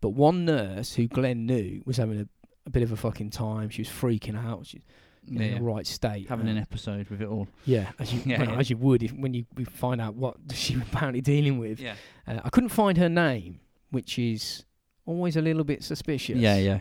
But 0.00 0.10
one 0.10 0.44
nurse 0.44 0.94
who 0.94 1.08
Glenn 1.08 1.46
knew 1.46 1.82
was 1.86 1.96
having 1.96 2.20
a, 2.20 2.28
a 2.66 2.70
bit 2.70 2.82
of 2.84 2.92
a 2.92 2.96
fucking 2.96 3.30
time. 3.30 3.68
She 3.70 3.80
was 3.82 3.88
freaking 3.88 4.36
out. 4.38 4.66
She's 4.66 4.82
in 5.26 5.40
Yeah, 5.40 5.54
the 5.58 5.64
right 5.64 5.84
state. 5.86 6.28
Having 6.28 6.46
Um, 6.50 6.56
an 6.56 6.58
episode 6.62 7.08
with 7.08 7.20
it 7.22 7.26
all. 7.26 7.48
yeah, 7.64 7.90
as 7.98 8.12
you, 8.14 8.20
Yeah, 8.26 8.40
well, 8.42 8.50
yeah. 8.52 8.58
as 8.58 8.70
you 8.70 8.76
would 8.76 9.02
if 9.02 9.12
when 9.12 9.34
you 9.34 9.44
we 9.56 9.64
find 9.64 10.00
out 10.00 10.14
what 10.14 10.36
she 10.54 10.74
was 10.76 10.86
apparently 10.86 11.20
dealing 11.22 11.58
with. 11.58 11.80
Yeah. 11.80 11.94
Uh, 12.28 12.40
I 12.44 12.48
couldn't 12.50 12.68
find 12.68 12.96
her 12.98 13.08
name, 13.08 13.58
which 13.90 14.16
is 14.18 14.64
always 15.04 15.36
a 15.36 15.42
little 15.42 15.64
bit 15.64 15.82
suspicious. 15.82 16.36
Yeah, 16.36 16.58
yeah. 16.58 16.78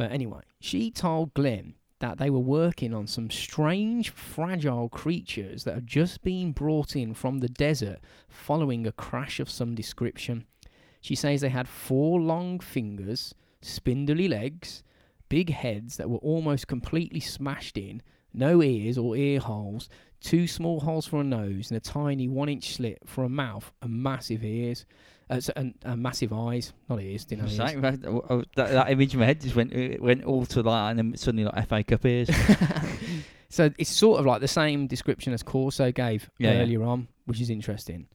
But 0.00 0.12
anyway, 0.12 0.40
she 0.60 0.90
told 0.90 1.34
Glenn 1.34 1.74
that 1.98 2.16
they 2.16 2.30
were 2.30 2.38
working 2.38 2.94
on 2.94 3.06
some 3.06 3.28
strange, 3.28 4.08
fragile 4.08 4.88
creatures 4.88 5.64
that 5.64 5.74
had 5.74 5.86
just 5.86 6.22
been 6.22 6.52
brought 6.52 6.96
in 6.96 7.12
from 7.12 7.40
the 7.40 7.50
desert 7.50 7.98
following 8.26 8.86
a 8.86 8.92
crash 8.92 9.40
of 9.40 9.50
some 9.50 9.74
description. 9.74 10.46
She 11.02 11.14
says 11.14 11.42
they 11.42 11.50
had 11.50 11.68
four 11.68 12.18
long 12.18 12.60
fingers, 12.60 13.34
spindly 13.60 14.26
legs, 14.26 14.82
big 15.28 15.50
heads 15.50 15.98
that 15.98 16.08
were 16.08 16.16
almost 16.20 16.66
completely 16.66 17.20
smashed 17.20 17.76
in, 17.76 18.00
no 18.32 18.62
ears 18.62 18.96
or 18.96 19.14
ear 19.16 19.38
holes, 19.38 19.90
two 20.22 20.46
small 20.46 20.80
holes 20.80 21.06
for 21.06 21.20
a 21.20 21.24
nose, 21.24 21.70
and 21.70 21.76
a 21.76 21.80
tiny 21.80 22.26
one 22.26 22.48
inch 22.48 22.72
slit 22.72 23.00
for 23.04 23.22
a 23.22 23.28
mouth, 23.28 23.70
and 23.82 24.02
massive 24.02 24.42
ears. 24.42 24.86
Uh, 25.30 25.40
so, 25.40 25.52
and, 25.56 25.74
and 25.84 26.02
massive 26.02 26.32
eyes, 26.32 26.72
not 26.88 27.00
ears, 27.00 27.24
didn't 27.24 27.48
have 27.48 27.84
ears. 27.84 27.98
Oh, 28.04 28.24
oh, 28.28 28.44
that, 28.56 28.70
that 28.72 28.90
image 28.90 29.14
in 29.14 29.20
my 29.20 29.26
head 29.26 29.40
just 29.40 29.54
went 29.54 29.72
it 29.72 30.02
went 30.02 30.24
all 30.24 30.44
to 30.46 30.62
that, 30.62 30.90
and 30.90 30.98
then 30.98 31.16
suddenly 31.16 31.44
like 31.44 31.68
FA 31.68 31.84
Cup 31.84 32.04
ears. 32.04 32.28
so 33.48 33.70
it's 33.78 33.90
sort 33.90 34.20
of 34.20 34.26
like 34.26 34.40
the 34.40 34.48
same 34.48 34.86
description 34.86 35.32
as 35.32 35.42
Corso 35.42 35.92
gave 35.92 36.28
Yeah, 36.38 36.52
yeah. 36.52 36.60
earlier 36.62 36.82
on, 36.82 37.08
which 37.26 37.40
is 37.40 37.50
interesting. 37.50 38.06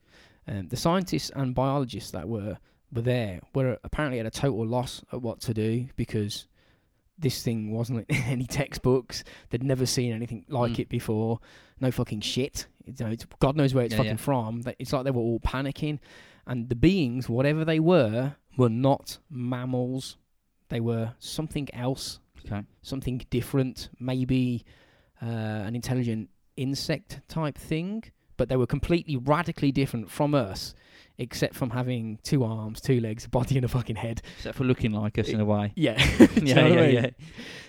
Um, 0.48 0.68
the 0.68 0.78
scientists 0.78 1.32
and 1.36 1.56
biologists 1.56 2.12
that 2.12 2.28
were 2.28 2.58
were 2.94 3.02
there 3.02 3.40
were 3.54 3.78
apparently 3.84 4.20
at 4.20 4.26
a 4.26 4.32
total 4.32 4.66
loss 4.66 5.04
at 5.12 5.22
what 5.22 5.42
to 5.42 5.54
do 5.54 5.88
because 5.96 6.48
this 7.18 7.42
thing 7.44 7.72
wasn't 7.72 8.06
in 8.10 8.16
any 8.24 8.46
textbooks. 8.46 9.24
They'd 9.50 9.64
never 9.64 9.86
seen 9.86 10.14
anything 10.14 10.46
like 10.50 10.74
Mm. 10.74 10.80
it 10.80 10.90
before. 10.90 11.40
No 11.80 11.92
fucking 11.92 12.22
shit. 12.22 12.68
You 12.86 12.94
know, 13.06 13.16
God 13.40 13.56
knows 13.56 13.74
where 13.74 13.84
it's 13.86 13.94
Yeah, 13.94 13.98
fucking 14.00 14.12
yeah. 14.12 14.18
from. 14.18 14.62
It's 14.80 14.94
like 14.94 15.04
they 15.06 15.12
were 15.12 15.22
all 15.22 15.40
panicking, 15.40 16.00
and 16.48 16.70
the 16.70 16.76
beings, 16.76 17.28
whatever 17.30 17.66
they 17.66 17.80
were, 17.80 18.36
were 18.58 18.70
not 18.70 19.20
mammals. 19.30 20.18
They 20.70 20.80
were 20.80 21.14
something 21.20 21.68
else 21.74 22.20
okay. 22.46 22.64
something 22.82 23.26
different, 23.30 23.90
maybe 24.00 24.66
uh, 25.22 25.26
an 25.26 25.76
intelligent 25.76 26.30
insect 26.58 27.22
type 27.28 27.58
thing, 27.58 28.04
but 28.38 28.50
they 28.50 28.56
were 28.56 28.68
completely 28.68 29.18
radically 29.18 29.72
different 29.72 30.10
from 30.10 30.34
us, 30.34 30.74
except 31.18 31.56
from 31.56 31.70
having 31.70 32.20
two 32.24 32.44
arms, 32.44 32.82
two 32.82 33.00
legs, 33.00 33.26
a 33.26 33.30
body, 33.30 33.56
and 33.58 33.66
a 33.66 33.68
fucking 33.68 33.96
head. 33.96 34.22
Except 34.38 34.58
for 34.58 34.64
looking 34.64 34.92
like 34.92 35.18
us 35.18 35.30
in 35.30 35.40
a 35.40 35.46
way. 35.46 35.72
Yeah, 35.76 35.98
yeah, 36.42 36.68
yeah, 36.68 36.86
yeah. 36.86 37.10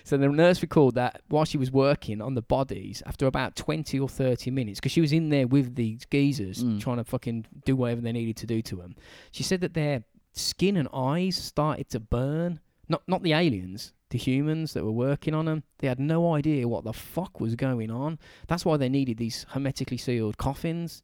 So 0.03 0.17
the 0.17 0.27
nurse 0.27 0.61
recalled 0.61 0.95
that 0.95 1.21
while 1.29 1.45
she 1.45 1.57
was 1.57 1.71
working 1.71 2.21
on 2.21 2.33
the 2.35 2.41
bodies, 2.41 3.01
after 3.05 3.25
about 3.27 3.55
20 3.55 3.99
or 3.99 4.09
30 4.09 4.51
minutes, 4.51 4.79
because 4.79 4.91
she 4.91 5.01
was 5.01 5.13
in 5.13 5.29
there 5.29 5.47
with 5.47 5.75
these 5.75 6.05
geezers 6.05 6.63
Mm. 6.63 6.79
trying 6.79 6.97
to 6.97 7.03
fucking 7.03 7.45
do 7.65 7.75
whatever 7.75 8.01
they 8.01 8.11
needed 8.11 8.37
to 8.37 8.47
do 8.47 8.61
to 8.63 8.75
them, 8.77 8.95
she 9.31 9.43
said 9.43 9.61
that 9.61 9.73
their 9.73 10.03
skin 10.33 10.77
and 10.77 10.87
eyes 10.93 11.35
started 11.35 11.89
to 11.89 11.99
burn. 11.99 12.59
Not 12.89 13.01
not 13.07 13.21
the 13.21 13.33
aliens, 13.33 13.91
the 14.11 14.17
humans 14.17 14.73
that 14.73 14.85
were 14.85 14.91
working 14.91 15.33
on 15.33 15.43
them. 15.45 15.63
They 15.79 15.87
had 15.87 15.99
no 15.99 16.33
idea 16.33 16.67
what 16.69 16.85
the 16.85 16.93
fuck 16.93 17.41
was 17.41 17.55
going 17.55 17.91
on. 17.91 18.17
That's 18.47 18.63
why 18.63 18.77
they 18.77 18.87
needed 18.87 19.17
these 19.17 19.45
hermetically 19.49 19.97
sealed 19.97 20.37
coffins 20.37 21.03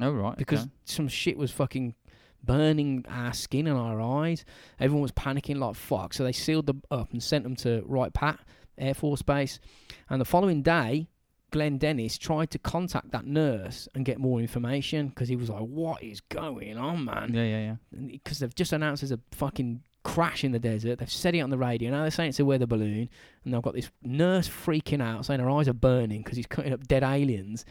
Oh 0.00 0.12
right. 0.12 0.36
because 0.36 0.60
okay. 0.60 0.70
some 0.84 1.08
shit 1.08 1.36
was 1.36 1.50
fucking 1.50 1.94
burning 2.42 3.04
our 3.08 3.32
skin 3.32 3.66
and 3.66 3.78
our 3.78 4.00
eyes. 4.00 4.44
Everyone 4.78 5.02
was 5.02 5.12
panicking 5.12 5.58
like 5.58 5.76
fuck. 5.76 6.14
So 6.14 6.24
they 6.24 6.32
sealed 6.32 6.66
them 6.66 6.82
up 6.90 7.12
and 7.12 7.22
sent 7.22 7.44
them 7.44 7.56
to 7.56 7.82
Wright 7.86 8.12
Pat 8.12 8.40
Air 8.78 8.94
Force 8.94 9.22
Base. 9.22 9.60
And 10.08 10.20
the 10.20 10.24
following 10.24 10.62
day, 10.62 11.08
Glenn 11.50 11.78
Dennis 11.78 12.18
tried 12.18 12.50
to 12.50 12.58
contact 12.58 13.12
that 13.12 13.26
nurse 13.26 13.88
and 13.94 14.04
get 14.04 14.18
more 14.18 14.40
information 14.40 15.08
because 15.08 15.28
he 15.28 15.36
was 15.36 15.48
like, 15.48 15.62
"What 15.62 16.02
is 16.02 16.20
going 16.20 16.76
on, 16.76 17.04
man?" 17.04 17.32
yeah, 17.32 17.44
yeah, 17.44 17.76
yeah. 17.92 18.06
Because 18.10 18.40
they've 18.40 18.54
just 18.54 18.72
announced 18.72 19.02
there's 19.02 19.12
a 19.12 19.20
fucking 19.30 19.82
crash 20.02 20.42
in 20.42 20.50
the 20.50 20.58
desert. 20.58 20.98
They've 20.98 21.10
said 21.10 21.34
it 21.34 21.40
on 21.40 21.50
the 21.50 21.58
radio. 21.58 21.90
Now 21.90 22.02
they're 22.02 22.10
saying 22.10 22.30
it's 22.30 22.40
a 22.40 22.44
weather 22.44 22.66
balloon, 22.66 23.08
and 23.44 23.54
they've 23.54 23.62
got 23.62 23.74
this 23.74 23.90
nurse 24.02 24.48
freaking 24.48 25.00
out, 25.00 25.26
saying 25.26 25.40
her 25.40 25.50
eyes 25.50 25.68
are 25.68 25.74
burning 25.74 26.22
because 26.22 26.36
he's 26.36 26.46
cutting 26.46 26.72
up 26.72 26.88
dead 26.88 27.04
aliens, 27.04 27.64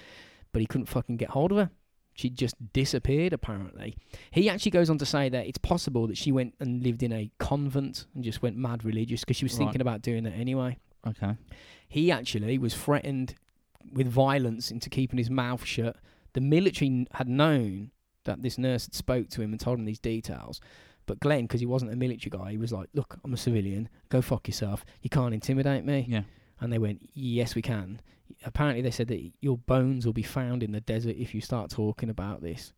but 0.54 0.62
he 0.62 0.66
couldn't 0.66 0.88
fucking 0.88 1.18
get 1.18 1.32
hold 1.32 1.52
of 1.52 1.58
her. 1.58 1.70
She 2.14 2.30
just 2.30 2.56
disappeared, 2.74 3.34
apparently. 3.34 3.96
He 4.32 4.50
actually 4.50 4.72
goes 4.72 4.90
on 4.90 4.98
to 5.00 5.06
say 5.06 5.30
that 5.30 5.48
it's 5.48 5.58
possible 5.58 6.06
that 6.08 6.18
she 6.18 6.32
went 6.32 6.54
and 6.60 6.84
lived 6.84 7.02
in 7.02 7.12
a 7.12 7.32
convent 7.40 8.06
and 8.14 8.24
just 8.24 8.42
went 8.42 8.56
mad 8.56 8.86
religious 8.86 9.22
because 9.22 9.38
she 9.38 9.46
was 9.46 9.54
Right. 9.54 9.60
thinking 9.66 9.82
about 9.82 10.02
doing 10.04 10.24
that 10.24 10.34
anyway. 10.34 10.78
Okay. 11.08 11.36
He 11.90 12.12
actually 12.12 12.58
was 12.58 12.76
threatened 12.76 13.36
with 13.92 14.08
violence 14.08 14.72
into 14.72 14.90
keeping 14.90 15.18
his 15.18 15.30
mouth 15.30 15.66
shut. 15.66 15.98
The 16.34 16.42
military 16.42 16.88
n- 16.90 17.08
had 17.14 17.28
known 17.28 17.92
that 18.26 18.42
this 18.42 18.58
nurse 18.58 18.86
had 18.86 18.94
spoke 18.96 19.30
to 19.30 19.42
him 19.42 19.52
and 19.52 19.60
told 19.60 19.80
him 19.80 19.86
these 19.86 20.00
details. 20.00 20.62
But 21.06 21.20
Glenn, 21.20 21.44
because 21.46 21.60
he 21.60 21.66
wasn't 21.66 21.92
a 21.92 21.96
military 21.98 22.30
guy, 22.30 22.52
he 22.52 22.58
was 22.58 22.72
like, 22.72 22.88
"Look, 22.94 23.20
I'm 23.24 23.34
a 23.34 23.38
civilian. 23.38 23.90
Go 24.10 24.22
fuck 24.22 24.48
yourself. 24.48 24.86
You 25.02 25.10
can't 25.10 25.34
intimidate 25.34 25.84
me." 25.84 26.06
Yeah. 26.08 26.24
And 26.62 26.72
they 26.72 26.78
went, 26.78 27.10
"Yes, 27.14 27.56
we 27.56 27.62
can." 27.62 28.00
Apparently, 28.46 28.82
they 28.82 28.92
said 28.92 29.08
that 29.10 29.32
your 29.42 29.58
bones 29.58 30.06
will 30.06 30.14
be 30.14 30.24
found 30.24 30.64
in 30.64 30.72
the 30.72 30.82
desert 30.82 31.16
if 31.18 31.34
you 31.34 31.42
start 31.42 31.70
talking 31.72 32.10
about 32.10 32.42
this. 32.42 32.74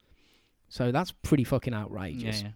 So 0.70 0.92
that's 0.92 1.12
pretty 1.12 1.44
fucking 1.44 1.74
Yeah, 1.74 1.82
outrageous. 1.82 2.42
yeah. 2.42 2.50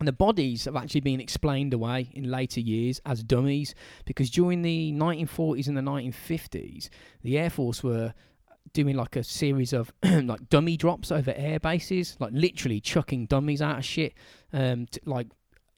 And 0.00 0.08
the 0.08 0.12
bodies 0.12 0.64
have 0.64 0.74
actually 0.74 1.02
been 1.02 1.20
explained 1.20 1.72
away 1.72 2.10
in 2.14 2.24
later 2.30 2.60
years 2.60 3.00
as 3.06 3.22
dummies 3.22 3.74
because 4.04 4.28
during 4.28 4.62
the 4.62 4.92
1940s 4.92 5.68
and 5.68 5.76
the 5.76 5.82
1950s, 5.82 6.88
the 7.22 7.38
Air 7.38 7.48
Force 7.50 7.82
were 7.84 8.12
doing 8.72 8.96
like 8.96 9.14
a 9.14 9.22
series 9.22 9.72
of 9.72 9.92
like 10.02 10.48
dummy 10.48 10.76
drops 10.76 11.12
over 11.12 11.32
air 11.36 11.60
bases, 11.60 12.16
like 12.18 12.32
literally 12.32 12.80
chucking 12.80 13.26
dummies 13.26 13.62
out 13.62 13.78
of 13.78 13.84
shit, 13.84 14.14
um, 14.52 14.86
t- 14.86 15.00
like 15.04 15.28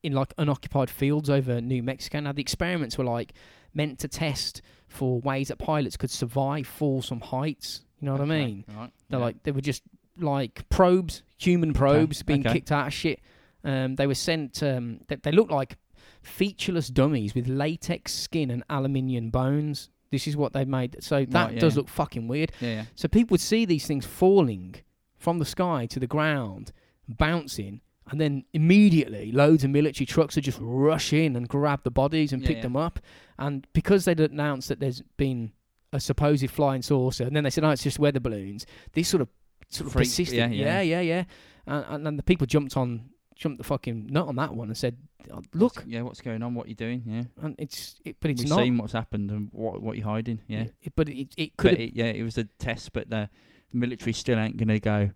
in 0.02 0.12
like 0.14 0.32
unoccupied 0.38 0.88
fields 0.88 1.28
over 1.28 1.60
New 1.60 1.82
Mexico. 1.82 2.20
Now 2.20 2.32
the 2.32 2.40
experiments 2.40 2.96
were 2.96 3.04
like 3.04 3.34
meant 3.74 3.98
to 3.98 4.08
test 4.08 4.62
for 4.96 5.20
ways 5.20 5.48
that 5.48 5.58
pilots 5.58 5.96
could 5.96 6.10
survive 6.10 6.66
falls 6.66 7.08
from 7.08 7.20
heights. 7.20 7.82
You 8.00 8.06
know 8.06 8.12
what 8.12 8.22
I 8.22 8.24
mean? 8.24 8.64
Right. 8.68 8.90
They're 9.08 9.18
yeah. 9.18 9.24
like 9.24 9.42
they 9.42 9.52
were 9.52 9.60
just 9.60 9.82
like 10.18 10.68
probes, 10.68 11.22
human 11.38 11.72
probes 11.74 12.22
being 12.22 12.40
okay. 12.40 12.54
kicked 12.54 12.72
out 12.72 12.88
of 12.88 12.94
shit. 12.94 13.20
Um, 13.64 13.96
they 13.96 14.06
were 14.06 14.14
sent. 14.14 14.62
Um, 14.62 15.00
they, 15.08 15.16
they 15.16 15.32
look 15.32 15.50
like 15.50 15.76
featureless 16.22 16.88
dummies 16.88 17.34
with 17.34 17.48
latex 17.48 18.12
skin 18.12 18.50
and 18.50 18.64
aluminium 18.68 19.30
bones. 19.30 19.90
This 20.10 20.26
is 20.26 20.36
what 20.36 20.52
they 20.52 20.64
made. 20.64 20.96
So 21.00 21.24
that 21.24 21.44
Right, 21.44 21.54
yeah, 21.54 21.60
does 21.60 21.74
yeah. 21.74 21.80
look 21.80 21.88
fucking 21.88 22.28
weird. 22.28 22.52
So 22.94 23.08
people 23.08 23.34
would 23.34 23.40
see 23.40 23.64
these 23.64 23.86
things 23.86 24.06
falling 24.06 24.76
from 25.18 25.38
the 25.38 25.44
sky 25.44 25.86
to 25.86 25.98
the 25.98 26.06
ground, 26.06 26.72
bouncing, 27.08 27.80
and 28.10 28.20
then 28.20 28.44
immediately 28.52 29.32
loads 29.32 29.64
of 29.64 29.70
military 29.70 30.06
trucks 30.06 30.36
would 30.36 30.44
just 30.44 30.58
rush 30.60 31.12
in 31.12 31.34
and 31.36 31.48
grab 31.48 31.82
the 31.82 31.90
bodies 31.90 32.32
and 32.32 32.42
Yeah, 32.42 32.48
pick 32.48 32.56
yeah. 32.58 32.62
them 32.62 32.76
up. 32.76 33.00
And 33.38 33.66
because 33.72 34.04
they'd 34.04 34.20
announced 34.20 34.68
that 34.68 34.78
there's 34.80 35.02
been 35.16 35.52
a 35.92 36.00
supposed 36.00 36.48
flying 36.50 36.82
saucer, 36.82 37.24
and 37.24 37.34
then 37.34 37.44
they 37.44 37.50
said, 37.50 37.64
"Oh, 37.64 37.70
it's 37.70 37.82
just 37.82 37.98
weather 37.98 38.20
balloons." 38.20 38.66
This 38.92 39.08
sort 39.08 39.20
of 39.22 39.28
sort 39.68 39.86
of 39.88 39.92
Freak- 39.94 40.08
persisted. 40.08 40.36
yeah, 40.38 40.48
yeah, 40.48 40.80
yeah. 40.80 40.82
yeah, 40.82 41.00
yeah. 41.00 41.24
And, 41.66 41.84
and 41.88 42.06
then 42.06 42.16
the 42.16 42.22
people 42.22 42.46
jumped 42.46 42.76
on, 42.76 43.10
jumped 43.34 43.58
the 43.58 43.64
fucking 43.64 44.06
nut 44.10 44.28
on 44.28 44.36
that 44.36 44.54
one 44.54 44.68
and 44.68 44.76
said, 44.76 44.96
"Oh, 45.32 45.42
"Look." 45.54 45.84
Yeah, 45.86 46.02
what's 46.02 46.20
going 46.20 46.42
on? 46.42 46.54
What 46.54 46.68
you 46.68 46.74
doing? 46.74 47.02
Yeah. 47.06 47.24
And 47.44 47.54
it's, 47.58 47.96
it, 48.04 48.16
but 48.20 48.30
it's 48.30 48.42
We've 48.42 48.50
not. 48.50 48.58
seen 48.60 48.78
what's 48.78 48.92
happened 48.92 49.30
and 49.30 49.48
what 49.52 49.82
what 49.82 49.96
you're 49.96 50.06
hiding. 50.06 50.40
Yeah. 50.48 50.66
It- 50.82 50.92
but 50.94 51.08
it, 51.08 51.28
it 51.36 51.56
could 51.56 51.74
it, 51.80 51.94
yeah, 51.94 52.06
it 52.06 52.22
was 52.22 52.38
a 52.38 52.44
test, 52.58 52.92
but 52.92 53.10
the 53.10 53.28
military 53.72 54.12
still 54.12 54.38
ain't 54.38 54.56
gonna 54.56 54.78
go. 54.80 55.10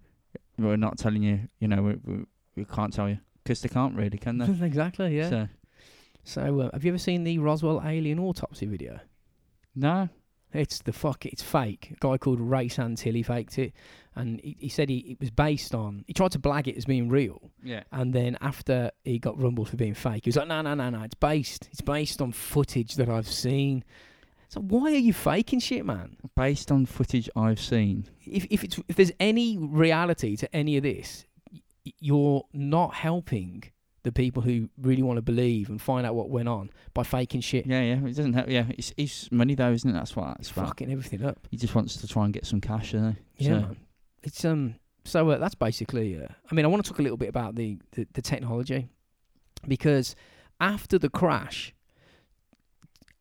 We're 0.58 0.76
not 0.76 0.98
telling 0.98 1.22
you. 1.22 1.48
You 1.60 1.68
know, 1.68 1.82
we're, 1.82 1.98
we, 2.04 2.24
we 2.68 2.74
can't 2.74 2.92
tell 2.92 3.08
you 3.08 3.18
because 3.42 3.60
they 3.62 3.68
can't 3.68 3.94
really, 3.94 4.18
can 4.18 4.38
they? 4.38 4.46
exactly, 4.66 5.16
yeah. 5.16 5.28
So, 5.30 5.48
So, 6.24 6.60
uh, 6.60 6.70
have 6.72 6.84
you 6.84 6.90
ever 6.90 6.98
seen 6.98 7.24
the 7.24 7.38
Roswell 7.38 7.82
alien 7.84 8.18
autopsy 8.18 8.66
video? 8.66 9.00
no. 9.74 10.08
It's 10.52 10.80
the 10.80 10.92
fuck. 10.92 11.26
It's 11.26 11.42
fake. 11.44 11.92
A 11.92 11.94
guy 12.00 12.18
called 12.18 12.40
Ray 12.40 12.66
Santilli 12.68 13.24
faked 13.24 13.56
it, 13.56 13.72
and 14.16 14.40
he, 14.42 14.56
he 14.58 14.68
said 14.68 14.88
he 14.88 14.96
it 15.12 15.20
was 15.20 15.30
based 15.30 15.76
on. 15.76 16.02
He 16.08 16.12
tried 16.12 16.32
to 16.32 16.40
blag 16.40 16.66
it 16.66 16.76
as 16.76 16.84
being 16.86 17.08
real, 17.08 17.52
Yeah. 17.62 17.84
and 17.92 18.12
then 18.12 18.36
after 18.40 18.90
he 19.04 19.20
got 19.20 19.40
rumbled 19.40 19.68
for 19.68 19.76
being 19.76 19.94
fake, 19.94 20.24
he 20.24 20.28
was 20.28 20.34
like, 20.34 20.48
"No, 20.48 20.60
no, 20.60 20.74
no, 20.74 20.90
no. 20.90 21.02
It's 21.04 21.14
based. 21.14 21.68
It's 21.70 21.82
based 21.82 22.20
on 22.20 22.32
footage 22.32 22.96
that 22.96 23.08
I've 23.08 23.28
seen." 23.28 23.84
So 24.48 24.60
why 24.60 24.90
are 24.90 24.96
you 24.96 25.12
faking 25.12 25.60
shit, 25.60 25.86
man? 25.86 26.16
Based 26.34 26.72
on 26.72 26.84
footage 26.84 27.30
I've 27.36 27.60
seen. 27.60 28.08
If 28.26 28.44
if 28.50 28.64
it's 28.64 28.80
if 28.88 28.96
there's 28.96 29.12
any 29.20 29.56
reality 29.56 30.34
to 30.34 30.52
any 30.52 30.76
of 30.76 30.82
this, 30.82 31.26
you're 31.85 32.44
not 32.52 32.94
helping 32.94 33.65
the 34.02 34.12
people 34.12 34.43
who 34.43 34.69
really 34.81 35.02
want 35.02 35.19
to 35.19 35.23
believe 35.23 35.69
and 35.69 35.81
find 35.81 36.07
out 36.07 36.15
what 36.15 36.31
went 36.31 36.48
on 36.48 36.70
by 36.94 37.02
faking 37.02 37.40
shit, 37.43 37.66
Yeah, 37.66 37.82
yeah. 37.82 38.07
It 38.07 38.16
doesn't 38.16 38.32
help. 38.32 38.48
Yeah, 38.48 38.65
it's, 38.70 38.93
it's 38.97 39.31
money 39.31 39.55
though, 39.55 39.73
isn't 39.73 39.89
it? 39.89 39.93
That's 39.93 40.16
why. 40.16 40.35
it's 40.39 40.51
about. 40.51 40.69
fucking 40.69 40.90
everything 40.90 41.24
up. 41.24 41.39
He 41.51 41.57
just 41.57 41.74
wants 41.74 41.97
to 41.98 42.09
try 42.09 42.24
and 42.24 42.32
get 42.32 42.47
some 42.47 42.61
cash, 42.61 42.93
doesn't 42.93 43.19
he? 43.35 43.47
Yeah, 43.47 43.61
So-. 43.61 43.77
It's 44.23 44.44
um. 44.44 44.77
So 45.05 45.31
uh, 45.31 45.39
that's 45.39 45.55
basically. 45.55 46.16
Uh, 46.23 46.28
I 46.51 46.55
mean, 46.55 46.65
I 46.65 46.69
want 46.69 46.85
to 46.85 46.90
talk 46.90 46.98
a 46.98 47.02
little 47.02 47.16
bit 47.16 47.28
about 47.28 47.57
the, 47.57 47.78
the 47.93 48.07
the 48.12 48.23
technology 48.23 48.89
because 49.66 50.15
after 50.61 50.98
the 50.98 51.11
crash, 51.11 51.74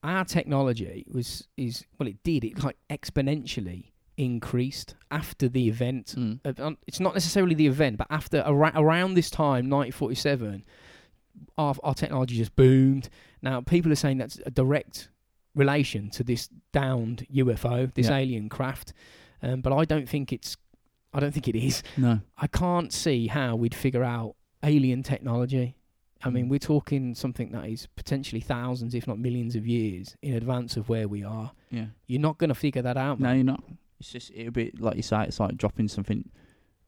our 0.03 0.25
technology 0.25 1.05
was 1.11 1.47
is 1.57 1.85
well, 1.97 2.07
it 2.07 2.21
did 2.23 2.43
it 2.43 2.63
like 2.63 2.77
exponentially 2.89 3.91
increased 4.19 4.95
after 5.11 5.47
the 5.49 5.67
event. 5.69 6.13
Mm. 6.17 6.39
Uh, 6.45 6.71
it's 6.87 6.99
not 6.99 7.13
necessarily 7.13 7.55
the 7.55 7.67
event, 7.67 7.97
but 7.97 8.07
after 8.09 8.37
ara- 8.45 8.73
around 8.75 9.13
this 9.15 9.29
time, 9.29 9.69
1947, 9.69 10.63
our 11.57 11.75
our 11.83 11.93
technology 11.93 12.35
just 12.37 12.55
boomed. 12.55 13.09
Now 13.41 13.61
people 13.61 13.91
are 13.91 13.95
saying 13.95 14.17
that's 14.17 14.39
a 14.45 14.51
direct 14.51 15.09
relation 15.55 16.09
to 16.11 16.23
this 16.23 16.49
downed 16.73 17.25
UFO, 17.33 17.91
this 17.93 18.07
Yeah. 18.09 18.17
alien 18.17 18.49
craft, 18.49 18.93
um, 19.41 19.61
but 19.61 19.73
I 19.73 19.85
don't 19.85 20.07
think 20.07 20.31
it's. 20.33 20.57
I 21.13 21.19
don't 21.19 21.31
think 21.33 21.47
it 21.47 21.55
is. 21.55 21.81
No. 21.97 22.19
I 22.37 22.45
can't 22.47 22.93
see 22.93 23.27
how 23.27 23.55
we'd 23.55 23.73
figure 23.73 24.03
out 24.03 24.35
alien 24.63 25.01
technology. 25.01 25.75
I 26.23 26.29
mean, 26.29 26.45
Mm. 26.45 26.49
we're 26.49 26.59
talking 26.59 27.15
something 27.15 27.51
that 27.53 27.67
is 27.69 27.87
potentially 27.95 28.41
thousands, 28.41 28.93
if 28.93 29.07
not 29.07 29.17
millions, 29.17 29.55
of 29.55 29.65
years 29.65 30.15
in 30.21 30.33
advance 30.35 30.75
of 30.77 30.87
where 30.89 31.07
we 31.07 31.23
are. 31.23 31.53
Yeah. 31.71 31.87
You're 32.07 32.19
not 32.21 32.37
going 32.37 32.49
to 32.49 32.55
figure 32.55 32.81
that 32.83 32.97
out, 32.97 33.19
No, 33.19 33.27
man. 33.27 33.35
you're 33.37 33.45
not. 33.45 33.63
It's 33.99 34.11
just 34.11 34.31
it'll 34.33 34.51
be 34.51 34.71
like 34.79 34.95
you 34.95 35.01
say. 35.03 35.23
It's 35.23 35.39
like 35.39 35.57
dropping 35.57 35.87
something 35.87 36.29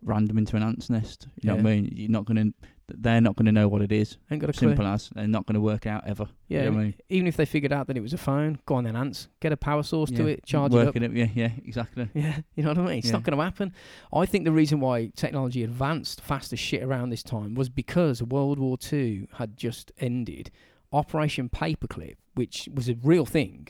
random 0.04 0.38
into 0.38 0.56
an 0.56 0.64
ant's 0.64 0.90
nest. 0.90 1.28
You 1.42 1.48
know 1.50 1.56
what 1.58 1.66
I 1.66 1.70
Yeah. 1.70 1.82
mean? 1.82 1.94
You're 1.96 2.10
not 2.10 2.26
gonna. 2.26 2.46
They're 2.94 3.22
not 3.22 3.38
gonna 3.38 3.52
know 3.54 3.68
what 3.70 3.82
it 3.82 3.92
is. 3.94 4.18
Ain't 4.30 4.42
got 4.42 4.50
a 4.50 4.54
clue. 4.54 4.70
Simple 4.70 4.86
as. 4.88 5.10
They're 5.16 5.28
not 5.28 5.46
gonna 5.46 5.62
work 5.62 5.86
out 5.88 6.06
ever. 6.08 6.28
Yeah, 6.50 6.60
You 6.60 6.66
know 6.66 6.72
what 6.72 6.80
I 6.80 6.84
mean? 6.86 6.94
even 7.10 7.28
if 7.28 7.38
they 7.38 7.46
figured 7.46 7.72
out 7.72 7.88
that 7.88 7.96
it 7.98 8.02
was 8.02 8.12
a 8.14 8.18
phone, 8.18 8.60
go 8.66 8.76
on 8.76 8.84
then, 8.84 8.96
ants. 8.98 9.30
Get 9.40 9.52
a 9.54 9.58
power 9.58 9.84
source 9.84 10.10
to 10.12 10.24
Yeah. 10.24 10.30
it, 10.32 10.46
charge 10.46 10.74
it 10.74 10.78
up. 10.80 10.86
Working 10.88 11.04
it. 11.04 11.14
Yeah, 11.14 11.28
yeah, 11.34 11.52
exactly. 11.66 12.10
Yeah, 12.14 12.40
you 12.56 12.64
know 12.64 12.70
what 12.72 12.78
I 12.80 12.86
mean? 12.88 12.98
It's 12.98 13.12
not 13.12 13.20
Yeah. 13.22 13.24
going 13.32 13.38
to 13.38 13.44
happen. 13.44 13.74
I 14.14 14.26
think 14.26 14.44
the 14.44 14.52
reason 14.52 14.80
why 14.82 15.12
technology 15.16 15.64
advanced 15.64 16.20
fast 16.22 16.52
as 16.52 16.60
shit 16.60 16.84
around 16.84 17.12
this 17.12 17.24
time 17.24 17.54
was 17.56 17.70
because 17.70 18.22
World 18.24 18.60
War 18.60 18.78
Two 18.78 19.28
had 19.36 19.56
just 19.58 19.92
ended. 20.00 20.52
Operation 20.92 21.48
Paperclip, 21.48 22.16
which 22.36 22.68
was 22.74 22.90
a 22.90 22.96
real 22.96 23.26
thing, 23.26 23.70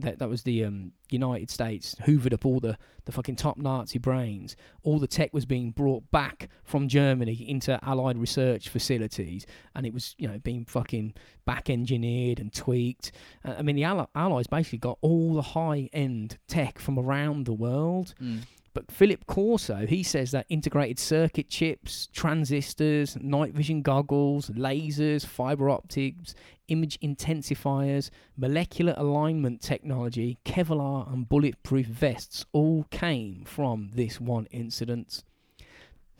that 0.00 0.18
that 0.18 0.28
was 0.28 0.42
the 0.42 0.64
um, 0.64 0.92
United 1.10 1.50
States 1.50 1.94
hoovered 2.06 2.32
up 2.32 2.44
all 2.44 2.60
the 2.60 2.76
the 3.04 3.12
fucking 3.12 3.36
top 3.36 3.58
Nazi 3.58 3.98
brains. 3.98 4.56
All 4.82 4.98
the 4.98 5.06
tech 5.06 5.32
was 5.32 5.44
being 5.44 5.70
brought 5.70 6.10
back 6.10 6.48
from 6.64 6.88
Germany 6.88 7.48
into 7.48 7.78
Allied 7.84 8.18
research 8.18 8.68
facilities, 8.68 9.46
and 9.74 9.86
it 9.86 9.92
was 9.92 10.14
you 10.18 10.28
know 10.28 10.38
being 10.38 10.64
fucking 10.64 11.14
back 11.44 11.70
engineered 11.70 12.40
and 12.40 12.52
tweaked. 12.52 13.12
Uh, 13.44 13.54
I 13.58 13.62
mean, 13.62 13.76
the 13.76 13.84
Allies 13.84 14.46
basically 14.46 14.78
got 14.78 14.98
all 15.00 15.34
the 15.34 15.42
high 15.42 15.88
end 15.92 16.38
tech 16.48 16.78
from 16.78 16.98
around 16.98 17.46
the 17.46 17.52
world. 17.52 18.14
Mm. 18.22 18.40
But 18.74 18.90
Philip 18.90 19.26
Corso, 19.26 19.86
he 19.86 20.02
says 20.02 20.32
that 20.32 20.46
integrated 20.48 20.98
circuit 20.98 21.48
chips, 21.48 22.08
transistors, 22.12 23.16
night 23.20 23.54
vision 23.54 23.82
goggles, 23.82 24.50
lasers, 24.50 25.24
fiber 25.24 25.70
optics, 25.70 26.34
image 26.66 26.98
intensifiers, 27.00 28.10
molecular 28.36 28.92
alignment 28.96 29.60
technology, 29.62 30.38
Kevlar, 30.44 31.10
and 31.12 31.28
bulletproof 31.28 31.86
vests 31.86 32.44
all 32.52 32.84
came 32.90 33.44
from 33.44 33.90
this 33.94 34.20
one 34.20 34.46
incident. 34.50 35.22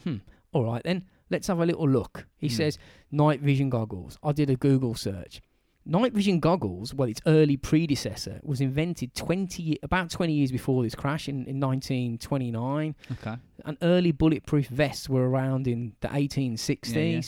Hmm. 0.05 0.18
All 0.52 0.64
right, 0.64 0.82
then, 0.85 1.06
let's 1.31 1.48
have 1.48 1.59
a 1.59 1.66
little 1.66 1.89
look. 1.89 2.26
He 2.36 2.47
Hmm. 2.47 2.55
says 2.55 2.78
night 3.10 3.40
vision 3.40 3.68
goggles. 3.68 4.16
I 4.22 4.31
did 4.31 4.48
a 4.48 4.55
Google 4.56 4.94
search. 4.94 5.43
Night 5.86 6.12
vision 6.15 6.40
goggles, 6.40 6.94
well, 6.94 7.09
its 7.09 7.20
early 7.27 7.56
predecessor, 7.59 8.40
was 8.43 8.61
invented 8.61 9.15
20 9.15 9.78
about 9.82 10.11
20 10.11 10.32
years 10.32 10.51
before 10.51 10.82
this 10.82 10.94
crash 10.94 11.28
in, 11.28 11.44
in 11.47 11.61
1929. 11.61 12.94
Okay. 13.12 13.36
And 13.65 13.77
early 13.82 14.12
bulletproof 14.12 14.69
vests 14.69 15.09
were 15.09 15.28
around 15.28 15.66
in 15.69 15.94
the 16.01 16.09
1860s. 16.09 16.94
Yeah, 16.94 17.01
yeah. 17.02 17.20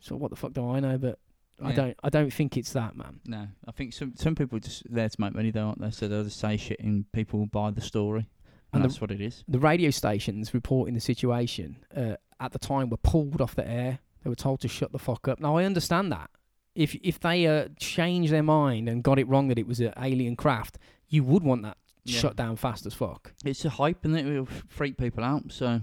So 0.00 0.16
what 0.16 0.30
the 0.30 0.36
fuck 0.36 0.52
do 0.52 0.68
I 0.70 0.80
know? 0.80 0.96
But 0.98 1.18
I 1.60 1.70
Yeah. 1.70 1.74
don't. 1.74 1.96
I 2.04 2.08
don't 2.08 2.32
think 2.32 2.56
it's 2.56 2.72
that, 2.74 2.94
man. 2.96 3.18
No, 3.26 3.48
I 3.66 3.72
think 3.72 3.92
some 3.92 4.14
some 4.14 4.36
people 4.36 4.60
just 4.60 4.84
there 4.92 5.08
to 5.08 5.20
make 5.20 5.34
money 5.34 5.50
though, 5.50 5.66
aren't 5.66 5.80
they? 5.80 5.90
So 5.90 6.06
they'll 6.06 6.22
just 6.24 6.38
say 6.38 6.56
shit 6.56 6.78
and 6.78 7.10
people 7.10 7.40
will 7.40 7.46
buy 7.46 7.72
the 7.72 7.80
story, 7.80 8.20
And 8.20 8.28
and, 8.74 8.84
the- 8.84 8.88
that's 8.88 9.00
what 9.00 9.10
it 9.10 9.20
is. 9.20 9.42
The 9.48 9.58
radio 9.58 9.90
stations 9.90 10.54
reporting 10.54 10.94
the 10.94 11.00
situation 11.00 11.78
uh, 11.96 12.14
at 12.38 12.52
the 12.52 12.60
time 12.60 12.90
were 12.90 12.96
pulled 12.96 13.40
off 13.40 13.56
the 13.56 13.68
air. 13.68 13.98
They 14.22 14.30
were 14.30 14.36
told 14.36 14.60
to 14.60 14.68
shut 14.68 14.92
the 14.92 15.00
fuck 15.00 15.26
up. 15.26 15.40
Now 15.40 15.56
I 15.56 15.64
understand 15.64 16.12
that. 16.12 16.30
If 16.78 16.94
if 17.02 17.18
they 17.20 17.46
uh, 17.46 17.68
changed 17.78 18.32
their 18.32 18.42
mind 18.42 18.88
and 18.88 19.02
got 19.02 19.18
it 19.18 19.26
wrong 19.28 19.48
that 19.48 19.58
it 19.58 19.66
was 19.66 19.80
an 19.80 19.92
alien 20.00 20.36
craft, 20.36 20.78
you 21.08 21.24
would 21.24 21.42
want 21.42 21.62
that 21.62 21.76
Yeah. 22.04 22.20
shut 22.20 22.36
down 22.36 22.56
fast 22.56 22.86
as 22.86 22.94
fuck. 22.94 23.32
It's 23.44 23.64
a 23.64 23.70
hype, 23.70 24.04
and 24.04 24.16
it 24.16 24.24
will 24.24 24.46
freak 24.68 24.96
people 24.96 25.24
out. 25.24 25.50
So 25.50 25.80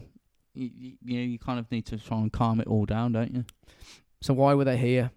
you, 0.53 0.69
you, 0.73 0.91
you 1.03 1.17
know 1.19 1.23
you 1.25 1.37
kind 1.39 1.59
of 1.59 1.69
need 1.69 1.85
to 1.87 1.97
try 1.97 2.17
and 2.19 2.31
calm 2.31 2.61
it 2.61 2.67
all 2.67 2.85
down, 2.85 3.11
don't 3.11 3.33
you? 3.35 3.45
So 4.21 4.33
why 4.33 4.53
were 4.53 4.63
they 4.63 4.77
here? 4.77 5.11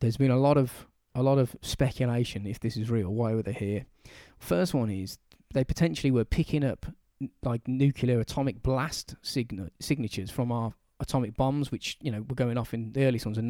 There's 0.00 0.18
been 0.18 0.30
a 0.30 0.36
lot 0.48 0.58
of 0.58 0.86
a 1.14 1.22
lot 1.22 1.38
of 1.38 1.56
speculation 1.62 2.46
if 2.46 2.60
this 2.60 2.76
is 2.76 2.90
real. 2.90 3.08
Why 3.08 3.34
were 3.34 3.42
they 3.42 3.52
here? 3.54 3.86
First 4.38 4.74
one 4.74 4.90
is 4.90 5.18
they 5.54 5.64
potentially 5.64 6.10
were 6.10 6.24
picking 6.26 6.64
up 6.64 6.86
like 7.42 7.66
nuclear 7.68 8.20
atomic 8.20 8.62
blast 8.62 9.14
signa- 9.22 9.70
signatures 9.80 10.30
from 10.30 10.50
our 10.52 10.74
atomic 11.00 11.36
bombs, 11.36 11.70
which 11.72 11.96
you 12.00 12.10
know 12.12 12.20
were 12.28 12.34
going 12.34 12.58
off 12.58 12.74
in 12.74 12.92
the 12.92 13.04
earliest 13.06 13.24
ones 13.26 13.38
in 13.38 13.48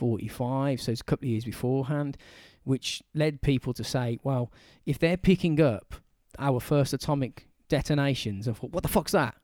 1945, 0.00 0.80
so 0.80 0.92
it's 0.92 1.00
a 1.00 1.04
couple 1.04 1.26
of 1.26 1.30
years 1.30 1.44
beforehand, 1.44 2.16
which 2.64 3.02
led 3.14 3.42
people 3.42 3.72
to 3.74 3.84
say, 3.84 4.18
well, 4.22 4.52
if 4.84 4.98
they're 4.98 5.16
picking 5.16 5.60
up 5.60 5.94
our 6.38 6.60
first 6.60 6.92
atomic 6.92 7.46
detonations, 7.68 8.48
I 8.48 8.52
thought, 8.52 8.72
what 8.72 8.82
the 8.82 8.88
fuck's 8.88 9.12
that? 9.12 9.34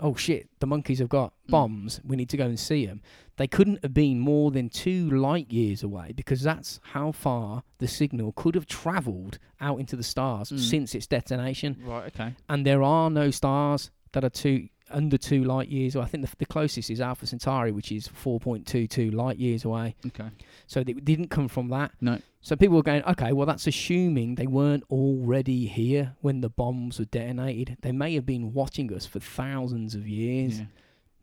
Oh 0.00 0.14
shit, 0.14 0.48
the 0.60 0.66
monkeys 0.66 1.00
have 1.00 1.08
got 1.08 1.32
Mm. 1.48 1.50
bombs. 1.50 2.00
We 2.04 2.14
need 2.14 2.28
to 2.28 2.36
go 2.36 2.44
and 2.46 2.58
see 2.58 2.86
them. 2.86 3.00
They 3.36 3.48
couldn't 3.48 3.80
have 3.82 3.92
been 3.94 4.20
more 4.20 4.52
than 4.52 4.68
two 4.68 5.10
light 5.10 5.50
years 5.52 5.82
away 5.82 6.12
because 6.14 6.40
that's 6.42 6.78
how 6.92 7.10
far 7.10 7.64
the 7.78 7.88
signal 7.88 8.30
could 8.32 8.54
have 8.54 8.66
travelled 8.66 9.38
out 9.60 9.80
into 9.80 9.96
the 9.96 10.04
stars 10.04 10.50
Mm. 10.52 10.58
since 10.60 10.94
its 10.94 11.08
detonation. 11.08 11.78
Right. 11.84 12.06
Okay. 12.14 12.34
And 12.48 12.64
there 12.64 12.82
are 12.84 13.10
no 13.10 13.32
stars 13.32 13.90
that 14.12 14.22
are 14.24 14.30
two 14.30 14.68
under 14.90 15.18
two 15.18 15.44
light 15.44 15.68
years. 15.68 15.96
Or 15.96 16.02
I 16.02 16.06
think 16.06 16.28
the, 16.28 16.36
the 16.36 16.46
closest 16.46 16.90
is 16.90 17.00
Alpha 17.00 17.26
Centauri, 17.26 17.72
which 17.72 17.92
is 17.92 18.08
4.22 18.08 19.12
light 19.12 19.38
years 19.38 19.64
away. 19.64 19.96
Okay. 20.06 20.30
So 20.66 20.80
it 20.80 21.04
didn't 21.04 21.28
come 21.28 21.48
from 21.48 21.68
that. 21.68 21.92
No. 22.00 22.20
So 22.40 22.56
people 22.56 22.76
were 22.76 22.82
going, 22.82 23.04
okay, 23.04 23.32
well 23.32 23.46
that's 23.46 23.66
assuming 23.66 24.36
they 24.36 24.46
weren't 24.46 24.84
already 24.90 25.66
here 25.66 26.14
when 26.20 26.40
the 26.40 26.48
bombs 26.48 26.98
were 26.98 27.04
detonated. 27.04 27.76
They 27.82 27.92
may 27.92 28.14
have 28.14 28.26
been 28.26 28.52
watching 28.52 28.92
us 28.92 29.06
for 29.06 29.20
thousands 29.20 29.94
of 29.94 30.06
years. 30.06 30.60
Yeah. 30.60 30.66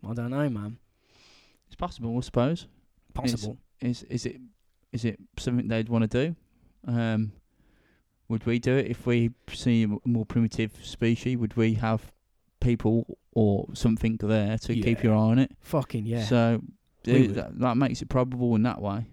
I 0.10 0.14
don't 0.14 0.32
know, 0.32 0.50
man. 0.50 0.78
It's 1.68 1.76
possible, 1.76 2.16
I 2.18 2.22
suppose. 2.22 2.68
Possible. 3.14 3.58
Is 3.82 4.04
is 4.04 4.26
it 4.26 4.40
is 4.92 5.06
it 5.06 5.20
something 5.38 5.68
they'd 5.68 5.90
want 5.90 6.10
to 6.10 6.28
do? 6.28 6.36
Um, 6.88 7.32
would 8.28 8.46
we 8.46 8.60
do 8.60 8.76
it 8.76 8.88
if 8.88 9.06
we 9.06 9.32
see 9.52 9.84
a 9.84 10.08
more 10.08 10.26
primitive 10.26 10.74
species? 10.84 11.38
Would 11.38 11.56
we 11.56 11.76
have 11.76 12.12
people 12.66 13.18
or 13.32 13.68
something 13.74 14.18
there 14.22 14.58
to 14.58 14.74
keep 14.74 15.04
your 15.04 15.14
eye 15.14 15.18
on 15.20 15.40
it? 15.40 15.52
Fucking 15.62 16.06
yeah. 16.06 16.24
So 16.26 16.62
uh, 17.08 17.12
that, 17.12 17.60
that 17.60 17.78
makes 17.78 18.02
it 18.02 18.10
probable 18.10 18.56
in 18.56 18.64
that 18.64 18.82
way. 18.82 19.06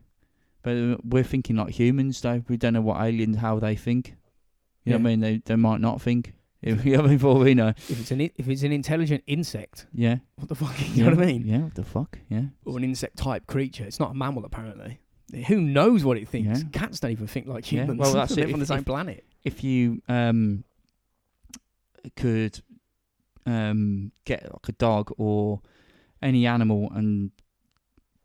But 0.62 0.76
uh, 0.76 0.96
we're 1.04 1.24
thinking 1.24 1.56
like 1.56 1.70
humans, 1.74 2.20
though. 2.20 2.42
We 2.48 2.56
don't 2.56 2.72
know 2.72 2.80
what 2.80 3.00
aliens 3.00 3.36
how 3.38 3.58
they 3.58 3.76
think. 3.76 4.14
You 4.84 4.92
know 4.92 4.98
what 4.98 5.00
I 5.00 5.10
mean? 5.10 5.20
They 5.20 5.36
they 5.44 5.56
might 5.56 5.80
not 5.80 6.00
think. 6.02 6.34
If 6.62 6.84
you 6.86 6.96
know, 6.96 7.08
before 7.08 7.34
we 7.38 7.54
know. 7.54 7.68
if 7.88 8.00
it's 8.00 8.10
an 8.12 8.20
if 8.20 8.48
it's 8.48 8.62
an 8.62 8.70
intelligent 8.72 9.24
insect, 9.26 9.86
Yeah. 9.92 10.18
what 10.36 10.48
the 10.48 10.54
fuck? 10.54 10.78
You 10.80 10.86
yeah. 10.94 11.10
know 11.10 11.16
what 11.16 11.24
I 11.24 11.26
mean? 11.26 11.46
Yeah. 11.46 11.58
What 11.58 11.74
the 11.74 11.84
fuck? 11.84 12.18
Yeah. 12.28 12.44
Or 12.64 12.76
an 12.78 12.84
insect 12.84 13.16
type 13.16 13.46
creature. 13.48 13.84
It's 13.84 13.98
not 14.00 14.12
a 14.12 14.14
mammal 14.14 14.44
apparently. 14.44 15.00
Who 15.48 15.60
knows 15.60 16.04
what 16.04 16.16
it 16.18 16.28
thinks? 16.28 16.60
Yeah. 16.62 16.68
Cats 16.72 17.00
don't 17.00 17.10
even 17.10 17.26
think 17.26 17.46
like 17.48 17.70
Yeah, 17.72 17.80
humans. 17.82 17.98
well, 18.00 18.12
that's 18.20 18.32
it. 18.36 18.44
live 18.46 18.54
on 18.54 18.60
the 18.60 18.66
same 18.66 18.78
if- 18.80 18.84
planet. 18.86 19.24
if 19.44 19.64
you 19.64 20.00
um 20.08 20.62
could 22.16 22.60
um 23.46 24.12
get 24.24 24.42
like 24.44 24.68
a 24.68 24.72
dog 24.72 25.10
or 25.18 25.60
any 26.22 26.46
animal 26.46 26.90
and 26.94 27.30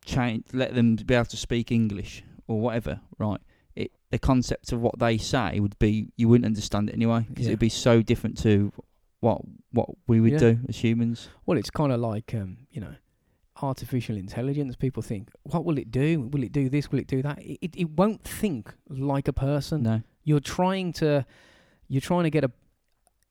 change 0.06 0.46
let 0.54 0.74
them 0.76 0.96
be 0.96 1.14
able 1.14 1.26
to 1.26 1.38
speak 1.38 1.72
English 1.72 2.24
or 2.48 2.60
whatever, 2.62 3.02
right? 3.18 3.42
It 3.76 3.92
the 4.10 4.20
concept 4.20 4.72
of 4.72 4.80
what 4.82 5.00
they 5.00 5.18
say 5.18 5.60
would 5.60 5.78
be 5.80 6.12
you 6.16 6.28
wouldn't 6.30 6.46
understand 6.46 6.90
it 6.90 6.94
anyway 6.94 7.26
because 7.30 7.46
Yeah. 7.46 7.52
it'd 7.52 7.60
be 7.60 7.70
so 7.70 8.02
different 8.02 8.38
to 8.44 8.72
what 9.20 9.42
what 9.72 9.90
we 10.08 10.22
would 10.22 10.34
Yeah. 10.34 10.40
do 10.40 10.60
as 10.70 10.78
humans. 10.84 11.30
Well, 11.46 11.58
it's 11.58 11.70
kind 11.72 11.92
of 11.92 12.00
like 12.00 12.34
um, 12.34 12.58
you 12.72 12.80
know, 12.82 12.96
artificial 13.62 14.16
intelligence. 14.16 14.76
People 14.76 15.02
think, 15.04 15.30
what 15.44 15.66
will 15.66 15.78
it 15.80 15.90
do? 15.92 16.22
Will 16.32 16.44
it 16.44 16.52
do 16.52 16.70
this? 16.70 16.92
Will 16.92 17.00
it 17.00 17.08
do 17.08 17.22
that? 17.24 17.40
It, 17.40 17.58
it, 17.62 17.76
it 17.76 17.90
won't 17.90 18.24
think 18.24 18.74
like 18.88 19.28
a 19.28 19.34
person. 19.34 19.82
No, 19.84 20.04
You're 20.24 20.40
trying 20.40 20.94
to, 20.94 21.26
you're 21.88 22.02
trying 22.02 22.24
to 22.26 22.30
get 22.30 22.44
a, 22.44 22.52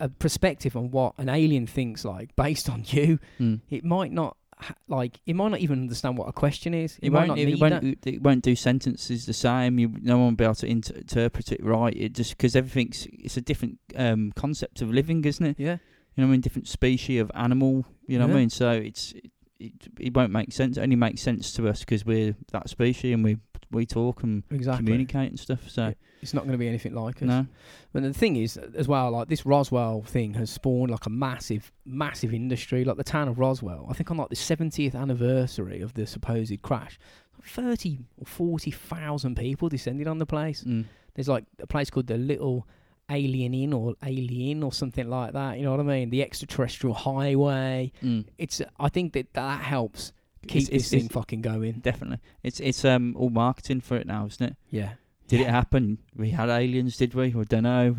a 0.00 0.08
perspective 0.08 0.76
on 0.76 0.90
what 0.90 1.14
an 1.18 1.28
alien 1.28 1.66
thinks 1.66 2.04
like 2.04 2.34
based 2.36 2.68
on 2.68 2.84
you. 2.88 3.18
mm. 3.40 3.60
It 3.70 3.84
might 3.84 4.12
not. 4.12 4.36
ha- 4.58 4.74
Like 4.88 5.20
it 5.26 5.34
might 5.34 5.48
not 5.50 5.60
even 5.60 5.80
understand 5.82 6.18
what 6.18 6.28
a 6.28 6.32
question 6.32 6.74
is. 6.74 6.98
It, 7.02 7.06
it 7.06 7.10
might 7.10 7.28
won't. 7.28 7.28
not 7.28 7.38
It, 7.38 7.60
won't. 7.60 8.06
It 8.06 8.22
won't 8.22 8.42
do 8.44 8.54
sentences 8.56 9.26
the 9.26 9.32
same. 9.32 9.78
You 9.78 9.92
no 10.02 10.18
one 10.18 10.26
will 10.28 10.36
be 10.36 10.44
able 10.44 10.54
to 10.56 10.66
inter- 10.66 10.96
interpret 10.96 11.52
it 11.52 11.64
right. 11.64 11.94
It 11.96 12.12
just 12.14 12.36
because 12.36 12.54
everything's 12.56 13.06
it's 13.12 13.36
a 13.36 13.40
different 13.42 13.78
um, 13.96 14.32
concept 14.36 14.82
of 14.82 14.90
living, 14.90 15.24
isn't 15.24 15.44
it? 15.46 15.56
Yeah, 15.58 15.78
You 16.14 16.22
know 16.22 16.24
what 16.24 16.28
I 16.28 16.32
mean? 16.32 16.40
Different 16.42 16.68
species 16.68 17.20
of 17.20 17.30
animal. 17.34 17.84
You 18.06 18.18
know 18.18 18.26
what 18.26 18.36
I 18.36 18.40
mean? 18.40 18.50
So 18.50 18.70
it's 18.72 19.12
it, 19.12 19.30
it, 19.58 19.72
it 19.98 20.14
won't 20.14 20.30
make 20.32 20.52
sense. 20.52 20.76
It 20.76 20.82
only 20.82 20.96
makes 20.96 21.22
sense 21.22 21.52
to 21.54 21.68
us 21.68 21.80
because 21.80 22.04
we're 22.04 22.36
that 22.52 22.68
species 22.68 23.14
and 23.14 23.24
we 23.24 23.38
we 23.70 23.86
talk 23.86 24.22
and 24.22 24.42
exactly. 24.50 24.84
communicate 24.84 25.30
and 25.30 25.38
stuff. 25.40 25.68
So 25.68 25.94
It's 26.22 26.32
not 26.34 26.42
going 26.44 26.52
to 26.52 26.58
be 26.58 26.68
anything 26.68 26.94
like 26.94 27.16
us. 27.16 27.28
no, 27.28 27.46
But 27.92 28.02
the 28.04 28.12
thing 28.12 28.36
is, 28.36 28.56
as 28.56 28.86
well, 28.88 29.10
like 29.10 29.28
this 29.28 29.44
Roswell 29.44 30.02
thing 30.02 30.34
has 30.34 30.50
spawned 30.50 30.90
like 30.90 31.06
a 31.06 31.10
massive, 31.10 31.72
massive 31.84 32.32
industry. 32.34 32.84
Like 32.84 32.96
the 32.96 33.04
town 33.04 33.28
of 33.28 33.38
Roswell, 33.38 33.86
I 33.90 33.94
think 33.94 34.10
on 34.10 34.16
like 34.16 34.28
the 34.28 34.36
70th 34.36 34.94
anniversary 34.94 35.80
of 35.80 35.94
the 35.94 36.06
supposed 36.06 36.62
crash, 36.62 36.98
thirty 37.44 37.98
or 38.18 38.26
forty 38.26 38.70
thousand 38.70 39.36
people 39.36 39.68
descended 39.68 40.06
on 40.08 40.18
the 40.18 40.26
place. 40.26 40.64
mm, 40.64 40.84
There's 41.14 41.28
like 41.28 41.44
a 41.60 41.66
place 41.66 41.90
called 41.90 42.06
the 42.08 42.16
Little 42.16 42.66
Alien 43.08 43.54
Inn 43.54 43.72
or 43.72 43.94
Alien 44.04 44.62
or 44.64 44.72
something 44.72 45.08
like 45.08 45.32
that. 45.32 45.58
You 45.58 45.64
know 45.64 45.70
what 45.70 45.80
I 45.80 45.84
mean? 45.84 46.10
The 46.10 46.22
extraterrestrial 46.22 46.94
highway. 46.94 47.92
mm. 48.02 48.24
It's. 48.38 48.60
I 48.80 48.88
think 48.88 49.12
that 49.12 49.32
that 49.34 49.60
helps 49.62 50.12
keep 50.46 50.62
It's- 50.62 50.70
this 50.70 50.92
it's- 50.92 51.02
thing 51.02 51.08
fucking 51.10 51.42
going. 51.42 51.74
definitely. 51.80 52.18
It's 52.42 52.60
it's 52.60 52.84
um 52.84 53.14
all 53.16 53.30
marketing 53.30 53.80
for 53.80 53.96
it 53.96 54.06
now, 54.06 54.26
isn't 54.26 54.44
it? 54.50 54.56
Yeah. 54.70 54.92
Did 55.28 55.40
Yeah. 55.40 55.48
it 55.48 55.50
happen? 55.50 55.98
We 56.14 56.30
had 56.30 56.48
aliens, 56.48 56.96
did 56.96 57.12
we? 57.14 57.34
I 57.34 57.42
don't 57.42 57.64
know. 57.64 57.96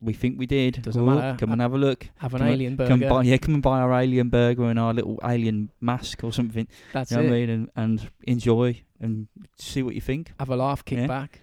We 0.00 0.14
think 0.14 0.38
we 0.38 0.46
did. 0.46 0.80
Doesn't 0.80 1.02
Oh, 1.02 1.04
matter. 1.14 1.36
Come 1.38 1.52
and 1.52 1.60
have 1.60 1.74
a 1.74 1.78
look. 1.78 2.08
Have 2.18 2.32
an 2.32 2.38
Come 2.38 2.48
alien 2.48 2.76
burger. 2.76 2.88
Come 2.88 3.00
buy, 3.00 3.22
yeah, 3.22 3.36
come 3.36 3.52
and 3.52 3.62
buy 3.62 3.80
our 3.80 3.92
alien 4.00 4.30
burger 4.30 4.64
and 4.64 4.78
our 4.78 4.94
little 4.94 5.18
alien 5.22 5.70
mask 5.82 6.24
or 6.24 6.32
something. 6.32 6.66
That's 6.94 7.10
you 7.10 7.18
know 7.18 7.24
it. 7.24 7.26
what 7.26 7.34
I 7.34 7.38
mean? 7.38 7.50
And, 7.50 7.70
and 7.76 8.10
enjoy 8.22 8.80
and 8.98 9.28
see 9.58 9.82
what 9.82 9.94
you 9.94 10.00
think. 10.00 10.32
have 10.38 10.48
a 10.48 10.56
laugh, 10.56 10.82
kick 10.82 11.00
Yeah. 11.00 11.06
back. 11.06 11.40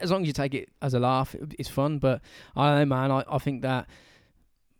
As 0.00 0.12
long 0.12 0.22
as 0.22 0.28
you 0.28 0.32
take 0.32 0.54
it 0.54 0.68
as 0.80 0.94
a 0.94 1.00
laugh, 1.00 1.34
it, 1.34 1.52
it's 1.58 1.68
fun. 1.68 1.98
But 1.98 2.20
I 2.54 2.68
don't 2.78 2.88
know, 2.88 2.94
man. 2.96 3.10
I, 3.10 3.24
I 3.28 3.38
think 3.38 3.62
that 3.62 3.88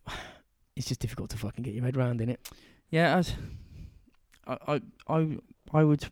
it's 0.77 0.87
just 0.87 1.01
difficult 1.01 1.31
to 1.31 1.37
fucking 1.37 1.65
get 1.65 1.75
your 1.75 1.85
head 1.85 1.97
around 1.97 2.21
in 2.21 2.29
it. 2.29 2.41
Yeah, 2.91 3.17
as 3.17 3.35
I, 4.47 4.57
I, 4.67 4.81
I, 5.09 5.39
I 5.73 5.85
would, 5.85 6.11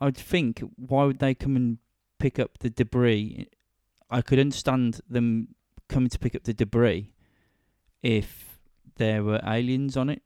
I'd 0.00 0.16
think 0.16 0.62
why 0.76 1.04
would 1.04 1.18
they 1.18 1.34
come 1.34 1.56
and 1.56 1.78
pick 2.18 2.38
up 2.38 2.58
the 2.58 2.70
debris? 2.70 3.48
I 4.10 4.22
could 4.22 4.38
understand 4.38 5.00
them 5.08 5.48
coming 5.88 6.08
to 6.10 6.18
pick 6.18 6.34
up 6.34 6.44
the 6.44 6.54
debris 6.54 7.12
if 8.02 8.58
there 8.96 9.22
were 9.22 9.40
aliens 9.44 9.96
on 9.96 10.10
it. 10.10 10.22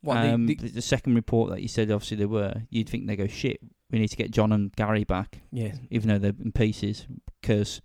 What, 0.00 0.18
um, 0.18 0.46
the, 0.46 0.54
the, 0.54 0.66
the, 0.66 0.72
the 0.74 0.82
second 0.82 1.14
report 1.14 1.50
that 1.50 1.62
you 1.62 1.68
said 1.68 1.90
obviously 1.90 2.16
there 2.16 2.28
were, 2.28 2.62
you'd 2.70 2.88
think 2.88 3.06
they 3.06 3.16
go 3.16 3.26
shit. 3.26 3.60
We 3.90 3.98
need 3.98 4.08
to 4.08 4.16
get 4.16 4.30
John 4.30 4.52
and 4.52 4.74
Gary 4.74 5.04
back, 5.04 5.40
yeah, 5.52 5.72
even 5.90 6.08
though 6.08 6.18
they're 6.18 6.32
in 6.42 6.50
pieces, 6.52 7.06
because 7.40 7.82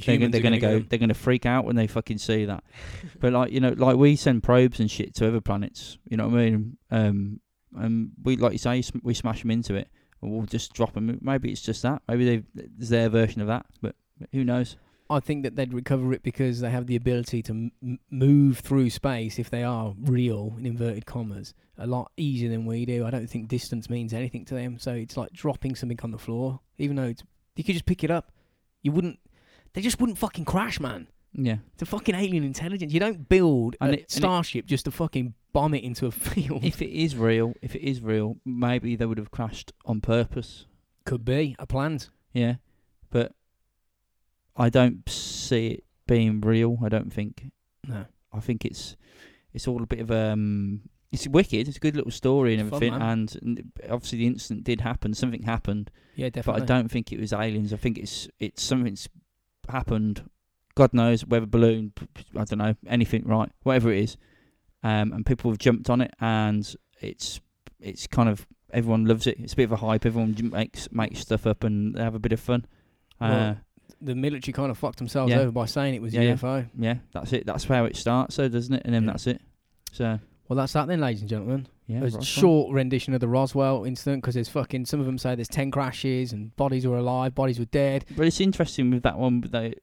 the 0.00 0.16
they're, 0.18 0.28
they're 0.28 0.40
going 0.40 0.52
to 0.52 0.58
gonna 0.60 0.80
go. 0.80 0.86
They're 0.88 0.98
going 0.98 1.08
to 1.08 1.14
freak 1.14 1.46
out 1.46 1.64
when 1.64 1.76
they 1.76 1.86
fucking 1.86 2.18
see 2.18 2.44
that. 2.44 2.64
but 3.20 3.32
like 3.32 3.52
you 3.52 3.60
know, 3.60 3.74
like 3.76 3.96
we 3.96 4.16
send 4.16 4.42
probes 4.42 4.80
and 4.80 4.90
shit 4.90 5.14
to 5.16 5.28
other 5.28 5.40
planets. 5.40 5.98
You 6.08 6.16
know 6.16 6.28
what 6.28 6.38
I 6.40 6.50
mean? 6.50 6.76
Um, 6.90 7.40
and 7.76 8.10
we 8.22 8.36
like 8.36 8.52
you 8.52 8.58
say, 8.58 8.82
we 9.02 9.14
smash 9.14 9.42
them 9.42 9.50
into 9.50 9.74
it, 9.74 9.88
or 10.20 10.30
we'll 10.30 10.46
just 10.46 10.72
drop 10.72 10.94
them. 10.94 11.18
Maybe 11.20 11.50
it's 11.50 11.62
just 11.62 11.82
that. 11.82 12.02
Maybe 12.08 12.44
there's 12.54 12.88
their 12.88 13.08
version 13.08 13.40
of 13.40 13.48
that. 13.48 13.66
But 13.82 13.96
who 14.32 14.44
knows? 14.44 14.76
I 15.08 15.20
think 15.20 15.44
that 15.44 15.54
they'd 15.54 15.72
recover 15.72 16.12
it 16.12 16.22
because 16.22 16.60
they 16.60 16.70
have 16.70 16.86
the 16.86 16.96
ability 16.96 17.42
to 17.44 17.52
m- 17.52 17.72
m- 17.80 17.98
move 18.10 18.58
through 18.58 18.90
space 18.90 19.38
if 19.38 19.50
they 19.50 19.62
are 19.62 19.94
real 20.00 20.54
in 20.58 20.66
inverted 20.66 21.06
commas 21.06 21.54
a 21.78 21.86
lot 21.86 22.10
easier 22.16 22.50
than 22.50 22.66
we 22.66 22.84
do. 22.86 23.06
I 23.06 23.10
don't 23.10 23.28
think 23.28 23.48
distance 23.48 23.88
means 23.88 24.12
anything 24.12 24.44
to 24.46 24.54
them, 24.54 24.78
so 24.78 24.92
it's 24.92 25.16
like 25.16 25.32
dropping 25.32 25.76
something 25.76 25.98
on 26.02 26.10
the 26.10 26.18
floor. 26.18 26.60
Even 26.78 26.96
though 26.96 27.04
it's, 27.04 27.22
you 27.54 27.62
could 27.62 27.74
just 27.74 27.86
pick 27.86 28.02
it 28.02 28.10
up, 28.10 28.32
you 28.82 28.92
wouldn't. 28.92 29.18
They 29.76 29.82
just 29.82 30.00
wouldn't 30.00 30.16
fucking 30.18 30.46
crash, 30.46 30.80
man. 30.80 31.06
Yeah. 31.34 31.58
It's 31.74 31.82
a 31.82 31.86
fucking 31.86 32.14
alien 32.14 32.42
intelligence. 32.44 32.92
You 32.94 32.98
don't 33.00 33.28
build 33.28 33.76
And 33.80 33.90
a 33.90 33.92
it- 33.92 33.96
and 33.96 34.00
it- 34.04 34.10
starship 34.10 34.64
just 34.66 34.86
to 34.86 34.90
fucking 34.90 35.34
bomb 35.52 35.74
it 35.74 35.84
into 35.84 36.06
a 36.06 36.10
field. 36.26 36.64
If 36.64 36.80
it 36.80 36.90
is 36.90 37.14
real, 37.14 37.52
if 37.60 37.76
it 37.76 37.82
is 37.86 38.00
real, 38.00 38.38
maybe 38.44 38.96
they 38.96 39.04
would 39.06 39.18
have 39.18 39.30
crashed 39.30 39.72
on 39.84 40.00
purpose. 40.00 40.64
Could 41.04 41.24
be 41.26 41.54
a 41.58 41.66
planned. 41.66 42.08
Yeah, 42.32 42.54
but 43.10 43.32
I 44.56 44.70
don't 44.70 45.06
see 45.08 45.66
it 45.68 45.84
being 46.06 46.40
real. 46.40 46.78
I 46.82 46.88
don't 46.88 47.12
think. 47.12 47.50
No. 47.86 48.06
I 48.32 48.40
think 48.40 48.64
it's 48.64 48.96
it's 49.52 49.68
all 49.68 49.82
a 49.82 49.86
bit 49.86 50.00
of 50.00 50.10
um. 50.10 50.82
It's 51.12 51.28
wicked. 51.28 51.68
It's 51.68 51.76
a 51.76 51.80
good 51.80 51.96
little 51.96 52.10
story 52.10 52.54
and 52.54 52.62
It's 52.62 52.70
fun, 52.70 52.82
everything, 52.82 53.00
and, 53.08 53.36
and 53.42 53.72
obviously 53.88 54.18
the 54.18 54.26
incident 54.26 54.64
did 54.64 54.80
happen. 54.80 55.14
Something 55.14 55.44
happened, 55.44 55.90
Yeah, 56.16 56.28
definitely. 56.30 56.62
but 56.62 56.70
I 56.70 56.74
don't 56.74 56.90
think 56.90 57.12
it 57.12 57.20
was 57.20 57.32
aliens. 57.32 57.72
I 57.72 57.76
think 57.76 57.96
it's 57.98 58.28
it's 58.40 58.62
something's 58.62 59.08
happened. 59.70 60.28
God 60.74 60.92
knows 60.92 61.24
whether 61.24 61.46
balloon, 61.46 61.92
I 62.36 62.44
don't 62.44 62.58
know 62.58 62.74
anything. 62.86 63.24
Right, 63.24 63.50
whatever 63.62 63.90
it 63.92 64.00
is, 64.04 64.16
um, 64.82 65.12
and 65.12 65.24
people 65.24 65.50
have 65.50 65.58
jumped 65.58 65.88
on 65.90 66.00
it, 66.00 66.12
and 66.20 66.74
it's 67.00 67.40
it's 67.80 68.06
kind 68.06 68.28
of 68.28 68.46
everyone 68.72 69.04
loves 69.06 69.26
it. 69.26 69.38
It's 69.38 69.52
a 69.52 69.56
bit 69.56 69.64
of 69.64 69.72
a 69.72 69.76
hype. 69.76 70.04
Everyone 70.06 70.34
makes 70.52 70.90
makes 70.92 71.20
stuff 71.20 71.46
up 71.46 71.64
and 71.64 71.94
they 71.94 72.02
have 72.02 72.14
a 72.14 72.18
bit 72.18 72.32
of 72.32 72.40
fun. 72.40 72.66
Uh, 73.20 73.54
The 74.02 74.14
military 74.14 74.52
kind 74.52 74.70
of 74.70 74.76
fucked 74.76 74.98
themselves 74.98 75.30
Yeah. 75.30 75.38
over 75.40 75.52
by 75.52 75.64
saying 75.66 75.94
it 75.94 76.02
was 76.02 76.12
Yeah, 76.12 76.22
yeah. 76.22 76.34
UFO. 76.34 76.66
yeah, 76.78 76.96
that's 77.12 77.32
it. 77.32 77.46
That's 77.46 77.64
how 77.64 77.84
it 77.86 77.96
starts, 77.96 78.34
so 78.34 78.46
doesn't 78.48 78.74
it? 78.74 78.82
And 78.84 78.94
then 78.94 79.04
Yeah. 79.04 79.12
that's 79.12 79.26
it. 79.26 79.40
So 79.92 80.18
Well, 80.48 80.56
that's 80.58 80.74
that 80.74 80.86
then, 80.88 81.00
ladies 81.00 81.22
and 81.22 81.30
gentlemen. 81.30 81.66
Yeah, 81.86 81.98
a 81.98 82.02
right 82.02 82.14
on. 82.14 82.20
short 82.22 82.72
rendition 82.74 83.14
of 83.14 83.20
the 83.20 83.28
Roswell 83.28 83.84
incident 83.84 84.22
because 84.22 84.34
there's 84.34 84.48
fucking 84.48 84.86
some 84.86 85.00
of 85.00 85.06
them 85.06 85.18
say 85.18 85.34
there's 85.34 85.48
ten 85.48 85.70
crashes 85.70 86.32
and 86.32 86.54
bodies 86.56 86.86
were 86.86 86.96
alive, 86.98 87.34
bodies 87.34 87.58
were 87.58 87.64
dead. 87.66 88.04
But 88.16 88.26
it's 88.26 88.40
interesting 88.40 88.90
with 88.90 89.02
that 89.04 89.18
one. 89.18 89.40
The 89.42 89.74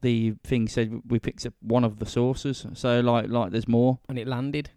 the 0.00 0.34
thing 0.42 0.66
said 0.68 1.00
we 1.06 1.18
picked 1.20 1.46
up 1.46 1.54
one 1.60 1.84
of 1.84 1.98
the 1.98 2.06
sources, 2.06 2.66
so 2.74 3.00
like 3.00 3.28
like 3.28 3.52
there's 3.52 3.68
more. 3.68 3.98
and 4.08 4.18
it 4.18 4.26
landed. 4.26 4.70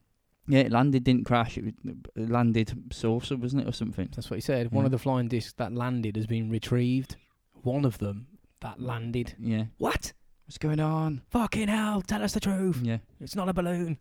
Yeah, 0.48 0.60
it 0.60 0.72
landed, 0.72 1.03
didn't 1.03 1.24
crash. 1.26 1.57
It, 1.57 1.74
it 2.16 2.30
landed 2.30 2.72
saucer, 2.91 3.36
wasn't 3.36 3.64
it, 3.64 3.68
or 3.68 3.72
something? 3.72 4.10
That's 4.16 4.30
what 4.30 4.38
he 4.38 4.41
said. 4.41 4.72
One 4.72 4.84
Yeah. 4.84 4.86
of 4.86 4.91
the 4.91 4.99
flying 4.99 5.28
discs 5.28 5.53
that 5.53 5.74
landed 5.74 6.16
has 6.18 6.28
been 6.28 6.52
retrieved. 6.52 7.16
One 7.64 7.84
of 7.84 7.98
them 7.98 8.28
that 8.60 8.80
landed. 8.80 9.34
Yeah. 9.40 9.66
What? 9.80 10.14
What's 10.46 10.58
going 10.60 10.80
on? 10.80 11.22
Fucking 11.32 11.68
hell! 11.70 12.02
Tell 12.04 12.22
us 12.24 12.34
the 12.34 12.40
truth. 12.40 12.80
Yeah. 12.84 12.98
It's 13.20 13.36
not 13.36 13.50
a 13.50 13.54
balloon. 13.54 13.98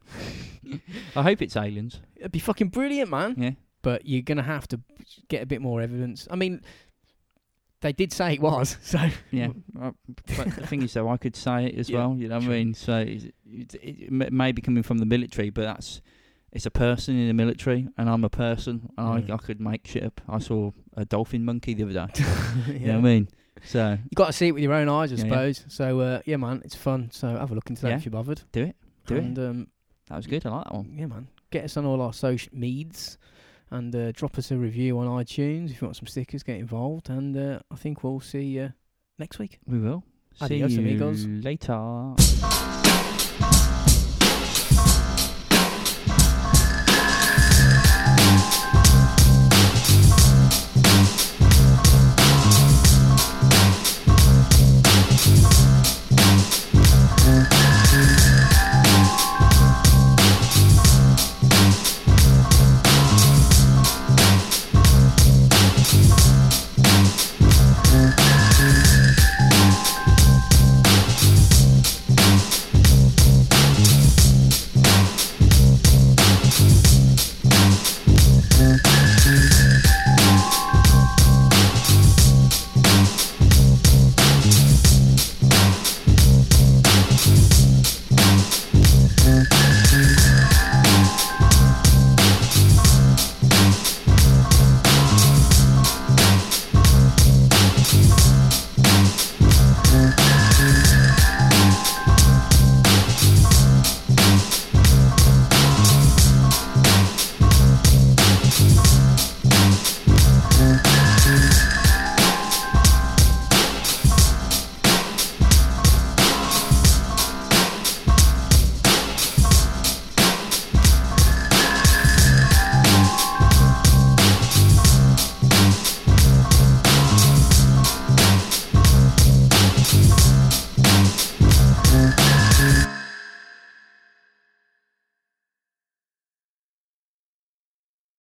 I 1.16 1.22
hope 1.22 1.40
it's 1.40 1.56
aliens. 1.56 2.00
It'd 2.16 2.32
be 2.32 2.38
fucking 2.38 2.68
brilliant, 2.68 3.10
man. 3.10 3.34
Yeah. 3.38 3.50
But 3.80 4.06
you're 4.06 4.22
gonna 4.22 4.42
have 4.42 4.68
to 4.68 4.80
get 5.28 5.42
a 5.42 5.46
bit 5.46 5.62
more 5.62 5.80
evidence. 5.80 6.28
I 6.30 6.36
mean, 6.36 6.60
they 7.80 7.92
did 7.92 8.12
say 8.12 8.34
it 8.34 8.40
was, 8.42 8.76
so 8.82 9.08
Yeah, 9.30 9.48
but 9.74 9.94
the 10.56 10.66
thing 10.66 10.82
is, 10.82 10.92
though, 10.92 11.08
I 11.08 11.16
could 11.16 11.34
say 11.36 11.66
it 11.66 11.78
as 11.78 11.88
Yeah, 11.88 11.98
well. 12.06 12.16
You 12.18 12.28
know 12.28 12.36
what 12.36 12.44
I 12.44 12.48
mean? 12.48 12.74
So 12.74 12.98
it, 12.98 13.34
it, 13.50 13.74
it 13.82 14.12
may- 14.12 14.28
may 14.30 14.52
be 14.52 14.60
coming 14.62 14.82
from 14.82 14.98
the 14.98 15.06
military, 15.06 15.48
but 15.50 15.62
that's 15.62 16.02
it's 16.52 16.66
a 16.66 16.70
person 16.70 17.18
in 17.18 17.26
the 17.28 17.34
military, 17.34 17.88
and 17.98 18.08
I'm 18.08 18.22
a 18.22 18.28
person, 18.30 18.90
and 18.98 19.24
Mm. 19.24 19.30
I, 19.30 19.34
I 19.34 19.36
could 19.38 19.60
make 19.60 19.86
shit 19.86 20.04
up. 20.04 20.20
I 20.28 20.38
saw 20.40 20.72
a 20.96 21.04
dolphin 21.06 21.44
monkey 21.44 21.72
the 21.74 21.84
other 21.84 22.06
day. 22.06 22.22
yeah. 22.22 22.72
You 22.74 22.86
know 22.88 22.92
what 22.94 22.98
I 22.98 23.00
mean? 23.14 23.28
So 23.64 23.92
You 23.92 24.14
got 24.14 24.26
to 24.26 24.32
see 24.32 24.48
it 24.48 24.52
with 24.52 24.62
your 24.62 24.74
own 24.74 24.88
eyes, 24.88 25.12
I 25.12 25.16
Yeah, 25.16 25.24
yeah. 25.24 25.30
suppose. 25.30 25.64
So 25.68 26.00
uh, 26.00 26.20
yeah, 26.26 26.36
man, 26.36 26.62
it's 26.64 26.74
fun. 26.74 27.10
So 27.12 27.28
have 27.28 27.50
a 27.50 27.54
look 27.54 27.68
into 27.70 27.82
that 27.82 27.88
Yeah. 27.90 27.96
if 27.96 28.04
you're 28.04 28.12
bothered. 28.12 28.42
do 28.52 28.62
it. 28.64 28.76
Do 29.06 29.16
it. 29.16 29.38
Um, 29.38 29.68
That 30.08 30.16
was 30.16 30.26
good. 30.26 30.44
I 30.46 30.50
like 30.50 30.64
that 30.64 30.74
one. 30.74 30.94
yeah, 30.96 31.06
man, 31.06 31.28
get 31.50 31.64
us 31.64 31.76
on 31.76 31.84
all 31.86 32.00
our 32.02 32.12
social 32.12 32.50
medias 32.54 33.16
and 33.70 33.94
uh, 33.96 34.12
drop 34.12 34.38
us 34.38 34.50
a 34.50 34.56
review 34.56 34.98
on 34.98 35.06
iTunes 35.08 35.70
if 35.70 35.80
you 35.80 35.86
want 35.86 35.96
some 35.96 36.06
stickers. 36.06 36.42
Get 36.42 36.58
involved, 36.58 37.08
and 37.10 37.36
uh, 37.36 37.58
I 37.70 37.76
think 37.76 38.04
we'll 38.04 38.20
see 38.20 38.42
you 38.44 38.72
next 39.18 39.38
week. 39.38 39.58
We 39.66 39.78
will. 39.80 40.04
Adios, 40.40 40.70
See 40.74 40.80
you 40.82 40.88
amigos. 40.88 41.26
later. 41.26 42.14